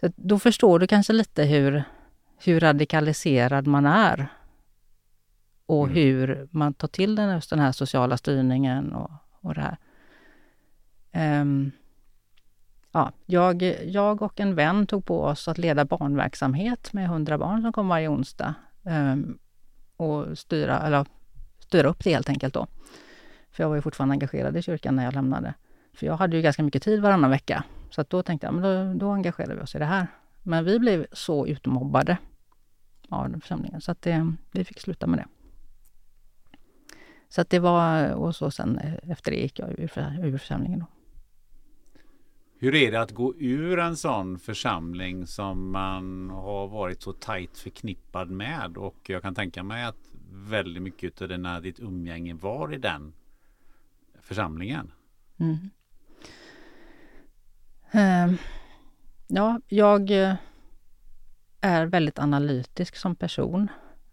Så 0.00 0.12
då 0.16 0.38
förstår 0.38 0.78
du 0.78 0.86
kanske 0.86 1.12
lite 1.12 1.44
hur 1.44 1.84
hur 2.36 2.60
radikaliserad 2.60 3.66
man 3.66 3.86
är. 3.86 4.28
Och 5.66 5.84
mm. 5.84 5.94
hur 5.94 6.48
man 6.50 6.74
tar 6.74 6.88
till 6.88 7.14
den, 7.14 7.40
den 7.50 7.58
här 7.58 7.72
sociala 7.72 8.16
styrningen 8.16 8.92
och, 8.92 9.10
och 9.40 9.54
det 9.54 9.60
här. 9.60 9.76
Um, 11.40 11.72
ja, 12.92 13.12
jag, 13.26 13.62
jag 13.84 14.22
och 14.22 14.40
en 14.40 14.54
vän 14.54 14.86
tog 14.86 15.04
på 15.04 15.22
oss 15.22 15.48
att 15.48 15.58
leda 15.58 15.84
barnverksamhet 15.84 16.92
med 16.92 17.04
100 17.04 17.38
barn 17.38 17.62
som 17.62 17.72
kom 17.72 17.88
varje 17.88 18.08
onsdag. 18.08 18.54
Um, 18.82 19.38
och 19.96 20.38
styra, 20.38 20.80
eller 20.80 21.06
styra 21.58 21.88
upp 21.88 22.04
det 22.04 22.10
helt 22.10 22.28
enkelt 22.28 22.54
då. 22.54 22.66
För 23.50 23.62
jag 23.62 23.68
var 23.68 23.76
ju 23.76 23.82
fortfarande 23.82 24.12
engagerad 24.12 24.56
i 24.56 24.62
kyrkan 24.62 24.96
när 24.96 25.04
jag 25.04 25.14
lämnade. 25.14 25.54
För 25.94 26.06
jag 26.06 26.16
hade 26.16 26.36
ju 26.36 26.42
ganska 26.42 26.62
mycket 26.62 26.82
tid 26.82 27.02
varannan 27.02 27.30
vecka. 27.30 27.64
Så 27.90 28.04
då 28.08 28.22
tänkte 28.22 28.46
jag, 28.46 28.54
men 28.54 28.62
då, 28.62 29.06
då 29.06 29.12
engagerar 29.12 29.54
vi 29.54 29.62
oss 29.62 29.74
i 29.74 29.78
det 29.78 29.84
här. 29.84 30.06
Men 30.46 30.64
vi 30.64 30.78
blev 30.78 31.06
så 31.12 31.46
utmobbade 31.46 32.18
av 33.08 33.30
den 33.30 33.40
församlingen 33.40 33.80
så 33.80 33.90
att 33.90 34.02
det, 34.02 34.32
vi 34.52 34.64
fick 34.64 34.80
sluta 34.80 35.06
med 35.06 35.18
det. 35.18 35.26
Så 37.28 37.40
att 37.40 37.50
det 37.50 37.58
var, 37.58 38.10
och 38.10 38.36
så 38.36 38.50
sen 38.50 38.78
efter 39.02 39.30
det 39.30 39.36
gick 39.36 39.58
jag 39.58 39.70
ur, 39.70 39.90
ur 40.22 40.38
församlingen. 40.38 40.78
Då. 40.80 40.86
Hur 42.58 42.74
är 42.74 42.92
det 42.92 43.00
att 43.00 43.12
gå 43.12 43.34
ur 43.38 43.78
en 43.78 43.96
sån 43.96 44.38
församling 44.38 45.26
som 45.26 45.70
man 45.70 46.30
har 46.30 46.68
varit 46.68 47.02
så 47.02 47.12
tajt 47.12 47.58
förknippad 47.58 48.30
med? 48.30 48.76
Och 48.76 48.96
jag 49.06 49.22
kan 49.22 49.34
tänka 49.34 49.62
mig 49.62 49.84
att 49.84 50.12
väldigt 50.30 50.82
mycket 50.82 51.22
av 51.22 51.28
dina, 51.28 51.60
ditt 51.60 51.80
umgänge 51.80 52.34
var 52.34 52.74
i 52.74 52.78
den 52.78 53.12
församlingen. 54.20 54.92
Mm. 55.36 55.70
Um, 57.92 58.38
ja, 59.26 59.60
jag 59.68 60.10
eh, 60.10 60.34
är 61.60 61.86
väldigt 61.86 62.18
analytisk 62.18 62.96
som 62.96 63.16
person. 63.16 63.68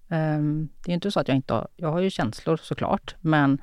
Ehm, 0.09 0.69
det 0.85 0.91
är 0.91 0.93
inte 0.93 1.11
så 1.11 1.19
att 1.19 1.27
jag 1.27 1.37
inte 1.37 1.53
har, 1.53 1.67
jag 1.75 1.91
har 1.91 1.99
ju 1.99 2.09
känslor 2.09 2.57
såklart, 2.57 3.15
men 3.21 3.61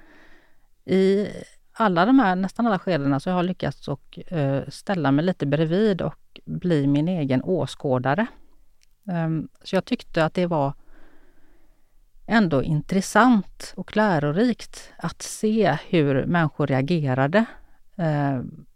i 0.85 1.29
alla 1.73 2.07
de 2.07 2.19
här, 2.19 2.37
nästan 2.37 2.67
alla 2.67 2.79
skedena 2.79 3.21
så 3.21 3.31
har 3.31 3.39
jag 3.39 3.47
lyckats 3.47 3.89
och 3.89 4.19
eh, 4.33 4.69
ställa 4.69 5.13
mig 5.13 5.25
lite 5.25 5.47
bredvid 5.47 6.03
och 6.03 6.41
bli 6.45 6.87
min 6.87 7.09
egen 7.09 7.43
åskådare. 7.43 8.27
Ehm, 9.11 9.49
så 9.65 9.77
jag 9.77 9.85
tyckte 9.85 10.25
att 10.25 10.35
det 10.35 10.47
var 10.47 10.73
ändå 12.27 12.63
intressant 12.63 13.73
och 13.77 13.97
lärorikt 13.97 14.93
att 14.99 15.23
se 15.23 15.79
hur 15.89 16.27
människor 16.27 16.67
reagerade 16.67 17.45
ehm, 17.97 18.67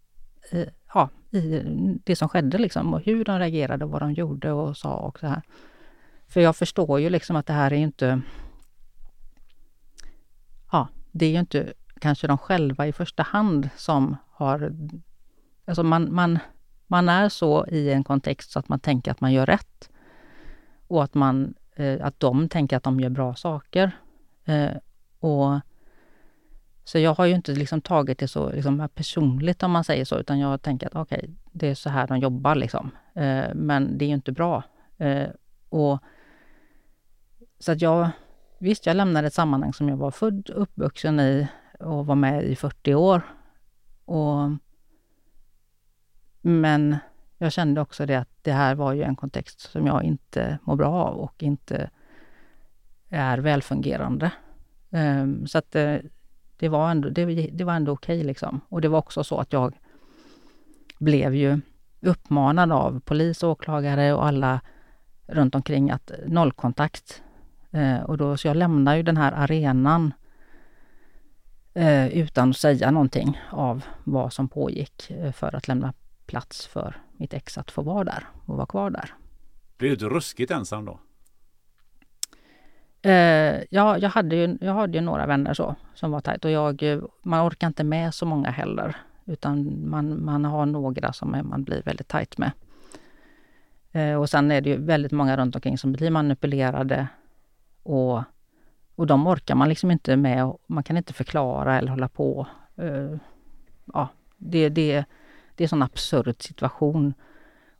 i, 1.33 1.63
det 2.05 2.17
som 2.17 2.29
skedde 2.29 2.59
liksom 2.59 2.95
och 2.95 3.01
hur 3.01 3.25
de 3.25 3.39
reagerade 3.39 3.85
och 3.85 3.91
vad 3.91 4.03
de 4.03 4.13
gjorde 4.13 4.53
och 4.53 4.77
sa 4.77 4.97
och 4.97 5.19
så 5.19 5.27
här. 5.27 5.43
För 6.29 6.41
jag 6.41 6.57
förstår 6.57 7.01
ju 7.01 7.11
liksom 7.11 7.37
att 7.37 7.47
det 7.47 7.53
här 7.53 7.73
är 7.73 7.77
inte... 7.77 8.21
Ja, 10.73 10.89
det 11.11 11.27
är 11.27 11.31
ju 11.31 11.39
inte 11.39 11.73
kanske 12.01 12.27
de 12.27 12.39
själva 12.39 12.87
i 12.87 12.93
första 12.93 13.23
hand 13.23 13.69
som 13.77 14.17
har... 14.31 14.73
Alltså 15.65 15.83
man, 15.83 16.15
man, 16.15 16.39
man 16.87 17.09
är 17.09 17.29
så 17.29 17.67
i 17.67 17.93
en 17.93 18.05
kontext 18.05 18.51
så 18.51 18.59
att 18.59 18.69
man 18.69 18.81
tänker 18.81 19.11
att 19.11 19.21
man 19.21 19.33
gör 19.33 19.47
rätt. 19.47 19.91
Och 20.87 21.05
att, 21.05 21.15
man, 21.15 21.55
eh, 21.77 22.07
att 22.07 22.21
de 22.21 22.49
tänker 22.49 22.77
att 22.77 22.83
de 22.83 23.01
gör 23.01 23.11
bra 23.11 23.35
saker. 23.35 23.93
Eh, 24.45 24.71
och 25.21 25.61
så 26.85 26.99
jag 26.99 27.15
har 27.15 27.27
ju 27.27 27.35
inte 27.35 27.53
liksom 27.53 27.81
tagit 27.81 28.19
det 28.19 28.29
så 28.29 28.51
liksom 28.51 28.89
personligt 28.95 29.63
om 29.63 29.71
man 29.71 29.85
säger 29.85 30.05
så, 30.05 30.19
utan 30.19 30.39
jag 30.39 30.63
tänker 30.63 30.87
att 30.87 30.95
okej, 30.95 31.19
okay, 31.19 31.31
det 31.53 31.69
är 31.69 31.75
så 31.75 31.91
här 31.91 32.07
de 32.07 32.19
jobbar 32.19 32.55
liksom. 32.55 32.91
Eh, 33.15 33.55
men 33.55 33.99
det 33.99 34.05
är 34.05 34.07
ju 34.07 34.15
inte 34.15 34.33
bra. 34.33 34.63
Eh, 34.99 35.29
och 35.69 35.99
Så 37.59 37.73
att 37.73 37.83
jag, 37.83 38.11
visst 38.59 38.87
jag 38.87 38.97
lämnade 38.97 39.27
ett 39.27 39.35
sammanhang 39.35 39.73
som 39.73 39.89
jag 39.89 39.97
var 39.97 40.11
född 40.11 40.51
och 40.51 40.63
uppvuxen 40.63 41.21
i 41.21 41.49
och 41.81 42.07
var 42.07 42.15
med 42.15 42.45
i 42.45 42.57
40 42.57 42.95
år. 42.95 43.23
Och, 44.05 44.51
men 46.41 46.97
jag 47.39 47.53
kände 47.53 47.81
också 47.81 48.07
det 48.07 48.17
att 48.17 48.29
det 48.43 48.53
här 48.53 48.75
var 48.75 48.93
ju 48.93 49.03
en 49.03 49.17
kontext 49.17 49.61
som 49.61 49.87
jag 49.87 50.05
inte 50.05 50.59
mår 50.63 50.77
bra 50.77 50.93
av 50.93 51.17
och 51.17 51.43
inte 51.43 51.91
är 53.09 53.39
välfungerande. 53.39 54.33
Eh, 54.91 55.27
så 55.47 55.59
att 55.59 55.75
eh, 55.75 55.97
det 56.63 56.69
var 56.69 56.91
ändå, 56.91 57.09
det, 57.09 57.25
det 57.53 57.65
var 57.65 57.75
ändå 57.75 57.93
okej 57.93 58.17
okay 58.17 58.27
liksom. 58.27 58.61
Och 58.69 58.81
det 58.81 58.89
var 58.89 58.99
också 58.99 59.25
så 59.25 59.39
att 59.39 59.53
jag 59.53 59.79
blev 60.99 61.35
ju 61.35 61.61
uppmanad 62.01 62.73
av 62.73 63.01
polis, 63.01 63.43
åklagare 63.43 64.15
och 64.15 64.27
alla 64.27 64.61
runt 65.27 65.55
omkring 65.55 65.91
att 65.91 66.11
nollkontakt. 66.27 67.23
Eh, 67.71 68.01
och 68.01 68.19
då, 68.19 68.37
så 68.37 68.49
jag 68.49 68.57
lämnar 68.57 68.97
ju 68.97 69.03
den 69.03 69.17
här 69.17 69.33
arenan 69.33 70.15
eh, 71.75 72.07
utan 72.07 72.51
att 72.51 72.57
säga 72.57 72.91
någonting 72.91 73.41
av 73.51 73.85
vad 74.05 74.33
som 74.33 74.49
pågick 74.49 75.11
eh, 75.11 75.33
för 75.33 75.55
att 75.55 75.69
lämna 75.69 75.93
plats 76.27 76.67
för 76.67 76.97
mitt 77.17 77.35
ex 77.35 77.59
att 77.59 77.71
få 77.71 77.83
vara 77.83 78.05
där 78.05 78.27
och 78.47 78.57
vara 78.57 78.67
kvar 78.67 78.91
där. 78.91 79.15
Blev 79.79 79.99
du 79.99 80.09
ruskigt 80.09 80.51
ensam 80.51 80.85
då? 80.85 81.01
Eh, 83.03 83.63
ja, 83.71 83.99
jag 83.99 84.11
hade, 84.11 84.37
ju, 84.37 84.59
jag 84.61 84.75
hade 84.75 84.99
ju 84.99 85.05
några 85.05 85.27
vänner 85.27 85.55
så, 85.55 85.75
som 85.95 86.11
var 86.11 86.21
tajt 86.21 86.45
och 86.45 86.51
jag, 86.51 86.83
eh, 86.83 87.03
man 87.23 87.49
orkar 87.49 87.67
inte 87.67 87.85
med 87.85 88.15
så 88.15 88.27
många 88.27 88.51
heller. 88.51 88.97
Utan 89.25 89.89
man, 89.89 90.25
man 90.25 90.45
har 90.45 90.67
några 90.67 91.13
som 91.13 91.31
man 91.43 91.65
blir 91.65 91.83
väldigt 91.83 92.09
tajt 92.09 92.39
med. 92.39 92.51
Eh, 93.93 94.15
och 94.15 94.31
sen 94.31 94.51
är 94.51 94.61
det 94.61 94.71
ju 94.71 94.77
väldigt 94.77 95.13
många 95.13 95.37
runt 95.37 95.55
omkring 95.55 95.79
som 95.79 95.93
blir 95.93 96.11
manipulerade 96.11 97.09
och, 97.83 98.23
och 98.95 99.07
de 99.07 99.27
orkar 99.27 99.55
man 99.55 99.69
liksom 99.69 99.91
inte 99.91 100.17
med. 100.17 100.53
Man 100.67 100.85
kan 100.85 100.97
inte 100.97 101.13
förklara 101.13 101.79
eller 101.79 101.91
hålla 101.91 102.09
på. 102.09 102.47
Eh, 102.77 103.17
ja, 103.93 104.09
det, 104.37 104.69
det, 104.69 105.05
det 105.55 105.63
är 105.63 105.65
en 105.65 105.69
sån 105.69 105.83
absurd 105.83 106.43
situation. 106.43 107.15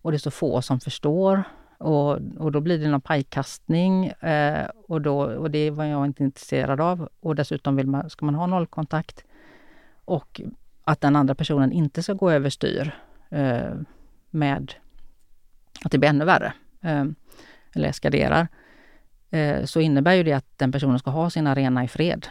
Och 0.03 0.11
det 0.11 0.17
är 0.17 0.19
så 0.19 0.31
få 0.31 0.63
som 0.63 0.81
förstår. 0.81 1.43
Och, 1.83 2.19
och 2.39 2.53
då 2.53 2.61
blir 2.61 2.79
det 2.79 2.89
någon 2.89 3.01
pajkastning 3.01 4.07
eh, 4.07 4.69
och, 4.89 5.01
då, 5.01 5.23
och 5.23 5.51
det 5.51 5.71
var 5.71 5.85
jag 5.85 6.07
inte 6.07 6.25
intresserad 6.25 6.81
av. 6.81 7.09
Och 7.21 7.35
dessutom 7.35 7.77
vill 7.77 7.87
man, 7.87 8.11
ska 8.11 8.27
man 8.27 8.35
ha 8.35 8.47
nollkontakt. 8.47 9.25
Och 10.05 10.41
att 10.85 11.01
den 11.01 11.17
andra 11.17 11.35
personen 11.35 11.73
inte 11.73 12.03
ska 12.03 12.13
gå 12.13 12.31
överstyr 12.31 12.95
eh, 13.31 13.75
med 14.31 14.75
att 15.85 15.93
det 15.93 15.99
blir 15.99 16.09
ännu 16.11 16.25
värre, 16.25 16.53
eh, 16.81 17.05
eller 17.75 17.89
eskalerar, 17.89 18.49
eh, 19.31 19.65
så 19.65 19.81
innebär 19.81 20.13
ju 20.13 20.23
det 20.23 20.33
att 20.33 20.59
den 20.59 20.73
personen 20.73 20.99
ska 20.99 21.11
ha 21.11 21.31
sin 21.31 21.47
arena 21.47 21.85
i 21.85 21.89
fred. 21.89 22.27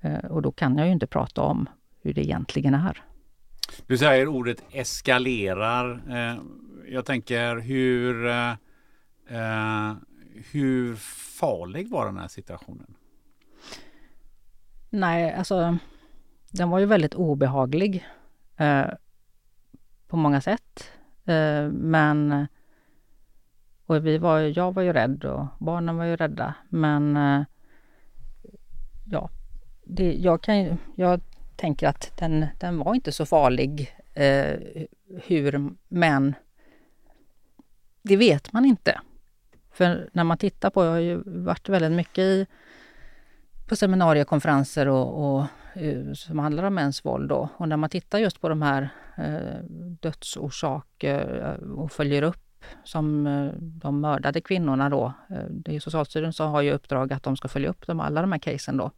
Eh, 0.00 0.24
och 0.24 0.42
då 0.42 0.52
kan 0.52 0.78
jag 0.78 0.86
ju 0.86 0.92
inte 0.92 1.06
prata 1.06 1.42
om 1.42 1.68
hur 2.02 2.12
det 2.12 2.20
egentligen 2.20 2.74
är. 2.74 3.02
Du 3.86 3.98
säger 3.98 4.28
ordet 4.28 4.62
eskalerar. 4.72 6.02
Eh, 6.10 6.40
jag 6.88 7.04
tänker 7.04 7.56
hur, 7.56 8.26
eh, 8.26 8.52
eh, 9.28 9.94
hur 10.52 10.96
farlig 11.40 11.90
var 11.90 12.06
den 12.06 12.18
här 12.18 12.28
situationen? 12.28 12.94
Nej, 14.90 15.32
alltså 15.34 15.78
den 16.50 16.70
var 16.70 16.78
ju 16.78 16.86
väldigt 16.86 17.14
obehaglig 17.14 18.06
eh, 18.56 18.86
på 20.08 20.16
många 20.16 20.40
sätt. 20.40 20.90
Eh, 21.24 21.68
men 21.68 22.46
och 23.86 24.06
vi 24.06 24.18
var, 24.18 24.40
jag 24.40 24.74
var 24.74 24.82
ju 24.82 24.92
rädd 24.92 25.24
och 25.24 25.46
barnen 25.58 25.96
var 25.96 26.04
ju 26.04 26.16
rädda. 26.16 26.54
Men 26.68 27.16
eh, 27.16 27.42
ja, 29.10 29.30
det, 29.84 30.12
jag, 30.12 30.42
kan, 30.42 30.78
jag 30.96 31.20
tänker 31.56 31.88
att 31.88 32.12
den, 32.18 32.46
den 32.60 32.78
var 32.78 32.94
inte 32.94 33.12
så 33.12 33.26
farlig. 33.26 33.96
Eh, 34.14 34.60
hur, 35.26 35.70
men 35.88 36.34
det 38.02 38.16
vet 38.16 38.52
man 38.52 38.64
inte. 38.64 39.00
För 39.72 40.08
när 40.12 40.24
man 40.24 40.38
tittar 40.38 40.70
på, 40.70 40.84
jag 40.84 40.90
har 40.90 40.98
ju 40.98 41.22
varit 41.26 41.68
väldigt 41.68 41.92
mycket 41.92 42.18
i, 42.18 42.46
på 43.68 43.76
seminarier, 43.76 44.24
konferenser 44.24 44.88
och, 44.88 45.36
och 45.36 45.46
eh, 45.74 46.12
som 46.12 46.38
handlar 46.38 46.64
om 46.64 46.74
mäns 46.74 47.04
våld. 47.04 47.28
Då. 47.28 47.48
Och 47.56 47.68
när 47.68 47.76
man 47.76 47.90
tittar 47.90 48.18
just 48.18 48.40
på 48.40 48.48
de 48.48 48.62
här 48.62 48.88
eh, 49.16 49.64
dödsorsaker 50.00 51.56
eh, 51.60 51.70
och 51.70 51.92
följer 51.92 52.22
upp 52.22 52.64
som 52.84 53.26
eh, 53.26 53.50
de 53.58 54.00
mördade 54.00 54.40
kvinnorna 54.40 54.88
då. 54.88 55.12
Det 55.50 55.76
är 55.76 55.80
Socialstyrelsen 55.80 56.32
som 56.32 56.50
har 56.50 56.62
ju 56.62 56.72
uppdrag 56.72 57.12
att 57.12 57.22
de 57.22 57.36
ska 57.36 57.48
följa 57.48 57.68
upp 57.68 57.86
de, 57.86 58.00
alla 58.00 58.20
de 58.20 58.32
här 58.32 58.38
casen 58.38 58.76
då 58.76 58.90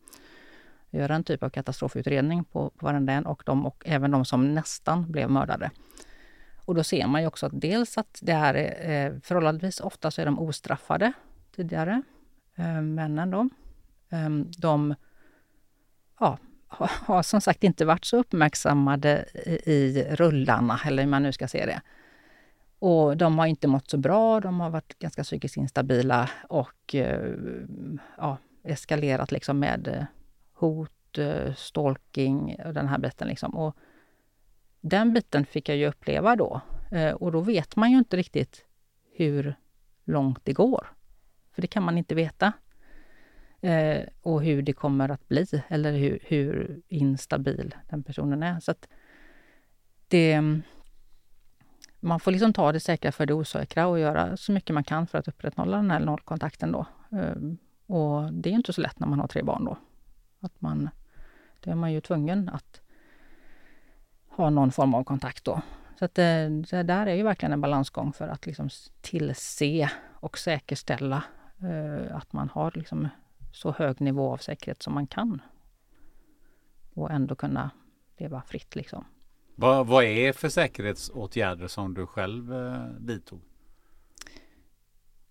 göra 0.99 1.15
en 1.15 1.25
typ 1.25 1.43
av 1.43 1.51
katastrofutredning 1.51 2.45
på, 2.45 2.71
på 2.71 2.87
varenda 2.87 3.13
en 3.13 3.27
och, 3.27 3.43
de, 3.47 3.67
och 3.67 3.83
även 3.87 4.11
de 4.11 4.25
som 4.25 4.55
nästan 4.55 5.13
blev 5.13 5.31
mördade. 5.31 5.71
Och 6.65 6.74
då 6.74 6.85
ser 6.85 7.07
man 7.07 7.20
ju 7.20 7.27
också 7.27 7.47
att 7.47 7.61
dels 7.61 7.99
att 7.99 8.19
det 8.23 8.32
här 8.32 8.55
är 8.55 9.07
eh, 9.07 9.20
förhållandevis 9.23 9.81
ofta 9.81 10.11
så 10.11 10.20
är 10.20 10.27
de 10.27 10.39
ostraffade 10.39 11.12
tidigare, 11.57 12.03
eh, 12.55 12.81
männen 12.81 13.31
då. 13.31 13.49
Ehm, 14.11 14.51
de 14.59 14.95
ja, 16.20 16.39
har, 16.69 17.23
som 17.23 17.41
sagt 17.41 17.65
inte 17.65 17.85
varit 17.85 18.05
så 18.05 18.16
uppmärksammade 18.16 19.24
i, 19.65 20.07
rullarna, 20.11 20.81
eller 20.86 21.03
hur 21.03 21.11
man 21.11 21.23
nu 21.23 21.32
ska 21.32 21.49
se 21.49 21.66
det. 21.66 21.81
Och 22.78 23.16
de 23.16 23.39
har 23.39 23.47
inte 23.47 23.69
mått 23.69 23.91
så 23.91 23.97
bra, 23.97 24.41
de 24.41 24.61
har 24.61 24.70
varit 24.70 24.99
ganska 24.99 25.23
psykiskt 25.23 25.57
instabila 25.57 26.31
och 26.49 26.95
eh, 26.95 27.35
ja, 28.16 28.39
eskalerat 28.65 29.32
liksom 29.32 29.59
med 29.59 30.07
hot, 30.55 30.91
stalking 31.57 32.57
och 32.65 32.74
den 32.74 32.89
här 32.89 32.99
biten. 32.99 33.28
Liksom. 33.28 33.57
Och 33.57 33.77
den 34.85 35.12
biten 35.12 35.47
fick 35.47 35.69
jag 35.69 35.77
ju 35.77 35.86
uppleva 35.86 36.36
då. 36.36 36.61
Eh, 36.90 37.12
och 37.12 37.32
då 37.32 37.40
vet 37.40 37.77
man 37.77 37.90
ju 37.90 37.98
inte 37.98 38.16
riktigt 38.16 38.65
hur 39.12 39.55
långt 40.05 40.40
det 40.44 40.52
går. 40.52 40.86
För 41.52 41.62
det 41.62 41.69
kan 41.69 41.82
man 41.82 41.98
inte 41.98 42.15
veta. 42.15 42.52
Eh, 43.61 44.02
och 44.23 44.43
hur 44.43 44.62
det 44.62 44.73
kommer 44.73 45.09
att 45.09 45.28
bli 45.28 45.47
eller 45.69 45.93
hur, 45.93 46.19
hur 46.23 46.81
instabil 46.89 47.74
den 47.90 48.02
personen 48.02 48.43
är. 48.43 48.61
Så 48.61 48.70
att 48.70 48.89
det, 50.09 50.40
man 52.01 52.20
får 52.20 52.31
liksom 52.31 52.52
ta 52.52 52.73
det 52.73 52.81
säkra 52.81 53.12
för 53.12 53.27
det 53.27 53.35
osäkra 53.35 53.86
och 53.86 53.98
göra 53.98 54.36
så 54.36 54.52
mycket 54.52 54.74
man 54.74 54.85
kan 54.85 55.06
för 55.06 55.19
att 55.19 55.28
upprätthålla 55.28 55.77
den 55.77 55.90
här 55.90 56.01
nollkontakten 56.01 56.73
då. 56.73 56.86
Ehm, 57.12 57.59
och 57.86 58.32
det 58.32 58.51
är 58.51 58.55
inte 58.55 58.73
så 58.73 58.81
lätt 58.81 58.98
när 58.98 59.06
man 59.06 59.20
har 59.20 59.28
tre 59.28 59.43
barn 59.43 59.65
då. 59.65 59.78
Att 60.40 60.61
man, 60.61 60.90
då 61.61 61.70
är 61.70 61.74
man 61.74 61.93
ju 61.93 62.01
tvungen 62.01 62.48
att 62.48 62.81
ha 64.36 64.51
någon 64.51 64.73
form 64.73 64.94
av 64.94 65.05
kontakt 65.05 65.44
då. 65.44 65.62
Så 65.98 66.05
att 66.05 66.15
det, 66.15 66.48
det 66.70 66.82
där 66.82 67.06
är 67.06 67.15
ju 67.15 67.23
verkligen 67.23 67.52
en 67.52 67.61
balansgång 67.61 68.12
för 68.12 68.28
att 68.28 68.47
liksom 68.47 68.69
tillse 69.01 69.90
och 70.12 70.39
säkerställa 70.39 71.24
eh, 71.62 72.16
att 72.16 72.32
man 72.32 72.48
har 72.48 72.73
liksom 72.74 73.09
så 73.52 73.73
hög 73.73 74.01
nivå 74.01 74.32
av 74.32 74.36
säkerhet 74.36 74.82
som 74.82 74.94
man 74.94 75.06
kan. 75.06 75.43
Och 76.94 77.11
ändå 77.11 77.35
kunna 77.35 77.70
leva 78.16 78.43
fritt 78.43 78.77
liksom. 78.77 79.05
Vad, 79.56 79.86
vad 79.86 80.05
är 80.05 80.32
för 80.32 80.48
säkerhetsåtgärder 80.48 81.69
som 81.69 81.94
du 81.94 82.06
själv 82.06 82.55
eh, 82.55 82.86
vidtog? 82.98 83.40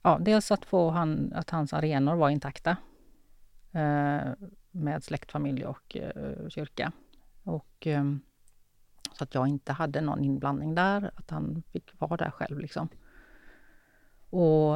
Ja, 0.01 0.17
dels 0.21 0.51
att 0.51 0.65
få 0.65 0.89
han, 0.89 1.33
att 1.35 1.49
hans 1.49 1.73
arenor 1.73 2.15
var 2.15 2.29
intakta. 2.29 2.77
Eh, 3.71 4.31
med 4.71 5.03
släkt, 5.03 5.31
familj 5.31 5.65
och 5.65 5.97
eh, 5.97 6.49
kyrka. 6.49 6.91
Och, 7.43 7.87
eh, 7.87 8.03
så 9.13 9.23
att 9.23 9.35
jag 9.35 9.47
inte 9.47 9.73
hade 9.73 10.01
någon 10.01 10.23
inblandning 10.23 10.75
där, 10.75 11.11
att 11.15 11.29
han 11.29 11.63
fick 11.71 11.91
vara 11.99 12.17
där 12.17 12.29
själv. 12.29 12.59
Liksom. 12.59 12.89
Och 14.29 14.75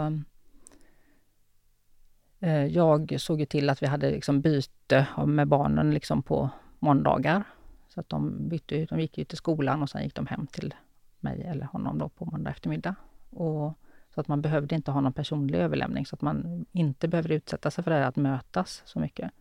eh, 2.39 2.65
Jag 2.65 3.15
såg 3.22 3.39
ju 3.39 3.45
till 3.45 3.69
att 3.69 3.84
vi 3.84 3.88
hade 3.88 4.11
liksom 4.11 4.41
byte 4.41 5.07
med 5.26 5.47
barnen 5.47 5.93
liksom 5.93 6.23
på 6.23 6.49
måndagar. 6.80 7.43
Så 7.89 7.99
att 7.99 8.09
de 8.09 8.49
bytte, 8.49 8.85
de 8.85 8.99
gick 8.99 9.18
ju 9.18 9.26
till 9.26 9.38
skolan 9.38 9.81
och 9.81 9.89
sen 9.89 10.03
gick 10.03 10.15
de 10.15 10.27
hem 10.27 10.47
till 10.47 10.76
mig 11.19 11.43
eller 11.43 11.65
honom 11.65 11.97
då 11.97 12.09
på 12.09 12.26
måndag 12.26 12.51
eftermiddag. 12.51 12.95
Och, 13.30 13.73
så 14.14 14.22
att 14.22 14.27
man 14.27 14.41
behövde 14.41 14.76
inte 14.76 14.91
ha 14.91 15.01
någon 15.01 15.14
personlig 15.14 15.59
överlämning, 15.59 16.05
så 16.05 16.15
att 16.15 16.22
man 16.22 16.65
inte 16.72 17.07
behöver 17.07 17.31
utsätta 17.31 17.72
sig 17.72 17.84
för 17.84 17.91
det 17.91 17.97
här 17.97 18.07
att 18.07 18.15
mötas 18.15 18.81
så 18.85 18.99
mycket. 18.99 19.31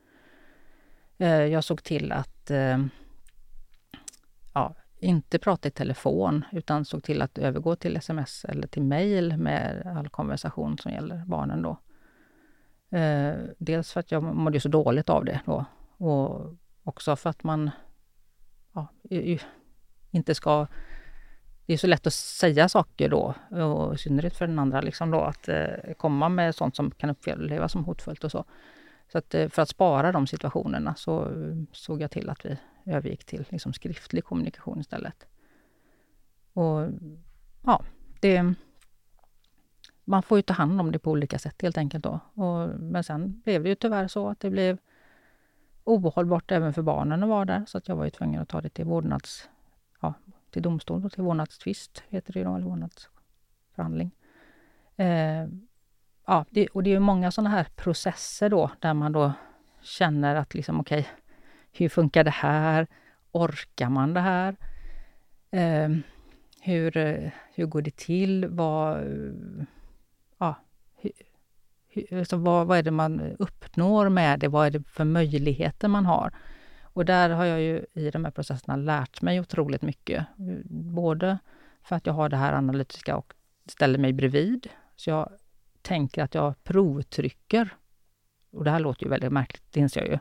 Eh, 1.18 1.28
jag 1.28 1.64
såg 1.64 1.82
till 1.82 2.12
att 2.12 2.50
eh, 2.50 2.78
ja, 4.54 4.74
inte 4.98 5.38
prata 5.38 5.68
i 5.68 5.70
telefon 5.70 6.44
utan 6.52 6.84
såg 6.84 7.02
till 7.02 7.22
att 7.22 7.38
övergå 7.38 7.76
till 7.76 7.96
sms 7.96 8.44
eller 8.44 8.68
till 8.68 8.82
mail 8.82 9.36
med 9.36 9.92
all 9.96 10.08
konversation 10.08 10.78
som 10.78 10.92
gäller 10.92 11.22
barnen 11.26 11.62
då. 11.62 11.78
Eh, 12.98 13.34
dels 13.58 13.92
för 13.92 14.00
att 14.00 14.10
jag 14.10 14.22
mådde 14.22 14.60
så 14.60 14.68
dåligt 14.68 15.08
av 15.08 15.24
det 15.24 15.40
då 15.44 15.64
och 15.96 16.54
också 16.84 17.16
för 17.16 17.30
att 17.30 17.44
man 17.44 17.70
ja, 18.72 18.88
inte 20.10 20.34
ska... 20.34 20.66
Det 21.66 21.72
är 21.72 21.76
så 21.76 21.86
lätt 21.86 22.06
att 22.06 22.12
säga 22.12 22.68
saker 22.68 23.08
då, 23.08 23.34
och 23.50 23.94
i 23.94 23.98
synnerhet 23.98 24.36
för 24.36 24.46
den 24.46 24.58
andra, 24.58 24.80
liksom 24.80 25.10
då, 25.10 25.20
att 25.20 25.48
eh, 25.48 25.66
komma 25.96 26.28
med 26.28 26.54
sånt 26.54 26.76
som 26.76 26.90
kan 26.90 27.10
upplevas 27.10 27.72
som 27.72 27.84
hotfullt 27.84 28.24
och 28.24 28.30
så. 28.30 28.44
Så 29.12 29.18
att, 29.18 29.34
eh, 29.34 29.48
för 29.48 29.62
att 29.62 29.68
spara 29.68 30.12
de 30.12 30.26
situationerna 30.26 30.94
så 30.94 31.24
eh, 31.24 31.56
såg 31.72 32.02
jag 32.02 32.10
till 32.10 32.30
att 32.30 32.44
vi 32.46 32.58
övergick 32.86 33.24
till 33.24 33.44
liksom 33.48 33.72
skriftlig 33.72 34.24
kommunikation 34.24 34.80
istället. 34.80 35.26
Och 36.52 36.88
ja, 37.64 37.84
det... 38.20 38.54
Man 40.08 40.22
får 40.22 40.38
ju 40.38 40.42
ta 40.42 40.54
hand 40.54 40.80
om 40.80 40.92
det 40.92 40.98
på 40.98 41.10
olika 41.10 41.38
sätt 41.38 41.62
helt 41.62 41.78
enkelt 41.78 42.04
då. 42.04 42.20
Och, 42.34 42.80
men 42.80 43.04
sen 43.04 43.40
blev 43.44 43.62
det 43.62 43.68
ju 43.68 43.74
tyvärr 43.74 44.08
så 44.08 44.28
att 44.28 44.40
det 44.40 44.50
blev 44.50 44.78
ohållbart 45.84 46.52
även 46.52 46.72
för 46.72 46.82
barnen 46.82 47.22
att 47.22 47.28
vara 47.28 47.44
där, 47.44 47.64
så 47.66 47.78
att 47.78 47.88
jag 47.88 47.96
var 47.96 48.04
ju 48.04 48.10
tvungen 48.10 48.42
att 48.42 48.48
ta 48.48 48.60
det 48.60 48.68
till 48.68 48.84
vårdnads... 48.84 49.48
Ja, 50.00 50.14
till 50.50 50.62
domstol 50.62 51.04
och 51.04 51.12
till 51.12 51.22
vårdnadstvist, 51.22 52.02
heter 52.08 52.32
det 52.32 52.38
ju 52.38 52.44
då, 52.44 52.54
eller 52.54 52.66
vårdnadsförhandling. 52.66 54.10
Eh, 54.96 55.48
ja, 56.26 56.44
det, 56.50 56.66
och 56.66 56.82
det 56.82 56.94
är 56.94 57.00
många 57.00 57.30
sådana 57.30 57.50
här 57.50 57.66
processer 57.76 58.48
då, 58.48 58.70
där 58.78 58.94
man 58.94 59.12
då 59.12 59.32
känner 59.80 60.36
att 60.36 60.54
liksom 60.54 60.80
okej, 60.80 61.00
okay, 61.00 61.12
hur 61.76 61.88
funkar 61.88 62.24
det 62.24 62.30
här? 62.30 62.86
Orkar 63.32 63.88
man 63.88 64.14
det 64.14 64.20
här? 64.20 64.56
Eh, 65.50 65.88
hur, 66.60 66.92
hur 67.54 67.66
går 67.66 67.82
det 67.82 67.96
till? 67.96 68.46
Vad, 68.48 69.04
ja, 70.38 70.54
hur, 70.96 71.12
hur, 71.88 72.18
alltså 72.18 72.36
vad, 72.36 72.66
vad 72.66 72.78
är 72.78 72.82
det 72.82 72.90
man 72.90 73.20
uppnår 73.38 74.08
med 74.08 74.40
det? 74.40 74.48
Vad 74.48 74.66
är 74.66 74.70
det 74.70 74.82
för 74.88 75.04
möjligheter 75.04 75.88
man 75.88 76.06
har? 76.06 76.34
Och 76.82 77.04
där 77.04 77.30
har 77.30 77.44
jag 77.44 77.60
ju 77.60 77.84
i 77.92 78.10
de 78.10 78.24
här 78.24 78.32
processerna 78.32 78.76
lärt 78.76 79.22
mig 79.22 79.40
otroligt 79.40 79.82
mycket. 79.82 80.26
Både 80.70 81.38
för 81.82 81.96
att 81.96 82.06
jag 82.06 82.12
har 82.12 82.28
det 82.28 82.36
här 82.36 82.52
analytiska 82.52 83.16
och 83.16 83.34
ställer 83.66 83.98
mig 83.98 84.12
bredvid. 84.12 84.68
Så 84.96 85.10
jag 85.10 85.30
tänker 85.82 86.22
att 86.22 86.34
jag 86.34 86.64
provtrycker. 86.64 87.74
Och 88.50 88.64
det 88.64 88.70
här 88.70 88.80
låter 88.80 89.04
ju 89.04 89.10
väldigt 89.10 89.32
märkligt, 89.32 89.72
det 89.72 89.80
inser 89.80 90.00
jag 90.00 90.10
ju. 90.10 90.18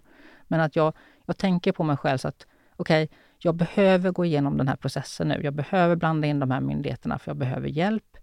Men 0.47 0.59
att 0.59 0.75
jag, 0.75 0.93
jag 1.25 1.37
tänker 1.37 1.71
på 1.71 1.83
mig 1.83 1.97
själv 1.97 2.17
så 2.17 2.27
att 2.27 2.47
okej, 2.75 3.03
okay, 3.03 3.17
jag 3.39 3.55
behöver 3.55 4.11
gå 4.11 4.25
igenom 4.25 4.57
den 4.57 4.67
här 4.67 4.75
processen 4.75 5.27
nu. 5.27 5.41
Jag 5.43 5.53
behöver 5.53 5.95
blanda 5.95 6.27
in 6.27 6.39
de 6.39 6.51
här 6.51 6.61
myndigheterna 6.61 7.19
för 7.19 7.29
jag 7.29 7.37
behöver 7.37 7.67
hjälp. 7.67 8.17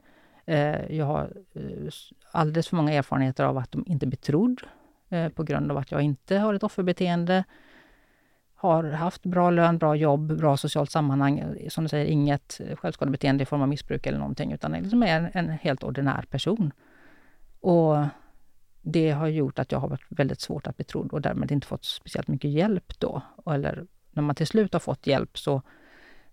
Eh, 0.46 0.96
jag 0.96 1.06
har 1.06 1.32
eh, 1.54 1.92
alldeles 2.30 2.68
för 2.68 2.76
många 2.76 2.92
erfarenheter 2.92 3.44
av 3.44 3.58
att 3.58 3.72
de 3.72 3.84
inte 3.86 4.06
blir 4.06 4.18
trodd 4.18 4.62
eh, 5.08 5.28
på 5.28 5.42
grund 5.42 5.70
av 5.70 5.78
att 5.78 5.90
jag 5.90 6.02
inte 6.02 6.38
har 6.38 6.54
ett 6.54 6.62
offerbeteende 6.62 7.44
har 8.54 8.84
haft 8.84 9.22
bra 9.22 9.50
lön, 9.50 9.78
bra 9.78 9.96
jobb, 9.96 10.36
bra 10.36 10.56
socialt 10.56 10.90
sammanhang. 10.90 11.38
Eh, 11.38 11.68
som 11.68 11.84
du 11.84 11.88
säger, 11.88 12.06
inget 12.06 12.60
självskadebeteende 12.74 13.42
i 13.42 13.46
form 13.46 13.62
av 13.62 13.68
missbruk 13.68 14.06
eller 14.06 14.18
någonting, 14.18 14.52
utan 14.52 14.72
liksom 14.72 15.02
är 15.02 15.20
en, 15.20 15.30
en 15.32 15.48
helt 15.50 15.82
ordinär 15.82 16.24
person. 16.30 16.72
Och 17.60 17.96
det 18.82 19.10
har 19.10 19.26
gjort 19.26 19.58
att 19.58 19.72
jag 19.72 19.78
har 19.78 19.88
varit 19.88 20.06
väldigt 20.08 20.40
svårt 20.40 20.66
att 20.66 20.76
bli 20.76 20.84
trodd 20.84 21.12
och 21.12 21.20
därmed 21.20 21.50
inte 21.50 21.66
fått 21.66 21.84
speciellt 21.84 22.28
mycket 22.28 22.50
hjälp 22.50 22.98
då. 22.98 23.22
Eller 23.46 23.86
när 24.10 24.22
man 24.22 24.34
till 24.34 24.46
slut 24.46 24.72
har 24.72 24.80
fått 24.80 25.06
hjälp 25.06 25.38
så 25.38 25.62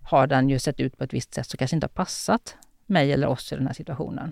har 0.01 0.27
den 0.27 0.49
ju 0.49 0.59
sett 0.59 0.79
ut 0.79 0.97
på 0.97 1.03
ett 1.03 1.13
visst 1.13 1.33
sätt 1.33 1.47
som 1.47 1.57
kanske 1.57 1.75
inte 1.75 1.85
har 1.85 2.03
passat 2.03 2.57
mig 2.85 3.13
eller 3.13 3.27
oss 3.27 3.51
i 3.53 3.55
den 3.55 3.67
här 3.67 3.73
situationen. 3.73 4.31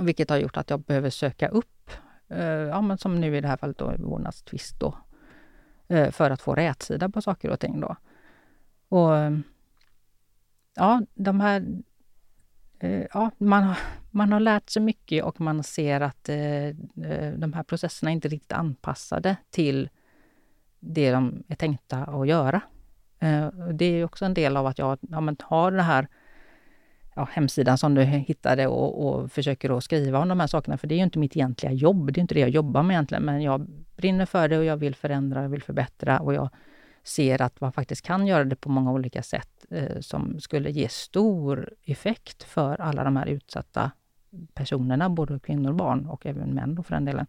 Vilket 0.00 0.30
har 0.30 0.36
gjort 0.36 0.56
att 0.56 0.70
jag 0.70 0.80
behöver 0.80 1.10
söka 1.10 1.48
upp, 1.48 1.90
eh, 2.28 2.44
ja 2.44 2.80
men 2.80 2.98
som 2.98 3.20
nu 3.20 3.36
i 3.36 3.40
det 3.40 3.48
här 3.48 3.56
fallet 3.56 3.78
då, 3.78 3.92
vårdnadstvist 3.98 4.80
då, 4.80 4.98
eh, 5.88 6.10
för 6.10 6.30
att 6.30 6.42
få 6.42 6.54
rätsida 6.54 7.08
på 7.08 7.22
saker 7.22 7.50
och 7.50 7.60
ting 7.60 7.80
då. 7.80 7.96
Och 8.88 9.12
ja, 10.74 11.02
de 11.14 11.40
här 11.40 11.82
Eh, 12.80 13.06
ja, 13.14 13.30
man, 13.38 13.62
har, 13.62 13.78
man 14.10 14.32
har 14.32 14.40
lärt 14.40 14.70
sig 14.70 14.82
mycket 14.82 15.24
och 15.24 15.40
man 15.40 15.62
ser 15.62 16.00
att 16.00 16.28
eh, 16.28 16.66
eh 16.66 17.32
de 17.36 17.52
här 17.52 17.62
processerna 17.62 18.10
inte 18.10 18.28
är 18.28 18.30
riktigt 18.30 18.52
anpassade 18.52 19.36
till 19.50 19.88
det 20.80 21.12
de 21.12 21.42
är 21.48 21.54
tänkta 21.54 21.98
att 21.98 22.28
göra. 22.28 22.60
Eh, 23.18 23.48
det 23.72 23.84
är 23.84 24.04
också 24.04 24.24
en 24.24 24.34
del 24.34 24.56
av 24.56 24.66
att 24.66 24.78
jag 24.78 24.98
ja, 25.00 25.34
har 25.40 25.70
den 25.70 25.80
här 25.80 26.08
ja, 27.14 27.28
hemsidan 27.32 27.78
som 27.78 27.94
du 27.94 28.02
hittade 28.02 28.66
och, 28.66 29.06
och 29.06 29.32
försöker 29.32 29.76
att 29.76 29.84
skriva 29.84 30.18
om 30.18 30.28
de 30.28 30.40
här 30.40 30.46
sakerna. 30.46 30.78
För 30.78 30.86
det 30.86 30.94
är 30.94 30.96
ju 30.96 31.04
inte 31.04 31.18
mitt 31.18 31.36
egentliga 31.36 31.72
jobb. 31.72 32.12
Det 32.12 32.18
är 32.18 32.22
inte 32.22 32.34
det 32.34 32.40
jag 32.40 32.50
jobbar 32.50 32.82
med 32.82 32.94
egentligen. 32.94 33.24
Men 33.24 33.42
jag 33.42 33.66
brinner 33.96 34.26
för 34.26 34.48
det 34.48 34.58
och 34.58 34.64
jag 34.64 34.76
vill 34.76 34.94
förändra, 34.94 35.42
jag 35.42 35.48
vill 35.48 35.62
förbättra 35.62 36.20
och 36.20 36.34
jag 36.34 36.50
ser 37.10 37.42
att 37.42 37.60
man 37.60 37.72
faktiskt 37.72 38.02
kan 38.02 38.26
göra 38.26 38.44
det 38.44 38.56
på 38.56 38.68
många 38.68 38.92
olika 38.92 39.22
sätt 39.22 39.66
eh, 39.70 40.00
som 40.00 40.40
skulle 40.40 40.70
ge 40.70 40.88
stor 40.88 41.74
effekt 41.84 42.42
för 42.42 42.80
alla 42.80 43.04
de 43.04 43.16
här 43.16 43.26
utsatta 43.26 43.90
personerna, 44.54 45.10
både 45.10 45.40
kvinnor 45.40 45.70
och 45.70 45.76
barn 45.76 46.06
och 46.06 46.26
även 46.26 46.54
män 46.54 46.74
då 46.74 46.82
för 46.82 46.94
den 46.94 47.04
delen. 47.04 47.26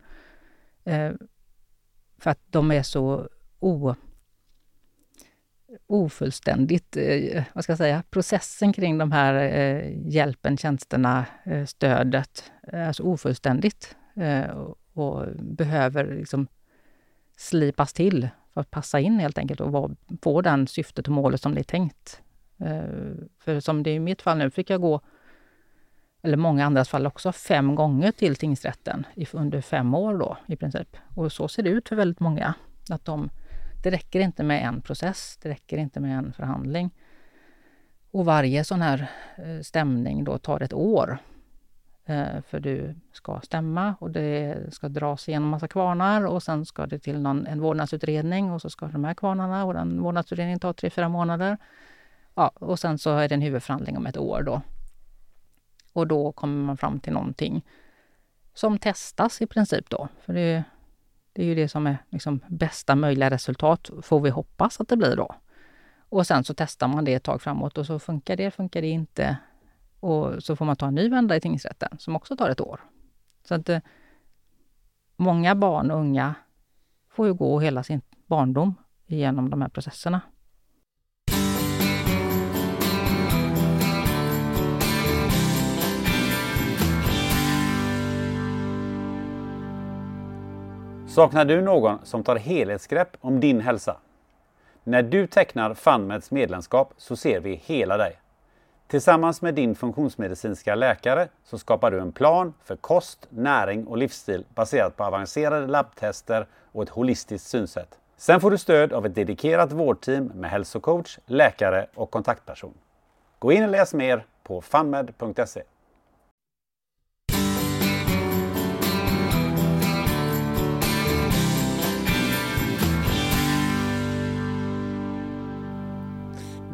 Eh, 0.84 1.12
för 2.18 2.32
att 2.32 2.40
de 2.49 2.72
är 2.72 2.84
så 2.84 3.30
o, 3.60 3.95
ofullständigt, 5.88 6.98
eh, 6.98 7.44
vad 7.53 7.64
ska 7.64 7.72
jag 7.72 7.78
säga, 7.78 8.03
processen 8.10 8.74
kring 8.74 8.98
de 8.98 9.12
här 9.12 9.34
eh, 9.36 10.08
hjälpen, 10.08 10.58
tjänsterna, 10.58 11.26
eh, 11.44 11.66
stödet 11.66 12.52
eh, 12.68 12.80
är 12.80 12.94
så 12.94 13.03
ofullständigt 13.03 13.95
eh, 14.16 14.49
och, 14.49 14.78
och 14.94 15.28
behöver 15.36 16.16
liksom 16.16 16.48
slipas 17.38 17.94
till 17.94 18.30
för 18.53 18.61
att 18.61 18.72
passa 18.72 18.99
in 18.99 19.19
helt 19.19 19.38
enkelt 19.38 19.61
och 19.61 19.91
få 20.22 20.41
den 20.41 20.68
syftet 20.68 21.07
och 21.07 21.14
målet 21.14 21.41
som 21.41 21.53
det 21.56 21.61
är 21.61 21.64
tänkt. 21.64 22.22
Eh, 22.57 22.84
för 23.40 23.60
som 23.60 23.84
det 23.84 23.90
är 23.90 23.95
i 23.95 23.99
mitt 23.99 24.22
fall 24.22 24.38
nu 24.38 24.49
fick 24.49 24.69
jag 24.69 24.82
gå, 24.82 25.02
eller 26.22 26.38
många 26.38 26.65
andras 26.65 26.90
fall 26.90 27.07
också, 27.07 27.32
fem 27.32 27.76
gånger 27.76 28.11
till 28.11 28.36
tingsrätten 28.36 29.06
under 29.34 29.61
fem 29.61 29.95
år 29.95 30.18
då 30.18 30.38
i 30.48 30.56
princip. 30.56 30.98
Och 31.15 31.32
så 31.32 31.48
ser 31.48 31.64
det 31.64 31.69
ut 31.69 31.90
för 31.90 31.95
väldigt 31.95 32.19
många. 32.19 32.53
Att 32.90 33.06
de, 33.06 33.30
det 33.84 33.91
räcker 33.91 34.19
inte 34.19 34.44
med 34.44 34.65
en 34.65 34.82
process, 34.82 35.40
det 35.41 35.49
räcker 35.49 35.78
inte 35.78 35.99
med 35.99 36.18
en 36.18 36.34
förhandling. 36.34 36.91
Och 38.11 38.26
varje 38.26 38.64
sån 38.64 38.82
här 38.82 39.11
eh, 39.38 39.61
stämning 39.61 40.23
då 40.23 40.38
tar 40.38 40.61
ett 40.61 40.73
år 40.73 41.18
Eh, 42.06 42.41
för 42.48 42.60
du 42.60 42.95
ska 43.14 43.40
stämma 43.44 43.95
och 43.99 44.11
det 44.11 44.57
ska 44.73 44.90
dras 44.90 45.30
igenom 45.30 45.49
massa 45.49 45.68
kvarnar 45.68 46.26
och 46.26 46.44
sen 46.44 46.65
ska 46.65 46.86
det 46.86 46.99
till 46.99 47.19
någon, 47.19 47.48
en 47.48 47.61
vårdnadsutredning 47.61 48.52
och 48.52 48.61
så 48.61 48.69
ska 48.69 48.88
de 48.88 49.03
här 49.03 49.14
kvarnarna 49.14 49.65
och 49.65 49.73
den 49.73 50.02
vårdnadsutredningen 50.02 50.60
ta 50.60 50.73
tre, 50.73 50.90
fyra 50.90 51.10
månader. 51.10 51.57
Ja, 52.36 52.52
och 52.56 52.80
sen 52.80 52.98
så 52.98 53.10
är 53.18 53.30
det 53.30 53.36
en 53.36 53.41
huvudförhandling 53.41 53.98
om 53.98 54.06
ett 54.06 54.18
år 54.18 54.41
då. 54.44 54.61
Och 55.94 56.07
då 56.07 56.32
kommer 56.32 56.65
man 56.65 56.78
fram 56.78 56.99
till 56.99 57.14
någonting 57.14 57.65
som 58.53 58.80
testas 58.80 59.41
i 59.41 59.48
princip 59.48 59.90
då. 59.90 60.07
För 60.22 60.34
det, 60.34 60.64
det 61.34 61.41
är 61.41 61.45
ju 61.45 61.56
det 61.56 61.68
som 61.68 61.88
är 61.88 61.98
liksom 62.10 62.40
bästa 62.48 62.95
möjliga 62.95 63.30
resultat, 63.30 63.90
får 64.02 64.19
vi 64.19 64.30
hoppas 64.30 64.80
att 64.80 64.88
det 64.88 64.98
blir 64.98 65.15
då. 65.15 65.36
Och 66.10 66.28
sen 66.28 66.44
så 66.44 66.53
testar 66.53 66.88
man 66.88 67.06
det 67.06 67.14
ett 67.14 67.23
tag 67.23 67.41
framåt 67.41 67.78
och 67.78 67.86
så 67.86 67.99
funkar 67.99 68.36
det, 68.36 68.52
funkar 68.52 68.82
det 68.82 68.88
inte. 68.88 69.38
Och 70.02 70.44
så 70.44 70.56
får 70.56 70.65
man 70.65 70.76
ta 70.76 70.88
en 70.88 70.95
ny 70.95 71.10
vända 71.10 71.36
i 71.36 71.41
tingsrätten 71.41 71.98
som 71.98 72.15
också 72.15 72.36
tar 72.36 72.49
ett 72.49 72.61
år. 72.61 72.80
Så 73.44 73.56
att 73.56 73.69
eh, 73.69 73.80
många 75.15 75.56
barn 75.56 75.91
och 75.91 75.99
unga 75.99 76.36
får 77.10 77.28
ju 77.28 77.34
gå 77.34 77.60
hela 77.60 77.84
sin 77.84 78.02
barndom 78.28 78.76
genom 79.06 79.49
de 79.49 79.61
här 79.61 79.69
processerna. 79.69 80.22
Saknar 91.07 91.45
du 91.45 91.61
någon 91.61 91.99
som 92.03 92.23
tar 92.23 92.36
helhetsgrepp 92.36 93.18
om 93.22 93.40
din 93.40 93.61
hälsa? 93.61 93.98
När 94.84 95.03
du 95.03 95.28
tecknar 95.28 95.73
FunMeds 95.73 96.32
medlemskap 96.32 96.94
så 96.98 97.15
ser 97.15 97.40
vi 97.40 97.56
hela 97.56 97.98
dig. 97.98 98.19
Tillsammans 98.91 99.41
med 99.41 99.53
din 99.53 99.76
funktionsmedicinska 99.76 100.76
läkare 100.76 101.27
så 101.43 101.57
skapar 101.57 101.91
du 101.91 101.99
en 101.99 102.11
plan 102.11 102.53
för 102.63 102.76
kost, 102.76 103.27
näring 103.30 103.88
och 103.88 103.97
livsstil 103.97 104.45
baserat 104.55 104.97
på 104.97 105.03
avancerade 105.03 105.68
labbtester 105.68 106.47
och 106.72 106.84
ett 106.84 106.89
holistiskt 106.89 107.47
synsätt. 107.47 107.99
Sen 108.18 108.41
får 108.41 108.51
du 108.51 108.57
stöd 108.57 108.93
av 108.93 109.05
ett 109.05 109.15
dedikerat 109.15 109.72
vårdteam 109.72 110.26
med 110.26 110.49
hälsocoach, 110.49 111.19
läkare 111.26 111.88
och 111.95 112.11
kontaktperson. 112.11 112.73
Gå 113.39 113.51
in 113.51 113.63
och 113.63 113.69
läs 113.69 113.93
mer 113.93 114.26
på 114.43 114.61
funmed.se. 114.61 115.63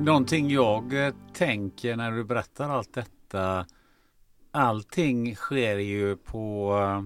Någonting 0.01 0.49
jag 0.49 1.05
eh, 1.07 1.13
tänker 1.33 1.95
när 1.95 2.11
du 2.11 2.23
berättar 2.23 2.69
allt 2.69 2.93
detta. 2.93 3.65
Allting 4.51 5.35
sker 5.35 5.77
ju 5.77 6.15
på 6.15 6.73
eh, 6.81 7.03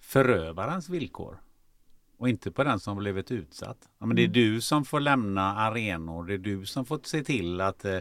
förövarens 0.00 0.88
villkor. 0.88 1.40
Och 2.18 2.28
inte 2.28 2.50
på 2.50 2.64
den 2.64 2.80
som 2.80 2.96
blivit 2.96 3.30
utsatt. 3.30 3.88
Ja, 3.98 4.06
men 4.06 4.16
det 4.16 4.22
är 4.22 4.26
mm. 4.26 4.32
du 4.32 4.60
som 4.60 4.84
får 4.84 5.00
lämna 5.00 5.56
arenor. 5.56 6.24
Det 6.24 6.34
är 6.34 6.38
du 6.38 6.66
som 6.66 6.84
får 6.84 7.00
se 7.02 7.24
till 7.24 7.60
att, 7.60 7.84
eh, 7.84 7.98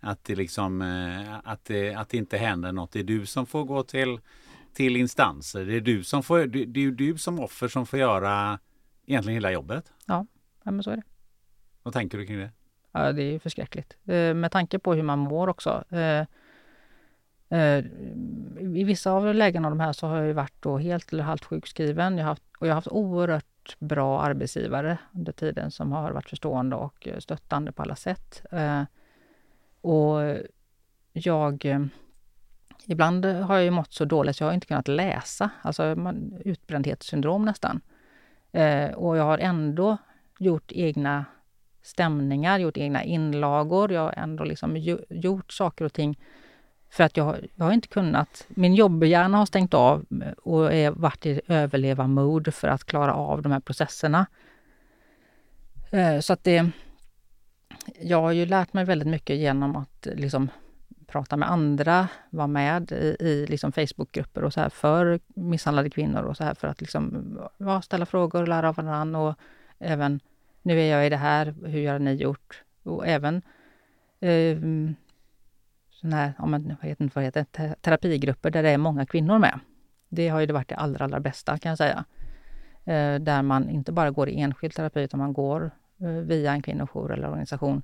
att, 0.00 0.24
det, 0.24 0.34
liksom, 0.34 0.82
att, 1.44 1.64
det, 1.64 1.94
att 1.94 2.08
det 2.08 2.16
inte 2.16 2.38
händer 2.38 2.72
något. 2.72 2.92
Det 2.92 2.98
är 3.00 3.04
du 3.04 3.26
som 3.26 3.46
får 3.46 3.64
gå 3.64 3.82
till, 3.82 4.20
till 4.74 4.96
instanser. 4.96 5.64
Det 5.64 5.76
är 5.76 5.80
du 5.80 6.04
som 6.04 6.22
får, 6.22 6.46
det, 6.46 6.64
det 6.64 6.84
är 6.84 6.90
du 6.90 7.18
som 7.18 7.40
offer 7.40 7.68
som 7.68 7.86
får 7.86 7.98
göra 7.98 8.58
egentligen 9.06 9.36
hela 9.36 9.52
jobbet. 9.52 9.92
Ja, 10.06 10.26
ja 10.64 10.70
men 10.70 10.82
så 10.82 10.90
är 10.90 10.96
det. 10.96 11.02
Vad 11.82 11.94
tänker 11.94 12.18
du 12.18 12.26
kring 12.26 12.38
det? 12.38 12.50
Ja, 12.92 13.12
det 13.12 13.22
är 13.22 13.38
förskräckligt. 13.38 13.96
Eh, 14.04 14.34
med 14.34 14.52
tanke 14.52 14.78
på 14.78 14.94
hur 14.94 15.02
man 15.02 15.18
mår 15.18 15.48
också. 15.48 15.84
Eh, 15.90 16.26
eh, 17.58 17.84
I 18.60 18.84
vissa 18.84 19.12
av 19.12 19.34
lägen 19.34 19.64
av 19.64 19.70
de 19.70 19.80
här 19.80 19.92
så 19.92 20.06
har 20.06 20.22
jag 20.22 20.34
varit 20.34 20.54
då 20.60 20.78
helt 20.78 21.12
eller 21.12 21.24
halvt 21.24 21.44
sjukskriven. 21.44 22.18
Jag 22.18 22.24
har 22.24 22.28
haft, 22.28 22.42
och 22.58 22.66
jag 22.66 22.70
har 22.72 22.74
haft 22.74 22.88
oerhört 22.88 23.76
bra 23.78 24.22
arbetsgivare 24.22 24.98
under 25.14 25.32
tiden 25.32 25.70
som 25.70 25.92
har 25.92 26.12
varit 26.12 26.30
förstående 26.30 26.76
och 26.76 27.08
stöttande 27.18 27.72
på 27.72 27.82
alla 27.82 27.96
sätt. 27.96 28.42
Eh, 28.50 28.82
och 29.80 30.36
jag... 31.12 31.64
Eh, 31.64 31.80
ibland 32.86 33.24
har 33.24 33.58
jag 33.58 33.72
mått 33.72 33.92
så 33.92 34.04
dåligt 34.04 34.36
så 34.36 34.44
jag 34.44 34.48
har 34.48 34.54
inte 34.54 34.66
kunnat 34.66 34.88
läsa, 34.88 35.50
alltså 35.62 35.96
utbrändhetssyndrom 36.44 37.44
nästan. 37.44 37.80
Eh, 38.52 38.90
och 38.90 39.16
jag 39.16 39.24
har 39.24 39.38
ändå 39.38 39.96
gjort 40.38 40.72
egna 40.72 41.24
stämningar, 41.82 42.58
gjort 42.58 42.76
egna 42.76 43.04
inlagor. 43.04 43.92
Jag 43.92 44.00
har 44.00 44.12
ändå 44.12 44.44
liksom 44.44 44.76
gjort 45.08 45.52
saker 45.52 45.84
och 45.84 45.92
ting 45.92 46.18
för 46.90 47.04
att 47.04 47.16
jag, 47.16 47.36
jag 47.54 47.64
har 47.64 47.72
inte 47.72 47.88
kunnat. 47.88 48.46
Min 48.48 48.74
jobbhjärna 48.74 49.38
har 49.38 49.46
stängt 49.46 49.74
av 49.74 50.06
eh, 50.22 50.32
och 50.32 50.72
är 50.72 50.90
varit 50.90 51.26
i 51.26 51.40
överleva-mode 51.48 52.52
för 52.52 52.68
att 52.68 52.84
klara 52.84 53.14
av 53.14 53.42
de 53.42 53.52
här 53.52 53.60
processerna. 53.60 54.26
Eh, 55.90 56.20
så 56.20 56.32
att 56.32 56.44
det... 56.44 56.70
Jag 58.00 58.22
har 58.22 58.32
ju 58.32 58.46
lärt 58.46 58.72
mig 58.72 58.84
väldigt 58.84 59.08
mycket 59.08 59.36
genom 59.36 59.76
att 59.76 60.06
eh, 60.06 60.14
liksom 60.14 60.48
prata 61.06 61.36
med 61.36 61.50
andra, 61.50 62.08
vara 62.30 62.46
med 62.46 62.92
i, 62.92 63.16
i 63.20 63.46
liksom 63.46 63.72
Facebookgrupper 63.72 64.44
och 64.44 64.52
så 64.52 64.60
här 64.60 64.68
för 64.68 65.20
misshandlade 65.26 65.90
kvinnor 65.90 66.22
och 66.22 66.36
så 66.36 66.44
här 66.44 66.54
för 66.54 66.68
att 66.68 66.80
liksom, 66.80 67.38
ja, 67.56 67.82
ställa 67.82 68.06
frågor 68.06 68.42
och 68.42 68.48
lära 68.48 68.68
av 68.68 68.74
varandra 68.74 69.20
och 69.20 69.34
även 69.78 70.20
nu 70.62 70.80
är 70.80 70.90
jag 70.90 71.06
i 71.06 71.08
det 71.08 71.16
här, 71.16 71.54
hur 71.64 71.88
har 71.88 71.98
ni 71.98 72.12
gjort? 72.12 72.62
Och 72.82 73.06
även 73.06 73.42
eh, 74.20 74.58
sån 75.90 76.12
här, 76.12 76.32
ja, 76.38 76.46
men, 76.46 76.76
vad 76.80 76.88
heter, 76.88 77.10
vad 77.14 77.24
heter 77.24 77.44
terapigrupper 77.80 78.50
där 78.50 78.62
det 78.62 78.70
är 78.70 78.78
många 78.78 79.06
kvinnor 79.06 79.38
med. 79.38 79.60
Det 80.08 80.28
har 80.28 80.40
ju 80.40 80.46
varit 80.46 80.68
det 80.68 80.76
allra, 80.76 81.04
allra 81.04 81.20
bästa 81.20 81.58
kan 81.58 81.70
jag 81.70 81.78
säga. 81.78 82.04
Eh, 82.84 83.14
där 83.14 83.42
man 83.42 83.70
inte 83.70 83.92
bara 83.92 84.10
går 84.10 84.28
i 84.28 84.40
enskild 84.40 84.74
terapi 84.74 85.00
utan 85.00 85.20
man 85.20 85.32
går 85.32 85.70
eh, 86.00 86.08
via 86.08 86.52
en 86.52 86.62
kvinnojour 86.62 87.12
eller 87.12 87.28
organisation 87.28 87.82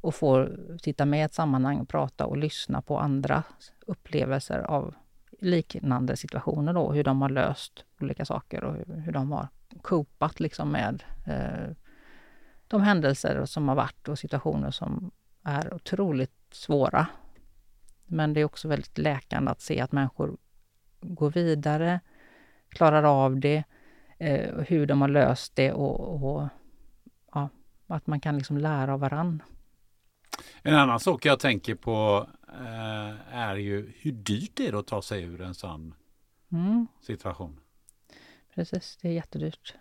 och 0.00 0.14
får 0.14 0.58
sitta 0.82 1.04
med 1.04 1.20
i 1.20 1.22
ett 1.22 1.34
sammanhang 1.34 1.80
och 1.80 1.88
prata 1.88 2.26
och 2.26 2.36
lyssna 2.36 2.82
på 2.82 2.98
andras 2.98 3.44
upplevelser 3.86 4.58
av 4.58 4.94
liknande 5.40 6.16
situationer 6.16 6.72
då, 6.72 6.92
hur 6.92 7.04
de 7.04 7.22
har 7.22 7.28
löst 7.28 7.84
olika 8.00 8.24
saker 8.24 8.64
och 8.64 8.74
hur, 8.74 9.00
hur 9.00 9.12
de 9.12 9.32
har 9.32 9.48
kopat 9.82 10.40
liksom 10.40 10.72
med 10.72 11.02
eh, 11.26 11.76
de 12.68 12.82
händelser 12.82 13.44
som 13.44 13.68
har 13.68 13.74
varit 13.74 14.08
och 14.08 14.18
situationer 14.18 14.70
som 14.70 15.10
är 15.42 15.74
otroligt 15.74 16.32
svåra. 16.50 17.06
Men 18.04 18.34
det 18.34 18.40
är 18.40 18.44
också 18.44 18.68
väldigt 18.68 18.98
läkande 18.98 19.50
att 19.50 19.60
se 19.60 19.80
att 19.80 19.92
människor 19.92 20.36
går 21.00 21.30
vidare, 21.30 22.00
klarar 22.68 23.24
av 23.24 23.40
det, 23.40 23.64
eh, 24.18 24.58
hur 24.58 24.86
de 24.86 25.00
har 25.00 25.08
löst 25.08 25.56
det 25.56 25.72
och, 25.72 26.24
och 26.24 26.48
ja, 27.32 27.48
att 27.86 28.06
man 28.06 28.20
kan 28.20 28.38
liksom 28.38 28.58
lära 28.58 28.94
av 28.94 29.00
varann. 29.00 29.42
En 30.62 30.74
annan 30.74 31.00
sak 31.00 31.24
jag 31.24 31.40
tänker 31.40 31.74
på 31.74 32.28
eh, 32.48 33.34
är 33.34 33.56
ju 33.56 33.92
hur 33.96 34.12
dyrt 34.12 34.50
det 34.54 34.68
är 34.68 34.78
att 34.78 34.86
ta 34.86 35.02
sig 35.02 35.22
ur 35.22 35.40
en 35.40 35.54
sån 35.54 35.94
mm. 36.52 36.86
situation. 37.00 37.60
Precis, 38.54 38.98
det 39.02 39.08
är 39.08 39.12
jättedyrt. 39.12 39.74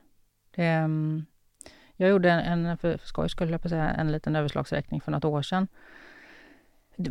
Det, 0.55 0.79
um, 0.79 1.25
jag 1.97 2.09
gjorde 2.09 2.31
en, 2.31 2.65
en 2.65 2.77
för 2.77 2.99
skoj 3.03 3.29
skulle 3.29 3.51
jag 3.51 3.61
på 3.61 3.69
säga, 3.69 3.89
en 3.89 4.11
liten 4.11 4.35
överslagsräkning 4.35 5.01
för 5.01 5.11
något 5.11 5.25
år 5.25 5.41
sedan. 5.41 5.67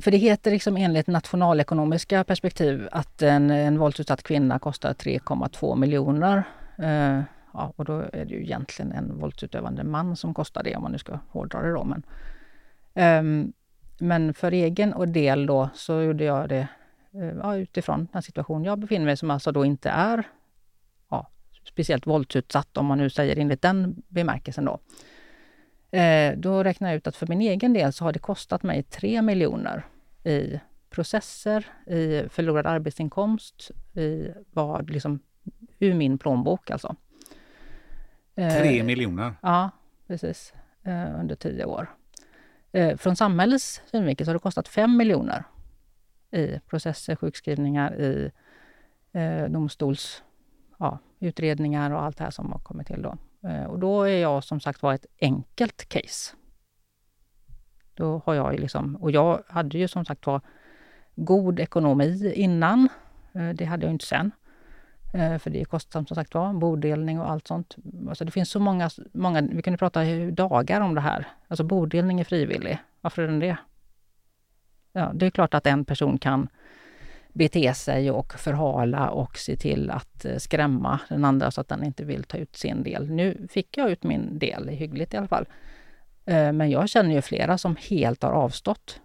För 0.00 0.10
det 0.10 0.16
heter 0.16 0.50
liksom 0.50 0.76
enligt 0.76 1.06
nationalekonomiska 1.06 2.24
perspektiv 2.24 2.88
att 2.92 3.22
en, 3.22 3.50
en 3.50 3.78
våldsutsatt 3.78 4.22
kvinna 4.22 4.58
kostar 4.58 4.94
3,2 4.94 5.76
miljoner. 5.76 6.42
Eh, 6.78 7.20
ja, 7.52 7.72
och 7.76 7.84
då 7.84 7.98
är 8.12 8.24
det 8.24 8.34
ju 8.34 8.42
egentligen 8.42 8.92
en 8.92 9.18
våldsutövande 9.18 9.84
man 9.84 10.16
som 10.16 10.34
kostar 10.34 10.62
det 10.62 10.76
om 10.76 10.82
man 10.82 10.92
nu 10.92 10.98
ska 10.98 11.18
hårdra 11.28 11.62
det 11.62 11.72
då. 11.72 11.84
Men, 11.84 12.02
eh, 12.94 13.46
men 13.98 14.34
för 14.34 14.52
egen 14.52 14.92
och 14.92 15.08
del 15.08 15.46
då 15.46 15.68
så 15.74 16.00
gjorde 16.00 16.24
jag 16.24 16.48
det 16.48 16.68
eh, 17.14 17.56
utifrån 17.56 18.08
den 18.12 18.22
situation 18.22 18.64
jag 18.64 18.78
befinner 18.78 19.06
mig 19.06 19.16
som 19.16 19.30
alltså 19.30 19.52
då 19.52 19.64
inte 19.64 19.90
är 19.90 20.24
speciellt 21.64 22.06
våldsutsatt, 22.06 22.76
om 22.76 22.86
man 22.86 22.98
nu 22.98 23.10
säger 23.10 23.38
enligt 23.38 23.62
den 23.62 24.02
bemärkelsen 24.08 24.64
då. 24.64 24.78
Eh, 25.98 26.36
då 26.36 26.62
räknar 26.62 26.88
jag 26.88 26.96
ut 26.96 27.06
att 27.06 27.16
för 27.16 27.26
min 27.26 27.40
egen 27.40 27.72
del 27.72 27.92
så 27.92 28.04
har 28.04 28.12
det 28.12 28.18
kostat 28.18 28.62
mig 28.62 28.82
3 28.82 29.22
miljoner 29.22 29.86
i 30.24 30.60
processer, 30.90 31.66
i 31.86 32.28
förlorad 32.28 32.66
arbetsinkomst, 32.66 33.70
i 33.94 34.30
vad 34.52 34.90
liksom 34.90 35.20
ur 35.78 35.94
min 35.94 36.18
plånbok 36.18 36.70
alltså. 36.70 36.96
Eh, 38.34 38.58
3 38.58 38.82
miljoner? 38.82 39.34
Ja, 39.42 39.70
precis. 40.06 40.54
Eh, 40.82 41.20
under 41.20 41.34
tio 41.34 41.64
år. 41.64 41.90
Eh, 42.72 42.96
från 42.96 43.16
samhällets 43.16 43.82
synvinkel 43.90 44.26
så 44.26 44.30
har 44.30 44.34
det 44.34 44.38
kostat 44.38 44.68
5 44.68 44.96
miljoner 44.96 45.44
i 46.30 46.60
processer, 46.66 47.16
sjukskrivningar, 47.16 48.00
i 48.00 48.30
eh, 49.12 49.44
domstols 49.44 50.22
ja, 50.78 50.98
utredningar 51.22 51.90
och 51.90 52.02
allt 52.02 52.16
det 52.16 52.24
här 52.24 52.30
som 52.30 52.52
har 52.52 52.58
kommit 52.58 52.86
till 52.86 53.02
då. 53.02 53.16
Eh, 53.48 53.64
och 53.64 53.78
då 53.78 54.02
är 54.02 54.18
jag 54.18 54.44
som 54.44 54.60
sagt 54.60 54.82
var 54.82 54.94
ett 54.94 55.06
enkelt 55.20 55.88
case. 55.88 56.36
Då 57.94 58.22
har 58.24 58.34
jag 58.34 58.60
liksom, 58.60 58.96
och 58.96 59.10
jag 59.10 59.42
hade 59.48 59.78
ju 59.78 59.88
som 59.88 60.04
sagt 60.04 60.26
var 60.26 60.40
god 61.14 61.60
ekonomi 61.60 62.32
innan. 62.34 62.88
Eh, 63.32 63.48
det 63.48 63.64
hade 63.64 63.86
jag 63.86 63.92
inte 63.92 64.06
sen. 64.06 64.30
Eh, 65.14 65.38
för 65.38 65.50
det 65.50 65.60
är 65.60 65.64
kostsamt 65.64 66.08
som 66.08 66.14
sagt 66.14 66.34
var, 66.34 66.52
bodelning 66.52 67.20
och 67.20 67.30
allt 67.30 67.46
sånt. 67.46 67.76
Alltså 68.08 68.24
det 68.24 68.30
finns 68.30 68.50
så 68.50 68.60
många, 68.60 68.90
många, 69.12 69.40
vi 69.40 69.62
kunde 69.62 69.78
prata 69.78 70.04
dagar 70.30 70.80
om 70.80 70.94
det 70.94 71.00
här. 71.00 71.26
Alltså 71.48 71.64
bodelning 71.64 72.20
är 72.20 72.24
frivillig. 72.24 72.78
Varför 73.00 73.22
är 73.22 73.26
den 73.26 73.38
det? 73.38 73.56
Ja, 74.92 75.12
det 75.14 75.26
är 75.26 75.30
klart 75.30 75.54
att 75.54 75.66
en 75.66 75.84
person 75.84 76.18
kan 76.18 76.48
bete 77.32 77.74
sig 77.74 78.10
och 78.10 78.32
förhala 78.32 79.10
och 79.10 79.38
se 79.38 79.56
till 79.56 79.90
att 79.90 80.24
eh, 80.24 80.36
skrämma 80.36 81.00
den 81.08 81.24
andra 81.24 81.50
så 81.50 81.60
att 81.60 81.68
den 81.68 81.84
inte 81.84 82.04
vill 82.04 82.24
ta 82.24 82.36
ut 82.36 82.56
sin 82.56 82.82
del. 82.82 83.10
Nu 83.10 83.46
fick 83.50 83.76
jag 83.76 83.90
ut 83.90 84.02
min 84.02 84.38
del, 84.38 84.68
hyggligt 84.68 85.14
i 85.14 85.16
alla 85.16 85.28
fall. 85.28 85.46
Eh, 86.24 86.52
men 86.52 86.70
jag 86.70 86.88
känner 86.88 87.14
ju 87.14 87.22
flera 87.22 87.58
som 87.58 87.76
helt 87.90 88.22
har 88.22 88.32
avstått. 88.32 89.00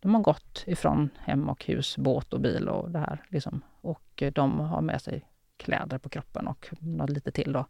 De 0.00 0.14
har 0.14 0.22
gått 0.22 0.64
ifrån 0.66 1.10
hem 1.18 1.48
och 1.48 1.64
hus, 1.64 1.96
båt 1.96 2.32
och 2.32 2.40
bil 2.40 2.68
och 2.68 2.90
det 2.90 2.98
här. 2.98 3.22
Liksom. 3.28 3.60
Och 3.80 4.22
eh, 4.22 4.32
de 4.32 4.60
har 4.60 4.80
med 4.80 5.02
sig 5.02 5.28
kläder 5.56 5.98
på 5.98 6.08
kroppen 6.08 6.46
och 6.46 6.68
något 6.80 7.10
lite 7.10 7.30
till 7.30 7.52
då. 7.52 7.66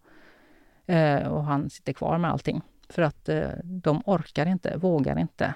Och 1.28 1.44
han 1.44 1.70
sitter 1.70 1.92
kvar 1.92 2.18
med 2.18 2.30
allting. 2.30 2.62
För 2.88 3.02
att 3.02 3.28
de 3.64 4.02
orkar 4.06 4.46
inte, 4.46 4.76
vågar 4.76 5.18
inte 5.18 5.54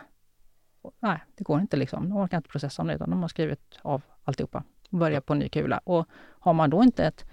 nej, 1.01 1.19
det 1.35 1.45
går 1.45 1.61
inte 1.61 1.77
liksom. 1.77 2.09
De 2.09 2.17
orkar 2.17 2.37
inte 2.37 2.49
processa 2.49 2.83
om 2.83 2.89
det, 2.89 2.95
utan 2.95 3.11
de 3.11 3.23
har 3.23 3.29
skrivit 3.29 3.79
av 3.83 4.03
alltihopa 4.25 4.63
och 4.91 4.99
börjar 4.99 5.21
på 5.21 5.33
en 5.33 5.39
ny 5.39 5.49
kula. 5.49 5.81
Och 5.85 6.09
har 6.41 6.53
man 6.53 6.71
då 6.71 6.83
inte 6.83 7.05
ett, 7.05 7.25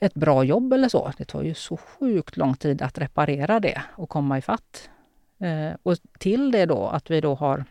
ett 0.00 0.14
bra 0.14 0.44
jobb 0.44 0.72
eller 0.72 0.88
så, 0.88 1.12
det 1.18 1.24
tar 1.24 1.42
ju 1.42 1.54
så 1.54 1.76
sjukt 1.76 2.36
lång 2.36 2.54
tid 2.54 2.82
att 2.82 2.98
reparera 2.98 3.60
det 3.60 3.82
och 3.96 4.08
komma 4.08 4.38
ifatt. 4.38 4.90
Eh, 5.38 5.72
och 5.82 5.96
till 6.18 6.50
det 6.50 6.66
då 6.66 6.86
att 6.86 7.10
vi 7.10 7.20
då 7.20 7.34
har 7.34 7.64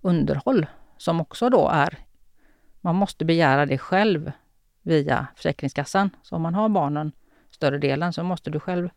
underhåll 0.00 0.66
som 0.96 1.20
också 1.20 1.50
då 1.50 1.68
är, 1.68 1.98
man 2.80 2.94
måste 2.94 3.24
begära 3.24 3.66
det 3.66 3.78
själv 3.78 4.32
via 4.82 5.26
Försäkringskassan. 5.36 6.10
Så 6.22 6.36
om 6.36 6.42
man 6.42 6.54
har 6.54 6.68
barnen 6.68 7.12
större 7.50 7.78
delen 7.78 8.12
så 8.12 8.22
måste 8.22 8.50
du 8.50 8.60
själv 8.60 8.88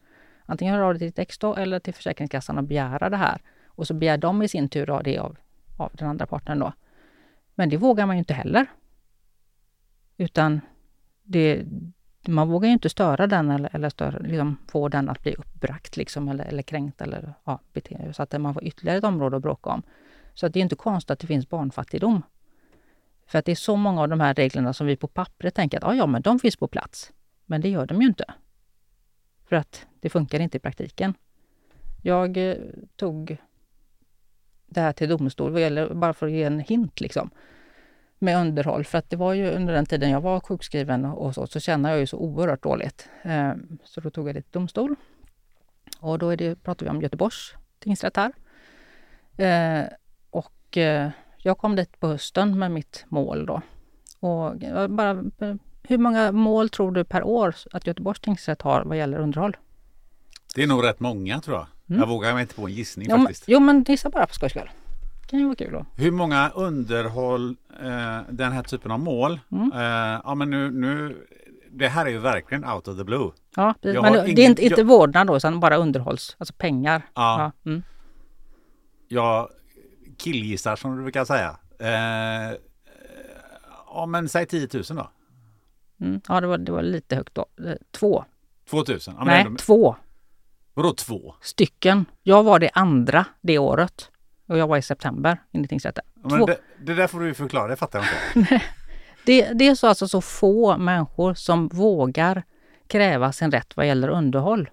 antingen 0.46 0.74
höra 0.76 0.86
av 0.86 0.94
dig 0.94 1.00
till 1.00 1.08
ditt 1.08 1.20
ex 1.20 1.38
då, 1.38 1.56
eller 1.56 1.80
till 1.80 1.94
Försäkringskassan 1.94 2.58
och 2.58 2.64
begära 2.64 3.10
det 3.10 3.18
här. 3.18 3.42
Och 3.76 3.88
så 3.88 3.94
begär 3.94 4.18
de 4.18 4.42
i 4.42 4.48
sin 4.48 4.70
tur 4.70 5.02
det 5.04 5.18
av, 5.18 5.38
av 5.78 5.92
den 5.94 6.08
andra 6.08 6.28
partnern 6.28 6.60
då. 6.60 6.74
Men 7.56 7.70
det 7.70 7.78
vågar 7.78 8.06
man 8.06 8.16
ju 8.16 8.20
inte 8.20 8.34
heller. 8.34 8.66
Utan 10.18 10.62
det, 11.24 11.66
man 12.28 12.50
vågar 12.50 12.68
ju 12.68 12.74
inte 12.74 12.90
störa 12.90 13.28
den 13.28 13.52
eller, 13.52 13.76
eller 13.76 13.90
störa, 13.90 14.20
liksom, 14.20 14.58
få 14.68 14.90
den 14.90 15.10
att 15.10 15.24
bli 15.24 15.36
uppbragt 15.36 15.98
liksom, 15.98 16.30
eller, 16.30 16.46
eller 16.46 16.64
kränkt. 16.64 17.02
Eller, 17.02 17.34
ja, 17.44 17.60
bete, 17.74 18.14
så 18.14 18.24
att 18.24 18.42
man 18.42 18.54
får 18.54 18.64
ytterligare 18.64 18.98
ett 18.98 19.04
område 19.04 19.38
att 19.38 19.44
bråka 19.44 19.70
om. 19.70 19.84
Så 20.34 20.46
att 20.46 20.54
det 20.54 20.60
är 20.60 20.62
inte 20.62 20.76
konstigt 20.76 21.12
att 21.12 21.20
det 21.20 21.28
finns 21.28 21.50
barnfattigdom. 21.50 22.22
För 23.28 23.40
att 23.40 23.46
det 23.46 23.52
är 23.52 23.56
så 23.56 23.76
många 23.76 24.02
av 24.02 24.10
de 24.10 24.20
här 24.20 24.34
reglerna 24.34 24.74
som 24.74 24.88
vi 24.88 24.96
på 24.96 25.08
pappret 25.08 25.56
tänker 25.56 25.78
att 25.78 25.84
ja, 25.84 25.96
ja, 25.96 26.08
men 26.08 26.22
de 26.22 26.40
finns 26.40 26.58
på 26.58 26.68
plats. 26.68 27.14
Men 27.46 27.62
det 27.62 27.70
gör 27.70 27.86
de 27.86 28.02
ju 28.02 28.08
inte. 28.08 28.26
För 29.46 29.56
att 29.56 29.86
det 30.00 30.10
funkar 30.10 30.40
inte 30.40 30.58
i 30.58 30.60
praktiken. 30.60 31.14
Jag 32.02 32.38
eh, 32.38 32.58
tog 32.96 33.38
det 34.74 34.82
här 34.82 34.94
till 34.94 35.10
domstol, 35.10 35.52
bara 35.96 36.14
för 36.14 36.26
att 36.26 36.32
ge 36.32 36.44
en 36.44 36.60
hint 36.60 37.02
liksom, 37.02 37.30
med 38.20 38.38
underhåll. 38.38 38.84
För 38.84 38.98
att 38.98 39.10
det 39.10 39.16
var 39.16 39.34
ju 39.34 39.52
under 39.52 39.74
den 39.74 39.86
tiden 39.86 40.10
jag 40.10 40.22
var 40.22 40.40
sjukskriven 40.40 41.06
och 41.06 41.36
så, 41.36 41.48
så 41.48 41.60
kände 41.60 41.90
jag 41.90 42.00
ju 42.00 42.08
så 42.08 42.18
oerhört 42.18 42.64
dåligt. 42.64 43.10
Ehm, 43.24 43.78
så 43.84 44.02
då 44.02 44.10
tog 44.10 44.28
jag 44.28 44.36
det 44.36 44.42
till 44.42 44.52
domstol. 44.52 44.96
Och 46.00 46.20
då 46.20 46.30
är 46.30 46.38
det, 46.38 46.64
pratar 46.64 46.86
vi 46.86 46.90
om 46.90 47.02
Göteborgs 47.02 47.54
tingsrätt 47.80 48.18
här. 48.18 48.32
Ehm, 49.38 49.88
och 50.30 50.78
eh, 50.78 51.10
jag 51.38 51.58
kom 51.58 51.76
dit 51.76 52.00
på 52.00 52.08
hösten 52.08 52.60
med 52.60 52.72
mitt 52.72 53.06
mål 53.08 53.46
då. 53.46 53.62
Och 54.20 54.56
bara, 54.90 55.10
eh, 55.40 55.56
hur 55.84 55.98
många 55.98 56.32
mål 56.32 56.70
tror 56.70 56.92
du 56.92 57.04
per 57.04 57.24
år 57.24 57.56
att 57.72 57.88
Göteborgs 57.88 58.20
tingsrätt 58.20 58.62
har 58.62 58.84
vad 58.84 58.98
gäller 58.98 59.20
underhåll? 59.20 59.58
Det 60.56 60.64
är 60.64 60.68
nog 60.68 60.84
rätt 60.84 61.00
många 61.00 61.42
tror 61.42 61.58
jag. 61.58 61.68
Mm. 61.94 62.02
Jag 62.02 62.08
vågar 62.08 62.34
mig 62.34 62.42
inte 62.42 62.56
på 62.56 62.66
en 62.66 62.74
gissning 62.74 63.08
jo, 63.10 63.18
faktiskt. 63.18 63.44
jo 63.48 63.60
men 63.60 63.84
gissa 63.84 64.10
bara 64.10 64.28
för 64.28 64.36
skojs 64.36 64.52
skull. 64.52 64.70
Kan 65.28 65.40
ju 65.40 65.46
vara 65.46 65.56
kul 65.56 65.72
då. 65.72 65.86
Hur 65.96 66.12
många 66.12 66.50
underhåll 66.50 67.56
eh, 67.82 68.20
den 68.30 68.52
här 68.52 68.64
typen 68.64 68.92
av 68.92 69.00
mål? 69.00 69.40
Mm. 69.52 69.72
Eh, 69.74 70.22
ja 70.24 70.36
men 70.36 70.50
nu, 70.50 70.72
nu, 70.72 71.26
det 71.72 71.88
här 71.88 72.06
är 72.06 72.10
ju 72.10 72.18
verkligen 72.18 72.66
out 72.66 72.88
of 72.88 72.98
the 72.98 73.04
blue. 73.04 73.32
Ja, 73.56 73.74
precis. 73.82 74.02
men 74.02 74.14
det 74.14 74.20
är 74.20 74.50
inte, 74.50 74.66
inte 74.66 74.82
jag... 74.82 74.88
vårdnad 74.88 75.28
då 75.28 75.38
utan 75.38 75.60
bara 75.60 75.76
underhålls, 75.76 76.36
alltså 76.40 76.54
pengar. 76.54 77.02
Ja. 77.14 77.52
ja. 77.64 77.70
Mm. 77.72 77.84
Jag 79.08 79.50
killgissar 80.18 80.76
som 80.76 80.96
du 80.96 81.02
brukar 81.02 81.26
säga. 81.26 81.58
Eh, 81.80 82.58
ja 83.88 84.06
men 84.06 84.30
säg 84.30 84.46
10 84.46 84.68
000 84.74 84.84
då. 84.90 85.10
Mm. 86.02 86.22
Ja 86.28 86.42
det 86.42 86.48
var, 86.48 86.58
det 86.58 86.72
var 86.72 86.82
lite 86.82 87.16
högt 87.16 87.36
då. 87.36 87.46
Eh, 87.68 87.76
två. 87.92 88.26
2000? 88.70 89.16
Ja, 89.18 89.24
Nej, 89.24 89.42
ändå... 89.42 89.58
två. 89.58 89.96
Vadå 90.74 90.94
två? 90.94 91.36
Stycken. 91.42 92.06
Jag 92.24 92.44
var 92.44 92.60
det 92.60 92.70
andra 92.74 93.26
det 93.42 93.58
året. 93.58 94.10
Och 94.48 94.58
jag 94.58 94.68
var 94.68 94.78
i 94.78 94.82
september 94.82 95.44
in 95.52 95.66
i 95.66 95.68
tingsrätten. 95.68 96.04
Ja, 96.30 96.46
det, 96.46 96.58
det, 96.86 96.94
där 96.94 97.08
får 97.08 97.20
du 97.20 97.34
förklara, 97.34 97.68
det 97.68 97.76
fattar 97.76 98.00
jag 98.00 98.08
inte. 98.42 98.62
det, 99.26 99.54
det 99.54 99.68
är 99.68 99.76
så 99.76 99.88
alltså 99.88 100.08
så 100.08 100.22
få 100.22 100.78
människor 100.78 101.34
som 101.34 101.68
vågar 101.68 102.44
kräva 102.88 103.32
sin 103.32 103.52
rätt 103.52 103.78
vad 103.78 103.88
gäller 103.88 104.08
underhåll. 104.08 104.70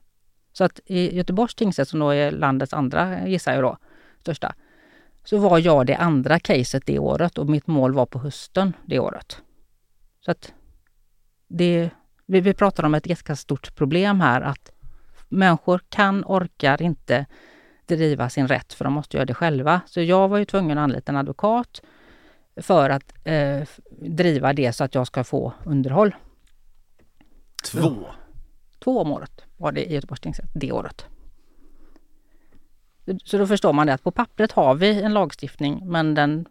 Så 0.52 0.64
att 0.64 0.81
i 0.86 1.16
Göteborgs 1.16 1.55
tingsrätt, 1.55 1.89
som 1.89 2.01
då 2.01 2.10
är 2.10 2.31
landets 2.31 2.72
andra, 2.72 3.28
gissar 3.28 3.52
jag 3.52 3.62
då, 3.62 3.77
största, 4.20 4.55
så 5.24 5.39
var 5.39 5.59
jag 5.59 5.86
det 5.86 5.94
andra 5.94 6.39
caset 6.39 6.86
det 6.86 6.98
året 6.98 7.39
och 7.39 7.48
mitt 7.48 7.66
mål 7.66 7.94
var 7.94 8.06
på 8.06 8.18
hösten 8.18 8.72
det 8.86 8.98
året. 8.98 9.43
Så 10.24 10.31
att 10.31 10.52
det, 11.48 11.90
vi, 12.27 12.40
vi 12.40 12.55
pratar 12.55 12.85
om 12.85 12.94
ett 12.94 13.05
ganska 13.05 13.36
stort 13.36 13.77
problem 13.77 14.20
här 14.20 14.40
att 14.40 14.70
människor 15.31 15.81
kan, 15.89 16.24
orkar 16.24 16.82
inte 16.82 17.27
driva 17.86 18.31
sin 18.31 18.48
rätt 18.48 18.73
för 18.73 18.85
de 18.85 18.93
måste 18.93 19.16
göra 19.16 19.24
det 19.24 19.35
själva. 19.35 19.81
Så 19.86 20.01
jag 20.01 20.28
var 20.28 20.39
ju 20.39 20.44
tvungen 20.44 20.78
att 20.78 20.82
anlita 20.82 21.12
en 21.12 21.16
advokat 21.16 21.82
för 22.57 22.90
att 22.90 23.15
eh, 23.24 23.69
driva 24.01 24.52
det 24.52 24.73
så 24.73 24.85
att 24.85 24.94
jag 24.94 25.07
ska 25.07 25.24
få 25.24 25.52
underhåll. 25.65 26.15
Två? 27.65 28.07
Två 28.78 29.01
om 29.01 29.12
året 29.12 29.44
var 29.57 29.73
det 29.73 29.90
i 29.90 29.94
Göteborgs 29.94 30.20
tingsrätt 30.20 30.51
det 30.52 30.73
året. 30.73 31.07
Så 33.24 33.39
då 33.39 33.47
förstår 33.47 33.73
man 33.73 33.86
det 33.86 33.94
att 33.94 34.02
på 34.02 34.11
pappret 34.11 34.52
har 34.52 34.74
vi 34.74 35.02
en 35.02 35.15
lagstiftning 35.15 35.81
men 35.85 36.15
den 36.15 36.47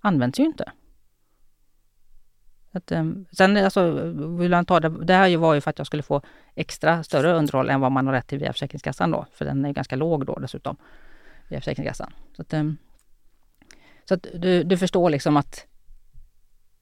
används 0.00 0.40
ju 0.40 0.44
inte. 0.44 0.72
Att, 2.72 2.92
um, 2.92 3.26
sen 3.32 3.56
alltså, 3.56 3.90
vill 4.38 4.52
han 4.52 4.64
ta 4.64 4.80
det, 4.80 5.04
det 5.04 5.14
här 5.14 5.36
var 5.36 5.54
ju 5.54 5.60
för 5.60 5.70
att 5.70 5.78
jag 5.78 5.86
skulle 5.86 6.02
få 6.02 6.22
extra 6.54 7.02
större 7.02 7.32
underhåll 7.32 7.70
än 7.70 7.80
vad 7.80 7.92
man 7.92 8.06
har 8.06 8.14
rätt 8.14 8.26
till 8.26 8.38
via 8.38 8.52
Försäkringskassan 8.52 9.10
då, 9.10 9.26
för 9.32 9.44
den 9.44 9.64
är 9.64 9.72
ganska 9.72 9.96
låg 9.96 10.26
då 10.26 10.38
dessutom, 10.38 10.76
via 11.48 11.60
Försäkringskassan. 11.60 12.12
Så 12.36 12.42
att, 12.42 12.54
um, 12.54 12.76
så 14.04 14.14
att 14.14 14.26
du, 14.34 14.62
du 14.62 14.76
förstår 14.76 15.10
liksom 15.10 15.36
att 15.36 15.66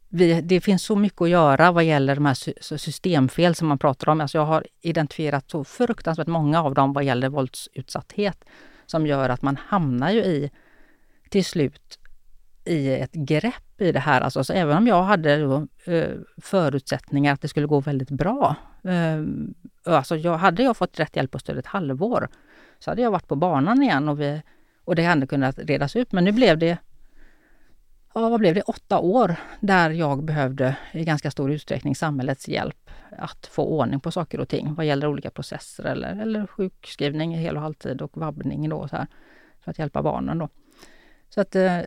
vi, 0.09 0.41
det 0.41 0.61
finns 0.61 0.83
så 0.83 0.97
mycket 0.97 1.23
att 1.23 1.29
göra 1.29 1.73
vad 1.73 1.85
gäller 1.85 2.15
de 2.15 2.27
här 2.27 2.77
systemfel 2.77 3.55
som 3.55 3.69
man 3.69 3.79
pratar 3.79 4.09
om. 4.09 4.21
Alltså 4.21 4.39
jag 4.39 4.45
har 4.45 4.67
identifierat 4.81 5.51
så 5.51 5.65
fruktansvärt 5.65 6.27
många 6.27 6.63
av 6.63 6.75
dem 6.75 6.93
vad 6.93 7.05
gäller 7.05 7.29
våldsutsatthet 7.29 8.45
som 8.87 9.07
gör 9.07 9.29
att 9.29 9.43
man 9.43 9.57
hamnar 9.57 10.11
ju 10.11 10.25
i 10.25 10.51
till 11.29 11.45
slut 11.45 11.99
i 12.69 13.01
ett 13.01 13.13
grepp 13.13 13.81
i 13.81 13.93
det 13.93 14.01
här. 14.01 14.21
Alltså, 14.21 14.45
så 14.45 14.53
även 14.53 14.77
om 14.77 14.87
jag 14.87 15.03
hade 15.03 15.37
då, 15.37 15.67
eh, 15.93 16.11
förutsättningar 16.43 17.33
att 17.33 17.41
det 17.41 17.49
skulle 17.49 17.67
gå 17.67 17.81
väldigt 17.81 18.11
bra. 18.11 18.55
Eh, 18.85 19.23
alltså 19.95 20.17
jag, 20.17 20.39
hade 20.39 20.63
jag 20.63 20.77
fått 20.77 21.01
rätt 21.01 21.17
hjälp 21.17 21.35
och 21.35 21.41
stöd 21.41 21.59
ett 21.59 21.67
halvår 21.67 22.29
så 22.79 22.91
hade 22.91 23.03
jag 23.03 23.11
varit 23.11 23.29
på 23.29 23.37
banan 23.37 23.83
igen 23.83 24.09
och, 24.09 24.21
vi, 24.21 24.43
och 24.85 24.95
det 24.95 25.05
hade 25.05 25.27
kunnat 25.27 25.59
redas 25.59 25.97
ut. 25.97 26.13
Men 26.13 26.25
nu 26.25 26.33
blev 26.33 26.59
det 26.59 26.79
ja, 28.15 28.29
vad 28.29 28.41
blev 28.41 28.55
det, 28.55 28.63
åtta 28.63 28.99
år 28.99 29.37
där 29.61 29.91
jag 29.91 30.25
behövde 30.25 30.77
i 30.93 31.05
ganska 31.05 31.31
stor 31.31 31.53
utsträckning 31.53 31.95
samhällets 31.95 32.49
hjälp 32.49 32.91
att 33.19 33.47
få 33.47 33.65
ordning 33.65 34.01
på 34.01 34.11
saker 34.11 34.41
och 34.41 34.49
ting 34.49 34.75
vad 34.75 34.87
gäller 34.87 35.07
olika 35.07 35.31
processer 35.31 35.85
eller, 35.85 36.23
eller 36.23 36.47
sjukskrivning 36.47 37.37
hel 37.37 37.57
och 37.57 37.63
halvtid 37.63 38.03
och 38.03 38.17
vabbning 38.17 38.69
då 38.69 38.89
så 38.89 38.97
här, 38.97 39.07
för 39.61 39.71
att 39.71 39.79
hjälpa 39.79 40.03
barnen. 40.03 40.39
Då. 40.39 40.49
Så 41.29 41.41
att, 41.41 41.57
eh, 41.57 41.81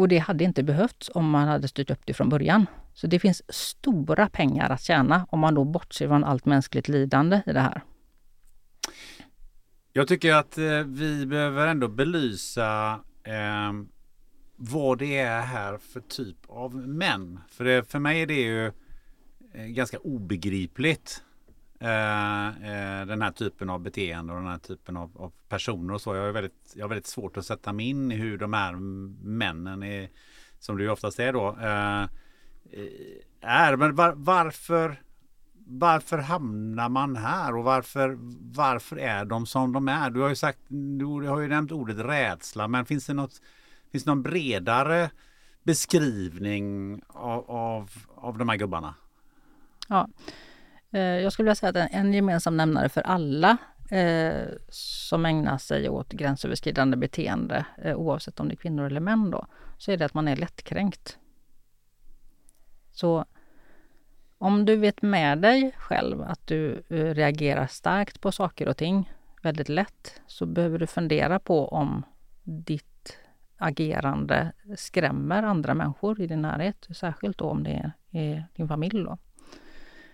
och 0.00 0.08
det 0.08 0.18
hade 0.18 0.44
inte 0.44 0.62
behövts 0.62 1.10
om 1.14 1.30
man 1.30 1.48
hade 1.48 1.68
styrt 1.68 1.90
upp 1.90 2.00
det 2.04 2.14
från 2.14 2.28
början. 2.28 2.66
Så 2.94 3.06
det 3.06 3.18
finns 3.18 3.42
stora 3.48 4.28
pengar 4.28 4.70
att 4.70 4.82
tjäna 4.82 5.26
om 5.30 5.40
man 5.40 5.54
då 5.54 5.64
bortser 5.64 6.08
från 6.08 6.24
allt 6.24 6.44
mänskligt 6.44 6.88
lidande 6.88 7.42
i 7.46 7.52
det 7.52 7.60
här. 7.60 7.82
Jag 9.92 10.08
tycker 10.08 10.34
att 10.34 10.58
eh, 10.58 10.82
vi 10.86 11.26
behöver 11.26 11.66
ändå 11.66 11.88
belysa 11.88 13.00
eh, 13.24 13.72
vad 14.56 14.98
det 14.98 15.18
är 15.18 15.40
här 15.40 15.78
för 15.78 16.00
typ 16.00 16.36
av 16.48 16.74
män. 16.74 17.40
För, 17.48 17.64
det, 17.64 17.90
för 17.90 17.98
mig 17.98 18.22
är 18.22 18.26
det 18.26 18.40
ju 18.40 18.66
eh, 19.54 19.66
ganska 19.66 19.98
obegripligt. 19.98 21.24
Eh, 21.80 22.46
eh, 22.48 23.06
den 23.06 23.22
här 23.22 23.30
typen 23.30 23.70
av 23.70 23.80
beteende 23.80 24.32
och 24.32 24.38
den 24.38 24.48
här 24.48 24.58
typen 24.58 24.96
av, 24.96 25.10
av, 25.16 25.32
personer 25.48 25.94
och 25.94 26.00
så. 26.00 26.14
Jag 26.14 26.22
har, 26.22 26.32
väldigt, 26.32 26.72
jag 26.74 26.84
har 26.84 26.88
väldigt 26.88 27.06
svårt 27.06 27.36
att 27.36 27.46
sätta 27.46 27.72
mig 27.72 27.88
in 27.88 28.12
i 28.12 28.14
hur 28.14 28.38
de 28.38 28.52
här 28.52 28.72
männen 29.24 29.82
är, 29.82 30.08
som 30.58 30.78
det 30.78 30.88
oftast 30.88 31.20
är 31.20 31.32
då, 31.32 31.48
eh, 31.48 32.06
är. 33.40 33.76
Men 33.76 33.94
var, 33.94 34.12
varför 34.16 35.02
varför 35.72 36.18
hamnar 36.18 36.88
man 36.88 37.16
här 37.16 37.56
och 37.56 37.64
varför, 37.64 38.18
varför 38.56 38.96
är 38.96 39.24
de 39.24 39.46
som 39.46 39.72
de 39.72 39.88
är? 39.88 40.10
Du 40.10 40.20
har 40.20 40.28
ju 40.28 40.36
sagt, 40.36 40.58
du 40.68 41.04
har 41.04 41.40
ju 41.40 41.48
nämnt 41.48 41.72
ordet 41.72 41.98
rädsla, 41.98 42.68
men 42.68 42.86
finns 42.86 43.06
det 43.06 43.14
något 43.14 43.40
Finns 43.90 44.04
det 44.04 44.10
någon 44.10 44.22
bredare 44.22 45.10
beskrivning 45.62 47.00
av, 47.06 47.50
av, 47.50 47.90
av 48.14 48.38
de 48.38 48.48
här 48.48 48.56
gubbarna? 48.56 48.94
Ja, 49.88 50.08
Eh, 50.92 51.00
jag 51.00 51.32
skulle 51.32 51.44
vilja 51.44 51.54
säga 51.54 51.84
att 51.84 51.90
en 51.92 52.12
gemensam 52.12 52.56
nämnare 52.56 52.88
för 52.88 53.00
alla 53.00 53.56
eh, 53.90 54.44
som 54.68 55.26
ägnar 55.26 55.58
sig 55.58 55.88
åt 55.88 56.12
gränsöverskridande 56.12 56.96
beteende, 56.96 57.66
eh, 57.82 57.96
oavsett 57.96 58.40
om 58.40 58.48
det 58.48 58.54
är 58.54 58.56
kvinnor 58.56 58.86
eller 58.86 59.00
män 59.00 59.30
då, 59.30 59.46
så 59.78 59.92
är 59.92 59.96
det 59.96 60.04
att 60.04 60.14
man 60.14 60.28
är 60.28 60.36
lättkränkt. 60.36 61.18
Så 62.92 63.24
om 64.38 64.64
du 64.64 64.76
vet 64.76 65.02
med 65.02 65.38
dig 65.38 65.72
själv 65.76 66.22
att 66.22 66.46
du 66.46 66.82
eh, 66.88 67.14
reagerar 67.14 67.66
starkt 67.66 68.20
på 68.20 68.32
saker 68.32 68.68
och 68.68 68.76
ting 68.76 69.12
väldigt 69.42 69.68
lätt 69.68 70.20
så 70.26 70.46
behöver 70.46 70.78
du 70.78 70.86
fundera 70.86 71.38
på 71.38 71.68
om 71.68 72.02
ditt 72.42 73.18
agerande 73.56 74.52
skrämmer 74.76 75.42
andra 75.42 75.74
människor 75.74 76.20
i 76.20 76.26
din 76.26 76.42
närhet, 76.42 76.86
särskilt 76.90 77.38
då 77.38 77.44
om 77.44 77.62
det 77.62 77.92
är 78.10 78.44
din 78.56 78.68
familj. 78.68 79.04
Då. 79.04 79.18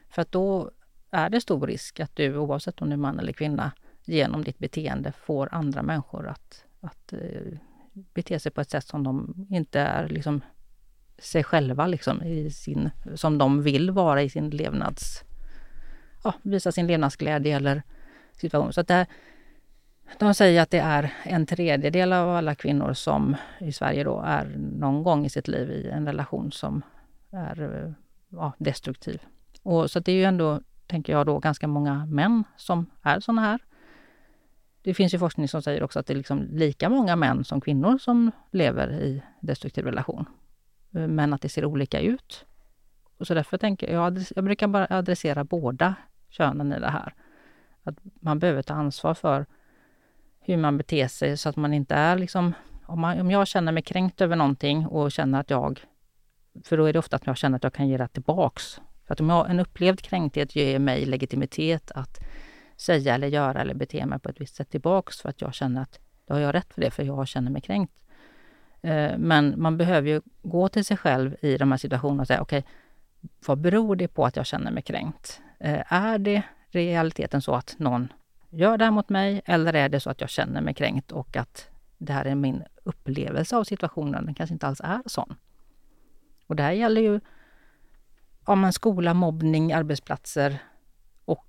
För 0.09 0.23
att 0.23 0.33
då 0.33 0.71
är 1.11 1.31
det 1.31 1.41
stor 1.41 1.67
risk 1.67 2.01
att 2.01 2.17
du, 2.17 2.37
oavsett 2.37 2.83
om 2.83 2.89
du 2.89 2.93
är 2.93 2.99
man 2.99 3.19
eller 3.19 3.33
kvinna, 3.33 3.73
genom 4.05 4.45
ditt 4.45 4.59
beteende 4.59 5.13
får 5.13 5.49
andra 5.55 5.83
människor 5.83 6.29
att, 6.29 6.65
att 6.81 7.13
eh, 7.13 7.59
bete 7.93 8.39
sig 8.39 8.53
på 8.53 8.61
ett 8.61 8.71
sätt 8.71 8.85
som 8.85 9.05
de 9.05 9.47
inte 9.51 9.81
är 9.81 10.09
liksom, 10.09 10.41
sig 11.19 11.45
själva, 11.45 11.87
liksom, 11.87 12.23
i 12.23 12.51
sin, 12.51 12.91
som 13.15 13.39
de 13.39 13.63
vill 13.63 13.91
vara 13.91 14.23
i 14.23 14.31
sin 14.31 14.51
levnads... 14.51 15.23
Ja, 16.25 16.35
visa 16.43 16.73
sin 16.73 16.87
levnadsglädje 16.87 17.57
eller 17.57 17.83
situation. 18.33 18.73
Så 18.73 18.81
att 18.81 18.89
det, 18.89 19.07
de 20.19 20.35
säger 20.35 20.63
att 20.63 20.71
det 20.71 20.79
är 20.79 21.13
en 21.23 21.47
tredjedel 21.47 22.13
av 22.13 22.37
alla 22.37 22.55
kvinnor 22.55 22.93
som 22.93 23.37
i 23.61 23.73
Sverige 23.73 24.05
då 24.05 24.21
är 24.27 24.57
någon 24.59 25.03
gång 25.03 25.27
i 25.27 25.31
sitt 25.31 25.49
liv 25.49 25.71
i 25.71 25.89
en 25.89 26.07
relation 26.07 26.53
som 26.53 26.83
är 27.31 27.85
eh, 27.85 27.93
ja, 28.29 28.53
destruktiv. 28.59 29.21
Och 29.67 29.91
så 29.91 30.01
det 30.01 30.13
är 30.13 30.17
ju 30.17 30.25
ändå 30.25 30.61
tänker 30.87 31.13
jag 31.13 31.27
då, 31.27 31.39
ganska 31.39 31.69
många 31.69 32.07
män 32.07 32.45
som 32.57 32.87
är 33.03 33.21
sådana 33.21 33.43
här. 33.43 33.61
Det 34.83 34.95
finns 34.95 35.15
ju 35.15 35.19
forskning 35.19 35.49
som 35.49 35.63
säger 35.63 35.83
också 35.83 35.99
att 35.99 36.07
det 36.07 36.13
är 36.13 36.17
liksom 36.17 36.43
lika 36.51 36.89
många 36.89 37.17
män 37.17 37.45
som 37.45 37.61
kvinnor 37.61 37.99
som 37.99 38.31
lever 38.53 38.93
i 38.93 39.23
destruktiv 39.41 39.85
relation. 39.85 40.27
Eh, 40.95 41.09
men 41.09 41.33
att 41.33 41.43
det 41.43 41.49
ser 41.49 41.65
olika 41.65 42.01
ut. 42.01 42.47
Och 43.19 43.27
så 43.27 43.35
därför 43.35 43.59
tänker 43.59 43.93
jag, 43.93 44.19
jag 44.37 44.45
brukar 44.45 44.69
bara 44.69 44.87
adressera 44.91 45.45
båda 45.45 45.95
könen 46.29 46.73
i 46.73 46.81
det 46.81 46.91
här. 46.91 47.15
Att 47.83 47.95
man 48.21 48.39
behöver 48.39 48.63
ta 48.63 48.75
ansvar 48.75 49.15
för 49.15 49.47
hur 50.41 50.57
man 50.57 50.77
beter 50.79 51.09
sig 51.09 51.37
så 51.37 51.49
att 51.49 51.57
man 51.57 51.75
inte 51.75 51.95
är 51.95 52.17
liksom... 52.17 52.55
Om, 52.87 53.01
man, 53.01 53.21
om 53.21 53.31
jag 53.31 53.47
känner 53.47 53.73
mig 53.73 53.83
kränkt 53.83 54.21
över 54.21 54.37
någonting 54.37 54.87
och 54.87 55.13
känner 55.13 55.41
att 55.41 55.51
jag... 55.51 55.85
För 56.65 56.77
då 56.77 56.85
är 56.85 56.93
det 56.93 56.99
ofta 56.99 57.17
att 57.17 57.27
jag 57.27 57.37
känner 57.37 57.57
att 57.57 57.65
jag 57.65 57.73
kan 57.73 57.89
ge 57.89 57.97
det 57.97 58.09
tillbaks. 58.09 58.81
För 59.07 59.15
att 59.15 59.21
om 59.21 59.29
jag, 59.29 59.51
en 59.51 59.61
upplevd 59.61 60.03
kränkthet 60.03 60.57
ger 60.57 60.79
mig 60.79 61.07
legitimitet 61.07 61.91
att 61.91 62.19
säga 62.77 63.15
eller 63.15 63.29
göra 63.29 63.61
eller 63.61 63.75
bete 63.75 64.07
mig 64.07 64.19
på 64.19 64.29
ett 64.29 64.41
visst 64.41 64.55
sätt 64.55 64.71
tillbaks 64.71 65.21
för 65.21 65.29
att 65.29 65.41
jag 65.41 65.55
känner 65.55 65.83
att 65.83 66.01
då 66.27 66.35
har 66.35 66.41
jag 66.41 66.55
rätt 66.55 66.75
för 66.75 66.81
det, 66.81 66.91
för 66.91 67.03
jag 67.03 67.29
känner 67.29 67.51
mig 67.51 67.63
kränkt. 67.63 67.93
Eh, 68.83 69.19
men 69.19 69.55
man 69.57 69.77
behöver 69.77 70.09
ju 70.09 70.21
gå 70.43 70.69
till 70.69 70.85
sig 70.85 70.97
själv 70.97 71.37
i 71.41 71.57
de 71.57 71.71
här 71.71 71.79
situationerna 71.79 72.23
och 72.23 72.27
säga 72.27 72.41
okej, 72.41 72.59
okay, 72.59 72.71
vad 73.47 73.59
beror 73.59 73.97
det 73.97 74.09
på 74.09 74.25
att 74.25 74.37
jag 74.37 74.47
känner 74.47 74.71
mig 74.71 74.83
kränkt? 74.83 75.41
Eh, 75.61 75.93
är 75.93 76.19
det 76.19 76.43
realiteten 76.71 77.43
så 77.43 77.55
att 77.55 77.75
någon 77.79 78.13
gör 78.51 78.79
det 78.79 78.85
här 78.85 78.93
mot 78.93 79.09
mig 79.09 79.43
eller 79.45 79.75
är 79.75 79.89
det 79.89 80.01
så 80.01 80.11
att 80.11 80.21
jag 80.21 80.31
känner 80.31 80.61
mig 80.61 80.75
kränkt 80.75 81.13
och 81.13 81.37
att 81.37 81.69
det 81.99 82.13
här 82.13 82.25
är 82.25 82.35
min 82.35 82.63
upplevelse 82.85 83.57
av 83.57 83.65
situationen, 83.65 84.27
den 84.27 84.35
kanske 84.35 84.55
inte 84.55 84.67
alls 84.67 84.81
är 84.85 85.03
sån. 85.07 85.35
Och 86.47 86.57
det 86.57 86.63
här 86.63 86.73
gäller 86.73 87.01
ju 87.01 87.21
om 88.47 88.65
en 88.65 88.73
skola, 88.73 89.15
mobbning, 89.15 89.73
arbetsplatser 89.73 90.59
och 91.25 91.47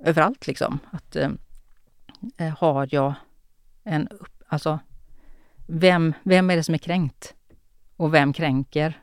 överallt 0.00 0.46
liksom. 0.46 0.78
Att 0.90 1.16
eh, 1.16 1.30
eh, 2.36 2.58
har 2.58 2.88
jag 2.90 3.14
en, 3.84 4.08
upp, 4.08 4.42
alltså 4.48 4.78
vem, 5.66 6.14
vem 6.22 6.50
är 6.50 6.56
det 6.56 6.62
som 6.62 6.74
är 6.74 6.78
kränkt? 6.78 7.34
Och 7.96 8.14
vem 8.14 8.32
kränker? 8.32 9.02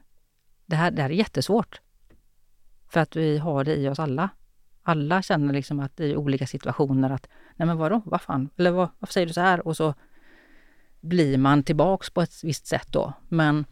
Det 0.65 0.75
här, 0.75 0.91
det 0.91 1.01
här 1.01 1.09
är 1.09 1.13
jättesvårt. 1.13 1.81
För 2.87 2.99
att 2.99 3.15
vi 3.15 3.37
har 3.37 3.63
det 3.63 3.75
i 3.75 3.89
oss 3.89 3.99
alla. 3.99 4.29
Alla 4.83 5.21
känner 5.21 5.53
liksom 5.53 5.79
att 5.79 5.99
i 5.99 6.15
olika 6.15 6.47
situationer 6.47 7.09
att, 7.09 7.27
nej 7.55 7.65
men 7.65 7.77
vadå, 7.77 8.01
vad 8.05 8.21
fan, 8.21 8.49
eller 8.57 8.71
vad, 8.71 8.89
varför 8.99 9.13
säger 9.13 9.27
du 9.27 9.33
så 9.33 9.41
här? 9.41 9.67
Och 9.67 9.77
så 9.77 9.93
blir 11.01 11.37
man 11.37 11.63
tillbaks 11.63 12.09
på 12.09 12.21
ett 12.21 12.43
visst 12.43 12.67
sätt 12.67 12.87
då. 12.91 13.13
Men 13.27 13.65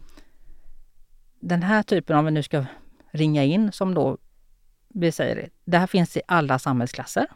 den 1.39 1.63
här 1.63 1.83
typen, 1.83 2.17
om 2.17 2.25
vi 2.25 2.31
nu 2.31 2.43
ska 2.43 2.65
ringa 3.17 3.43
in 3.43 3.71
som 3.71 3.93
då 3.93 4.17
vi 4.87 5.11
säger, 5.11 5.49
det 5.65 5.77
här 5.77 5.87
finns 5.87 6.17
i 6.17 6.21
alla 6.27 6.59
samhällsklasser. 6.59 7.27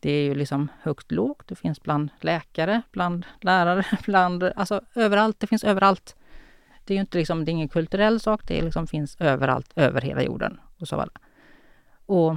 Det 0.00 0.10
är 0.10 0.22
ju 0.22 0.34
liksom 0.34 0.68
högt 0.82 1.12
lågt. 1.12 1.48
Det 1.48 1.54
finns 1.54 1.82
bland 1.82 2.10
läkare, 2.20 2.82
bland 2.92 3.26
lärare, 3.40 3.84
bland, 4.04 4.42
alltså 4.42 4.80
överallt. 4.94 5.40
Det 5.40 5.46
finns 5.46 5.64
överallt. 5.64 6.16
Det 6.84 6.94
är 6.94 6.96
ju 6.96 7.00
inte 7.00 7.18
liksom, 7.18 7.44
det 7.44 7.50
är 7.50 7.52
ingen 7.52 7.68
kulturell 7.68 8.20
sak. 8.20 8.42
Det 8.46 8.62
liksom 8.62 8.86
finns 8.86 9.16
överallt, 9.20 9.72
över 9.76 10.00
hela 10.00 10.22
jorden. 10.22 10.60
Och, 10.78 10.88
så 10.88 11.06
och 12.06 12.36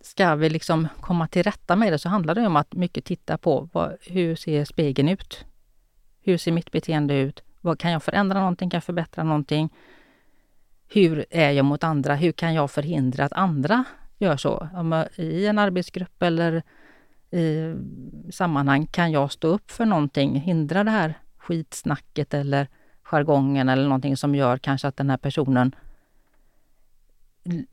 ska 0.00 0.34
vi 0.34 0.50
liksom 0.50 0.88
komma 1.00 1.28
till 1.28 1.42
rätta 1.42 1.76
med 1.76 1.92
det 1.92 1.98
så 1.98 2.08
handlar 2.08 2.34
det 2.34 2.46
om 2.46 2.56
att 2.56 2.74
mycket 2.74 3.04
titta 3.04 3.38
på 3.38 3.68
vad, 3.72 3.96
hur 4.00 4.36
ser 4.36 4.64
spegeln 4.64 5.08
ut? 5.08 5.44
Hur 6.20 6.36
ser 6.38 6.52
mitt 6.52 6.72
beteende 6.72 7.14
ut? 7.14 7.42
Vad, 7.60 7.78
kan 7.78 7.90
jag 7.90 8.02
förändra 8.02 8.38
någonting? 8.38 8.70
Kan 8.70 8.76
jag 8.76 8.84
förbättra 8.84 9.24
någonting? 9.24 9.70
Hur 10.88 11.24
är 11.30 11.50
jag 11.50 11.64
mot 11.64 11.84
andra? 11.84 12.14
Hur 12.14 12.32
kan 12.32 12.54
jag 12.54 12.70
förhindra 12.70 13.24
att 13.24 13.32
andra 13.32 13.84
gör 14.18 14.36
så? 14.36 14.68
I 15.16 15.46
en 15.46 15.58
arbetsgrupp 15.58 16.22
eller 16.22 16.62
i 17.30 17.74
sammanhang, 18.30 18.86
kan 18.86 19.12
jag 19.12 19.32
stå 19.32 19.48
upp 19.48 19.70
för 19.70 19.84
någonting? 19.84 20.34
Hindra 20.40 20.84
det 20.84 20.90
här 20.90 21.14
skitsnacket 21.36 22.34
eller 22.34 22.68
jargongen 23.02 23.68
eller 23.68 23.82
någonting 23.82 24.16
som 24.16 24.34
gör 24.34 24.58
kanske 24.58 24.88
att 24.88 24.96
den 24.96 25.10
här 25.10 25.16
personen... 25.16 25.74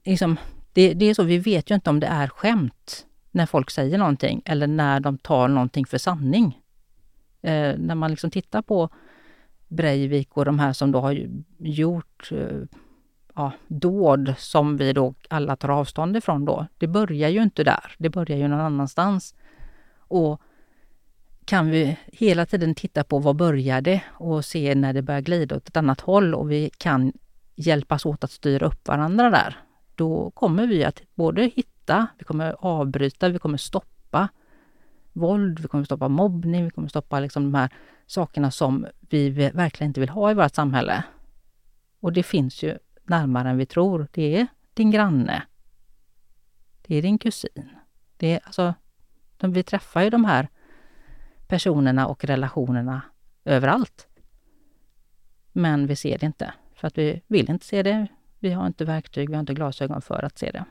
Liksom, 0.06 0.38
det, 0.74 0.94
det 0.94 1.06
är 1.06 1.14
så, 1.14 1.24
vi 1.24 1.38
vet 1.38 1.72
ju 1.72 1.76
inte 1.76 1.90
om 1.90 2.00
det 2.00 2.08
är 2.08 2.28
skämt 2.28 3.06
när 3.32 3.46
folk 3.46 3.72
säger 3.72 3.98
någonting 3.98 4.42
eller 4.46 4.68
när 4.68 5.00
de 5.00 5.18
tar 5.18 5.48
någonting 5.48 5.86
för 5.86 5.98
sanning. 5.98 6.62
Eh, 7.42 7.78
när 7.78 7.96
man 7.96 8.12
liksom 8.12 8.32
tittar 8.32 8.62
på 8.62 8.90
Breivik 9.68 10.38
och 10.38 10.46
de 10.46 10.60
här 10.60 10.74
som 10.74 10.92
då 10.92 11.00
har 11.00 11.28
gjort 11.58 12.32
eh, 12.32 12.62
ja, 13.36 13.52
dåd 13.68 14.34
som 14.38 14.78
vi 14.78 14.94
då 14.94 15.14
alla 15.30 15.56
tar 15.56 15.70
avstånd 15.70 16.18
ifrån 16.18 16.46
då. 16.46 16.68
Det 16.78 16.88
börjar 16.88 17.30
ju 17.30 17.44
inte 17.44 17.64
där, 17.64 17.96
det 17.98 18.10
börjar 18.10 18.38
ju 18.38 18.48
någon 18.48 18.60
annanstans. 18.60 19.36
Och 19.98 20.42
kan 21.46 21.70
vi 21.70 21.98
hela 22.08 22.46
tiden 22.46 22.76
titta 22.76 23.04
på 23.04 23.20
vad 23.20 23.36
börjar 23.36 23.82
det 23.82 24.02
och 24.12 24.46
se 24.46 24.76
när 24.76 24.94
det 24.94 25.02
börjar 25.02 25.22
glida 25.22 25.56
åt 25.56 25.68
ett 25.68 25.78
annat 25.78 26.02
håll 26.02 26.36
och 26.36 26.52
vi 26.52 26.70
kan 26.78 27.14
hjälpas 27.56 28.06
åt 28.06 28.24
att 28.24 28.32
styra 28.32 28.66
upp 28.66 28.88
varandra 28.88 29.30
där, 29.30 29.58
då 29.96 30.32
kommer 30.32 30.68
vi 30.68 30.84
att 30.84 31.02
både 31.16 31.44
hitta, 31.56 32.08
vi 32.18 32.26
kommer 32.26 32.56
avbryta, 32.60 33.30
vi 33.30 33.40
kommer 33.40 33.58
stoppa 33.58 34.30
våld, 35.14 35.60
vi 35.60 35.68
kommer 35.68 35.84
stoppa 35.84 36.08
mobbning, 36.08 36.64
vi 36.64 36.72
kommer 36.72 36.88
stoppa 36.88 37.20
liksom 37.20 37.44
de 37.44 37.54
här 37.54 37.70
sakerna 38.06 38.52
som 38.52 38.88
vi 39.10 39.30
verkligen 39.30 39.90
inte 39.90 40.00
vill 40.00 40.10
ha 40.10 40.32
i 40.32 40.34
vårt 40.34 40.56
samhälle. 40.56 41.04
Och 42.00 42.14
det 42.14 42.24
finns 42.24 42.64
ju 42.64 42.78
närmare 43.10 43.50
än 43.50 43.58
vi 43.58 43.66
tror. 43.66 44.08
Det 44.12 44.40
är 44.40 44.48
din 44.74 44.92
granne. 44.92 45.44
Det 46.82 46.96
är 46.96 47.02
din 47.02 47.18
kusin. 47.18 47.70
Det 48.18 48.34
är, 48.34 48.40
alltså, 48.44 48.74
de, 49.38 49.54
vi 49.54 49.64
träffar 49.64 50.02
ju 50.02 50.10
de 50.10 50.26
här 50.26 50.48
personerna 51.48 52.08
och 52.08 52.26
relationerna 52.26 53.02
överallt. 53.46 54.08
Men 55.52 55.88
vi 55.88 55.96
ser 55.96 56.18
det 56.18 56.26
inte, 56.26 56.54
för 56.76 56.88
att 56.88 56.98
vi 56.98 57.22
vill 57.28 57.50
inte 57.50 57.66
se 57.66 57.84
det. 57.84 58.08
Vi 58.40 58.52
har 58.52 58.68
inte 58.68 58.86
verktyg, 58.86 59.30
vi 59.30 59.36
har 59.36 59.40
inte 59.40 59.54
glasögon 59.54 60.02
för 60.02 60.26
att 60.26 60.38
se 60.38 60.52
det. 60.52 60.66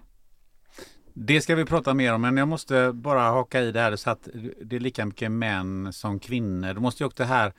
Det 1.12 1.40
ska 1.40 1.55
vi 1.55 1.65
prata 1.65 1.94
mer 1.94 2.15
om, 2.15 2.20
men 2.20 2.36
jag 2.36 2.48
måste 2.48 2.93
bara 2.93 3.20
haka 3.20 3.61
i 3.61 3.73
det 3.73 3.81
här 3.81 3.97
så 3.97 4.11
att 4.11 4.28
det 4.62 4.77
är 4.77 4.81
lika 4.81 5.06
mycket 5.06 5.32
män 5.32 5.93
som 5.93 6.20
kvinnor. 6.20 6.74
Då 6.74 6.81
måste 6.81 7.02
ju 7.02 7.06
också 7.06 7.23
det 7.23 7.28
här 7.28 7.52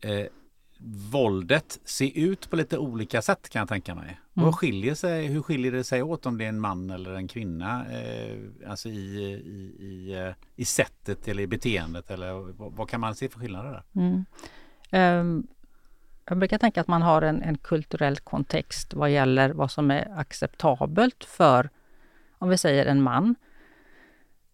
eh, 0.00 0.26
våldet 1.12 1.80
se 1.84 2.20
ut 2.20 2.50
på 2.50 2.56
lite 2.56 2.78
olika 2.78 3.22
sätt 3.22 3.48
kan 3.48 3.60
jag 3.60 3.68
tänka 3.68 3.94
mig. 3.94 4.04
Mm. 4.04 4.44
Vad 4.44 4.54
skiljer 4.54 4.94
sig, 4.94 5.26
hur 5.26 5.42
skiljer 5.42 5.72
det 5.72 5.84
sig 5.84 6.02
åt 6.02 6.26
om 6.26 6.38
det 6.38 6.44
är 6.44 6.48
en 6.48 6.60
man 6.60 6.90
eller 6.90 7.14
en 7.14 7.28
kvinna? 7.28 7.86
Eh, 7.90 8.38
alltså 8.70 8.88
i, 8.88 8.92
i, 8.92 9.84
i, 9.84 10.14
eh, 10.14 10.34
i 10.56 10.64
sättet 10.64 11.28
eller 11.28 11.42
i 11.42 11.46
beteendet 11.46 12.10
eller 12.10 12.32
vad, 12.32 12.72
vad 12.72 12.88
kan 12.88 13.00
man 13.00 13.14
se 13.14 13.28
för 13.28 13.40
skillnader 13.40 13.70
där? 13.70 14.02
Mm. 14.02 14.24
Um, 15.20 15.46
jag 16.28 16.38
brukar 16.38 16.58
tänka 16.58 16.80
att 16.80 16.88
man 16.88 17.02
har 17.02 17.22
en, 17.22 17.42
en 17.42 17.58
kulturell 17.58 18.16
kontext 18.16 18.94
vad 18.94 19.10
gäller 19.10 19.50
vad 19.50 19.70
som 19.70 19.90
är 19.90 20.18
acceptabelt 20.18 21.24
för, 21.24 21.70
om 22.38 22.48
vi 22.48 22.58
säger 22.58 22.86
en 22.86 23.02
man, 23.02 23.34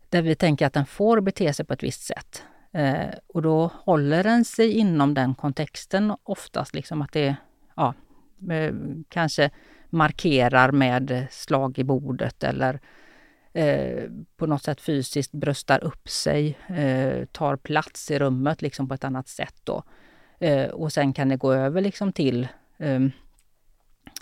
där 0.08 0.22
vi 0.22 0.34
tänker 0.34 0.66
att 0.66 0.72
den 0.72 0.86
får 0.86 1.20
bete 1.20 1.52
sig 1.52 1.64
på 1.64 1.72
ett 1.72 1.82
visst 1.82 2.02
sätt. 2.02 2.42
Eh, 2.72 3.14
och 3.26 3.42
då 3.42 3.70
håller 3.74 4.24
den 4.24 4.44
sig 4.44 4.70
inom 4.72 5.14
den 5.14 5.34
kontexten 5.34 6.16
oftast, 6.22 6.74
liksom 6.74 7.02
att 7.02 7.12
det 7.12 7.36
ja, 7.76 7.94
eh, 8.50 8.74
kanske 9.08 9.50
markerar 9.90 10.72
med 10.72 11.26
slag 11.30 11.78
i 11.78 11.84
bordet 11.84 12.44
eller 12.44 12.80
eh, 13.52 14.10
på 14.36 14.46
något 14.46 14.62
sätt 14.62 14.80
fysiskt 14.80 15.32
bröstar 15.32 15.84
upp 15.84 16.08
sig, 16.08 16.58
eh, 16.66 17.24
tar 17.26 17.56
plats 17.56 18.10
i 18.10 18.18
rummet 18.18 18.62
liksom 18.62 18.88
på 18.88 18.94
ett 18.94 19.04
annat 19.04 19.28
sätt. 19.28 19.54
Då. 19.64 19.82
Eh, 20.38 20.70
och 20.70 20.92
sen 20.92 21.12
kan 21.12 21.28
det 21.28 21.36
gå 21.36 21.52
över 21.52 21.80
liksom 21.80 22.12
till 22.12 22.48
ehm, 22.78 23.10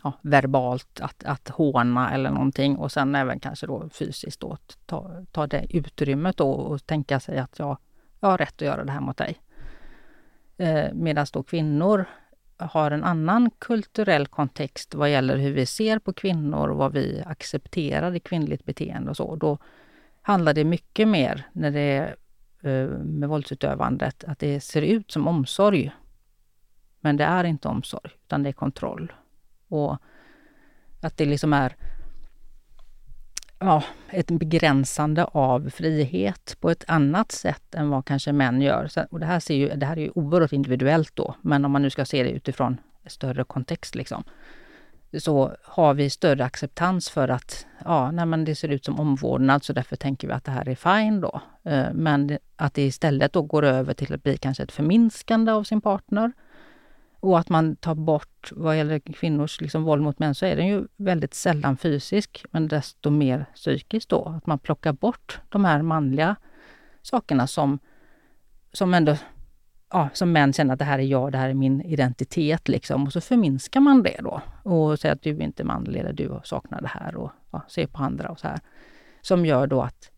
ja, 0.02 0.12
verbalt, 0.22 1.00
att, 1.00 1.24
att 1.24 1.48
håna 1.48 2.14
eller 2.14 2.30
någonting 2.30 2.76
och 2.76 2.92
sen 2.92 3.14
även 3.14 3.40
kanske 3.40 3.66
då 3.66 3.88
fysiskt 3.88 4.40
då, 4.40 4.56
ta, 4.86 5.24
ta 5.32 5.46
det 5.46 5.66
utrymmet 5.76 6.36
då 6.36 6.50
och 6.50 6.86
tänka 6.86 7.20
sig 7.20 7.38
att 7.38 7.58
jag 7.58 7.78
jag 8.20 8.28
har 8.28 8.38
rätt 8.38 8.54
att 8.54 8.60
göra 8.60 8.84
det 8.84 8.92
här 8.92 9.00
mot 9.00 9.16
dig. 9.16 9.40
Eh, 10.56 10.92
Medan 10.92 11.26
då 11.32 11.42
kvinnor 11.42 12.04
har 12.56 12.90
en 12.90 13.04
annan 13.04 13.50
kulturell 13.58 14.26
kontext 14.26 14.94
vad 14.94 15.10
gäller 15.10 15.36
hur 15.36 15.52
vi 15.52 15.66
ser 15.66 15.98
på 15.98 16.12
kvinnor 16.12 16.68
och 16.68 16.76
vad 16.76 16.92
vi 16.92 17.22
accepterar 17.26 18.14
i 18.14 18.20
kvinnligt 18.20 18.64
beteende 18.64 19.10
och 19.10 19.16
så. 19.16 19.36
Då 19.36 19.58
handlar 20.22 20.54
det 20.54 20.64
mycket 20.64 21.08
mer 21.08 21.46
när 21.52 21.70
det 21.70 21.80
är 21.80 22.16
eh, 22.60 22.88
med 22.98 23.28
våldsutövandet 23.28 24.24
att 24.24 24.38
det 24.38 24.60
ser 24.60 24.82
ut 24.82 25.10
som 25.10 25.28
omsorg. 25.28 25.92
Men 27.00 27.16
det 27.16 27.24
är 27.24 27.44
inte 27.44 27.68
omsorg, 27.68 28.10
utan 28.24 28.42
det 28.42 28.48
är 28.48 28.52
kontroll. 28.52 29.12
Och 29.68 29.98
att 31.02 31.16
det 31.16 31.24
liksom 31.24 31.52
är 31.52 31.76
ja, 33.60 33.82
ett 34.10 34.30
begränsande 34.30 35.24
av 35.24 35.70
frihet 35.70 36.56
på 36.60 36.70
ett 36.70 36.84
annat 36.88 37.32
sätt 37.32 37.74
än 37.74 37.90
vad 37.90 38.04
kanske 38.04 38.32
män 38.32 38.62
gör. 38.62 38.88
Så, 38.88 39.04
och 39.10 39.20
det, 39.20 39.26
här 39.26 39.40
ser 39.40 39.54
ju, 39.54 39.68
det 39.68 39.86
här 39.86 39.96
är 39.96 40.00
ju 40.00 40.10
oerhört 40.14 40.52
individuellt 40.52 41.16
då, 41.16 41.34
men 41.42 41.64
om 41.64 41.72
man 41.72 41.82
nu 41.82 41.90
ska 41.90 42.04
se 42.04 42.22
det 42.22 42.30
utifrån 42.30 42.80
en 43.02 43.10
större 43.10 43.44
kontext. 43.44 43.94
Liksom. 43.94 44.24
så 45.18 45.52
har 45.64 45.94
vi 45.94 46.10
större 46.10 46.44
acceptans 46.44 47.10
för 47.10 47.28
att 47.28 47.66
ja, 47.84 48.10
nej, 48.10 48.26
men 48.26 48.44
det 48.44 48.54
ser 48.54 48.68
ut 48.68 48.84
som 48.84 49.00
omvårdnad 49.00 49.64
så 49.64 49.72
därför 49.72 49.96
tänker 49.96 50.28
vi 50.28 50.34
att 50.34 50.44
det 50.44 50.52
här 50.52 50.68
är 50.68 50.74
fine 50.74 51.20
då. 51.20 51.40
Eh, 51.62 51.92
men 51.92 52.38
att 52.56 52.74
det 52.74 52.82
istället 52.82 53.32
då 53.32 53.42
går 53.42 53.64
över 53.64 53.94
till 53.94 54.14
att 54.14 54.22
bli 54.22 54.36
kanske 54.36 54.62
ett 54.62 54.72
förminskande 54.72 55.52
av 55.52 55.64
sin 55.64 55.80
partner. 55.80 56.32
Och 57.20 57.38
att 57.38 57.48
man 57.48 57.76
tar 57.76 57.94
bort, 57.94 58.52
vad 58.52 58.76
gäller 58.76 58.98
kvinnors 58.98 59.60
liksom 59.60 59.82
våld 59.82 60.02
mot 60.02 60.18
män, 60.18 60.34
så 60.34 60.46
är 60.46 60.56
den 60.56 60.66
ju 60.66 60.86
väldigt 60.96 61.34
sällan 61.34 61.76
fysisk, 61.76 62.44
men 62.50 62.68
desto 62.68 63.10
mer 63.10 63.46
psykisk 63.54 64.08
då. 64.08 64.24
Att 64.24 64.46
man 64.46 64.58
plockar 64.58 64.92
bort 64.92 65.40
de 65.48 65.64
här 65.64 65.82
manliga 65.82 66.36
sakerna 67.02 67.46
som, 67.46 67.78
som 68.72 68.94
ändå 68.94 69.16
ja, 69.92 70.08
som 70.12 70.32
män 70.32 70.52
känner 70.52 70.72
att 70.72 70.78
det 70.78 70.84
här 70.84 70.98
är 70.98 71.02
jag, 71.02 71.32
det 71.32 71.38
här 71.38 71.48
är 71.48 71.54
min 71.54 71.80
identitet. 71.80 72.68
Liksom. 72.68 73.04
Och 73.04 73.12
så 73.12 73.20
förminskar 73.20 73.80
man 73.80 74.02
det 74.02 74.20
då 74.20 74.42
och 74.62 74.98
säger 74.98 75.14
att 75.14 75.22
du 75.22 75.30
är 75.30 75.42
inte 75.42 75.64
manlig 75.64 76.00
eller 76.00 76.12
du 76.12 76.40
saknar 76.44 76.80
det 76.80 76.88
här 76.88 77.16
och 77.16 77.30
ja, 77.50 77.62
ser 77.68 77.86
på 77.86 78.02
andra 78.02 78.28
och 78.28 78.40
så 78.40 78.48
här. 78.48 78.60
Som 79.20 79.46
gör 79.46 79.66
då 79.66 79.82
att 79.82 80.10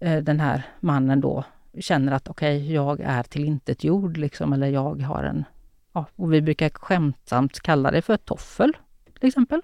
eh, 0.00 0.16
den 0.16 0.40
här 0.40 0.62
mannen 0.80 1.20
då 1.20 1.44
känner 1.80 2.12
att 2.12 2.28
okej, 2.28 2.56
okay, 2.56 2.72
jag 2.72 3.00
är 3.00 3.22
tillintetgjord 3.22 4.16
liksom, 4.16 4.52
eller 4.52 4.66
jag 4.66 5.02
har 5.02 5.24
en... 5.24 5.44
Ja, 5.92 6.06
och 6.16 6.32
vi 6.32 6.42
brukar 6.42 6.70
skämtsamt 6.70 7.60
kalla 7.60 7.90
det 7.90 8.02
för 8.02 8.16
toffel, 8.16 8.76
till 9.20 9.28
exempel. 9.28 9.60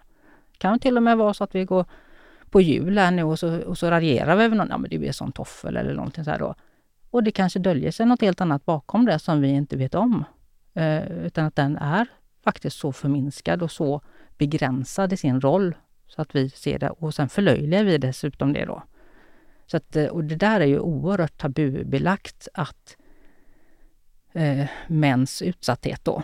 Det 0.53 0.59
kan 0.59 0.79
till 0.79 0.97
och 0.97 1.03
med 1.03 1.19
vara 1.19 1.35
så 1.35 1.45
att 1.45 1.55
vi 1.55 1.65
går 1.65 1.85
på 2.51 2.61
jul 2.61 2.99
här 2.99 3.11
nu 3.11 3.23
och 3.23 3.39
så, 3.39 3.63
och 3.63 3.79
så 3.79 3.91
raljerar 3.91 4.37
vi 4.37 4.45
över 4.45 4.57
någon, 4.57 4.69
ja 4.71 4.79
men 4.79 4.91
det 4.91 4.99
blir 4.99 5.13
sån 5.13 5.33
toffel 5.33 5.77
eller 5.77 5.95
någonting 5.95 6.25
så 6.25 6.31
här 6.31 6.39
då. 6.39 6.55
Och 7.11 7.23
det 7.23 7.31
kanske 7.31 7.59
döljer 7.59 7.91
sig 7.91 8.07
något 8.07 8.21
helt 8.21 8.41
annat 8.41 8.65
bakom 8.65 9.05
det 9.07 9.19
som 9.19 9.41
vi 9.41 9.49
inte 9.49 9.77
vet 9.77 9.95
om. 9.95 10.25
Eh, 10.75 11.07
utan 11.07 11.45
att 11.45 11.57
den 11.57 11.77
är 11.77 12.07
faktiskt 12.45 12.79
så 12.79 12.93
förminskad 12.93 13.63
och 13.63 13.71
så 13.71 14.01
begränsad 14.39 15.13
i 15.13 15.17
sin 15.17 15.41
roll 15.41 15.75
så 16.07 16.23
att 16.23 16.35
vi 16.35 16.51
ser 16.51 16.79
det 16.79 16.91
och 16.91 17.15
sen 17.15 17.29
förlöjligar 17.29 17.85
vi 17.85 17.99
dessutom 17.99 18.53
det 18.53 18.65
då. 18.65 18.83
Så 19.67 19.77
att, 19.77 19.97
eh, 19.97 20.07
och 20.07 20.25
det 20.25 20.37
där 20.37 20.61
är 20.61 20.67
ju 20.67 20.79
oerhört 20.79 21.39
tabubelagt 21.39 22.49
att 22.55 22.97
eh, 24.37 24.69
mäns 24.87 25.43
utsatthet 25.43 26.05
då. 26.05 26.23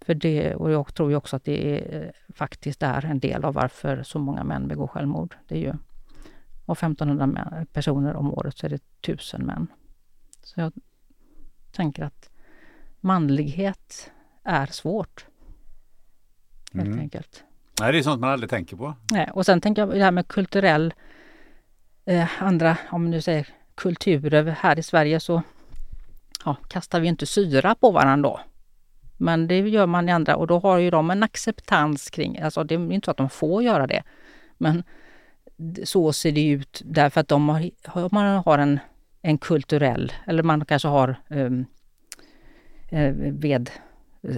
För 0.00 0.14
det, 0.14 0.54
och 0.54 0.70
jag 0.70 0.94
tror 0.94 1.10
ju 1.10 1.16
också 1.16 1.36
att 1.36 1.44
det 1.44 1.76
är, 1.76 2.02
eh, 2.02 2.34
faktiskt 2.34 2.82
är 2.82 3.04
en 3.04 3.18
del 3.18 3.44
av 3.44 3.54
varför 3.54 4.02
så 4.02 4.18
många 4.18 4.44
män 4.44 4.68
begår 4.68 4.86
självmord. 4.86 5.36
Det 5.48 5.54
är 5.54 5.60
ju 5.60 5.72
av 6.66 6.76
1500 6.76 7.66
personer 7.72 8.16
om 8.16 8.34
året 8.34 8.58
så 8.58 8.66
är 8.66 8.70
det 8.70 8.82
1000 9.00 9.46
män. 9.46 9.66
Så 10.42 10.60
jag 10.60 10.72
tänker 11.72 12.04
att 12.04 12.30
manlighet 13.00 14.10
är 14.42 14.66
svårt. 14.66 15.26
Helt 16.72 16.86
mm. 16.86 17.00
enkelt. 17.00 17.44
Nej, 17.80 17.92
det 17.92 17.98
är 17.98 18.02
sånt 18.02 18.20
man 18.20 18.30
aldrig 18.30 18.50
tänker 18.50 18.76
på. 18.76 18.94
Nej, 19.10 19.30
och 19.32 19.46
sen 19.46 19.60
tänker 19.60 19.82
jag 19.82 19.90
det 19.90 20.04
här 20.04 20.10
med 20.10 20.28
kulturell, 20.28 20.94
eh, 22.04 22.42
andra, 22.42 22.76
om 22.90 23.02
man 23.02 23.10
nu 23.10 23.20
säger 23.20 23.48
kulturer 23.74 24.44
här 24.44 24.78
i 24.78 24.82
Sverige 24.82 25.20
så 25.20 25.42
ja, 26.46 26.56
kastar 26.68 27.00
vi 27.00 27.08
inte 27.08 27.26
syra 27.26 27.74
på 27.74 27.90
varandra 27.90 28.28
då. 28.28 28.40
Men 29.16 29.46
det 29.46 29.58
gör 29.58 29.86
man 29.86 30.08
i 30.08 30.12
andra 30.12 30.36
och 30.36 30.46
då 30.46 30.58
har 30.58 30.78
ju 30.78 30.90
de 30.90 31.10
en 31.10 31.22
acceptans 31.22 32.10
kring, 32.10 32.38
alltså 32.38 32.64
det 32.64 32.74
är 32.74 32.92
inte 32.92 33.04
så 33.04 33.10
att 33.10 33.16
de 33.16 33.30
får 33.30 33.62
göra 33.62 33.86
det. 33.86 34.02
Men 34.58 34.82
så 35.84 36.12
ser 36.12 36.32
det 36.32 36.48
ut 36.48 36.82
därför 36.84 37.20
att 37.20 37.28
de 37.28 37.48
har, 37.48 38.14
man 38.14 38.42
har 38.44 38.58
en 38.58 38.80
en 39.26 39.38
kulturell, 39.38 40.12
eller 40.26 40.42
man 40.42 40.64
kanske 40.64 40.88
har 40.88 41.16
um, 41.28 41.66
ved 43.40 43.70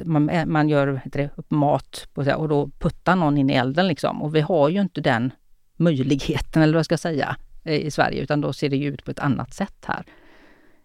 man, 0.04 0.28
eh, 0.28 0.46
man 0.46 0.68
gör 0.68 1.00
det, 1.04 1.30
mat 1.48 2.08
på, 2.14 2.20
och 2.36 2.48
då 2.48 2.70
puttar 2.78 3.16
någon 3.16 3.38
in 3.38 3.50
i 3.50 3.52
elden 3.52 3.88
liksom. 3.88 4.22
Och 4.22 4.34
vi 4.34 4.40
har 4.40 4.68
ju 4.68 4.80
inte 4.80 5.00
den 5.00 5.32
möjligheten, 5.76 6.62
eller 6.62 6.72
vad 6.72 6.78
jag 6.78 6.84
ska 6.84 6.98
säga, 6.98 7.36
eh, 7.64 7.74
i 7.74 7.90
Sverige, 7.90 8.22
utan 8.22 8.40
då 8.40 8.52
ser 8.52 8.68
det 8.68 8.76
ju 8.76 8.88
ut 8.88 9.04
på 9.04 9.10
ett 9.10 9.18
annat 9.18 9.54
sätt 9.54 9.84
här. 9.86 10.04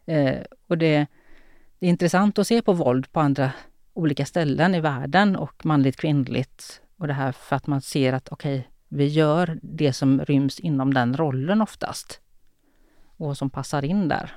Eh, 0.05 0.41
och 0.67 0.77
det, 0.77 1.07
det, 1.79 1.85
är 1.85 1.89
intressant 1.89 2.39
att 2.39 2.47
se 2.47 2.61
på 2.61 2.73
våld 2.73 3.11
på 3.11 3.19
andra 3.19 3.51
olika 3.93 4.25
ställen 4.25 4.75
i 4.75 4.81
världen 4.81 5.35
och 5.35 5.65
manligt 5.65 5.97
kvinnligt. 5.97 6.81
Och 6.97 7.07
det 7.07 7.13
här 7.13 7.31
för 7.31 7.55
att 7.55 7.67
man 7.67 7.81
ser 7.81 8.13
att 8.13 8.29
okej, 8.29 8.59
okay, 8.59 8.69
vi 8.87 9.07
gör 9.07 9.59
det 9.61 9.93
som 9.93 10.21
ryms 10.21 10.59
inom 10.59 10.93
den 10.93 11.17
rollen 11.17 11.61
oftast 11.61 12.21
och 13.17 13.37
som 13.37 13.49
passar 13.49 13.85
in 13.85 14.07
där. 14.07 14.31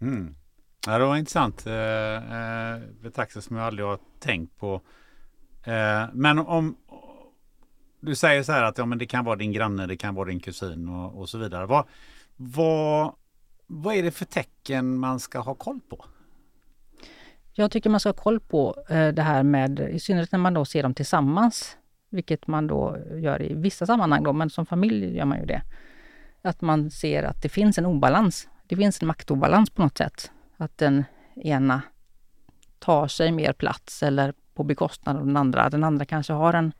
Mm. 0.00 0.36
Ja, 0.86 0.98
det 0.98 1.04
var 1.04 1.16
intressant 1.16 1.66
eh, 1.66 1.74
eh, 1.74 2.80
betraktelse 3.02 3.48
som 3.48 3.56
jag 3.56 3.66
aldrig 3.66 3.86
har 3.86 3.98
tänkt 4.20 4.58
på. 4.58 4.80
Eh, 5.64 6.04
men 6.12 6.38
om 6.38 6.76
du 8.00 8.14
säger 8.14 8.42
så 8.42 8.52
här 8.52 8.62
att 8.62 8.78
ja, 8.78 8.86
men 8.86 8.98
det 8.98 9.06
kan 9.06 9.24
vara 9.24 9.36
din 9.36 9.52
granne, 9.52 9.86
det 9.86 9.96
kan 9.96 10.14
vara 10.14 10.28
din 10.28 10.40
kusin 10.40 10.88
och, 10.88 11.20
och 11.20 11.28
så 11.28 11.38
vidare. 11.38 11.66
Vad, 11.66 11.86
vad, 12.36 13.14
vad 13.66 13.94
är 13.94 14.02
det 14.02 14.10
för 14.10 14.24
tecken 14.24 14.98
man 14.98 15.20
ska 15.20 15.38
ha 15.38 15.54
koll 15.54 15.80
på? 15.88 16.04
Jag 17.52 17.70
tycker 17.70 17.90
man 17.90 18.00
ska 18.00 18.08
ha 18.08 18.14
koll 18.14 18.40
på 18.40 18.84
eh, 18.88 19.08
det 19.08 19.22
här 19.22 19.42
med, 19.42 19.80
i 19.80 20.00
synnerhet 20.00 20.32
när 20.32 20.38
man 20.38 20.54
då 20.54 20.64
ser 20.64 20.82
dem 20.82 20.94
tillsammans, 20.94 21.76
vilket 22.10 22.46
man 22.46 22.66
då 22.66 22.96
gör 23.14 23.42
i 23.42 23.54
vissa 23.54 23.86
sammanhang 23.86 24.22
då, 24.22 24.32
men 24.32 24.50
som 24.50 24.66
familj 24.66 25.16
gör 25.16 25.24
man 25.24 25.38
ju 25.38 25.46
det. 25.46 25.62
Att 26.42 26.60
man 26.60 26.90
ser 26.90 27.22
att 27.22 27.42
det 27.42 27.48
finns 27.48 27.78
en 27.78 27.86
obalans. 27.86 28.48
Det 28.66 28.76
finns 28.76 29.02
en 29.02 29.08
maktobalans 29.08 29.70
på 29.70 29.82
något 29.82 29.98
sätt. 29.98 30.30
Att 30.56 30.78
den 30.78 31.04
ena 31.36 31.82
tar 32.78 33.08
sig 33.08 33.32
mer 33.32 33.52
plats 33.52 34.02
eller 34.02 34.34
på 34.54 34.64
bekostnad 34.64 35.16
av 35.16 35.26
den 35.26 35.36
andra. 35.36 35.70
Den 35.70 35.84
andra 35.84 36.04
kanske 36.04 36.32
har 36.32 36.52
en, 36.52 36.72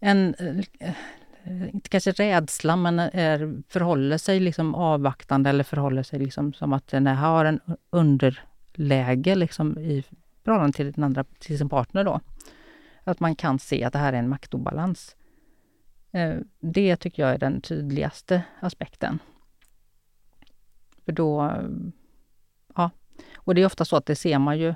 en 0.00 0.34
eh, 0.78 0.94
Eh, 1.44 1.74
inte 1.74 1.88
kanske 1.88 2.12
rädsla, 2.12 2.76
men 2.76 2.98
är, 2.98 3.62
förhåller 3.68 4.18
sig 4.18 4.40
liksom 4.40 4.74
avvaktande 4.74 5.50
eller 5.50 5.64
förhåller 5.64 6.02
sig 6.02 6.18
liksom 6.18 6.52
som 6.52 6.72
att 6.72 6.86
den 6.86 7.06
har 7.06 7.44
en 7.44 7.60
underläge 7.90 9.34
liksom 9.34 9.78
i 9.78 10.04
förhållande 10.44 10.76
till 10.76 10.92
den 10.92 11.04
andra, 11.04 11.24
till 11.38 11.58
sin 11.58 11.68
partner 11.68 12.04
då. 12.04 12.20
Att 13.04 13.20
man 13.20 13.36
kan 13.36 13.58
se 13.58 13.84
att 13.84 13.92
det 13.92 13.98
här 13.98 14.12
är 14.12 14.18
en 14.18 14.28
maktobalans. 14.28 15.16
Eh, 16.12 16.34
det 16.60 16.96
tycker 16.96 17.22
jag 17.22 17.34
är 17.34 17.38
den 17.38 17.60
tydligaste 17.60 18.42
aspekten. 18.60 19.18
För 21.04 21.12
då, 21.12 21.52
ja, 22.74 22.90
och 23.36 23.54
det 23.54 23.62
är 23.62 23.66
ofta 23.66 23.84
så 23.84 23.96
att 23.96 24.06
det 24.06 24.16
ser 24.16 24.38
man 24.38 24.58
ju 24.58 24.74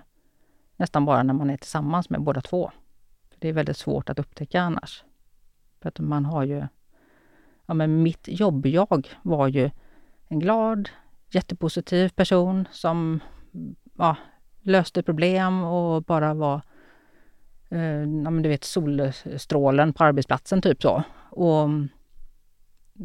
nästan 0.77 1.05
bara 1.05 1.23
när 1.23 1.35
man 1.35 1.51
är 1.51 1.57
tillsammans 1.57 2.11
med 2.11 2.23
båda 2.23 2.41
två. 2.41 2.71
För 3.31 3.37
Det 3.41 3.49
är 3.49 3.53
väldigt 3.53 3.77
svårt 3.77 4.11
att 4.11 4.19
upptäcka 4.19 4.61
annars. 4.61 5.05
För 5.87 5.89
att 5.89 5.99
man 5.99 6.25
har 6.25 6.45
ju, 6.45 6.67
ja 7.67 7.75
men 7.75 8.03
mitt 8.03 8.29
jobb-jag 8.29 9.09
var 9.23 9.49
ju 9.49 9.71
en 10.29 10.39
glad, 10.39 10.89
jättepositiv 11.31 12.09
person 12.09 12.69
som 12.71 13.21
ja, 13.97 14.17
löste 14.63 15.03
problem 15.03 15.65
och 15.65 16.03
bara 16.03 16.35
var 16.35 16.61
eh, 17.69 18.01
ja, 18.01 18.31
men 18.31 18.43
du 18.43 18.49
vet 18.49 18.65
solstrålen 18.65 19.93
på 19.93 20.05
arbetsplatsen 20.05 20.63
typ 20.63 20.83
så. 20.83 21.03
Och 21.31 21.69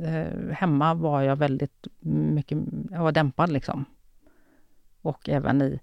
eh, 0.03 0.49
hemma 0.51 0.93
var 0.93 1.21
jag 1.21 1.35
väldigt 1.35 1.87
mycket, 1.99 2.57
jag 2.91 3.03
var 3.03 3.11
dämpad 3.11 3.51
liksom. 3.51 3.85
Och 5.01 5.29
även 5.29 5.61
i, 5.61 5.79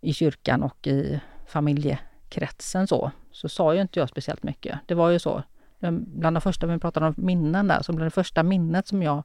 i 0.00 0.12
kyrkan 0.12 0.62
och 0.62 0.86
i 0.86 1.20
familjekretsen 1.46 2.86
så, 2.86 3.10
så 3.30 3.48
sa 3.48 3.74
ju 3.74 3.80
inte 3.80 3.98
jag 3.98 4.08
speciellt 4.08 4.42
mycket. 4.42 4.78
Det 4.86 4.94
var 4.94 5.10
ju 5.10 5.18
så. 5.18 5.42
Bland 5.90 6.36
de 6.36 6.40
första, 6.40 6.66
vi 6.66 6.78
pratade 6.78 7.06
om 7.06 7.14
minnen 7.16 7.68
där, 7.68 7.82
så 7.82 7.92
bland 7.92 8.06
det 8.06 8.10
första 8.10 8.42
minnet 8.42 8.86
som 8.86 9.02
jag 9.02 9.22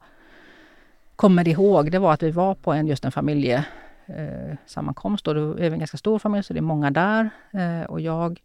kommer 1.16 1.48
ihåg, 1.48 1.92
det 1.92 2.00
var 2.00 2.14
att 2.14 2.24
vi 2.24 2.32
var 2.32 2.56
på 2.56 2.74
en, 2.74 2.88
just 2.88 3.06
en 3.06 3.12
familjesammankomst. 3.12 5.28
Eh, 5.28 5.34
det 5.34 5.66
är 5.66 5.72
en 5.72 5.80
ganska 5.80 5.98
stor 5.98 6.20
familj, 6.20 6.44
så 6.44 6.54
det 6.54 6.60
är 6.60 6.62
många 6.62 6.92
där. 6.92 7.30
Eh, 7.52 7.84
och 7.84 8.02
jag 8.02 8.42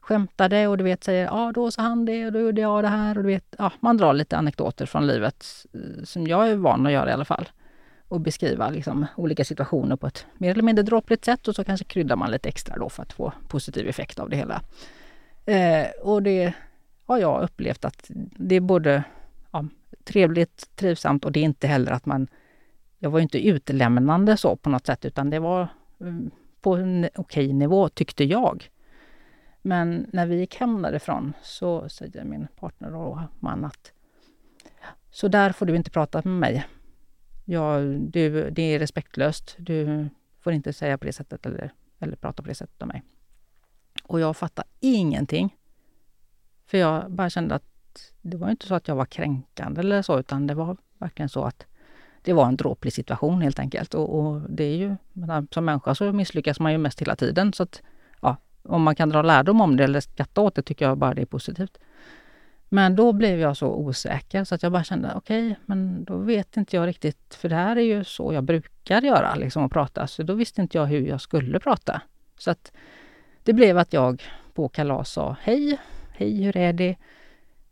skämtade 0.00 0.68
och 0.68 0.78
du 0.78 0.84
vet 0.84 1.04
säger 1.04 1.24
ja 1.24 1.52
då 1.54 1.70
sa 1.70 1.82
han 1.82 2.04
det 2.04 2.26
och 2.26 2.32
då 2.32 2.38
gjorde 2.38 2.60
jag 2.60 2.84
det 2.84 2.88
här 2.88 3.16
och 3.16 3.22
du 3.22 3.28
vet, 3.28 3.54
ja 3.58 3.72
man 3.80 3.96
drar 3.96 4.12
lite 4.12 4.36
anekdoter 4.36 4.86
från 4.86 5.06
livet 5.06 5.46
eh, 5.72 6.04
som 6.04 6.26
jag 6.26 6.48
är 6.48 6.56
van 6.56 6.86
att 6.86 6.92
göra 6.92 7.10
i 7.10 7.12
alla 7.12 7.24
fall. 7.24 7.48
Och 8.08 8.20
beskriva 8.20 8.70
liksom 8.70 9.06
olika 9.16 9.44
situationer 9.44 9.96
på 9.96 10.06
ett 10.06 10.26
mer 10.34 10.50
eller 10.50 10.62
mindre 10.62 10.82
dråpligt 10.82 11.24
sätt 11.24 11.48
och 11.48 11.54
så 11.54 11.64
kanske 11.64 11.84
kryddar 11.84 12.16
man 12.16 12.30
lite 12.30 12.48
extra 12.48 12.76
då 12.76 12.88
för 12.88 13.02
att 13.02 13.12
få 13.12 13.32
positiv 13.48 13.88
effekt 13.88 14.18
av 14.18 14.30
det 14.30 14.36
hela. 14.36 14.62
Eh, 15.44 15.86
och 16.02 16.22
det 16.22 16.54
har 17.12 17.18
jag 17.18 17.42
upplevt 17.42 17.84
att 17.84 18.10
det 18.36 18.54
är 18.54 18.60
både 18.60 19.04
ja, 19.50 19.64
trevligt, 20.04 20.76
trivsamt 20.76 21.24
och 21.24 21.32
det 21.32 21.40
är 21.40 21.44
inte 21.44 21.66
heller 21.66 21.92
att 21.92 22.06
man... 22.06 22.28
Jag 22.98 23.10
var 23.10 23.20
inte 23.20 23.48
utlämnande 23.48 24.36
så 24.36 24.56
på 24.56 24.70
något 24.70 24.86
sätt 24.86 25.04
utan 25.04 25.30
det 25.30 25.38
var 25.38 25.68
mm, 26.00 26.30
på 26.60 26.76
en 26.76 27.08
okej 27.14 27.52
nivå 27.52 27.88
tyckte 27.88 28.24
jag. 28.24 28.70
Men 29.62 30.06
när 30.12 30.26
vi 30.26 30.36
gick 30.36 30.54
hem 30.56 30.82
därifrån 30.82 31.32
så 31.42 31.88
säger 31.88 32.24
min 32.24 32.46
partner 32.56 32.94
och 32.94 33.18
man 33.40 33.64
att 33.64 33.92
så 35.10 35.28
där 35.28 35.52
får 35.52 35.66
du 35.66 35.76
inte 35.76 35.90
prata 35.90 36.22
med 36.24 36.38
mig. 36.38 36.66
Ja, 37.44 37.78
du, 37.98 38.50
det 38.50 38.62
är 38.62 38.78
respektlöst. 38.78 39.56
Du 39.58 40.08
får 40.40 40.52
inte 40.52 40.72
säga 40.72 40.98
på 40.98 41.04
det 41.04 41.12
sättet 41.12 41.46
eller, 41.46 41.72
eller 41.98 42.16
prata 42.16 42.42
på 42.42 42.48
det 42.48 42.54
sättet 42.54 42.82
om 42.82 42.88
mig. 42.88 43.02
Och 44.02 44.20
jag 44.20 44.36
fattar 44.36 44.64
ingenting. 44.80 45.56
För 46.72 46.78
jag 46.78 47.10
bara 47.10 47.30
kände 47.30 47.54
att 47.54 47.64
det 48.22 48.36
var 48.36 48.50
inte 48.50 48.66
så 48.66 48.74
att 48.74 48.88
jag 48.88 48.96
var 48.96 49.04
kränkande 49.04 49.80
eller 49.80 50.02
så, 50.02 50.18
utan 50.18 50.46
det 50.46 50.54
var 50.54 50.76
verkligen 50.98 51.28
så 51.28 51.44
att 51.44 51.66
det 52.22 52.32
var 52.32 52.46
en 52.46 52.56
dråplig 52.56 52.92
situation 52.92 53.42
helt 53.42 53.58
enkelt. 53.58 53.94
Och, 53.94 54.18
och 54.18 54.40
det 54.50 54.64
är 54.64 54.76
ju, 54.76 54.96
som 55.50 55.64
människa 55.64 55.94
så 55.94 56.12
misslyckas 56.12 56.60
man 56.60 56.72
ju 56.72 56.78
mest 56.78 57.00
hela 57.00 57.16
tiden. 57.16 57.52
Så 57.52 57.62
att, 57.62 57.82
ja, 58.20 58.36
om 58.62 58.82
man 58.82 58.94
kan 58.94 59.08
dra 59.08 59.22
lärdom 59.22 59.60
om 59.60 59.76
det 59.76 59.84
eller 59.84 60.00
skratta 60.00 60.40
åt 60.40 60.54
det 60.54 60.62
tycker 60.62 60.84
jag 60.84 60.98
bara 60.98 61.14
det 61.14 61.22
är 61.22 61.26
positivt. 61.26 61.78
Men 62.68 62.96
då 62.96 63.12
blev 63.12 63.40
jag 63.40 63.56
så 63.56 63.68
osäker 63.74 64.44
så 64.44 64.54
att 64.54 64.62
jag 64.62 64.72
bara 64.72 64.84
kände, 64.84 65.12
okej, 65.14 65.46
okay, 65.46 65.56
men 65.66 66.04
då 66.04 66.16
vet 66.16 66.56
inte 66.56 66.76
jag 66.76 66.86
riktigt, 66.86 67.34
för 67.34 67.48
det 67.48 67.54
här 67.54 67.76
är 67.76 67.84
ju 67.84 68.04
så 68.04 68.32
jag 68.32 68.44
brukar 68.44 69.02
göra, 69.02 69.34
liksom 69.34 69.64
att 69.64 69.72
prata. 69.72 70.06
Så 70.06 70.22
då 70.22 70.34
visste 70.34 70.62
inte 70.62 70.78
jag 70.78 70.86
hur 70.86 71.06
jag 71.06 71.20
skulle 71.20 71.60
prata. 71.60 72.02
Så 72.38 72.50
att 72.50 72.72
det 73.42 73.52
blev 73.52 73.78
att 73.78 73.92
jag 73.92 74.22
på 74.54 74.68
kalas 74.68 75.10
sa 75.10 75.36
hej, 75.40 75.78
hej, 76.22 76.42
hur 76.42 76.56
är 76.56 76.72
det? 76.72 76.96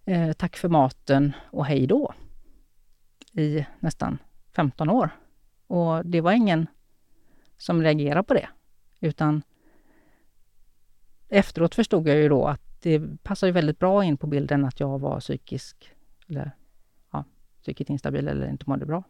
Eh, 0.04 0.32
tack 0.32 0.56
för 0.56 0.68
maten 0.68 1.32
och 1.50 1.66
hej 1.66 1.86
då. 1.86 2.14
I 3.32 3.66
nästan 3.80 4.18
15 4.52 4.90
år. 4.90 5.10
Och 5.66 6.06
det 6.06 6.20
var 6.20 6.32
ingen 6.32 6.66
som 7.56 7.82
reagerade 7.82 8.22
på 8.22 8.34
det. 8.34 8.48
Utan 9.00 9.42
efteråt 11.28 11.74
förstod 11.74 12.08
jag 12.08 12.16
ju 12.16 12.28
då 12.28 12.46
att 12.46 12.82
det 12.82 13.22
passar 13.22 13.46
ju 13.46 13.52
väldigt 13.52 13.78
bra 13.78 14.04
in 14.04 14.16
på 14.16 14.26
bilden 14.26 14.64
att 14.64 14.80
jag 14.80 14.98
var 14.98 15.20
psykisk, 15.20 15.92
eller 16.28 16.50
ja, 17.12 17.24
psykiskt 17.62 17.90
instabil 17.90 18.28
eller 18.28 18.48
inte 18.48 18.64
mådde 18.66 18.86
bra. 18.86 19.02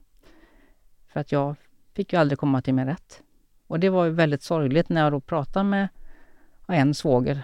För 1.08 1.20
att 1.20 1.32
jag 1.32 1.56
fick 1.92 2.12
ju 2.12 2.18
aldrig 2.18 2.38
komma 2.38 2.62
till 2.62 2.74
min 2.74 2.86
rätt. 2.86 3.22
Och 3.66 3.80
det 3.80 3.88
var 3.88 4.04
ju 4.04 4.10
väldigt 4.10 4.42
sorgligt 4.42 4.88
när 4.88 5.02
jag 5.02 5.12
då 5.12 5.20
pratade 5.20 5.64
med 5.64 5.88
en 6.68 6.94
svåger 6.94 7.42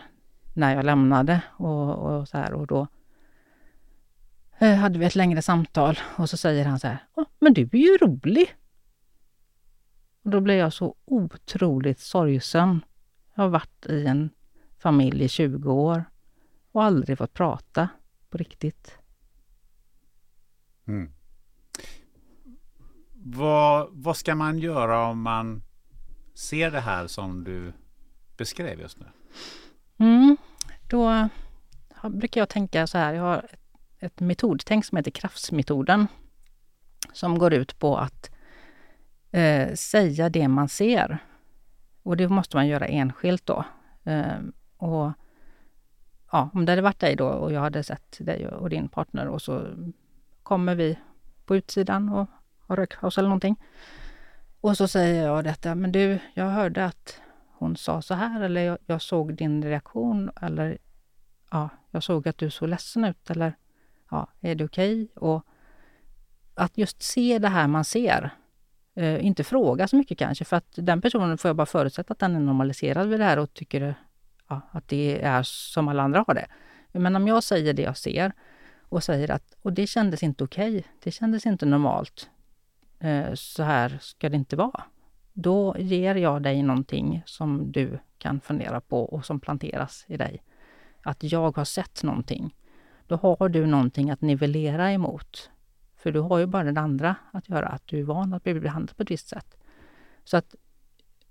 när 0.56 0.74
jag 0.74 0.84
lämnade 0.84 1.42
och, 1.56 1.98
och 1.98 2.28
så 2.28 2.38
här 2.38 2.52
och 2.52 2.66
då 2.66 2.86
eh, 4.58 4.74
hade 4.74 4.98
vi 4.98 5.04
ett 5.04 5.14
längre 5.14 5.42
samtal 5.42 5.98
och 6.16 6.30
så 6.30 6.36
säger 6.36 6.64
han 6.64 6.80
så 6.80 6.86
här, 6.86 6.98
men 7.38 7.54
du 7.54 7.62
är 7.62 7.76
ju 7.76 7.96
rolig. 7.96 8.54
Och 10.22 10.30
då 10.30 10.40
blev 10.40 10.56
jag 10.56 10.72
så 10.72 10.94
otroligt 11.04 12.00
sorgsen. 12.00 12.80
Jag 13.34 13.42
har 13.42 13.48
varit 13.48 13.86
i 13.86 14.06
en 14.06 14.30
familj 14.78 15.24
i 15.24 15.28
20 15.28 15.72
år 15.72 16.04
och 16.72 16.84
aldrig 16.84 17.18
fått 17.18 17.34
prata 17.34 17.88
på 18.30 18.38
riktigt. 18.38 18.98
Mm. 20.86 21.12
Vad, 23.12 23.88
vad 23.92 24.16
ska 24.16 24.34
man 24.34 24.58
göra 24.58 25.06
om 25.06 25.22
man 25.22 25.62
ser 26.34 26.70
det 26.70 26.80
här 26.80 27.06
som 27.06 27.44
du 27.44 27.72
beskrev 28.36 28.80
just 28.80 28.98
nu? 28.98 29.06
Mm, 29.98 30.36
då 30.88 31.28
brukar 32.08 32.40
jag 32.40 32.48
tänka 32.48 32.86
så 32.86 32.98
här. 32.98 33.14
Jag 33.14 33.22
har 33.22 33.48
ett, 33.98 34.20
metodtänk 34.20 34.84
som 34.84 34.96
heter 34.96 35.10
kraftsmetoden 35.10 36.06
som 37.12 37.38
går 37.38 37.54
ut 37.54 37.78
på 37.78 37.96
att 37.96 38.30
eh, 39.30 39.74
säga 39.74 40.28
det 40.28 40.48
man 40.48 40.68
ser. 40.68 41.18
Och 42.02 42.16
det 42.16 42.28
måste 42.28 42.56
man 42.56 42.66
göra 42.66 42.86
enskilt 42.86 43.46
då. 43.46 43.64
Eh, 44.04 44.38
och 44.76 45.12
ja, 46.32 46.50
om 46.54 46.64
det 46.64 46.72
hade 46.72 46.82
varit 46.82 47.00
dig 47.00 47.16
då 47.16 47.28
och 47.28 47.52
jag 47.52 47.60
hade 47.60 47.82
sett 47.82 48.16
dig 48.20 48.48
och 48.48 48.70
din 48.70 48.88
partner 48.88 49.26
och 49.26 49.42
så 49.42 49.66
kommer 50.42 50.74
vi 50.74 50.98
på 51.44 51.56
utsidan 51.56 52.08
och 52.08 52.28
har 52.60 52.76
rökpaus 52.76 53.18
eller 53.18 53.28
någonting. 53.28 53.56
Och 54.60 54.76
så 54.76 54.88
säger 54.88 55.26
jag 55.26 55.44
detta, 55.44 55.74
men 55.74 55.92
du, 55.92 56.18
jag 56.34 56.50
hörde 56.50 56.84
att 56.84 57.20
hon 57.58 57.76
sa 57.76 58.02
så 58.02 58.14
här 58.14 58.40
eller 58.40 58.60
jag, 58.60 58.78
jag 58.86 59.02
såg 59.02 59.34
din 59.34 59.64
reaktion 59.64 60.30
eller 60.40 60.78
ja, 61.50 61.68
jag 61.90 62.02
såg 62.02 62.28
att 62.28 62.38
du 62.38 62.50
såg 62.50 62.68
ledsen 62.68 63.04
ut 63.04 63.30
eller 63.30 63.56
ja, 64.10 64.28
är 64.40 64.54
det 64.54 64.64
okej? 64.64 65.02
Okay? 65.02 65.28
Och 65.28 65.46
att 66.54 66.78
just 66.78 67.02
se 67.02 67.38
det 67.38 67.48
här 67.48 67.66
man 67.66 67.84
ser. 67.84 68.30
Eh, 68.94 69.26
inte 69.26 69.44
fråga 69.44 69.88
så 69.88 69.96
mycket 69.96 70.18
kanske, 70.18 70.44
för 70.44 70.56
att 70.56 70.72
den 70.74 71.00
personen 71.00 71.38
får 71.38 71.48
jag 71.48 71.56
bara 71.56 71.66
förutsätta 71.66 72.12
att 72.12 72.18
den 72.18 72.36
är 72.36 72.40
normaliserad 72.40 73.08
vid 73.08 73.20
det 73.20 73.24
här 73.24 73.38
och 73.38 73.54
tycker 73.54 73.94
ja, 74.48 74.60
att 74.70 74.88
det 74.88 75.22
är 75.22 75.42
som 75.42 75.88
alla 75.88 76.02
andra 76.02 76.24
har 76.26 76.34
det. 76.34 76.46
Men 76.92 77.16
om 77.16 77.28
jag 77.28 77.42
säger 77.42 77.74
det 77.74 77.82
jag 77.82 77.96
ser 77.96 78.32
och 78.88 79.04
säger 79.04 79.30
att 79.30 79.56
och 79.62 79.72
det 79.72 79.86
kändes 79.86 80.22
inte 80.22 80.44
okej, 80.44 80.78
okay, 80.78 80.82
det 81.02 81.10
kändes 81.10 81.46
inte 81.46 81.66
normalt, 81.66 82.30
eh, 82.98 83.34
så 83.34 83.62
här 83.62 83.98
ska 84.00 84.28
det 84.28 84.36
inte 84.36 84.56
vara. 84.56 84.82
Då 85.38 85.76
ger 85.78 86.14
jag 86.14 86.42
dig 86.42 86.62
någonting 86.62 87.22
som 87.26 87.72
du 87.72 87.98
kan 88.18 88.40
fundera 88.40 88.80
på 88.80 89.04
och 89.04 89.24
som 89.24 89.40
planteras 89.40 90.04
i 90.08 90.16
dig. 90.16 90.42
Att 91.02 91.22
jag 91.22 91.56
har 91.56 91.64
sett 91.64 92.02
någonting. 92.02 92.54
Då 93.06 93.16
har 93.16 93.48
du 93.48 93.66
någonting 93.66 94.10
att 94.10 94.20
nivellera 94.20 94.92
emot. 94.92 95.50
För 95.96 96.12
du 96.12 96.20
har 96.20 96.38
ju 96.38 96.46
bara 96.46 96.72
det 96.72 96.80
andra 96.80 97.16
att 97.32 97.48
göra, 97.48 97.68
att 97.68 97.86
du 97.86 97.98
är 97.98 98.02
van 98.02 98.32
att 98.32 98.42
bli 98.42 98.60
behandlad 98.60 98.96
på 98.96 99.02
ett 99.02 99.10
visst 99.10 99.28
sätt. 99.28 99.56
Så 100.24 100.36
att 100.36 100.54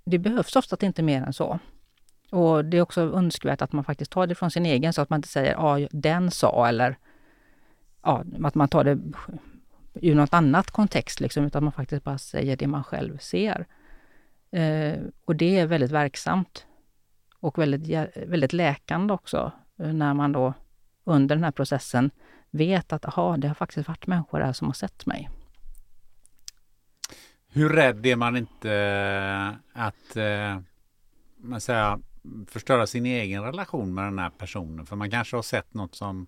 det 0.03 0.17
behövs 0.19 0.55
ofta 0.55 0.85
inte 0.85 1.03
mer 1.03 1.21
än 1.21 1.33
så. 1.33 1.59
Och 2.31 2.65
det 2.65 2.77
är 2.77 2.81
också 2.81 3.01
önskvärt 3.01 3.61
att 3.61 3.73
man 3.73 3.83
faktiskt 3.83 4.11
tar 4.11 4.27
det 4.27 4.35
från 4.35 4.51
sin 4.51 4.65
egen 4.65 4.93
så 4.93 5.01
att 5.01 5.09
man 5.09 5.17
inte 5.17 5.27
säger 5.27 5.51
ja, 5.51 5.87
den 5.91 6.31
sa 6.31 6.67
eller 6.67 6.97
ja, 8.01 8.23
att 8.43 8.55
man 8.55 8.67
tar 8.67 8.83
det 8.83 8.99
ur 9.93 10.15
något 10.15 10.33
annat 10.33 10.71
kontext 10.71 11.19
liksom, 11.19 11.45
utan 11.45 11.63
man 11.63 11.73
faktiskt 11.73 12.03
bara 12.03 12.17
säger 12.17 12.57
det 12.57 12.67
man 12.67 12.83
själv 12.83 13.17
ser. 13.17 13.67
Eh, 14.55 14.99
och 15.25 15.35
det 15.35 15.59
är 15.59 15.67
väldigt 15.67 15.91
verksamt 15.91 16.65
och 17.39 17.57
väldigt, 17.57 18.09
väldigt 18.27 18.53
läkande 18.53 19.13
också 19.13 19.51
eh, 19.79 19.93
när 19.93 20.13
man 20.13 20.31
då 20.31 20.53
under 21.03 21.35
den 21.35 21.43
här 21.43 21.51
processen 21.51 22.11
vet 22.51 22.93
att 22.93 23.05
aha, 23.05 23.37
det 23.37 23.47
har 23.47 23.55
faktiskt 23.55 23.87
varit 23.87 24.07
människor 24.07 24.39
här 24.39 24.53
som 24.53 24.67
har 24.67 24.73
sett 24.73 25.05
mig. 25.05 25.29
Hur 27.47 27.69
rädd 27.69 28.05
är 28.05 28.15
man 28.15 28.37
inte 28.37 28.71
eh, 28.71 29.81
att 29.83 30.15
eh, 30.15 30.59
man 31.37 31.61
säger, 31.61 31.99
förstöra 32.47 32.87
sin 32.87 33.05
egen 33.05 33.43
relation 33.43 33.93
med 33.93 34.03
den 34.03 34.19
här 34.19 34.29
personen? 34.29 34.85
För 34.85 34.95
man 34.95 35.11
kanske 35.11 35.35
har 35.35 35.43
sett 35.43 35.73
något 35.73 35.95
som 35.95 36.27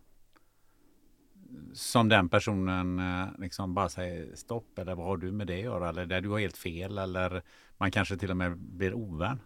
som 1.73 2.09
den 2.09 2.29
personen 2.29 2.99
eh, 2.99 3.27
liksom 3.37 3.73
bara 3.73 3.89
säger 3.89 4.35
stopp 4.35 4.79
eller 4.79 4.95
vad 4.95 5.05
har 5.05 5.17
du 5.17 5.31
med 5.31 5.47
det 5.47 5.53
att 5.53 5.63
göra 5.63 5.89
eller 5.89 6.05
där 6.05 6.21
du 6.21 6.29
har 6.29 6.39
helt 6.39 6.57
fel 6.57 6.97
eller 6.97 7.41
man 7.77 7.91
kanske 7.91 8.17
till 8.17 8.31
och 8.31 8.37
med 8.37 8.57
blir 8.57 8.93
ovän. 8.93 9.39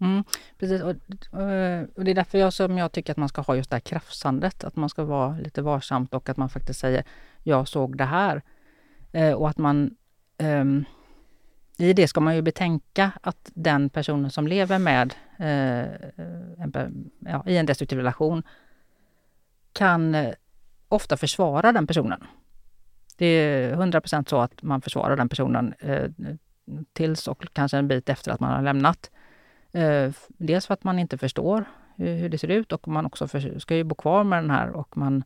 Mm, 0.00 0.24
precis, 0.58 0.82
och, 0.82 1.40
eh, 1.40 1.86
och, 1.96 2.04
det 2.04 2.10
är 2.10 2.14
därför 2.14 2.38
jag, 2.38 2.52
som 2.52 2.78
jag 2.78 2.92
tycker 2.92 3.12
att 3.12 3.16
man 3.16 3.28
ska 3.28 3.40
ha 3.40 3.56
just 3.56 3.70
det 3.70 3.76
här 3.76 3.80
krafsandet, 3.80 4.64
att 4.64 4.76
man 4.76 4.88
ska 4.88 5.04
vara 5.04 5.38
lite 5.38 5.62
varsamt 5.62 6.14
och 6.14 6.28
att 6.28 6.36
man 6.36 6.48
faktiskt 6.48 6.80
säger 6.80 7.04
jag 7.42 7.68
såg 7.68 7.96
det 7.96 8.04
här. 8.04 8.42
Eh, 9.12 9.32
och 9.32 9.48
att 9.48 9.58
man 9.58 9.96
eh, 10.38 10.64
i 11.76 11.92
det 11.92 12.08
ska 12.08 12.20
man 12.20 12.36
ju 12.36 12.42
betänka 12.42 13.12
att 13.20 13.50
den 13.54 13.90
personen 13.90 14.30
som 14.30 14.46
lever 14.46 14.78
med 14.78 15.14
eh, 15.38 15.92
en, 16.58 17.10
ja, 17.18 17.44
i 17.46 17.56
en 17.56 17.66
destruktiv 17.66 17.98
relation 17.98 18.42
kan 19.72 20.14
eh, 20.14 20.34
ofta 20.92 21.16
försvara 21.16 21.72
den 21.72 21.86
personen. 21.86 22.24
Det 23.16 23.26
är 23.26 23.76
100% 23.76 24.28
så 24.28 24.40
att 24.40 24.62
man 24.62 24.80
försvarar 24.80 25.16
den 25.16 25.28
personen 25.28 25.74
eh, 25.78 26.10
tills 26.92 27.28
och 27.28 27.44
kanske 27.52 27.78
en 27.78 27.88
bit 27.88 28.08
efter 28.08 28.32
att 28.32 28.40
man 28.40 28.52
har 28.52 28.62
lämnat. 28.62 29.10
Eh, 29.72 30.12
dels 30.28 30.66
för 30.66 30.74
att 30.74 30.84
man 30.84 30.98
inte 30.98 31.18
förstår 31.18 31.64
hur, 31.96 32.14
hur 32.16 32.28
det 32.28 32.38
ser 32.38 32.48
ut 32.48 32.72
och 32.72 32.88
man 32.88 33.06
också 33.06 33.28
för, 33.28 33.58
ska 33.58 33.76
ju 33.76 33.84
bo 33.84 33.94
kvar 33.94 34.24
med 34.24 34.42
den 34.42 34.50
här 34.50 34.70
och 34.70 34.96
man 34.96 35.24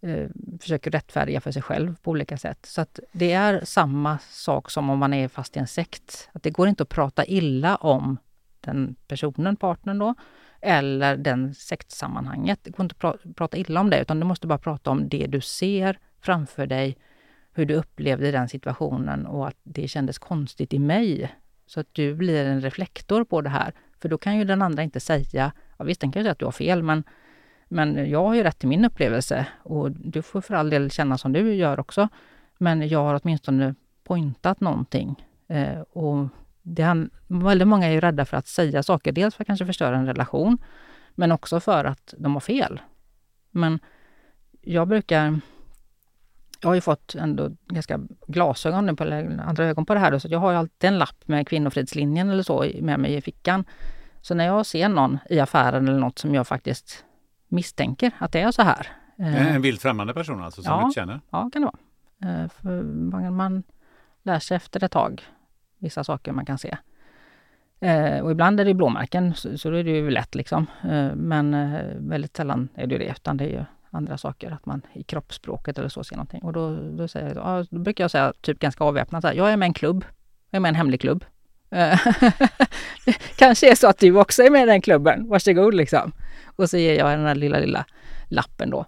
eh, 0.00 0.28
försöker 0.60 0.90
rättfärdiga 0.90 1.40
för 1.40 1.50
sig 1.50 1.62
själv 1.62 1.96
på 2.02 2.10
olika 2.10 2.36
sätt. 2.36 2.66
Så 2.66 2.80
att 2.80 3.00
det 3.12 3.32
är 3.32 3.64
samma 3.64 4.18
sak 4.18 4.70
som 4.70 4.90
om 4.90 4.98
man 4.98 5.14
är 5.14 5.28
fast 5.28 5.56
i 5.56 5.60
en 5.60 5.66
sekt. 5.66 6.28
Att 6.32 6.42
det 6.42 6.50
går 6.50 6.68
inte 6.68 6.82
att 6.82 6.88
prata 6.88 7.24
illa 7.24 7.76
om 7.76 8.18
den 8.60 8.96
personen, 9.08 9.56
partnern 9.56 9.98
då, 9.98 10.14
eller 10.62 11.16
den 11.16 11.54
sektsammanhanget. 11.54 12.60
Det 12.62 12.70
går 12.70 12.84
inte 12.84 13.08
att 13.08 13.36
prata 13.36 13.56
illa 13.56 13.80
om 13.80 13.90
det, 13.90 14.00
utan 14.00 14.20
du 14.20 14.26
måste 14.26 14.46
bara 14.46 14.58
prata 14.58 14.90
om 14.90 15.08
det 15.08 15.26
du 15.26 15.40
ser 15.40 15.98
framför 16.20 16.66
dig, 16.66 16.96
hur 17.54 17.66
du 17.66 17.74
upplevde 17.74 18.30
den 18.30 18.48
situationen 18.48 19.26
och 19.26 19.48
att 19.48 19.56
det 19.62 19.88
kändes 19.88 20.18
konstigt 20.18 20.72
i 20.72 20.78
mig. 20.78 21.34
Så 21.66 21.80
att 21.80 21.88
du 21.92 22.14
blir 22.14 22.44
en 22.44 22.60
reflektor 22.60 23.24
på 23.24 23.40
det 23.40 23.50
här. 23.50 23.72
För 24.00 24.08
då 24.08 24.18
kan 24.18 24.36
ju 24.36 24.44
den 24.44 24.62
andra 24.62 24.82
inte 24.82 25.00
säga, 25.00 25.52
ja 25.78 25.84
visst 25.84 26.00
den 26.00 26.12
kan 26.12 26.20
ju 26.20 26.24
säga 26.24 26.32
att 26.32 26.38
du 26.38 26.44
har 26.44 26.52
fel, 26.52 26.82
men, 26.82 27.04
men 27.68 28.10
jag 28.10 28.24
har 28.24 28.34
ju 28.34 28.42
rätt 28.42 28.58
till 28.58 28.68
min 28.68 28.84
upplevelse 28.84 29.46
och 29.62 29.90
du 29.90 30.22
får 30.22 30.40
för 30.40 30.54
all 30.54 30.70
del 30.70 30.90
känna 30.90 31.18
som 31.18 31.32
du 31.32 31.54
gör 31.54 31.80
också. 31.80 32.08
Men 32.58 32.88
jag 32.88 33.02
har 33.04 33.20
åtminstone 33.22 33.74
pointat 34.04 34.60
någonting. 34.60 35.24
Eh, 35.48 35.80
och 35.80 36.28
det, 36.62 37.08
väldigt 37.26 37.68
många 37.68 37.86
är 37.86 37.90
ju 37.90 38.00
rädda 38.00 38.24
för 38.24 38.36
att 38.36 38.46
säga 38.46 38.82
saker, 38.82 39.12
dels 39.12 39.34
för 39.34 39.42
att 39.42 39.46
kanske 39.46 39.66
förstöra 39.66 39.96
en 39.96 40.06
relation, 40.06 40.58
men 41.14 41.32
också 41.32 41.60
för 41.60 41.84
att 41.84 42.14
de 42.18 42.34
har 42.34 42.40
fel. 42.40 42.80
Men 43.50 43.78
jag 44.60 44.88
brukar... 44.88 45.40
Jag 46.60 46.68
har 46.68 46.74
ju 46.74 46.80
fått 46.80 47.14
ändå 47.14 47.50
ganska 47.66 48.00
glasögon 48.26 48.96
på, 48.96 49.04
eller 49.04 49.40
andra 49.40 49.64
ögon 49.64 49.86
på 49.86 49.94
det 49.94 50.00
här, 50.00 50.10
då, 50.10 50.20
så 50.20 50.28
jag 50.30 50.38
har 50.38 50.50
ju 50.50 50.58
alltid 50.58 50.88
en 50.88 50.98
lapp 50.98 51.28
med 51.28 51.48
Kvinnofridslinjen 51.48 52.30
eller 52.30 52.42
så 52.42 52.66
med 52.80 53.00
mig 53.00 53.14
i 53.14 53.20
fickan. 53.20 53.64
Så 54.20 54.34
när 54.34 54.46
jag 54.46 54.66
ser 54.66 54.88
någon 54.88 55.18
i 55.30 55.40
affären 55.40 55.88
eller 55.88 55.98
något 55.98 56.18
som 56.18 56.34
jag 56.34 56.46
faktiskt 56.46 57.04
misstänker 57.48 58.10
att 58.18 58.32
det 58.32 58.40
är 58.40 58.50
så 58.50 58.62
här. 58.62 58.86
eh, 59.18 59.54
en 59.54 59.62
vilt 59.62 59.82
främmande 59.82 60.14
person 60.14 60.42
alltså 60.42 60.62
som 60.62 60.72
ja, 60.72 60.78
du 60.78 60.84
inte 60.84 61.00
känner? 61.00 61.20
Ja, 61.30 61.50
kan 61.52 61.62
det 61.62 61.70
vara. 61.72 62.42
Eh, 62.42 62.48
för 62.48 62.82
man, 62.82 63.36
man 63.36 63.62
lär 64.22 64.38
sig 64.38 64.56
efter 64.56 64.84
ett 64.84 64.92
tag 64.92 65.22
vissa 65.82 66.04
saker 66.04 66.32
man 66.32 66.46
kan 66.46 66.58
se. 66.58 66.76
Eh, 67.80 68.20
och 68.20 68.30
ibland 68.30 68.60
är 68.60 68.64
det 68.64 68.74
blåmärken 68.74 69.34
så, 69.34 69.58
så 69.58 69.70
då 69.70 69.76
är 69.76 69.84
det 69.84 69.90
ju 69.90 70.10
lätt 70.10 70.34
liksom. 70.34 70.66
Eh, 70.84 71.14
men 71.14 71.54
eh, 71.54 71.80
väldigt 71.96 72.36
sällan 72.36 72.68
är 72.74 72.86
det 72.86 72.98
det 72.98 73.04
utan 73.04 73.36
det 73.36 73.44
är 73.44 73.48
ju 73.48 73.64
andra 73.90 74.18
saker, 74.18 74.50
att 74.50 74.66
man 74.66 74.82
i 74.92 75.02
kroppsspråket 75.02 75.78
eller 75.78 75.88
så 75.88 76.04
ser 76.04 76.16
någonting. 76.16 76.42
Och 76.42 76.52
då, 76.52 76.76
då, 76.76 77.08
säger 77.08 77.34
jag, 77.34 77.66
då 77.70 77.78
brukar 77.78 78.04
jag 78.04 78.10
säga 78.10 78.32
typ 78.40 78.58
ganska 78.58 78.84
avväpnat, 78.84 79.24
här, 79.24 79.34
jag 79.34 79.52
är 79.52 79.56
med 79.56 79.66
i 79.66 79.68
en 79.68 79.74
klubb, 79.74 80.04
jag 80.50 80.56
är 80.56 80.60
med 80.60 80.68
i 80.68 80.70
en 80.70 80.74
hemlig 80.74 81.00
klubb. 81.00 81.24
Eh, 81.70 82.00
kanske 83.36 83.70
är 83.70 83.74
så 83.74 83.88
att 83.88 83.98
du 83.98 84.16
också 84.16 84.42
är 84.42 84.50
med 84.50 84.62
i 84.62 84.66
den 84.66 84.80
klubben, 84.80 85.28
varsågod 85.28 85.74
liksom. 85.74 86.12
Och 86.56 86.70
så 86.70 86.76
ger 86.76 86.98
jag 86.98 87.10
den 87.10 87.24
där 87.24 87.34
lilla, 87.34 87.58
lilla 87.58 87.84
lappen 88.28 88.70
då. 88.70 88.86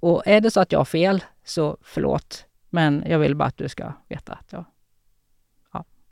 Och 0.00 0.22
är 0.26 0.40
det 0.40 0.50
så 0.50 0.60
att 0.60 0.72
jag 0.72 0.80
har 0.80 0.84
fel, 0.84 1.24
så 1.44 1.76
förlåt. 1.82 2.44
Men 2.70 3.04
jag 3.06 3.18
vill 3.18 3.36
bara 3.36 3.48
att 3.48 3.56
du 3.56 3.68
ska 3.68 3.92
veta 4.08 4.32
att 4.32 4.52
jag... 4.52 4.64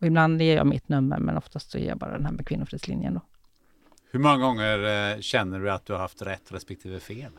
Och 0.07 0.09
ibland 0.09 0.43
ger 0.43 0.57
jag 0.57 0.67
mitt 0.67 0.89
nummer, 0.89 1.19
men 1.19 1.37
oftast 1.37 1.71
så 1.71 1.79
ger 1.79 1.89
jag 1.89 1.99
bara 1.99 2.13
den 2.13 2.25
här 2.25 2.33
med 2.33 2.47
Kvinnofridslinjen 2.47 3.15
då. 3.15 3.21
Hur 4.11 4.21
många 4.21 4.37
gånger 4.37 4.79
eh, 5.15 5.21
känner 5.21 5.61
du 5.61 5.71
att 5.71 5.87
du 5.87 5.93
har 5.93 6.01
haft 6.01 6.23
rätt 6.23 6.53
respektive 6.53 7.01
fel? 7.01 7.33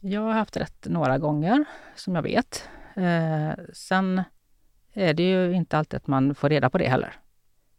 Jag 0.00 0.20
har 0.20 0.32
haft 0.32 0.56
rätt 0.56 0.86
några 0.86 1.18
gånger, 1.18 1.64
som 1.94 2.14
jag 2.14 2.22
vet. 2.22 2.68
Eh, 2.96 3.64
sen 3.72 4.22
är 4.92 5.14
det 5.14 5.22
ju 5.22 5.52
inte 5.52 5.78
alltid 5.78 5.96
att 5.96 6.06
man 6.06 6.34
får 6.34 6.48
reda 6.48 6.70
på 6.70 6.78
det 6.78 6.88
heller. 6.88 7.12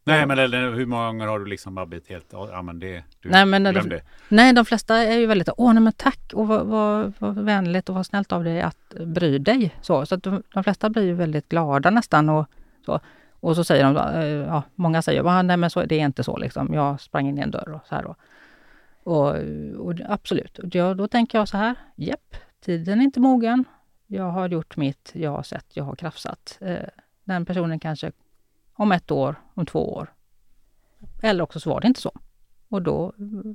Nej, 0.04 0.26
men 0.26 0.38
eller, 0.38 0.72
hur 0.72 0.86
många 0.86 1.06
gånger 1.06 1.26
har 1.26 1.38
du 1.38 1.46
liksom 1.46 1.74
bara 1.74 1.86
blivit 1.86 2.08
helt, 2.08 2.26
ja 2.30 2.62
men 2.62 2.78
det, 2.78 3.04
du 3.20 3.30
nej, 3.30 3.46
men 3.46 3.64
glöm 3.64 3.88
de. 3.88 4.00
Nej, 4.28 4.52
de 4.52 4.64
flesta 4.64 4.96
är 4.96 5.18
ju 5.18 5.26
väldigt, 5.26 5.48
åh 5.56 5.72
nej 5.72 5.82
men 5.82 5.92
tack 5.92 6.32
och 6.34 6.48
vad, 6.48 6.66
vad, 6.66 7.12
vad 7.18 7.44
vänligt 7.44 7.88
och 7.88 7.94
vad 7.94 8.06
snällt 8.06 8.32
av 8.32 8.44
dig 8.44 8.62
att 8.62 8.94
bry 9.06 9.38
dig. 9.38 9.74
Så, 9.80 10.06
så 10.06 10.14
att 10.14 10.22
de, 10.22 10.42
de 10.54 10.64
flesta 10.64 10.90
blir 10.90 11.02
ju 11.02 11.14
väldigt 11.14 11.48
glada 11.48 11.90
nästan 11.90 12.28
och 12.28 12.46
så. 12.86 13.00
Och 13.40 13.56
så 13.56 13.64
säger 13.64 13.84
de, 13.84 13.96
eh, 13.96 14.26
ja, 14.26 14.62
många 14.74 15.02
säger, 15.02 15.42
nej 15.42 15.56
men 15.56 15.70
så, 15.70 15.84
det 15.84 16.00
är 16.00 16.04
inte 16.04 16.24
så 16.24 16.36
liksom. 16.36 16.74
Jag 16.74 17.00
sprang 17.00 17.28
in 17.28 17.38
i 17.38 17.40
en 17.40 17.50
dörr 17.50 17.72
och 17.72 17.86
så 17.86 17.94
här 17.94 18.02
då. 18.02 18.16
Och, 19.02 19.34
och 19.86 19.94
absolut, 20.08 20.58
och 20.58 20.68
då, 20.68 20.94
då 20.94 21.08
tänker 21.08 21.38
jag 21.38 21.48
så 21.48 21.56
här, 21.56 21.74
jepp, 21.96 22.36
tiden 22.60 23.00
är 23.00 23.04
inte 23.04 23.20
mogen. 23.20 23.64
Jag 24.06 24.30
har 24.30 24.48
gjort 24.48 24.76
mitt, 24.76 25.10
jag 25.14 25.30
har 25.30 25.42
sett, 25.42 25.66
jag 25.76 25.84
har 25.84 25.96
krafsat. 25.96 26.58
Eh, 26.60 26.88
den 27.24 27.44
personen 27.44 27.80
kanske 27.80 28.12
om 28.72 28.92
ett 28.92 29.10
år, 29.10 29.34
om 29.54 29.66
två 29.66 29.94
år. 29.94 30.12
Eller 31.22 31.44
också 31.44 31.60
så 31.60 31.70
var 31.70 31.80
det 31.80 31.86
inte 31.86 32.00
så. 32.00 32.12
Och 32.68 32.82
då 32.82 33.12
eh, 33.18 33.52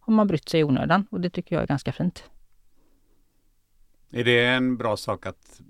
har 0.00 0.12
man 0.12 0.26
brytt 0.26 0.48
sig 0.48 0.60
i 0.60 0.64
onödan 0.64 1.06
och 1.10 1.20
det 1.20 1.30
tycker 1.30 1.56
jag 1.56 1.62
är 1.62 1.66
ganska 1.66 1.92
fint. 1.92 2.30
Är 4.10 4.24
det 4.24 4.46
en 4.46 4.76
bra 4.76 4.96
sak 4.96 5.26
att 5.26 5.60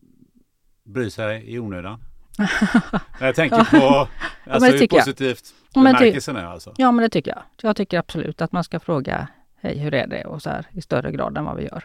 bry 0.85 1.11
sig 1.11 1.55
i 1.55 1.59
onödan? 1.59 2.01
Jag 3.20 3.35
tänker 3.35 3.65
på 3.65 4.09
alltså, 4.51 4.70
ja, 4.70 4.77
hur 4.78 4.86
positivt 4.86 5.55
ja, 5.73 5.82
bemärkelsen 5.82 6.36
är 6.36 6.44
alltså. 6.44 6.74
Ja, 6.77 6.93
men 6.93 7.02
det 7.02 7.09
tycker 7.09 7.31
jag. 7.31 7.43
Jag 7.62 7.77
tycker 7.77 7.98
absolut 7.98 8.43
att 8.43 8.52
man 8.52 8.65
ska 8.65 8.81
fråga 8.81 9.28
hej, 9.60 9.78
hur 9.78 9.94
är 9.94 10.06
det? 10.06 10.24
Och 10.24 10.43
så 10.43 10.51
här 10.51 10.66
i 10.73 10.82
större 10.82 11.12
grad 11.12 11.39
än 11.39 11.44
vad 11.44 11.56
vi 11.56 11.65
gör. 11.65 11.85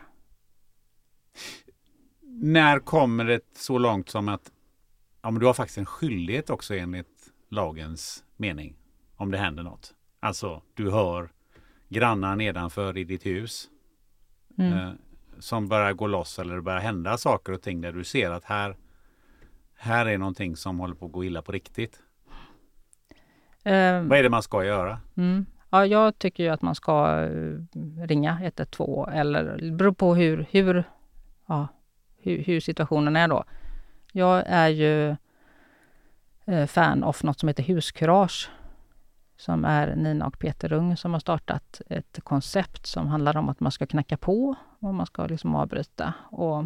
När 2.22 2.80
kommer 2.80 3.26
det 3.26 3.42
så 3.58 3.78
långt 3.78 4.10
som 4.10 4.30
att 4.30 4.52
ja, 5.22 5.32
men 5.32 5.40
du 5.40 5.46
har 5.46 5.54
faktiskt 5.54 5.78
en 5.78 5.86
skyldighet 5.86 6.50
också 6.50 6.76
enligt 6.76 7.32
lagens 7.50 8.24
mening 8.38 8.76
om 9.16 9.32
det 9.32 9.38
händer 9.38 9.64
något? 9.64 9.94
Alltså, 10.20 10.62
du 10.74 10.92
hör 10.92 11.30
grannar 11.90 12.36
nedanför 12.36 12.98
i 12.98 13.04
ditt 13.04 13.26
hus 13.26 13.70
mm. 14.58 14.74
eh, 14.74 14.92
som 15.40 15.68
börjar 15.68 15.94
gå 15.94 16.08
loss 16.08 16.40
eller 16.40 16.56
det 16.56 16.62
börjar 16.62 16.80
hända 16.80 17.18
saker 17.18 17.54
och 17.54 17.62
ting 17.62 17.82
där 17.82 17.92
du 17.92 18.04
ser 18.04 18.32
att 18.32 18.44
här, 18.44 18.78
här 19.84 20.06
är 20.06 20.18
någonting 20.18 20.56
som 20.56 20.80
håller 20.80 20.96
på 20.96 21.06
att 21.06 21.12
gå 21.12 21.24
illa 21.24 21.42
på 21.42 21.52
riktigt. 21.52 22.00
Uh, 23.66 24.02
Vad 24.02 24.20
är 24.20 24.24
det 24.24 24.30
man 24.30 24.44
ska 24.44 24.66
göra? 24.66 25.00
Mm. 25.18 25.46
Ja, 25.70 25.86
jag 25.86 26.20
tycker 26.20 26.44
ju 26.44 26.50
att 26.50 26.62
man 26.62 26.76
ska 26.76 27.24
eh, 27.24 28.08
ringa 28.08 28.40
112 28.42 29.10
eller 29.14 29.58
det 29.58 29.72
beror 29.72 29.92
på 29.92 30.16
hur, 30.16 30.46
hur, 30.52 30.84
ja, 31.48 31.68
hur, 32.18 32.44
hur 32.44 32.60
situationen 32.60 33.16
är 33.16 33.28
då. 33.28 33.44
Jag 34.12 34.44
är 34.48 34.68
ju 34.68 35.16
eh, 36.46 36.66
fan 36.68 37.04
av 37.04 37.16
något 37.24 37.40
som 37.40 37.48
heter 37.48 37.64
Huskurage 37.64 38.50
som 39.38 39.66
är 39.66 39.96
Nina 39.96 40.28
och 40.28 40.40
Peter 40.40 40.74
Ung 40.74 40.98
som 40.98 41.14
har 41.14 41.20
startat 41.20 41.82
ett 41.90 42.20
koncept 42.24 42.86
som 42.88 43.08
handlar 43.08 43.38
om 43.38 43.50
att 43.50 43.60
man 43.60 43.72
ska 43.72 43.86
knacka 43.86 44.18
på 44.18 44.56
och 44.80 44.94
man 44.94 45.06
ska 45.06 45.26
liksom 45.26 45.56
avbryta 45.56 46.14
och 46.32 46.66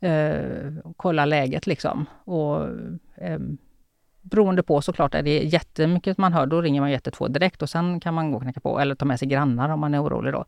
eh, 0.00 0.72
kolla 0.96 1.24
läget 1.24 1.66
liksom. 1.66 2.06
Och 2.24 2.68
eh, 3.16 3.38
beroende 4.22 4.62
på 4.62 4.82
såklart, 4.82 5.14
är 5.14 5.22
det 5.22 5.38
jättemycket 5.38 6.18
man 6.18 6.32
hör, 6.32 6.46
då 6.46 6.60
ringer 6.60 6.80
man 6.80 6.90
112 6.90 7.32
direkt 7.32 7.62
och 7.62 7.70
sen 7.70 8.00
kan 8.00 8.14
man 8.14 8.30
gå 8.30 8.36
och 8.36 8.42
knacka 8.42 8.60
på 8.60 8.80
eller 8.80 8.94
ta 8.94 9.04
med 9.04 9.18
sig 9.18 9.28
grannar 9.28 9.68
om 9.68 9.80
man 9.80 9.94
är 9.94 10.02
orolig 10.02 10.32
då. 10.32 10.44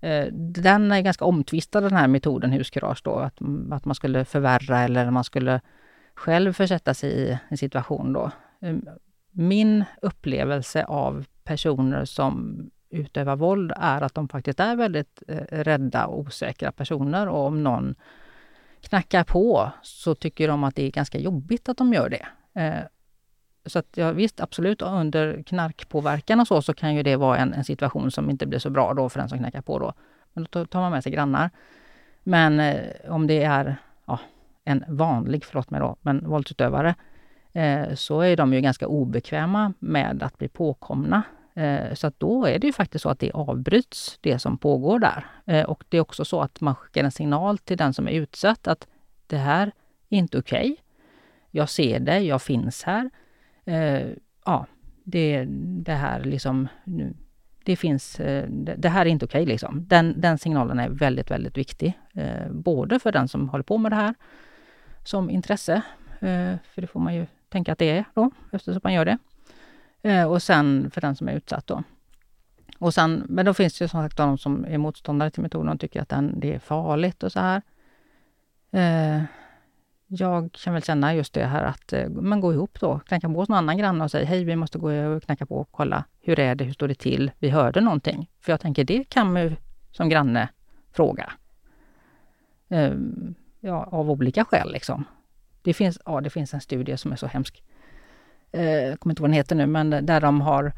Eh, 0.00 0.26
den 0.32 0.92
är 0.92 1.00
ganska 1.00 1.24
omtvistad 1.24 1.80
den 1.80 1.96
här 1.96 2.08
metoden 2.08 2.52
huskurage 2.52 3.00
då, 3.04 3.14
att, 3.14 3.38
att 3.70 3.84
man 3.84 3.94
skulle 3.94 4.24
förvärra 4.24 4.80
eller 4.80 5.10
man 5.10 5.24
skulle 5.24 5.60
själv 6.14 6.52
försätta 6.52 6.94
sig 6.94 7.10
i 7.10 7.38
en 7.48 7.56
situation 7.56 8.12
då. 8.12 8.30
Ehm, 8.60 8.88
min 9.30 9.84
upplevelse 10.02 10.84
av 10.84 11.24
personer 11.44 12.04
som 12.04 12.62
utövar 12.90 13.36
våld 13.36 13.72
är 13.76 14.02
att 14.02 14.14
de 14.14 14.28
faktiskt 14.28 14.60
är 14.60 14.76
väldigt 14.76 15.22
eh, 15.28 15.44
rädda 15.50 16.06
och 16.06 16.18
osäkra 16.18 16.72
personer 16.72 17.28
och 17.28 17.46
om 17.46 17.62
någon 17.62 17.94
knackar 18.80 19.24
på 19.24 19.70
så 19.82 20.14
tycker 20.14 20.48
de 20.48 20.64
att 20.64 20.74
det 20.74 20.82
är 20.82 20.90
ganska 20.90 21.18
jobbigt 21.18 21.68
att 21.68 21.76
de 21.76 21.92
gör 21.92 22.08
det. 22.08 22.26
Eh, 22.60 22.84
så 23.66 23.78
att 23.78 23.96
ja, 23.96 24.12
visst, 24.12 24.40
absolut, 24.40 24.82
under 24.82 25.42
knarkpåverkan 25.42 26.40
och 26.40 26.46
så, 26.46 26.62
så 26.62 26.74
kan 26.74 26.94
ju 26.94 27.02
det 27.02 27.16
vara 27.16 27.38
en, 27.38 27.54
en, 27.54 27.64
situation 27.64 28.10
som 28.10 28.30
inte 28.30 28.46
blir 28.46 28.58
så 28.58 28.70
bra 28.70 28.94
då 28.94 29.08
för 29.08 29.20
den 29.20 29.28
som 29.28 29.38
knackar 29.38 29.60
på 29.60 29.78
då. 29.78 29.92
Men 30.32 30.46
då 30.50 30.66
tar 30.66 30.80
man 30.80 30.92
med 30.92 31.02
sig 31.02 31.12
grannar. 31.12 31.50
Men 32.22 32.60
eh, 32.60 32.84
om 33.08 33.26
det 33.26 33.42
är 33.42 33.76
ja, 34.06 34.20
en 34.64 34.84
vanlig, 34.88 35.44
förlåt 35.44 35.70
mig 35.70 35.80
då, 35.80 35.96
men 36.00 36.28
våldsutövare, 36.28 36.94
eh, 37.52 37.94
så 37.94 38.20
är 38.20 38.36
de 38.36 38.52
ju 38.52 38.60
ganska 38.60 38.86
obekväma 38.86 39.72
med 39.78 40.22
att 40.22 40.38
bli 40.38 40.48
påkomna. 40.48 41.22
Eh, 41.56 41.94
så 41.94 42.06
att 42.06 42.20
då 42.20 42.46
är 42.46 42.58
det 42.58 42.66
ju 42.66 42.72
faktiskt 42.72 43.02
så 43.02 43.08
att 43.08 43.18
det 43.18 43.30
avbryts, 43.30 44.18
det 44.20 44.38
som 44.38 44.58
pågår 44.58 44.98
där. 44.98 45.26
Eh, 45.44 45.64
och 45.64 45.84
det 45.88 45.96
är 45.96 46.00
också 46.00 46.24
så 46.24 46.40
att 46.40 46.60
man 46.60 46.74
skickar 46.74 47.04
en 47.04 47.10
signal 47.10 47.58
till 47.58 47.76
den 47.76 47.94
som 47.94 48.08
är 48.08 48.12
utsatt 48.12 48.66
att 48.66 48.86
det 49.26 49.36
här 49.36 49.72
är 50.08 50.18
inte 50.18 50.38
okej. 50.38 50.72
Okay. 50.72 50.76
Jag 51.50 51.68
ser 51.68 52.00
det, 52.00 52.18
jag 52.18 52.42
finns 52.42 52.82
här 52.82 53.10
eh, 53.64 54.06
ja, 54.44 54.66
det, 55.04 55.46
det 55.84 55.92
här 55.92 56.24
liksom, 56.24 56.68
det 57.64 57.76
finns, 57.76 58.16
det 58.76 58.88
här 58.88 59.06
är 59.06 59.10
inte 59.10 59.24
okej 59.24 59.42
okay, 59.42 59.52
liksom. 59.52 59.86
Den, 59.86 60.20
den 60.20 60.38
signalen 60.38 60.78
är 60.78 60.88
väldigt, 60.88 61.30
väldigt 61.30 61.58
viktig. 61.58 61.98
Både 62.50 62.98
för 62.98 63.12
den 63.12 63.28
som 63.28 63.48
håller 63.48 63.64
på 63.64 63.78
med 63.78 63.92
det 63.92 63.96
här 63.96 64.14
som 65.04 65.30
intresse, 65.30 65.82
för 66.62 66.80
det 66.80 66.86
får 66.86 67.00
man 67.00 67.14
ju 67.14 67.26
tänka 67.48 67.72
att 67.72 67.78
det 67.78 67.90
är 67.90 68.04
då, 68.14 68.30
eftersom 68.52 68.80
man 68.84 68.94
gör 68.94 69.04
det. 69.04 69.18
Eh, 70.06 70.24
och 70.24 70.42
sen 70.42 70.90
för 70.90 71.00
den 71.00 71.16
som 71.16 71.28
är 71.28 71.32
utsatt 71.32 71.66
då. 71.66 71.82
Och 72.78 72.94
sen, 72.94 73.26
men 73.28 73.46
då 73.46 73.54
finns 73.54 73.78
det 73.78 73.84
ju 73.84 73.88
som 73.88 74.02
sagt 74.02 74.16
de 74.16 74.38
som 74.38 74.64
är 74.64 74.78
motståndare 74.78 75.30
till 75.30 75.42
metoden 75.42 75.68
och 75.68 75.80
tycker 75.80 76.02
att 76.02 76.08
den, 76.08 76.40
det 76.40 76.54
är 76.54 76.58
farligt 76.58 77.22
och 77.22 77.32
så 77.32 77.40
här. 77.40 77.62
Eh, 78.70 79.22
jag 80.06 80.52
kan 80.52 80.72
väl 80.74 80.82
känna 80.82 81.14
just 81.14 81.32
det 81.32 81.44
här 81.44 81.64
att 81.64 81.92
eh, 81.92 82.08
man 82.08 82.40
går 82.40 82.54
ihop 82.54 82.80
då, 82.80 82.98
knacka 82.98 83.28
på 83.28 83.34
hos 83.34 83.48
någon 83.48 83.58
annan 83.58 83.78
granne 83.78 84.04
och 84.04 84.10
säger 84.10 84.26
hej, 84.26 84.44
vi 84.44 84.56
måste 84.56 84.78
gå 84.78 84.92
och 84.92 85.22
knacka 85.22 85.46
på 85.46 85.56
och 85.56 85.68
kolla 85.70 86.04
hur 86.20 86.40
är 86.40 86.54
det, 86.54 86.64
hur 86.64 86.72
står 86.72 86.88
det 86.88 86.94
till, 86.94 87.30
vi 87.38 87.50
hörde 87.50 87.80
någonting. 87.80 88.30
För 88.40 88.52
jag 88.52 88.60
tänker 88.60 88.84
det 88.84 89.04
kan 89.04 89.32
man 89.32 89.42
ju 89.42 89.56
som 89.92 90.08
granne 90.08 90.48
fråga. 90.92 91.32
Eh, 92.68 92.92
ja, 93.60 93.84
av 93.84 94.10
olika 94.10 94.44
skäl 94.44 94.72
liksom. 94.72 95.04
Det 95.62 95.74
finns, 95.74 95.98
ja, 96.04 96.20
det 96.20 96.30
finns 96.30 96.54
en 96.54 96.60
studie 96.60 96.96
som 96.96 97.12
är 97.12 97.16
så 97.16 97.26
hemsk. 97.26 97.62
Uh, 98.56 98.62
jag 98.62 99.00
kommer 99.00 99.12
inte 99.12 99.20
ihåg 99.20 99.24
vad 99.24 99.30
den 99.30 99.36
heter 99.36 99.56
nu, 99.56 99.66
men 99.66 99.90
där 99.90 100.20
de 100.20 100.40
har 100.40 100.72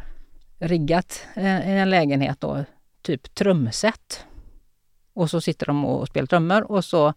riggat 0.59 1.27
en, 1.35 1.63
en 1.63 1.91
lägenhet 1.91 2.41
då, 2.41 2.65
typ 3.03 3.35
trumset. 3.35 4.25
Och 5.13 5.31
så 5.31 5.41
sitter 5.41 5.67
de 5.67 5.85
och 5.85 6.09
spelar 6.09 6.27
trummor 6.27 6.73
och 6.73 6.85
så 6.85 7.15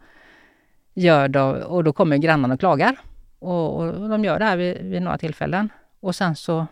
gör 0.93 1.27
då, 1.27 1.43
och 1.49 1.83
då 1.83 1.93
kommer 1.93 2.17
grannarna 2.17 2.53
och 2.53 2.59
klagar. 2.59 2.99
Och, 3.39 3.83
och 3.83 4.09
de 4.09 4.23
gör 4.23 4.39
det 4.39 4.45
här 4.45 4.57
vid, 4.57 4.77
vid, 4.77 5.01
några 5.01 5.17
tillfällen. 5.17 5.69
Och 5.99 6.15
sen 6.15 6.35
så 6.35 6.67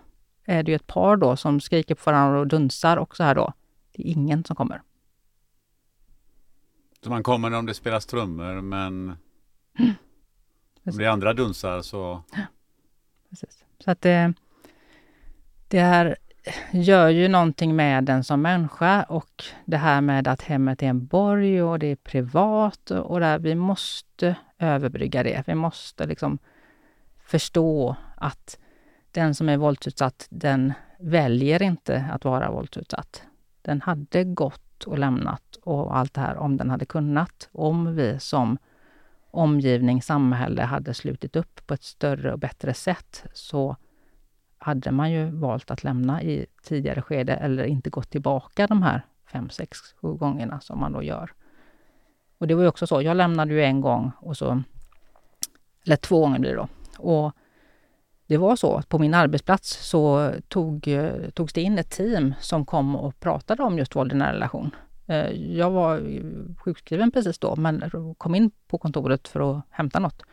är 0.45 0.63
det 0.63 0.71
ju 0.71 0.75
ett 0.75 0.87
par 0.87 1.17
då 1.17 1.35
som 1.35 1.59
skriker 1.59 1.95
på 1.95 2.01
varandra 2.11 2.39
och 2.39 2.47
dunsar 2.47 2.97
och 2.97 3.15
så 3.15 3.23
här 3.23 3.35
då. 3.35 3.53
Det 3.91 4.07
är 4.07 4.11
ingen 4.11 4.43
som 4.43 4.55
kommer. 4.55 4.81
Så 7.03 7.09
man 7.09 7.23
kommer 7.23 7.53
om 7.53 7.65
det 7.65 7.73
spelas 7.73 8.05
trummor 8.05 8.61
men 8.61 9.15
mm. 9.79 9.93
om 10.85 10.97
det 10.97 11.05
är 11.05 11.09
andra 11.09 11.33
dunsar 11.33 11.81
så... 11.81 12.23
Ja. 12.31 12.41
Precis. 13.29 13.58
Så 13.83 13.91
att 13.91 14.01
det, 14.01 14.33
Det 15.67 15.79
här 15.79 16.15
gör 16.71 17.09
ju 17.09 17.27
någonting 17.27 17.75
med 17.75 18.03
den 18.03 18.23
som 18.23 18.41
människa 18.41 19.03
och 19.03 19.43
det 19.65 19.77
här 19.77 20.01
med 20.01 20.27
att 20.27 20.41
hemmet 20.41 20.83
är 20.83 20.87
en 20.87 21.05
borg 21.05 21.63
och 21.63 21.79
det 21.79 21.87
är 21.87 21.95
privat 21.95 22.91
och 22.91 23.19
där 23.19 23.39
vi 23.39 23.55
måste 23.55 24.35
överbrygga 24.59 25.23
det. 25.23 25.43
Vi 25.47 25.55
måste 25.55 26.05
liksom 26.05 26.37
förstå 27.25 27.95
att 28.15 28.57
den 29.11 29.35
som 29.35 29.49
är 29.49 29.57
våldsutsatt, 29.57 30.27
den 30.29 30.73
väljer 30.99 31.61
inte 31.61 32.05
att 32.11 32.25
vara 32.25 32.51
våldsutsatt. 32.51 33.23
Den 33.61 33.81
hade 33.81 34.23
gått 34.23 34.83
och 34.83 34.99
lämnat 34.99 35.55
och 35.61 35.97
allt 35.97 36.13
det 36.13 36.21
här 36.21 36.37
om 36.37 36.57
den 36.57 36.69
hade 36.69 36.85
kunnat. 36.85 37.49
Om 37.51 37.95
vi 37.95 38.19
som 38.19 38.57
omgivning, 39.31 40.01
samhälle 40.01 40.61
hade 40.61 40.93
slutit 40.93 41.35
upp 41.35 41.67
på 41.67 41.73
ett 41.73 41.83
större 41.83 42.33
och 42.33 42.39
bättre 42.39 42.73
sätt 42.73 43.25
så 43.33 43.75
hade 44.57 44.91
man 44.91 45.11
ju 45.11 45.31
valt 45.31 45.71
att 45.71 45.83
lämna 45.83 46.23
i 46.23 46.45
tidigare 46.63 47.01
skede 47.01 47.33
eller 47.33 47.63
inte 47.63 47.89
gått 47.89 48.09
tillbaka 48.09 48.67
de 48.67 48.83
här 48.83 49.05
fem, 49.31 49.49
sex, 49.49 49.79
sju 50.01 50.13
gångerna 50.13 50.59
som 50.59 50.79
man 50.79 50.91
då 50.91 51.03
gör. 51.03 51.31
Och 52.37 52.47
det 52.47 52.55
var 52.55 52.61
ju 52.61 52.67
också 52.67 52.87
så, 52.87 53.01
jag 53.01 53.17
lämnade 53.17 53.53
ju 53.53 53.63
en 53.63 53.81
gång 53.81 54.11
och 54.19 54.37
så, 54.37 54.63
eller 55.85 55.95
två 55.95 56.19
gånger 56.19 56.39
blir 56.39 56.49
det 56.49 56.55
då. 56.55 56.67
Och 56.97 57.31
det 58.27 58.37
var 58.37 58.55
så 58.55 58.75
att 58.75 58.89
på 58.89 58.99
min 58.99 59.13
arbetsplats 59.13 59.89
så 59.89 60.33
tog, 60.47 60.87
eh, 60.87 61.29
togs 61.29 61.53
det 61.53 61.61
in 61.61 61.79
ett 61.79 61.89
team 61.89 62.33
som 62.39 62.65
kom 62.65 62.95
och 62.95 63.19
pratade 63.19 63.63
om 63.63 63.77
just 63.77 63.95
våld 63.95 64.11
i 64.11 64.15
nära 64.15 64.33
relation. 64.33 64.75
Eh, 65.09 65.31
jag 65.31 65.71
var 65.71 66.01
sjukskriven 66.63 67.11
precis 67.11 67.39
då, 67.39 67.55
men 67.55 67.91
kom 68.17 68.35
in 68.35 68.51
på 68.67 68.77
kontoret 68.77 69.27
för 69.27 69.51
att 69.51 69.65
hämta 69.69 69.99
något. 69.99 70.23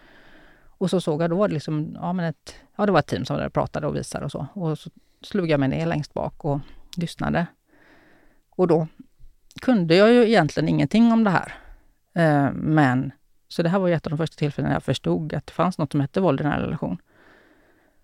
Och 0.78 0.90
så 0.90 1.01
såg 1.01 1.23
jag, 1.23 1.31
då 1.31 1.36
var 1.36 1.48
det 1.48 1.55
liksom, 1.55 1.97
ja 2.01 2.12
men 2.12 2.24
ett, 2.24 2.55
ja 2.77 2.86
det 2.86 2.93
var 2.93 2.98
ett 2.98 3.07
team 3.07 3.24
som 3.24 3.51
pratade 3.51 3.86
och 3.86 3.97
visade 3.97 4.24
och 4.24 4.32
så. 4.32 4.47
Och 4.53 4.78
så 4.78 4.90
slog 5.23 5.51
jag 5.51 5.61
mig 5.61 5.69
ner 5.69 5.86
längst 5.86 6.15
bak 6.15 6.44
och 6.44 6.61
lyssnade. 6.97 7.47
Och 8.51 8.69
då 8.69 8.86
kunde 9.61 9.94
jag 9.94 10.12
ju 10.12 10.27
egentligen 10.28 10.69
ingenting 10.69 11.12
om 11.12 11.24
det 11.24 11.31
här. 11.31 11.55
Eh, 12.15 12.53
men, 12.53 13.12
så 13.48 13.62
det 13.62 13.69
här 13.69 13.78
var 13.78 13.89
ett 13.89 14.07
av 14.07 14.11
de 14.11 14.16
första 14.16 14.36
tillfällena 14.36 14.74
jag 14.74 14.82
förstod 14.82 15.35
att 15.35 15.47
det 15.47 15.53
fanns 15.53 15.78
något 15.78 15.93
som 15.93 16.01
hette 16.01 16.20
våld 16.20 16.40
i 16.40 16.44
nära 16.44 16.62
relation. 16.62 16.98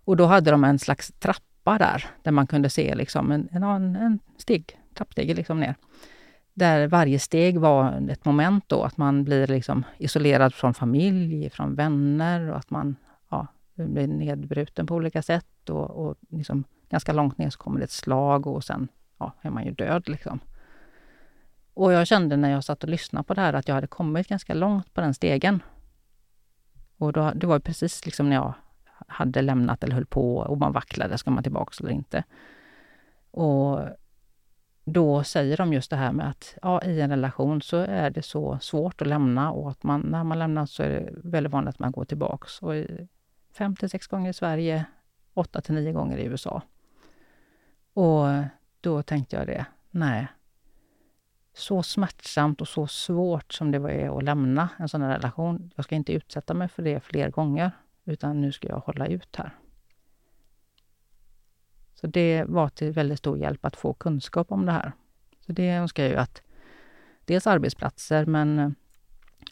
Och 0.05 0.17
då 0.17 0.25
hade 0.25 0.51
de 0.51 0.65
en 0.65 0.79
slags 0.79 1.13
trappa 1.19 1.79
där, 1.79 2.07
där 2.23 2.33
man 2.33 2.47
kunde 2.47 2.71
se 2.71 2.95
liksom 2.95 3.33
en, 3.33 3.49
en, 3.53 3.97
en 3.97 4.19
steg, 4.37 4.79
trappsteg 4.95 5.37
liksom 5.37 5.61
ner. 5.61 5.75
Där 6.55 6.89
varje 6.89 7.19
steg 7.19 7.59
var 7.59 8.11
ett 8.11 8.25
moment 8.25 8.65
då, 8.67 8.83
att 8.83 8.97
man 8.97 9.25
blir 9.25 9.47
liksom 9.47 9.85
isolerad 9.99 10.55
från 10.55 10.75
familj, 10.75 11.51
från 11.51 11.75
vänner 11.75 12.51
och 12.51 12.57
att 12.57 12.71
man 12.71 12.97
ja, 13.31 13.47
blir 13.75 14.07
nedbruten 14.07 14.87
på 14.87 14.95
olika 14.95 15.23
sätt. 15.23 15.71
Och, 15.71 15.91
och 15.91 16.17
liksom 16.29 16.65
ganska 16.89 17.13
långt 17.13 17.39
ner 17.39 17.51
så 17.51 17.59
kommer 17.59 17.79
det 17.79 17.85
ett 17.85 17.91
slag 17.91 18.47
och 18.47 18.65
sen 18.65 18.89
ja, 19.19 19.33
är 19.43 19.51
man 19.51 19.65
ju 19.65 19.71
död. 19.71 20.09
Liksom. 20.09 20.41
Och 21.75 21.93
jag 21.93 22.07
kände 22.07 22.37
när 22.37 22.51
jag 22.51 22.65
satt 22.65 22.83
och 22.83 22.91
lyssnade 22.91 23.25
på 23.25 23.35
det 23.35 23.41
här 23.41 23.53
att 23.53 23.69
jag 23.69 23.75
hade 23.75 23.87
kommit 23.87 24.29
ganska 24.29 24.55
långt 24.55 24.95
på 24.95 25.01
den 25.01 25.15
stegen. 25.15 25.63
Och 26.99 27.13
då, 27.13 27.33
det 27.35 27.47
var 27.47 27.59
precis 27.59 28.07
liksom 28.07 28.29
när 28.29 28.37
jag 28.37 28.55
hade 29.07 29.43
lämnat 29.43 29.85
eller 29.85 29.95
höll 29.95 30.07
på 30.07 30.37
och 30.37 30.59
man 30.59 30.73
vacklade, 30.73 31.19
ska 31.19 31.31
man 31.31 31.43
tillbaka 31.43 31.75
eller 31.81 31.91
inte? 31.91 32.25
Och 33.31 33.81
då 34.85 35.25
säger 35.25 35.57
de 35.57 35.73
just 35.73 35.91
det 35.91 35.97
här 35.97 36.13
med 36.13 36.29
att 36.31 36.59
ja, 36.63 36.83
i 36.83 37.01
en 37.01 37.11
relation 37.11 37.63
så 37.63 37.77
är 37.77 38.11
det 38.11 38.23
så 38.23 38.59
svårt 38.59 39.03
att 39.03 39.09
lämna 39.09 39.51
och 39.51 39.71
att 39.71 39.83
man, 39.83 40.01
när 40.01 40.25
man 40.25 40.39
lämnar 40.39 40.67
så 40.67 40.83
är 40.83 40.89
det 40.89 41.11
väldigt 41.15 41.53
vanligt 41.53 41.75
att 41.75 41.79
man 41.79 41.93
går 41.93 42.05
tillbaks. 42.05 42.63
Och 42.63 42.75
fem 43.53 43.77
till 43.77 43.91
sex 43.91 44.07
gånger 44.07 44.31
i 44.31 44.33
Sverige, 44.33 44.85
åtta 45.35 45.61
till 45.61 45.75
nio 45.75 45.93
gånger 45.93 46.17
i 46.17 46.25
USA. 46.25 46.63
Och 47.93 48.27
då 48.81 49.03
tänkte 49.03 49.37
jag 49.37 49.47
det, 49.47 49.67
nej. 49.91 50.29
Så 51.55 51.83
smärtsamt 51.83 52.61
och 52.61 52.69
så 52.69 52.87
svårt 52.87 53.53
som 53.53 53.71
det 53.71 53.79
är 53.79 54.19
att 54.19 54.25
lämna 54.25 54.69
en 54.79 54.89
sån 54.89 55.03
här 55.03 55.11
relation. 55.11 55.71
Jag 55.77 55.85
ska 55.85 55.95
inte 55.95 56.13
utsätta 56.13 56.55
mig 56.55 56.69
för 56.69 56.83
det 56.83 57.01
fler 57.01 57.31
gånger, 57.31 57.71
utan 58.05 58.41
nu 58.41 58.53
ska 58.53 58.69
jag 58.69 58.79
hålla 58.79 59.07
ut 59.07 59.37
här. 59.37 59.53
Så 62.03 62.09
det 62.09 62.45
var 62.45 62.69
till 62.69 62.93
väldigt 62.93 63.19
stor 63.19 63.39
hjälp 63.39 63.65
att 63.65 63.77
få 63.77 63.93
kunskap 63.93 64.53
om 64.53 64.67
det 64.67 64.73
här. 64.73 64.93
Så 65.47 65.53
det 65.53 65.71
önskar 65.71 66.03
jag 66.03 66.13
ju 66.13 66.19
att 66.19 66.43
dels 67.25 67.47
arbetsplatser, 67.47 68.27
men 68.27 68.75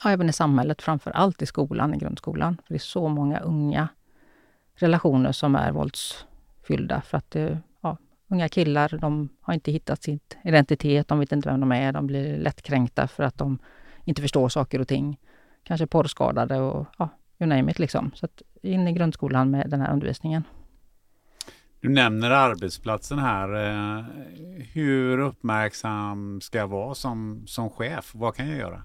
ja, 0.05 0.11
även 0.11 0.29
i 0.29 0.33
samhället, 0.33 0.83
framför 0.83 1.11
allt 1.11 1.43
i 1.43 1.47
skolan, 1.47 1.95
i 1.95 1.99
grundskolan. 1.99 2.57
För 2.57 2.75
det 2.75 2.77
är 2.77 2.79
så 2.79 3.09
många 3.09 3.41
unga 3.41 3.89
relationer 4.75 5.33
som 5.33 5.55
är 5.55 5.73
våldsfyllda. 5.73 7.01
För 7.01 7.19
att 7.19 7.31
det, 7.31 7.59
ja, 7.81 7.97
unga 8.29 8.49
killar, 8.49 8.99
de 9.01 9.29
har 9.41 9.55
inte 9.55 9.73
hittat 9.73 10.03
sin 10.03 10.21
identitet, 10.45 11.09
de 11.09 11.19
vet 11.19 11.33
inte 11.33 11.49
vem 11.49 11.61
de 11.61 11.73
är, 11.73 11.93
de 11.93 12.07
blir 12.07 12.39
lättkränkta 12.39 13.09
för 13.09 13.23
att 13.23 13.39
de 13.39 13.59
inte 14.05 14.23
förstår 14.23 14.49
saker 14.49 14.81
och 14.81 14.89
ting. 14.89 15.19
Kanske 15.63 15.87
porrskadade 15.87 16.61
och 16.61 16.87
ja, 16.99 17.09
you 17.39 17.49
name 17.49 17.71
it 17.71 17.79
liksom. 17.79 18.11
Så 18.15 18.27
att 18.27 18.43
in 18.63 18.89
i 18.89 18.93
grundskolan 18.93 19.51
med 19.51 19.71
den 19.71 19.81
här 19.81 19.93
undervisningen. 19.93 20.45
Du 21.81 21.89
nämner 21.89 22.31
arbetsplatsen 22.31 23.19
här. 23.19 23.55
Eh, 23.55 24.05
hur 24.73 25.19
uppmärksam 25.19 26.41
ska 26.41 26.59
jag 26.59 26.69
vara 26.69 26.95
som, 26.95 27.45
som 27.47 27.71
chef? 27.71 28.11
Vad 28.15 28.35
kan 28.35 28.49
jag 28.49 28.59
göra? 28.59 28.83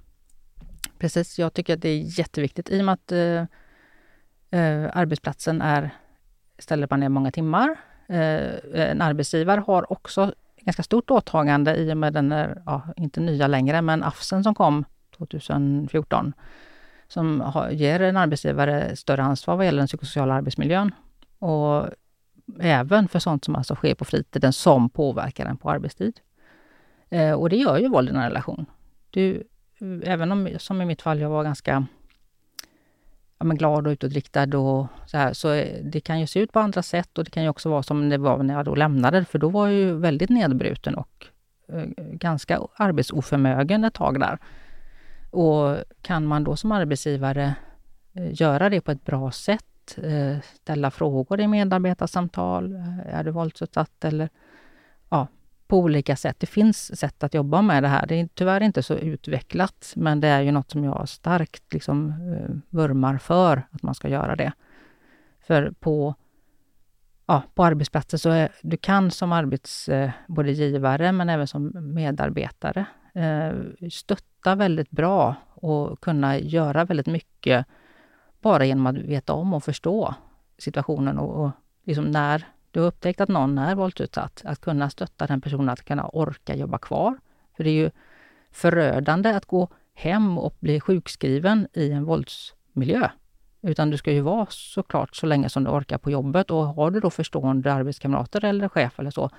Precis, 0.98 1.40
jag 1.40 1.54
tycker 1.54 1.74
att 1.74 1.82
det 1.82 1.90
är 1.90 2.20
jätteviktigt 2.20 2.70
i 2.70 2.82
och 2.82 2.86
med 2.86 2.94
att 2.94 3.12
eh, 3.12 3.46
eh 4.60 4.98
arbetsplatsen 4.98 5.62
är 5.62 5.90
stället 6.60 6.90
man 6.90 7.04
är 7.04 7.10
många 7.10 7.32
timmar. 7.32 7.76
Eh, 8.08 8.52
en 8.74 9.02
arbetsgivare 9.02 9.64
har 9.68 9.92
också 9.92 10.34
ganska 10.62 10.84
stort 10.84 11.12
åtagande 11.12 11.76
i 11.76 11.94
och 11.94 11.98
med 11.98 12.14
den, 12.14 12.32
är, 12.32 12.62
ja, 12.66 12.82
inte 12.98 13.20
nya 13.20 13.48
längre, 13.48 13.82
men 13.82 14.04
AFSen 14.04 14.44
som 14.44 14.56
kom 14.56 14.86
2014 15.18 16.34
som 17.08 17.42
har, 17.42 17.70
ger 17.70 18.02
en 18.02 18.18
arbetsgivare 18.18 18.96
större 18.96 19.24
ansvar 19.24 19.56
vad 19.56 19.66
gäller 19.66 19.78
den 19.78 19.88
psykosociala 19.88 20.34
arbetsmiljön. 20.34 20.92
Och 21.40 21.90
även 22.60 23.08
för 23.08 23.20
sånt 23.20 23.46
som 23.46 23.56
alltså 23.56 23.76
sker 23.76 23.96
på 23.96 24.06
fritiden 24.06 24.54
som 24.54 24.90
påverkar 24.90 25.46
en 25.46 25.58
på 25.58 25.70
arbetstid. 25.70 26.20
Eh, 27.10 27.32
och 27.32 27.50
det 27.50 27.56
gör 27.56 27.78
ju 27.78 27.90
våld 27.90 28.10
i 28.10 28.12
en 28.12 28.24
relation. 28.24 28.66
Du, 29.10 29.44
även 30.04 30.32
om, 30.32 30.50
som 30.58 30.82
i 30.82 30.86
mitt 30.86 31.02
fall, 31.02 31.20
jag 31.20 31.30
var 31.30 31.44
ganska 31.44 31.86
ja, 33.38 33.46
men 33.46 33.58
glad 33.58 33.88
och 33.88 33.92
utåtriktad 33.92 34.58
och 34.58 34.88
så 35.06 35.18
här, 35.18 35.34
så 35.34 35.52
eh, 35.52 35.84
det 35.84 36.02
kan 36.02 36.20
ju 36.20 36.28
se 36.28 36.40
ut 36.40 36.52
på 36.52 36.60
andra 36.60 36.84
sätt 36.84 37.18
och 37.18 37.24
det 37.24 37.32
kan 37.32 37.44
ju 37.44 37.50
också 37.50 37.70
vara 37.70 37.84
som 37.84 38.10
det 38.10 38.18
var 38.18 38.44
när 38.44 38.54
jag 38.54 38.66
då 38.66 38.76
lämnade, 38.76 39.26
för 39.26 39.40
då 39.40 39.50
var 39.50 39.68
jag 39.68 39.76
ju 39.76 39.94
väldigt 39.94 40.30
nedbruten 40.30 40.96
och 40.96 41.26
eh, 41.68 41.86
ganska 41.98 42.60
arbetsoförmögen 42.76 43.84
ett 43.84 43.94
tag 43.94 44.20
där. 44.20 44.40
Och 45.32 45.78
kan 46.02 46.26
man 46.26 46.44
då 46.44 46.56
som 46.56 46.72
arbetsgivare 46.72 47.56
eh, 48.14 48.42
göra 48.42 48.70
det 48.70 48.82
på 48.82 48.92
ett 48.92 49.06
bra 49.06 49.32
sätt 49.32 49.66
eh, 50.04 50.38
ställa 50.54 50.92
frågor 50.92 51.42
i 51.42 51.48
medarbetarsamtal. 51.48 52.76
Eh, 52.76 53.16
är 53.16 53.24
du 53.24 53.32
våldsutsatt? 53.32 54.06
Eller 54.06 54.30
ja, 55.10 55.28
på 55.68 55.80
olika 55.80 56.16
sätt. 56.16 56.36
Det 56.40 56.48
finns 56.48 57.00
sätt 57.00 57.24
att 57.24 57.34
jobba 57.34 57.62
med 57.62 57.84
det 57.84 57.88
här. 57.88 58.06
Det 58.08 58.16
är 58.16 58.30
tyvärr 58.34 58.62
inte 58.62 58.84
så 58.84 58.94
utvecklat, 58.94 59.94
men 59.96 60.20
det 60.20 60.28
är 60.28 60.42
ju 60.42 60.52
något 60.52 60.72
som 60.72 60.84
jag 60.84 61.10
starkt 61.10 61.74
liksom, 61.74 62.10
eh, 62.10 62.56
vurmar 62.70 63.18
för, 63.18 63.62
att 63.72 63.84
man 63.84 63.96
ska 63.96 64.10
göra 64.10 64.36
det. 64.36 64.52
För 65.48 65.74
på, 65.80 66.16
ja, 67.26 67.44
på 67.56 67.64
arbetsplatser 67.64 68.18
så 68.18 68.30
är, 68.30 68.52
du 68.62 68.78
kan 68.78 69.12
som 69.12 69.32
arbets, 69.32 69.90
eh, 69.90 70.12
både 70.28 70.52
givare 70.52 71.12
men 71.12 71.30
även 71.30 71.48
som 71.48 71.94
medarbetare 71.94 72.86
eh, 73.14 73.54
stötta 73.90 74.56
väldigt 74.56 74.92
bra 74.92 75.36
och 75.54 76.02
kunna 76.02 76.40
göra 76.40 76.86
väldigt 76.86 77.08
mycket 77.08 77.66
bara 78.46 78.66
genom 78.66 78.88
att 78.88 78.96
veta 78.98 79.34
om 79.34 79.54
och 79.54 79.64
förstå 79.64 80.16
situationen 80.58 81.20
och, 81.20 81.46
och 81.46 81.52
liksom 81.84 82.06
när 82.06 82.48
du 82.72 82.80
har 82.80 82.88
upptäckt 82.88 83.22
att 83.22 83.30
någon 83.30 83.58
är 83.58 83.76
våldsutsatt, 83.76 84.42
att 84.46 84.62
kunna 84.62 84.90
stötta 84.90 85.28
den 85.28 85.42
personen 85.42 85.70
att 85.70 85.86
kunna 85.86 86.08
orka 86.08 86.56
jobba 86.56 86.78
kvar. 86.78 87.18
För 87.58 87.64
det 87.64 87.70
är 87.70 87.74
ju 87.84 87.90
förödande 88.52 89.30
att 89.30 89.46
gå 89.46 89.68
hem 89.94 90.38
och 90.38 90.56
bli 90.60 90.80
sjukskriven 90.80 91.68
i 91.74 91.92
en 91.92 92.06
våldsmiljö. 92.06 93.10
Utan 93.62 93.90
du 93.90 93.98
ska 93.98 94.12
ju 94.12 94.22
vara 94.22 94.48
såklart 94.50 95.16
så 95.16 95.26
länge 95.26 95.50
som 95.50 95.64
du 95.64 95.70
orkar 95.70 95.98
på 95.98 96.12
jobbet 96.12 96.52
och 96.52 96.66
har 96.66 96.92
du 96.92 97.00
då 97.00 97.10
förstående 97.10 97.74
arbetskamrater 97.74 98.46
eller 98.46 98.70
chef 98.70 99.00
eller 99.00 99.12
så, 99.12 99.30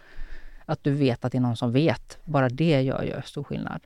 att 0.64 0.84
du 0.84 0.90
vet 0.90 1.24
att 1.24 1.32
det 1.32 1.38
är 1.38 1.42
någon 1.42 1.56
som 1.56 1.72
vet. 1.72 2.18
Bara 2.24 2.48
det 2.48 2.82
gör 2.82 3.02
ju 3.02 3.22
stor 3.24 3.44
skillnad. 3.44 3.80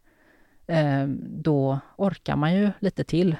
Ehm, 0.66 1.20
då 1.42 1.78
orkar 1.96 2.36
man 2.36 2.54
ju 2.54 2.70
lite 2.78 3.04
till 3.04 3.36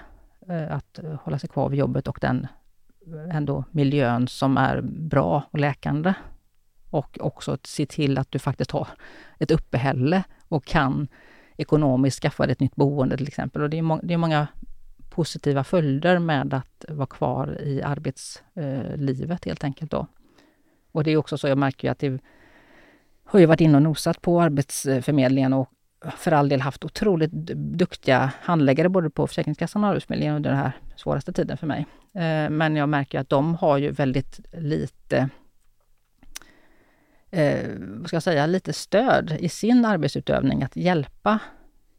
Eh, 0.48 0.72
att 0.72 0.98
eh, 0.98 1.14
hålla 1.22 1.38
sig 1.38 1.48
kvar 1.48 1.68
vid 1.68 1.78
jobbet 1.78 2.08
och 2.08 2.18
den 2.20 2.46
eh, 3.06 3.36
ändå 3.36 3.64
miljön 3.70 4.28
som 4.28 4.56
är 4.56 4.80
bra 4.82 5.44
och 5.50 5.58
läkande. 5.58 6.14
Och 6.90 7.18
också 7.20 7.52
att 7.52 7.66
se 7.66 7.86
till 7.86 8.18
att 8.18 8.30
du 8.30 8.38
faktiskt 8.38 8.70
har 8.70 8.88
ett 9.38 9.50
uppehälle 9.50 10.24
och 10.48 10.64
kan 10.64 11.08
ekonomiskt 11.56 12.22
skaffa 12.22 12.46
dig 12.46 12.52
ett 12.52 12.60
nytt 12.60 12.76
boende 12.76 13.16
till 13.16 13.28
exempel. 13.28 13.62
Och 13.62 13.70
det 13.70 13.78
är, 13.78 13.82
må 13.82 14.00
det 14.02 14.14
är 14.14 14.18
många 14.18 14.46
positiva 15.10 15.64
följder 15.64 16.18
med 16.18 16.54
att 16.54 16.84
vara 16.88 17.06
kvar 17.06 17.62
i 17.62 17.82
arbetslivet 17.82 19.44
helt 19.44 19.64
enkelt 19.64 19.90
då. 19.90 20.06
Och 20.92 21.04
det 21.04 21.10
är 21.10 21.16
också 21.16 21.38
så, 21.38 21.48
jag 21.48 21.58
märker 21.58 21.88
ju 21.88 21.92
att 21.92 21.98
det 21.98 22.18
har 23.24 23.40
ju 23.40 23.46
varit 23.46 23.60
inne 23.60 23.76
och 23.76 23.82
nosat 23.82 24.22
på 24.22 24.40
Arbetsförmedlingen 24.40 25.52
och 25.52 25.68
för 26.16 26.32
all 26.32 26.48
del 26.48 26.60
haft 26.60 26.84
otroligt 26.84 27.32
duktiga 27.54 28.32
handläggare 28.42 28.88
både 28.88 29.10
på 29.10 29.26
Försäkringskassan 29.26 29.84
och 29.84 29.90
Arbetsförmedlingen 29.90 30.36
under 30.36 30.50
den 30.50 30.58
här 30.58 30.72
svåraste 30.96 31.32
tiden 31.32 31.56
för 31.56 31.66
mig. 31.66 31.86
Eh, 32.14 32.50
men 32.50 32.76
jag 32.76 32.88
märker 32.88 33.20
att 33.20 33.28
de 33.28 33.54
har 33.54 33.78
ju 33.78 33.90
väldigt 33.90 34.40
lite 34.52 35.28
eh, 37.30 37.70
vad 37.78 38.06
ska 38.06 38.16
jag 38.16 38.22
säga, 38.22 38.46
lite 38.46 38.72
stöd 38.72 39.36
i 39.40 39.48
sin 39.48 39.84
arbetsutövning 39.84 40.62
att 40.62 40.76
hjälpa 40.76 41.38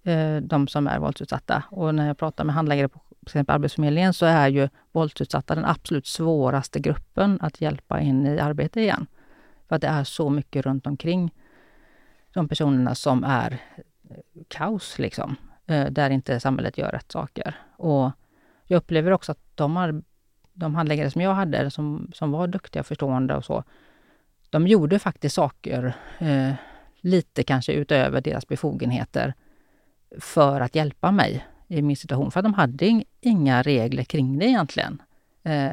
eh, 0.03 0.37
de 0.37 0.67
som 0.67 0.87
är 0.87 0.99
våldsutsatta. 0.99 1.63
Och 1.69 1.95
när 1.95 2.07
jag 2.07 2.17
pratar 2.17 2.43
med 2.43 2.55
handläggare 2.55 2.87
på 2.87 2.99
till 2.99 3.27
exempel 3.27 3.55
Arbetsförmedlingen 3.55 4.13
så 4.13 4.25
är 4.25 4.47
ju 4.47 4.69
våldsutsatta 4.91 5.55
den 5.55 5.65
absolut 5.65 6.07
svåraste 6.07 6.79
gruppen 6.79 7.37
att 7.41 7.61
hjälpa 7.61 7.99
in 7.99 8.25
i 8.25 8.39
arbete 8.39 8.81
igen. 8.81 9.07
För 9.67 9.75
att 9.75 9.81
det 9.81 9.87
är 9.87 10.03
så 10.03 10.29
mycket 10.29 10.65
runt 10.65 10.87
omkring 10.87 11.31
de 12.33 12.47
personerna 12.47 12.95
som 12.95 13.23
är 13.23 13.59
kaos, 14.47 14.99
liksom. 14.99 15.35
Eh, 15.67 15.85
där 15.85 16.09
inte 16.09 16.39
samhället 16.39 16.77
gör 16.77 16.91
rätt 16.91 17.11
saker. 17.11 17.55
Och 17.77 18.11
jag 18.65 18.77
upplever 18.77 19.11
också 19.11 19.31
att 19.31 19.41
de, 19.55 19.75
har, 19.75 20.03
de 20.53 20.75
handläggare 20.75 21.11
som 21.11 21.21
jag 21.21 21.33
hade, 21.33 21.71
som, 21.71 22.11
som 22.13 22.31
var 22.31 22.47
duktiga 22.47 22.79
och 22.79 22.85
förstående 22.85 23.35
och 23.35 23.45
så, 23.45 23.63
de 24.49 24.67
gjorde 24.67 24.99
faktiskt 24.99 25.35
saker 25.35 25.93
eh, 26.19 26.53
lite 27.01 27.43
kanske 27.43 27.73
utöver 27.73 28.21
deras 28.21 28.47
befogenheter 28.47 29.33
för 30.19 30.61
att 30.61 30.75
hjälpa 30.75 31.11
mig 31.11 31.47
i 31.67 31.81
min 31.81 31.97
situation. 31.97 32.31
För 32.31 32.41
de 32.41 32.53
hade 32.53 33.03
inga 33.21 33.61
regler 33.61 34.03
kring 34.03 34.39
det 34.39 34.45
egentligen. 34.45 35.01
Eh, 35.43 35.71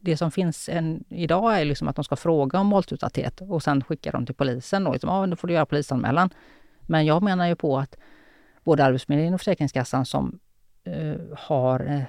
det 0.00 0.16
som 0.16 0.30
finns 0.30 0.68
en, 0.68 1.04
idag 1.08 1.60
är 1.60 1.64
liksom 1.64 1.88
att 1.88 1.96
de 1.96 2.04
ska 2.04 2.16
fråga 2.16 2.60
om 2.60 2.70
våldsutsatthet 2.70 3.40
och 3.40 3.62
sen 3.62 3.84
skicka 3.84 4.10
dem 4.10 4.26
till 4.26 4.34
polisen. 4.34 4.84
Då, 4.84 4.92
liksom, 4.92 5.10
ah, 5.10 5.26
då 5.26 5.36
får 5.36 5.48
du 5.48 5.54
göra 5.54 5.66
polisanmälan. 5.66 6.30
Men 6.86 7.06
jag 7.06 7.22
menar 7.22 7.46
ju 7.46 7.56
på 7.56 7.78
att 7.78 7.96
både 8.64 8.84
Arbetsförmedlingen 8.84 9.34
och 9.34 9.40
Försäkringskassan 9.40 10.06
som 10.06 10.38
eh, 10.84 11.20
har, 11.38 11.80
eh, 11.80 12.02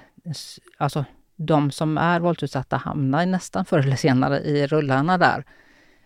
alltså 0.78 1.04
de 1.36 1.70
som 1.70 1.98
är 1.98 2.20
våldsutsatta 2.20 2.76
hamnar 2.76 3.26
nästan 3.26 3.64
förr 3.64 3.78
eller 3.78 3.96
senare 3.96 4.40
i 4.40 4.66
rullarna 4.66 5.18
där, 5.18 5.44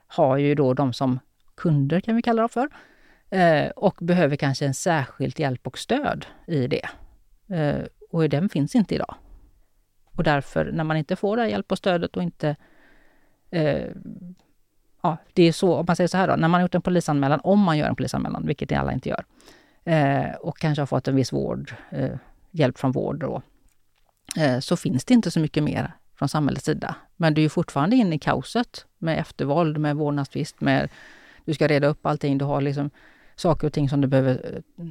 har 0.07 0.36
ju 0.36 0.55
då 0.55 0.74
de 0.74 0.93
som 0.93 1.19
kunder 1.55 2.01
kan 2.01 2.16
vi 2.16 2.23
kalla 2.23 2.43
dem 2.43 2.49
för, 2.49 2.69
eh, 3.31 3.69
och 3.69 3.97
behöver 4.01 4.36
kanske 4.36 4.66
en 4.66 4.74
särskilt 4.74 5.39
hjälp 5.39 5.66
och 5.66 5.78
stöd 5.78 6.27
i 6.47 6.66
det. 6.66 6.89
Eh, 7.57 7.85
och 8.11 8.28
den 8.28 8.49
finns 8.49 8.74
inte 8.74 8.95
idag. 8.95 9.15
Och 10.05 10.24
därför, 10.24 10.73
när 10.73 10.85
man 10.85 10.97
inte 10.97 11.16
får 11.16 11.36
det 11.36 11.43
här 11.43 11.49
hjälp 11.49 11.73
och 11.73 11.78
stödet 11.78 12.16
och 12.16 12.23
inte 12.23 12.57
eh, 13.51 13.89
ja, 15.02 15.16
det 15.32 15.42
är 15.42 15.52
så, 15.52 15.74
om 15.74 15.84
man 15.88 15.96
säger 15.96 16.08
så 16.08 16.16
här 16.16 16.28
då, 16.28 16.36
när 16.36 16.48
man 16.48 16.54
har 16.54 16.60
gjort 16.60 16.74
en 16.74 16.82
polisanmälan, 16.82 17.40
om 17.44 17.60
man 17.60 17.78
gör 17.78 17.88
en 17.88 17.96
polisanmälan, 17.96 18.46
vilket 18.46 18.72
alla 18.72 18.92
inte 18.92 19.08
gör, 19.08 19.24
eh, 19.84 20.34
och 20.34 20.58
kanske 20.58 20.82
har 20.82 20.86
fått 20.86 21.08
en 21.08 21.16
viss 21.16 21.32
vård, 21.32 21.74
eh, 21.90 22.16
hjälp 22.50 22.78
från 22.78 22.92
vård 22.92 23.18
då, 23.18 23.42
eh, 24.36 24.58
så 24.58 24.76
finns 24.76 25.04
det 25.04 25.14
inte 25.14 25.30
så 25.30 25.40
mycket 25.40 25.64
mer 25.64 25.92
från 26.18 26.28
samhällets 26.28 26.64
sida. 26.64 26.94
Men 27.16 27.34
du 27.34 27.44
är 27.44 27.48
fortfarande 27.48 27.96
inne 27.96 28.14
i 28.14 28.18
kaoset 28.18 28.86
med 28.98 29.18
eftervåld, 29.18 29.78
med 29.78 29.96
vårdnadstvist, 29.96 30.60
med 30.60 30.88
du 31.44 31.54
ska 31.54 31.68
reda 31.68 31.86
upp 31.86 32.06
allting. 32.06 32.38
Du 32.38 32.44
har 32.44 32.60
liksom 32.60 32.90
saker 33.36 33.66
och 33.66 33.72
ting 33.72 33.88
som 33.88 34.00
du 34.00 34.08
behöver 34.08 34.62
eh, 34.78 34.86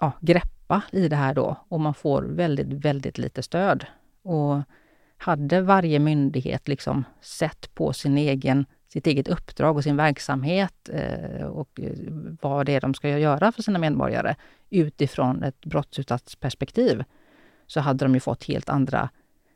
ja, 0.00 0.12
greppa 0.20 0.82
i 0.90 1.08
det 1.08 1.16
här 1.16 1.34
då 1.34 1.56
och 1.68 1.80
man 1.80 1.94
får 1.94 2.22
väldigt, 2.22 2.66
väldigt 2.66 3.18
lite 3.18 3.42
stöd. 3.42 3.86
Och 4.22 4.62
hade 5.16 5.60
varje 5.60 5.98
myndighet 5.98 6.68
liksom 6.68 7.04
sett 7.20 7.74
på 7.74 7.92
sin 7.92 8.18
egen 8.18 8.66
sitt 8.88 9.06
eget 9.06 9.28
uppdrag 9.28 9.76
och 9.76 9.84
sin 9.84 9.96
verksamhet 9.96 10.88
eh, 10.92 11.46
och 11.46 11.80
eh, 11.80 11.92
vad 12.40 12.66
det 12.66 12.74
är 12.74 12.80
de 12.80 12.94
ska 12.94 13.18
göra 13.18 13.52
för 13.52 13.62
sina 13.62 13.78
medborgare 13.78 14.34
utifrån 14.70 15.42
ett 15.42 15.60
brottsutsatt 15.60 16.36
så 17.66 17.80
hade 17.80 18.04
de 18.04 18.14
ju 18.14 18.20
fått 18.20 18.44
helt 18.44 18.68
andra 18.68 19.08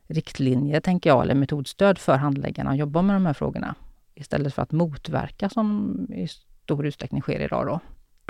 riktlinjer, 0.07 0.79
tänker 0.79 1.09
jag, 1.09 1.21
eller 1.21 1.35
metodstöd 1.35 1.97
för 1.97 2.17
handläggarna 2.17 2.69
att 2.69 2.77
jobba 2.77 3.01
med 3.01 3.15
de 3.15 3.25
här 3.25 3.33
frågorna. 3.33 3.75
Istället 4.15 4.53
för 4.53 4.61
att 4.61 4.71
motverka 4.71 5.49
som 5.49 5.95
i 6.09 6.27
stor 6.63 6.85
utsträckning 6.85 7.21
sker 7.21 7.39
idag. 7.39 7.65
Då. 7.67 7.79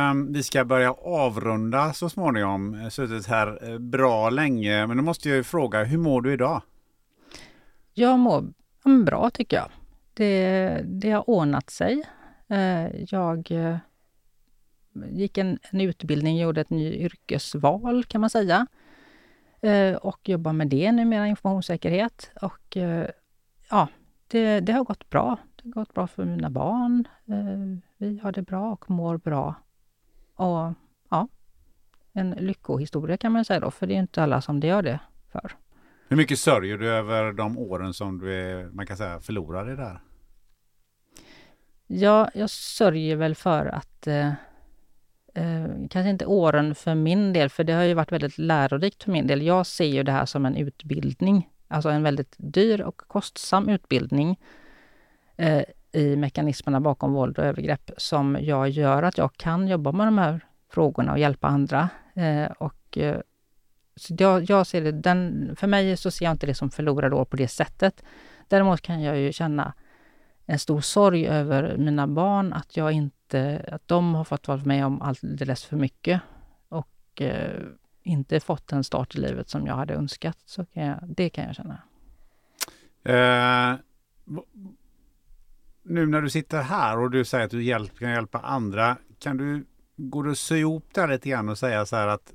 Um, 0.04 0.34
vi 0.34 0.44
ska 0.44 0.66
börja 0.66 0.92
avrunda 0.92 1.94
så 1.94 2.10
småningom. 2.10 2.90
Suttit 2.92 3.28
här 3.28 3.72
eh, 3.72 3.80
bra 3.80 4.30
länge, 4.30 4.88
men 4.88 4.98
då 4.98 5.04
måste 5.04 5.30
jag 5.30 5.36
ju 5.36 5.44
fråga, 5.44 5.84
hur 5.84 5.98
mår 5.98 6.22
du 6.22 6.34
idag? 6.34 6.62
Jag 7.94 8.20
mår 8.20 8.54
bra 9.06 9.30
tycker 9.30 9.58
jag. 9.58 9.70
Det, 10.14 10.82
det 10.86 11.12
har 11.12 11.30
ordnat 11.30 11.70
sig. 11.70 12.04
Eh, 12.48 13.04
jag 13.14 13.52
eh, 13.52 13.78
gick 14.94 15.38
en, 15.38 15.60
en 15.72 15.82
utbildning, 15.82 16.38
gjorde 16.38 16.62
ett 16.62 16.70
ny 16.70 16.94
yrkesval 16.94 18.04
kan 18.04 18.22
man 18.22 18.30
säga. 18.30 18.68
Eh, 19.62 19.96
och 19.96 20.30
jobbar 20.30 20.54
med 20.54 20.68
det 20.68 20.92
numera, 20.92 21.28
informationssäkerhet. 21.28 22.32
Och 22.42 22.78
ja, 23.70 23.88
det, 24.28 24.60
det 24.60 24.74
har 24.74 24.84
gått 24.84 25.10
bra. 25.10 25.38
Det 25.56 25.70
har 25.70 25.72
gått 25.72 25.94
bra 25.94 26.08
för 26.08 26.26
mina 26.26 26.50
barn. 26.50 27.08
Vi 27.98 28.20
har 28.24 28.32
det 28.32 28.42
bra 28.42 28.72
och 28.72 28.90
mår 28.90 29.18
bra. 29.18 29.56
Och 30.36 30.74
ja, 31.10 31.28
en 32.14 32.32
lyckohistoria 32.32 33.18
kan 33.18 33.32
man 33.32 33.46
säga 33.46 33.60
då, 33.60 33.72
för 33.72 33.88
det 33.88 33.94
är 33.96 34.00
inte 34.00 34.24
alla 34.24 34.42
som 34.42 34.60
det 34.60 34.68
gör 34.68 34.82
det 34.82 35.00
för. 35.32 35.52
Hur 36.08 36.18
mycket 36.18 36.40
sörjer 36.40 36.78
du 36.78 36.90
över 36.90 37.34
de 37.34 37.58
åren 37.58 37.94
som 37.94 38.20
du 38.20 38.34
är, 38.34 38.70
man 38.70 38.86
kan 38.86 38.98
säga, 38.98 39.20
förlorade 39.20 39.76
där? 39.76 40.00
Ja, 41.88 42.30
jag 42.34 42.50
sörjer 42.50 43.16
väl 43.16 43.36
för 43.36 43.66
att 43.66 44.08
eh, 44.08 44.28
eh, 45.34 45.68
kanske 45.90 46.10
inte 46.10 46.26
åren 46.26 46.76
för 46.76 46.96
min 46.96 47.34
del, 47.34 47.50
för 47.50 47.64
det 47.64 47.74
har 47.74 47.84
ju 47.84 47.94
varit 47.94 48.12
väldigt 48.12 48.38
lärorikt 48.38 49.04
för 49.04 49.12
min 49.12 49.28
del. 49.28 49.42
Jag 49.42 49.66
ser 49.66 49.86
ju 49.86 50.04
det 50.04 50.12
här 50.12 50.26
som 50.26 50.46
en 50.46 50.56
utbildning, 50.56 51.50
alltså 51.68 51.90
en 51.90 52.04
väldigt 52.04 52.36
dyr 52.38 52.82
och 52.82 52.98
kostsam 52.98 53.70
utbildning 53.70 54.40
eh, 55.38 55.64
i 55.92 56.16
mekanismerna 56.16 56.82
bakom 56.82 57.14
våld 57.14 57.40
och 57.40 57.46
övergrepp 57.46 57.92
som 57.98 58.38
jag 58.42 58.70
gör 58.70 59.04
att 59.04 59.18
jag 59.18 59.34
kan 59.34 59.68
jobba 59.68 59.92
med 59.92 60.08
de 60.08 60.18
här 60.18 60.40
frågorna 60.70 61.12
och 61.12 61.20
hjälpa 61.20 61.48
andra. 61.48 61.90
Eh, 62.14 62.52
och 62.52 62.98
eh, 62.98 63.20
så 63.96 64.16
jag, 64.18 64.50
jag, 64.50 64.68
ser 64.68 64.82
det, 64.82 64.92
den, 64.92 65.56
för 65.56 65.68
mig 65.68 65.98
så 65.98 66.12
ser 66.12 66.26
jag 66.26 66.32
inte 66.32 66.46
det 66.46 66.56
som 66.56 66.70
förlorade 66.70 67.16
år 67.16 67.26
på 67.26 67.38
det 67.38 67.48
sättet. 67.48 68.04
Däremot 68.48 68.82
kan 68.82 69.02
jag 69.02 69.20
ju 69.20 69.32
känna 69.32 69.74
en 70.46 70.60
stor 70.60 70.82
sorg 70.82 71.28
över 71.28 71.78
mina 71.78 72.08
barn, 72.08 72.54
att 72.54 72.78
jag 72.78 72.92
inte, 72.92 73.66
att 73.72 73.88
de 73.88 74.16
har 74.16 74.24
fått 74.24 74.48
vara 74.48 74.62
med 74.66 74.86
om 74.86 75.02
alldeles 75.02 75.66
för 75.66 75.78
mycket 75.78 76.22
och 76.70 77.22
eh, 77.22 77.62
inte 78.04 78.40
fått 78.40 78.68
den 78.68 78.84
start 78.84 79.16
i 79.16 79.20
livet 79.20 79.50
som 79.50 79.68
jag 79.68 79.76
hade 79.76 79.94
önskat. 79.94 80.38
Så 80.46 80.66
kan 80.66 80.84
jag, 80.84 80.98
det 81.08 81.30
kan 81.30 81.46
jag 81.46 81.56
känna. 81.56 81.82
Eh, 83.04 83.80
nu 85.84 86.06
när 86.06 86.22
du 86.22 86.30
sitter 86.30 86.62
här 86.62 87.00
och 87.00 87.12
du 87.12 87.26
säger 87.26 87.46
att 87.46 87.52
du 87.52 87.64
hjälp, 87.64 88.00
kan 88.00 88.12
hjälpa 88.12 88.40
andra, 88.40 88.98
kan 89.20 89.38
du, 89.38 89.66
går 89.96 90.24
du 90.24 90.32
att 90.32 90.38
sy 90.38 90.58
ihop 90.58 90.86
det 90.94 91.02
här 91.02 91.08
lite 91.08 91.30
grann 91.30 91.50
och 91.50 91.58
säga 91.58 91.86
så 91.86 91.96
här 91.96 92.08
att 92.08 92.34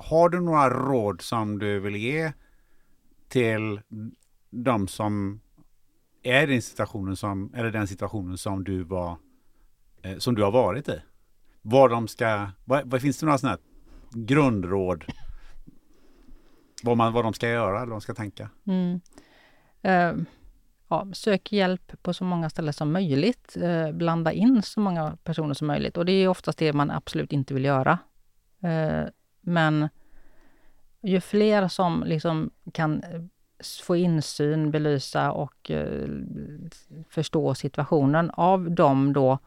har 0.00 0.28
du 0.28 0.40
några 0.40 0.70
råd 0.70 1.22
som 1.22 1.58
du 1.58 1.80
vill 1.80 1.96
ge 1.96 2.32
till 3.28 3.80
de 4.50 4.88
som 4.88 5.40
är 6.22 6.46
den 6.46 6.62
situationen 6.62 7.16
som, 7.16 7.54
eller 7.54 7.70
den 7.70 7.88
situationen 7.88 8.38
som 8.38 8.64
du 8.64 8.82
var, 8.82 9.16
eh, 10.02 10.18
som 10.18 10.34
du 10.34 10.42
har 10.42 10.50
varit 10.50 10.88
i? 10.88 11.02
Vad 11.62 11.90
de 11.90 12.08
ska, 12.08 12.50
vad, 12.64 12.90
vad 12.90 13.00
finns 13.00 13.18
det 13.18 13.26
några 13.26 13.38
sådana 13.38 13.56
här 13.56 13.62
grundråd? 14.24 15.04
Vad, 16.82 16.96
man, 16.96 17.12
vad 17.12 17.24
de 17.24 17.34
ska 17.34 17.48
göra 17.48 17.76
eller 17.76 17.86
vad 17.86 17.94
de 17.94 18.00
ska 18.00 18.14
tänka? 18.14 18.50
Mm. 18.66 19.00
Uh, 19.84 20.24
ja, 20.88 21.06
sök 21.12 21.52
hjälp 21.52 22.02
på 22.02 22.14
så 22.14 22.24
många 22.24 22.50
ställen 22.50 22.72
som 22.72 22.92
möjligt. 22.92 23.56
Uh, 23.62 23.92
blanda 23.92 24.32
in 24.32 24.62
så 24.62 24.80
många 24.80 25.16
personer 25.24 25.54
som 25.54 25.66
möjligt 25.66 25.96
och 25.96 26.04
det 26.04 26.12
är 26.12 26.28
oftast 26.28 26.58
det 26.58 26.72
man 26.72 26.90
absolut 26.90 27.32
inte 27.32 27.54
vill 27.54 27.64
göra. 27.64 27.98
Uh, 28.64 29.08
men 29.40 29.88
ju 31.02 31.20
fler 31.20 31.68
som 31.68 32.04
liksom 32.06 32.50
kan 32.72 33.02
eh, 33.02 33.20
få 33.82 33.96
insyn, 33.96 34.70
belysa 34.70 35.32
och 35.32 35.70
eh, 35.70 36.08
förstå 37.08 37.54
situationen. 37.54 38.30
Av 38.30 38.70
dem 38.70 39.12
då 39.12 39.38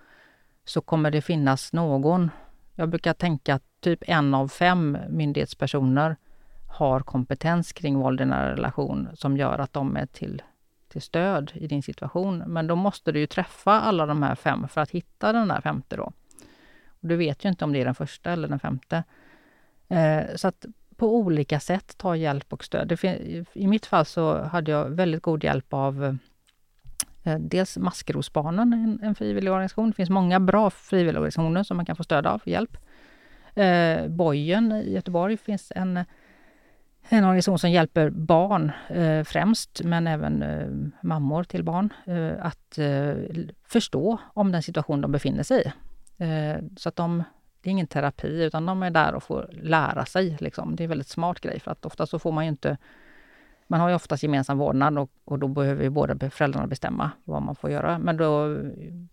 så 0.65 0.81
kommer 0.81 1.11
det 1.11 1.21
finnas 1.21 1.73
någon, 1.73 2.29
jag 2.75 2.89
brukar 2.89 3.13
tänka 3.13 3.55
att 3.55 3.63
typ 3.79 4.03
en 4.07 4.33
av 4.33 4.47
fem 4.47 4.97
myndighetspersoner 5.09 6.15
har 6.77 6.99
kompetens 6.99 7.73
kring 7.73 7.97
våld 7.97 8.21
i 8.21 8.25
nära 8.25 8.51
relation 8.51 9.09
som 9.13 9.37
gör 9.37 9.59
att 9.59 9.73
de 9.73 9.97
är 9.97 10.05
till, 10.05 10.41
till 10.87 11.01
stöd 11.01 11.51
i 11.53 11.67
din 11.67 11.83
situation. 11.83 12.43
Men 12.47 12.67
då 12.67 12.75
måste 12.75 13.11
du 13.11 13.19
ju 13.19 13.27
träffa 13.27 13.81
alla 13.81 14.05
de 14.05 14.23
här 14.23 14.35
fem 14.35 14.67
för 14.67 14.81
att 14.81 14.91
hitta 14.91 15.33
den 15.33 15.47
där 15.47 15.61
femte 15.61 15.95
då. 15.95 16.11
Och 16.87 17.07
du 17.07 17.15
vet 17.15 17.45
ju 17.45 17.49
inte 17.49 17.65
om 17.65 17.73
det 17.73 17.81
är 17.81 17.85
den 17.85 17.95
första 17.95 18.31
eller 18.31 18.47
den 18.47 18.59
femte. 18.59 19.03
Eh, 19.97 20.35
så 20.35 20.47
att 20.47 20.65
på 20.95 21.15
olika 21.15 21.59
sätt 21.59 21.97
ta 21.97 22.15
hjälp 22.15 22.53
och 22.53 22.63
stöd. 22.63 22.91
I 23.53 23.67
mitt 23.67 23.85
fall 23.85 24.05
så 24.05 24.37
hade 24.37 24.71
jag 24.71 24.89
väldigt 24.89 25.21
god 25.21 25.43
hjälp 25.43 25.73
av 25.73 26.17
Eh, 27.23 27.39
dels 27.39 27.77
Maskrosbarnen, 27.77 28.73
en, 28.73 28.99
en 29.03 29.15
frivillig 29.15 29.51
organisation. 29.51 29.89
Det 29.89 29.95
finns 29.95 30.09
många 30.09 30.39
bra 30.39 30.69
frivilligorganisationer 30.69 31.63
som 31.63 31.77
man 31.77 31.85
kan 31.85 31.95
få 31.95 32.03
stöd 32.03 32.27
av, 32.27 32.41
hjälp. 32.45 32.77
Eh, 33.55 34.07
Bojen 34.07 34.71
i 34.71 34.93
Göteborg 34.93 35.37
finns 35.37 35.71
en, 35.75 35.97
en 37.09 37.23
organisation 37.23 37.59
som 37.59 37.71
hjälper 37.71 38.09
barn 38.09 38.71
eh, 38.87 39.23
främst, 39.23 39.81
men 39.83 40.07
även 40.07 40.43
eh, 40.43 40.67
mammor 41.01 41.43
till 41.43 41.63
barn, 41.63 41.93
eh, 42.05 42.45
att 42.45 42.77
eh, 42.77 43.13
förstå 43.67 44.17
om 44.33 44.51
den 44.51 44.63
situation 44.63 45.01
de 45.01 45.11
befinner 45.11 45.43
sig 45.43 45.63
i. 45.65 45.71
Eh, 46.23 46.63
så 46.77 46.89
att 46.89 46.95
de, 46.95 47.23
det 47.63 47.69
är 47.69 47.71
ingen 47.71 47.87
terapi, 47.87 48.43
utan 48.43 48.65
de 48.65 48.83
är 48.83 48.91
där 48.91 49.15
och 49.15 49.23
får 49.23 49.49
lära 49.51 50.05
sig. 50.05 50.37
Liksom. 50.39 50.75
Det 50.75 50.81
är 50.81 50.85
en 50.85 50.89
väldigt 50.89 51.07
smart 51.07 51.39
grej, 51.39 51.59
för 51.59 51.71
att 51.71 51.85
ofta 51.85 52.05
så 52.05 52.19
får 52.19 52.31
man 52.31 52.45
ju 52.45 52.49
inte 52.49 52.77
man 53.67 53.79
har 53.79 53.89
ju 53.89 53.95
oftast 53.95 54.23
gemensam 54.23 54.57
vårdnad 54.57 54.97
och, 54.97 55.11
och 55.25 55.39
då 55.39 55.47
behöver 55.47 55.83
ju 55.83 55.89
båda 55.89 56.29
föräldrarna 56.29 56.67
bestämma 56.67 57.11
vad 57.23 57.41
man 57.41 57.55
får 57.55 57.71
göra. 57.71 57.99
Men 57.99 58.17
då, 58.17 58.57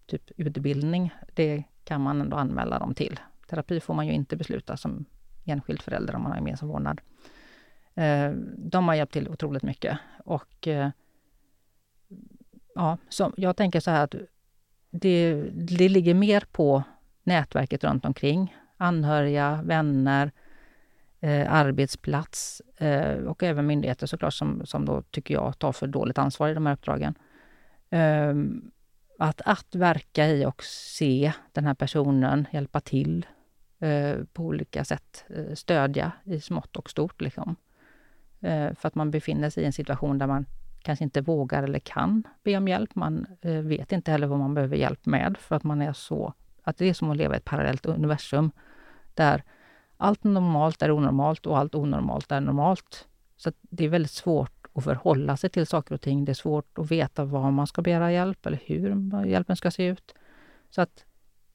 typ 0.07 0.31
utbildning, 0.37 1.15
det 1.35 1.65
kan 1.85 2.01
man 2.01 2.21
ändå 2.21 2.37
anmäla 2.37 2.79
dem 2.79 2.95
till. 2.95 3.21
Terapi 3.49 3.81
får 3.81 3.95
man 3.95 4.07
ju 4.07 4.13
inte 4.13 4.37
besluta 4.37 4.77
som 4.77 5.05
enskild 5.45 5.83
förälder 5.83 6.15
om 6.15 6.23
man 6.23 6.33
har 6.33 6.39
gemensam 6.39 6.69
vårdnad. 6.69 7.01
Eh, 7.95 8.31
de 8.57 8.89
har 8.89 8.95
hjälpt 8.95 9.13
till 9.13 9.29
otroligt 9.29 9.63
mycket 9.63 9.99
och 10.25 10.69
eh, 10.69 10.91
ja, 12.75 12.99
så 13.09 13.33
jag 13.37 13.57
tänker 13.57 13.81
så 13.81 13.91
här 13.91 14.05
att 14.05 14.15
det, 14.91 15.43
det 15.53 15.89
ligger 15.89 16.15
mer 16.15 16.45
på 16.53 16.83
nätverket 17.23 17.85
runt 17.85 18.05
omkring. 18.05 18.57
Anhöriga, 18.77 19.61
vänner, 19.65 20.33
eh, 21.21 21.53
arbetsplats 21.53 22.63
eh, 22.77 23.19
och 23.19 23.43
även 23.43 23.67
myndigheter 23.67 24.07
såklart 24.07 24.35
som, 24.35 24.67
som 24.67 24.85
då 24.85 25.03
tycker 25.03 25.35
jag 25.35 25.59
tar 25.59 25.73
för 25.73 25.87
dåligt 25.87 26.19
ansvar 26.19 26.49
i 26.49 26.55
de 26.55 26.67
här 26.67 26.73
uppdragen. 26.73 27.15
Eh, 27.91 28.35
att, 29.19 29.41
att 29.45 29.75
verka 29.75 30.29
i 30.29 30.47
och 30.47 30.65
se 30.65 31.33
den 31.53 31.65
här 31.65 31.75
personen, 31.75 32.47
hjälpa 32.53 32.81
till 32.81 33.27
eh, 33.79 34.17
på 34.33 34.43
olika 34.45 34.85
sätt, 34.85 35.25
eh, 35.29 35.55
stödja 35.55 36.13
i 36.25 36.41
smått 36.41 36.77
och 36.77 36.91
stort. 36.91 37.21
Liksom. 37.21 37.57
Eh, 38.41 38.75
för 38.75 38.89
att 38.89 38.95
man 38.95 39.11
befinner 39.11 39.51
sig 39.51 39.63
i 39.63 39.67
en 39.67 39.73
situation 39.73 40.19
där 40.19 40.27
man 40.27 40.47
kanske 40.83 41.05
inte 41.05 41.21
vågar 41.21 41.63
eller 41.63 41.79
kan 41.79 42.23
be 42.43 42.57
om 42.57 42.69
hjälp. 42.69 42.95
Man 42.95 43.27
eh, 43.41 43.53
vet 43.53 43.93
inte 43.93 44.11
heller 44.11 44.27
vad 44.27 44.39
man 44.39 44.55
behöver 44.55 44.77
hjälp 44.77 45.07
med 45.07 45.37
för 45.37 45.57
att 45.57 45.65
man 45.65 45.83
är 45.83 45.93
så... 45.93 46.35
Att 46.71 46.79
det 46.79 46.89
är 46.89 46.95
som 46.95 47.11
att 47.11 47.17
leva 47.17 47.35
i 47.35 47.37
ett 47.37 47.45
parallellt 47.45 47.87
universum 47.87 48.51
där 49.15 49.43
allt 49.97 50.25
normalt 50.25 50.83
är 50.83 50.91
onormalt 50.91 51.47
och 51.47 51.59
allt 51.59 51.75
onormalt 51.75 52.33
är 52.33 52.41
normalt. 52.41 53.09
Så 53.37 53.53
det 53.61 53.85
är 53.85 53.89
väldigt 53.89 54.11
svårt 54.11 54.67
att 54.73 54.85
förhålla 54.85 55.37
sig 55.37 55.51
till 55.51 55.67
saker 55.67 55.95
och 55.95 56.01
ting. 56.01 56.25
Det 56.25 56.33
är 56.33 56.35
svårt 56.35 56.79
att 56.79 56.91
veta 56.91 57.25
var 57.25 57.51
man 57.51 57.67
ska 57.67 57.83
begära 57.83 58.13
hjälp 58.13 58.47
eller 58.47 58.61
hur 58.65 59.25
hjälpen 59.27 59.57
ska 59.57 59.71
se 59.71 59.87
ut. 59.87 60.15
Så 60.71 60.81
att 60.81 61.05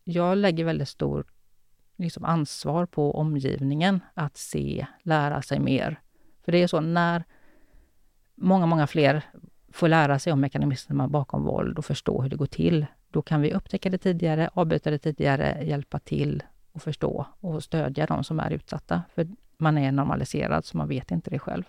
jag 0.03 0.37
lägger 0.37 0.65
väldigt 0.65 0.89
stort 0.89 1.27
liksom 1.97 2.25
ansvar 2.25 2.85
på 2.85 3.15
omgivningen 3.15 3.99
att 4.13 4.37
se, 4.37 4.87
lära 5.01 5.41
sig 5.41 5.59
mer. 5.59 5.99
För 6.45 6.51
det 6.51 6.63
är 6.63 6.67
så 6.67 6.79
när 6.79 7.23
många, 8.35 8.65
många 8.65 8.87
fler 8.87 9.23
får 9.71 9.87
lära 9.87 10.19
sig 10.19 10.33
om 10.33 10.39
mekanismerna 10.39 11.07
bakom 11.07 11.43
våld 11.43 11.77
och 11.77 11.85
förstå 11.85 12.21
hur 12.21 12.29
det 12.29 12.35
går 12.35 12.45
till, 12.45 12.85
då 13.15 13.21
kan 13.21 13.41
vi 13.41 13.53
upptäcka 13.53 13.89
det 13.89 13.97
tidigare, 13.97 14.49
avbryta 14.53 14.91
det 14.91 14.97
tidigare, 14.97 15.63
hjälpa 15.63 15.99
till 15.99 16.43
och 16.71 16.81
förstå 16.81 17.25
och 17.39 17.63
stödja 17.63 18.05
de 18.05 18.23
som 18.23 18.39
är 18.39 18.51
utsatta. 18.51 19.03
För 19.15 19.27
man 19.57 19.77
är 19.77 19.91
normaliserad, 19.91 20.65
så 20.65 20.77
man 20.77 20.87
vet 20.87 21.11
inte 21.11 21.29
det 21.29 21.39
själv. 21.39 21.63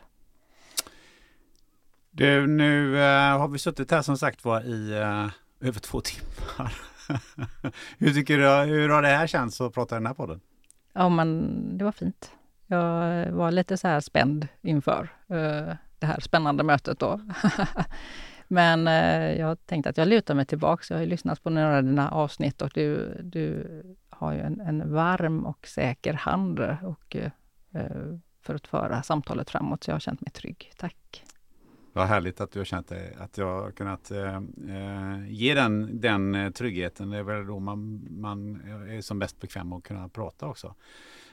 Du, 2.10 2.46
nu 2.46 2.94
uh, 2.94 3.38
har 3.38 3.48
vi 3.48 3.58
suttit 3.58 3.90
här 3.90 4.02
som 4.02 4.18
sagt 4.18 4.44
var 4.44 4.60
i 4.60 5.00
uh, 5.00 5.30
över 5.60 5.80
två 5.80 6.00
timmar. 6.00 6.74
hur 7.98 8.12
tycker 8.12 8.38
du, 8.38 8.72
hur 8.72 8.88
har 8.88 9.02
det 9.02 9.08
här 9.08 9.26
känts 9.26 9.60
att 9.60 9.74
prata 9.74 9.94
i 9.94 9.98
den 9.98 10.06
här 10.06 10.14
podden? 10.14 10.40
Ja, 10.92 11.08
men 11.08 11.78
det 11.78 11.84
var 11.84 11.92
fint. 11.92 12.32
Jag 12.66 13.32
var 13.32 13.50
lite 13.50 13.76
så 13.76 13.88
här 13.88 14.00
spänd 14.00 14.48
inför 14.62 15.02
uh, 15.30 15.74
det 15.98 16.06
här 16.06 16.20
spännande 16.20 16.62
mötet 16.62 16.98
då. 16.98 17.20
Men 18.48 18.88
eh, 18.88 19.38
jag 19.38 19.66
tänkte 19.66 19.90
att 19.90 19.96
jag 19.96 20.08
lutar 20.08 20.34
mig 20.34 20.46
tillbaks. 20.46 20.90
Jag 20.90 20.96
har 20.96 21.02
ju 21.02 21.10
lyssnat 21.10 21.42
på 21.42 21.50
några 21.50 21.76
av 21.76 21.84
dina 21.84 22.10
avsnitt 22.10 22.62
och 22.62 22.70
du, 22.74 23.20
du 23.22 23.66
har 24.10 24.32
ju 24.32 24.40
en, 24.40 24.60
en 24.60 24.92
varm 24.92 25.46
och 25.46 25.66
säker 25.66 26.12
hand 26.12 26.60
och, 26.82 27.16
eh, 27.16 27.30
för 28.42 28.54
att 28.54 28.66
föra 28.66 29.02
samtalet 29.02 29.50
framåt. 29.50 29.84
Så 29.84 29.90
jag 29.90 29.94
har 29.94 30.00
känt 30.00 30.20
mig 30.20 30.30
trygg. 30.30 30.72
Tack! 30.78 31.22
Vad 31.92 32.06
härligt 32.06 32.40
att 32.40 32.52
du 32.52 32.60
har 32.60 32.64
känt 32.64 32.88
dig, 32.88 33.16
att 33.18 33.38
jag 33.38 33.62
har 33.62 33.70
kunnat 33.70 34.10
eh, 34.10 34.36
eh 34.36 35.26
ge 35.28 35.54
den, 35.54 36.00
den 36.00 36.34
eh, 36.34 36.50
tryggheten. 36.50 37.10
Det 37.10 37.18
är 37.18 37.22
väl 37.22 37.46
då 37.46 37.58
man, 37.58 38.06
man 38.10 38.60
är 38.90 39.00
som 39.00 39.18
bäst 39.18 39.40
bekväm 39.40 39.72
att 39.72 39.84
kunna 39.84 40.08
prata 40.08 40.46
också. 40.46 40.74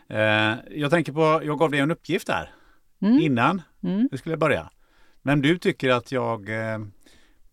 Eh, 0.07 0.55
jag 0.71 0.89
tänker 0.89 1.13
på, 1.13 1.41
jag 1.43 1.59
gav 1.59 1.71
dig 1.71 1.79
en 1.79 1.91
uppgift 1.91 2.27
där 2.27 2.53
mm. 3.01 3.19
innan 3.19 3.61
mm. 3.83 4.09
vi 4.11 4.17
skulle 4.17 4.37
börja. 4.37 4.69
Men 5.21 5.41
du 5.41 5.57
tycker 5.57 5.89
att 5.89 6.11
jag 6.11 6.49
eh, 6.49 6.79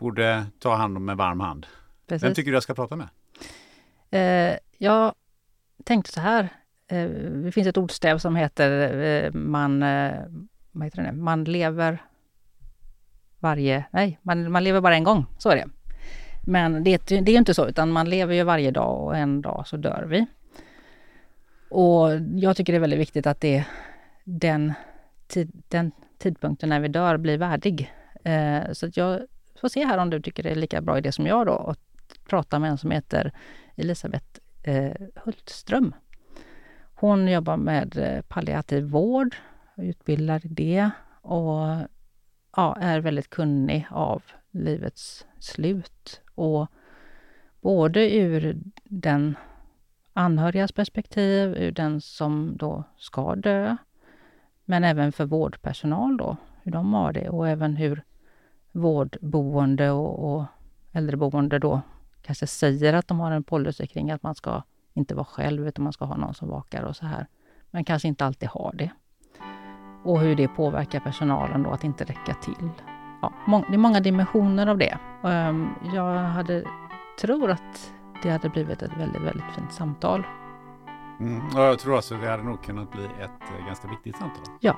borde 0.01 0.47
ta 0.59 0.74
hand 0.74 0.97
om 0.97 1.05
med 1.05 1.16
varm 1.16 1.40
hand. 1.40 1.66
Precis. 2.06 2.27
Vem 2.27 2.35
tycker 2.35 2.51
du 2.51 2.56
jag 2.56 2.62
ska 2.62 2.74
prata 2.74 2.97
med? 2.97 3.09
Eh, 4.10 4.59
jag 4.78 5.14
tänkte 5.85 6.12
så 6.12 6.20
här. 6.20 6.48
Eh, 6.89 7.09
det 7.44 7.52
finns 7.52 7.66
ett 7.66 7.77
ordstäv 7.77 8.18
som 8.18 8.36
heter 8.36 9.01
eh, 9.01 9.32
man, 9.32 9.82
eh, 9.82 10.14
vad 10.72 10.85
heter 10.85 11.02
det, 11.02 11.12
man 11.12 11.44
lever 11.44 12.02
varje... 13.39 13.85
Nej, 13.90 14.18
man, 14.22 14.52
man 14.52 14.64
lever 14.64 14.81
bara 14.81 14.94
en 14.94 15.05
gång. 15.05 15.27
Så 15.39 15.51
är 15.51 15.56
det. 15.56 15.68
Men 16.47 16.85
det, 16.85 17.06
det 17.06 17.32
är 17.32 17.39
inte 17.39 17.55
så, 17.55 17.68
utan 17.68 17.93
man 17.93 18.10
lever 18.10 18.35
ju 18.35 18.43
varje 18.43 18.70
dag 18.70 19.05
och 19.05 19.16
en 19.16 19.43
dag 19.43 19.66
så 19.66 19.77
dör 19.77 20.06
vi. 20.09 20.27
Och 21.68 22.10
jag 22.35 22.56
tycker 22.56 22.72
det 22.72 22.77
är 22.77 22.81
väldigt 22.81 23.01
viktigt 23.01 23.27
att 23.27 23.40
det, 23.40 23.64
den, 24.24 24.72
tid, 25.27 25.62
den 25.68 25.93
tidpunkten 26.18 26.68
när 26.68 26.81
vi 26.81 26.89
dör 26.89 27.16
blir 27.16 27.39
värdig. 27.39 27.93
Eh, 28.24 28.72
så 28.72 28.86
att 28.86 28.97
jag 28.97 29.20
får 29.61 29.69
se 29.69 29.85
här 29.87 29.99
om 29.99 30.11
du 30.11 30.20
tycker 30.20 30.43
det 30.43 30.51
är 30.51 30.55
lika 30.55 30.81
bra 30.81 30.99
idé 30.99 31.12
som 31.12 31.27
jag 31.27 31.47
då 31.47 31.53
att 31.53 31.81
prata 32.28 32.59
med 32.59 32.70
en 32.70 32.78
som 32.78 32.91
heter 32.91 33.32
Elisabeth 33.77 34.41
eh, 34.62 34.93
Hultström. 35.15 35.95
Hon 36.95 37.28
jobbar 37.28 37.57
med 37.57 37.99
eh, 37.99 38.23
palliativ 38.23 38.85
vård, 38.85 39.37
utbildar 39.77 40.47
i 40.47 40.49
det 40.49 40.91
och 41.23 41.77
ja, 42.57 42.77
är 42.81 43.01
väldigt 43.01 43.31
kunnig 43.31 43.87
av 43.91 44.23
livets 44.51 45.27
slut. 45.39 46.20
Och 46.35 46.66
både 47.61 48.16
ur 48.16 48.61
den 48.85 49.37
anhörigas 50.12 50.73
perspektiv, 50.73 51.57
ur 51.57 51.73
den 51.73 52.01
som 52.01 52.57
då 52.57 52.85
ska 52.97 53.35
dö, 53.35 53.77
men 54.65 54.85
även 54.85 55.12
för 55.12 55.24
vårdpersonal 55.24 56.16
då, 56.16 56.37
hur 56.62 56.73
de 56.73 56.95
har 56.95 57.12
det 57.12 57.28
och 57.28 57.49
även 57.49 57.77
hur 57.77 58.03
vårdboende 58.72 59.90
och, 59.90 60.34
och 60.34 60.44
äldreboende 60.92 61.59
då 61.59 61.80
kanske 62.22 62.47
säger 62.47 62.92
att 62.92 63.09
de 63.09 63.20
har 63.20 63.30
en 63.30 63.42
policy 63.42 63.86
kring 63.86 64.10
att 64.10 64.22
man 64.22 64.34
ska 64.34 64.62
inte 64.94 65.14
vara 65.14 65.24
själv 65.24 65.68
utan 65.68 65.84
man 65.84 65.92
ska 65.92 66.05
ha 66.05 66.16
någon 66.16 66.34
som 66.34 66.48
vakar 66.48 66.82
och 66.82 66.97
så 66.97 67.06
här. 67.06 67.26
Men 67.70 67.84
kanske 67.84 68.09
inte 68.09 68.24
alltid 68.24 68.48
har 68.48 68.72
det. 68.74 68.90
Och 70.05 70.20
hur 70.20 70.36
det 70.36 70.48
påverkar 70.48 71.01
personalen 71.01 71.62
då 71.62 71.70
att 71.70 71.84
inte 71.84 72.05
räcka 72.05 72.34
till. 72.34 72.70
Ja, 73.22 73.32
det 73.68 73.74
är 73.74 73.78
många 73.78 74.01
dimensioner 74.01 74.66
av 74.66 74.78
det. 74.78 74.98
Ehm, 75.24 75.68
jag 75.94 76.14
hade, 76.14 76.64
tror 77.20 77.51
att 77.51 77.92
det 78.22 78.30
hade 78.30 78.48
blivit 78.48 78.82
ett 78.82 78.97
väldigt, 78.97 79.22
väldigt 79.22 79.55
fint 79.56 79.72
samtal. 79.72 80.26
Mm, 81.20 81.42
jag 81.55 81.78
tror 81.78 81.97
alltså 81.97 82.16
det 82.16 82.28
hade 82.28 82.42
nog 82.42 82.62
kunnat 82.62 82.92
bli 82.92 83.05
ett 83.05 83.60
eh, 83.60 83.66
ganska 83.66 83.88
viktigt 83.88 84.16
samtal. 84.16 84.44
Ja, 84.60 84.76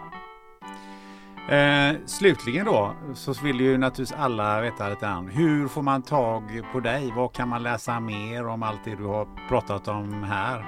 Eh, 1.48 1.96
slutligen 2.06 2.66
då 2.66 2.92
så 3.14 3.32
vill 3.32 3.60
ju 3.60 3.78
naturligtvis 3.78 4.18
alla 4.18 4.60
veta 4.60 4.88
lite 4.88 5.06
grann. 5.06 5.28
Hur 5.28 5.68
får 5.68 5.82
man 5.82 6.02
tag 6.02 6.62
på 6.72 6.80
dig? 6.80 7.12
Vad 7.16 7.32
kan 7.32 7.48
man 7.48 7.62
läsa 7.62 8.00
mer 8.00 8.46
om 8.46 8.62
allt 8.62 8.84
det 8.84 8.96
du 8.96 9.04
har 9.04 9.28
pratat 9.48 9.88
om 9.88 10.22
här? 10.22 10.64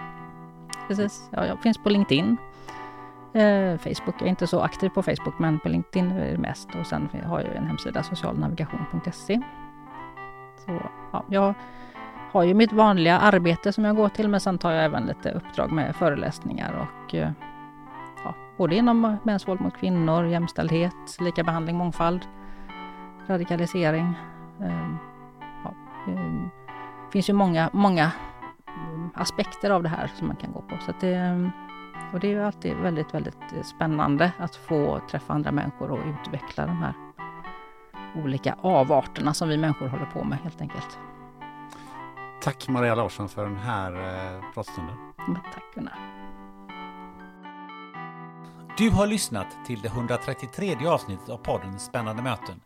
Precis, 0.88 1.28
ja, 1.30 1.46
jag 1.46 1.62
finns 1.62 1.78
på 1.78 1.88
LinkedIn. 1.88 2.36
Eh, 3.34 3.78
Facebook, 3.78 4.14
jag 4.18 4.22
är 4.22 4.26
inte 4.26 4.46
så 4.46 4.60
aktiv 4.60 4.88
på 4.88 5.02
Facebook 5.02 5.38
men 5.38 5.60
på 5.60 5.68
LinkedIn 5.68 6.10
är 6.10 6.32
det 6.32 6.38
mest 6.38 6.68
och 6.80 6.86
sen 6.86 7.08
har 7.26 7.40
jag 7.40 7.56
en 7.56 7.66
hemsida 7.66 8.02
socialnavigation.se. 8.02 9.40
Så 10.66 10.82
ja, 11.12 11.24
jag 11.28 11.54
har 12.32 12.42
ju 12.42 12.54
mitt 12.54 12.72
vanliga 12.72 13.18
arbete 13.18 13.72
som 13.72 13.84
jag 13.84 13.96
går 13.96 14.08
till 14.08 14.28
men 14.28 14.40
sen 14.40 14.58
tar 14.58 14.72
jag 14.72 14.84
även 14.84 15.06
lite 15.06 15.30
uppdrag 15.30 15.72
med 15.72 15.96
föreläsningar 15.96 16.88
och 16.88 17.14
eh, 17.14 17.30
eh, 18.24 18.34
både 18.56 18.76
inom 18.76 19.16
mäns 19.22 19.48
våld 19.48 19.60
mot 19.60 19.76
kvinnor, 19.76 20.26
jämställdhet, 20.26 21.20
likabehandling, 21.20 21.76
mångfald, 21.76 22.26
radikalisering. 23.26 24.14
Ehm, 24.60 24.96
ja, 25.64 25.74
det 26.06 26.12
ehm, 26.12 26.48
finns 27.12 27.28
ju 27.28 27.32
många, 27.32 27.70
många 27.72 28.12
ehm, 28.66 29.10
aspekter 29.14 29.70
av 29.70 29.82
det 29.82 29.88
här 29.88 30.10
som 30.14 30.26
man 30.26 30.36
kan 30.36 30.52
gå 30.52 30.60
på. 30.60 30.76
Så 30.86 30.92
det, 31.00 31.50
och 32.12 32.20
det 32.20 32.32
är 32.32 32.40
alltid 32.40 32.76
väldigt, 32.76 33.14
väldigt 33.14 33.66
spännande 33.66 34.32
att 34.38 34.56
få 34.56 35.00
träffa 35.10 35.32
andra 35.32 35.52
människor 35.52 35.90
och 35.90 36.00
utveckla 36.06 36.66
de 36.66 36.76
här 36.76 36.94
olika 38.24 38.56
avarterna 38.60 39.34
som 39.34 39.48
vi 39.48 39.56
människor 39.56 39.88
håller 39.88 40.06
på 40.06 40.24
med 40.24 40.38
helt 40.38 40.60
enkelt. 40.60 40.98
Tack 42.42 42.68
Maria 42.68 42.94
Larsson 42.94 43.28
för 43.28 43.44
den 43.44 43.56
här 43.56 43.92
eh, 43.92 44.52
pratstunden. 44.54 44.96
Tack 45.54 45.74
Gunnar. 45.74 46.23
Du 48.78 48.90
har 48.90 49.06
lyssnat 49.06 49.46
till 49.66 49.80
det 49.80 49.88
133 49.88 50.86
avsnittet 50.86 51.28
av 51.28 51.36
podden 51.36 51.78
Spännande 51.78 52.22
möten. 52.22 52.60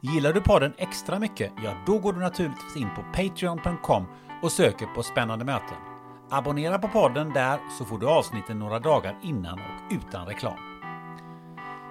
Gillar 0.00 0.32
du 0.32 0.40
podden 0.40 0.72
extra 0.78 1.18
mycket? 1.18 1.52
Ja, 1.64 1.74
då 1.86 1.98
går 1.98 2.12
du 2.12 2.20
naturligtvis 2.20 2.76
in 2.76 2.88
på 2.96 3.02
Patreon.com 3.02 4.06
och 4.42 4.52
söker 4.52 4.86
på 4.86 5.02
Spännande 5.02 5.44
möten. 5.44 5.76
Abonnera 6.30 6.78
på 6.78 6.88
podden 6.88 7.32
där 7.32 7.58
så 7.78 7.84
får 7.84 7.98
du 7.98 8.08
avsnitten 8.08 8.58
några 8.58 8.78
dagar 8.78 9.18
innan 9.22 9.58
och 9.58 9.92
utan 9.92 10.26
reklam. 10.26 10.58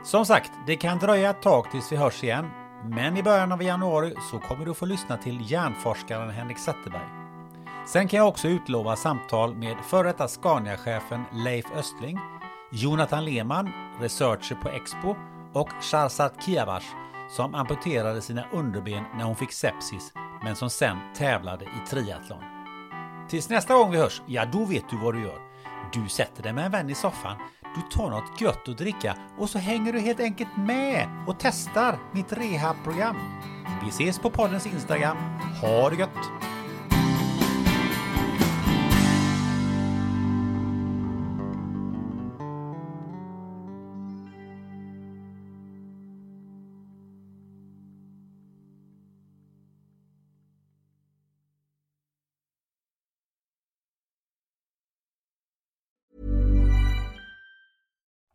Som 0.03 0.25
sagt, 0.25 0.51
det 0.67 0.75
kan 0.75 0.99
dröja 0.99 1.29
ett 1.29 1.41
tag 1.41 1.71
tills 1.71 1.91
vi 1.91 1.95
hörs 1.95 2.23
igen, 2.23 2.45
men 2.85 3.17
i 3.17 3.23
början 3.23 3.51
av 3.51 3.63
januari 3.63 4.13
så 4.31 4.39
kommer 4.39 4.65
du 4.65 4.73
få 4.73 4.85
lyssna 4.85 5.17
till 5.17 5.51
hjärnforskaren 5.51 6.29
Henrik 6.29 6.59
Zetterberg. 6.59 7.09
Sen 7.87 8.07
kan 8.07 8.17
jag 8.17 8.27
också 8.27 8.47
utlova 8.47 8.95
samtal 8.95 9.55
med 9.55 9.77
före 9.89 10.07
detta 10.07 10.27
Scania-chefen 10.27 11.23
Leif 11.33 11.65
Östling, 11.75 12.19
Jonathan 12.73 13.25
Lehmann, 13.25 13.69
researcher 13.99 14.55
på 14.55 14.69
Expo 14.69 15.15
och 15.53 15.69
Sharzad 15.81 16.31
Kiavash 16.45 16.85
som 17.29 17.55
amputerade 17.55 18.21
sina 18.21 18.45
underben 18.53 19.03
när 19.17 19.23
hon 19.23 19.35
fick 19.35 19.51
sepsis 19.51 20.13
men 20.43 20.55
som 20.55 20.69
sen 20.69 20.97
tävlade 21.15 21.65
i 21.65 21.89
triathlon. 21.89 22.43
Tills 23.29 23.49
nästa 23.49 23.73
gång 23.73 23.91
vi 23.91 23.97
hörs, 23.97 24.21
ja 24.25 24.45
då 24.45 24.65
vet 24.65 24.89
du 24.89 24.97
vad 24.97 25.13
du 25.13 25.21
gör. 25.21 25.39
Du 25.93 26.09
sätter 26.09 26.43
dig 26.43 26.53
med 26.53 26.65
en 26.65 26.71
vän 26.71 26.89
i 26.89 26.95
soffan, 26.95 27.37
du 27.75 27.97
tar 27.97 28.09
något 28.09 28.41
gött 28.41 28.67
att 28.67 28.77
dricka 28.77 29.17
och 29.37 29.49
så 29.49 29.57
hänger 29.57 29.93
du 29.93 29.99
helt 29.99 30.19
enkelt 30.19 30.57
med 30.57 31.25
och 31.27 31.35
testar 31.39 31.99
mitt 32.11 32.33
rehabprogram. 32.33 33.17
Vi 33.83 33.89
ses 33.89 34.19
på 34.19 34.29
poddens 34.29 34.65
Instagram. 34.65 35.17
Ha 35.61 35.89
det 35.89 35.95
gött! 35.95 36.31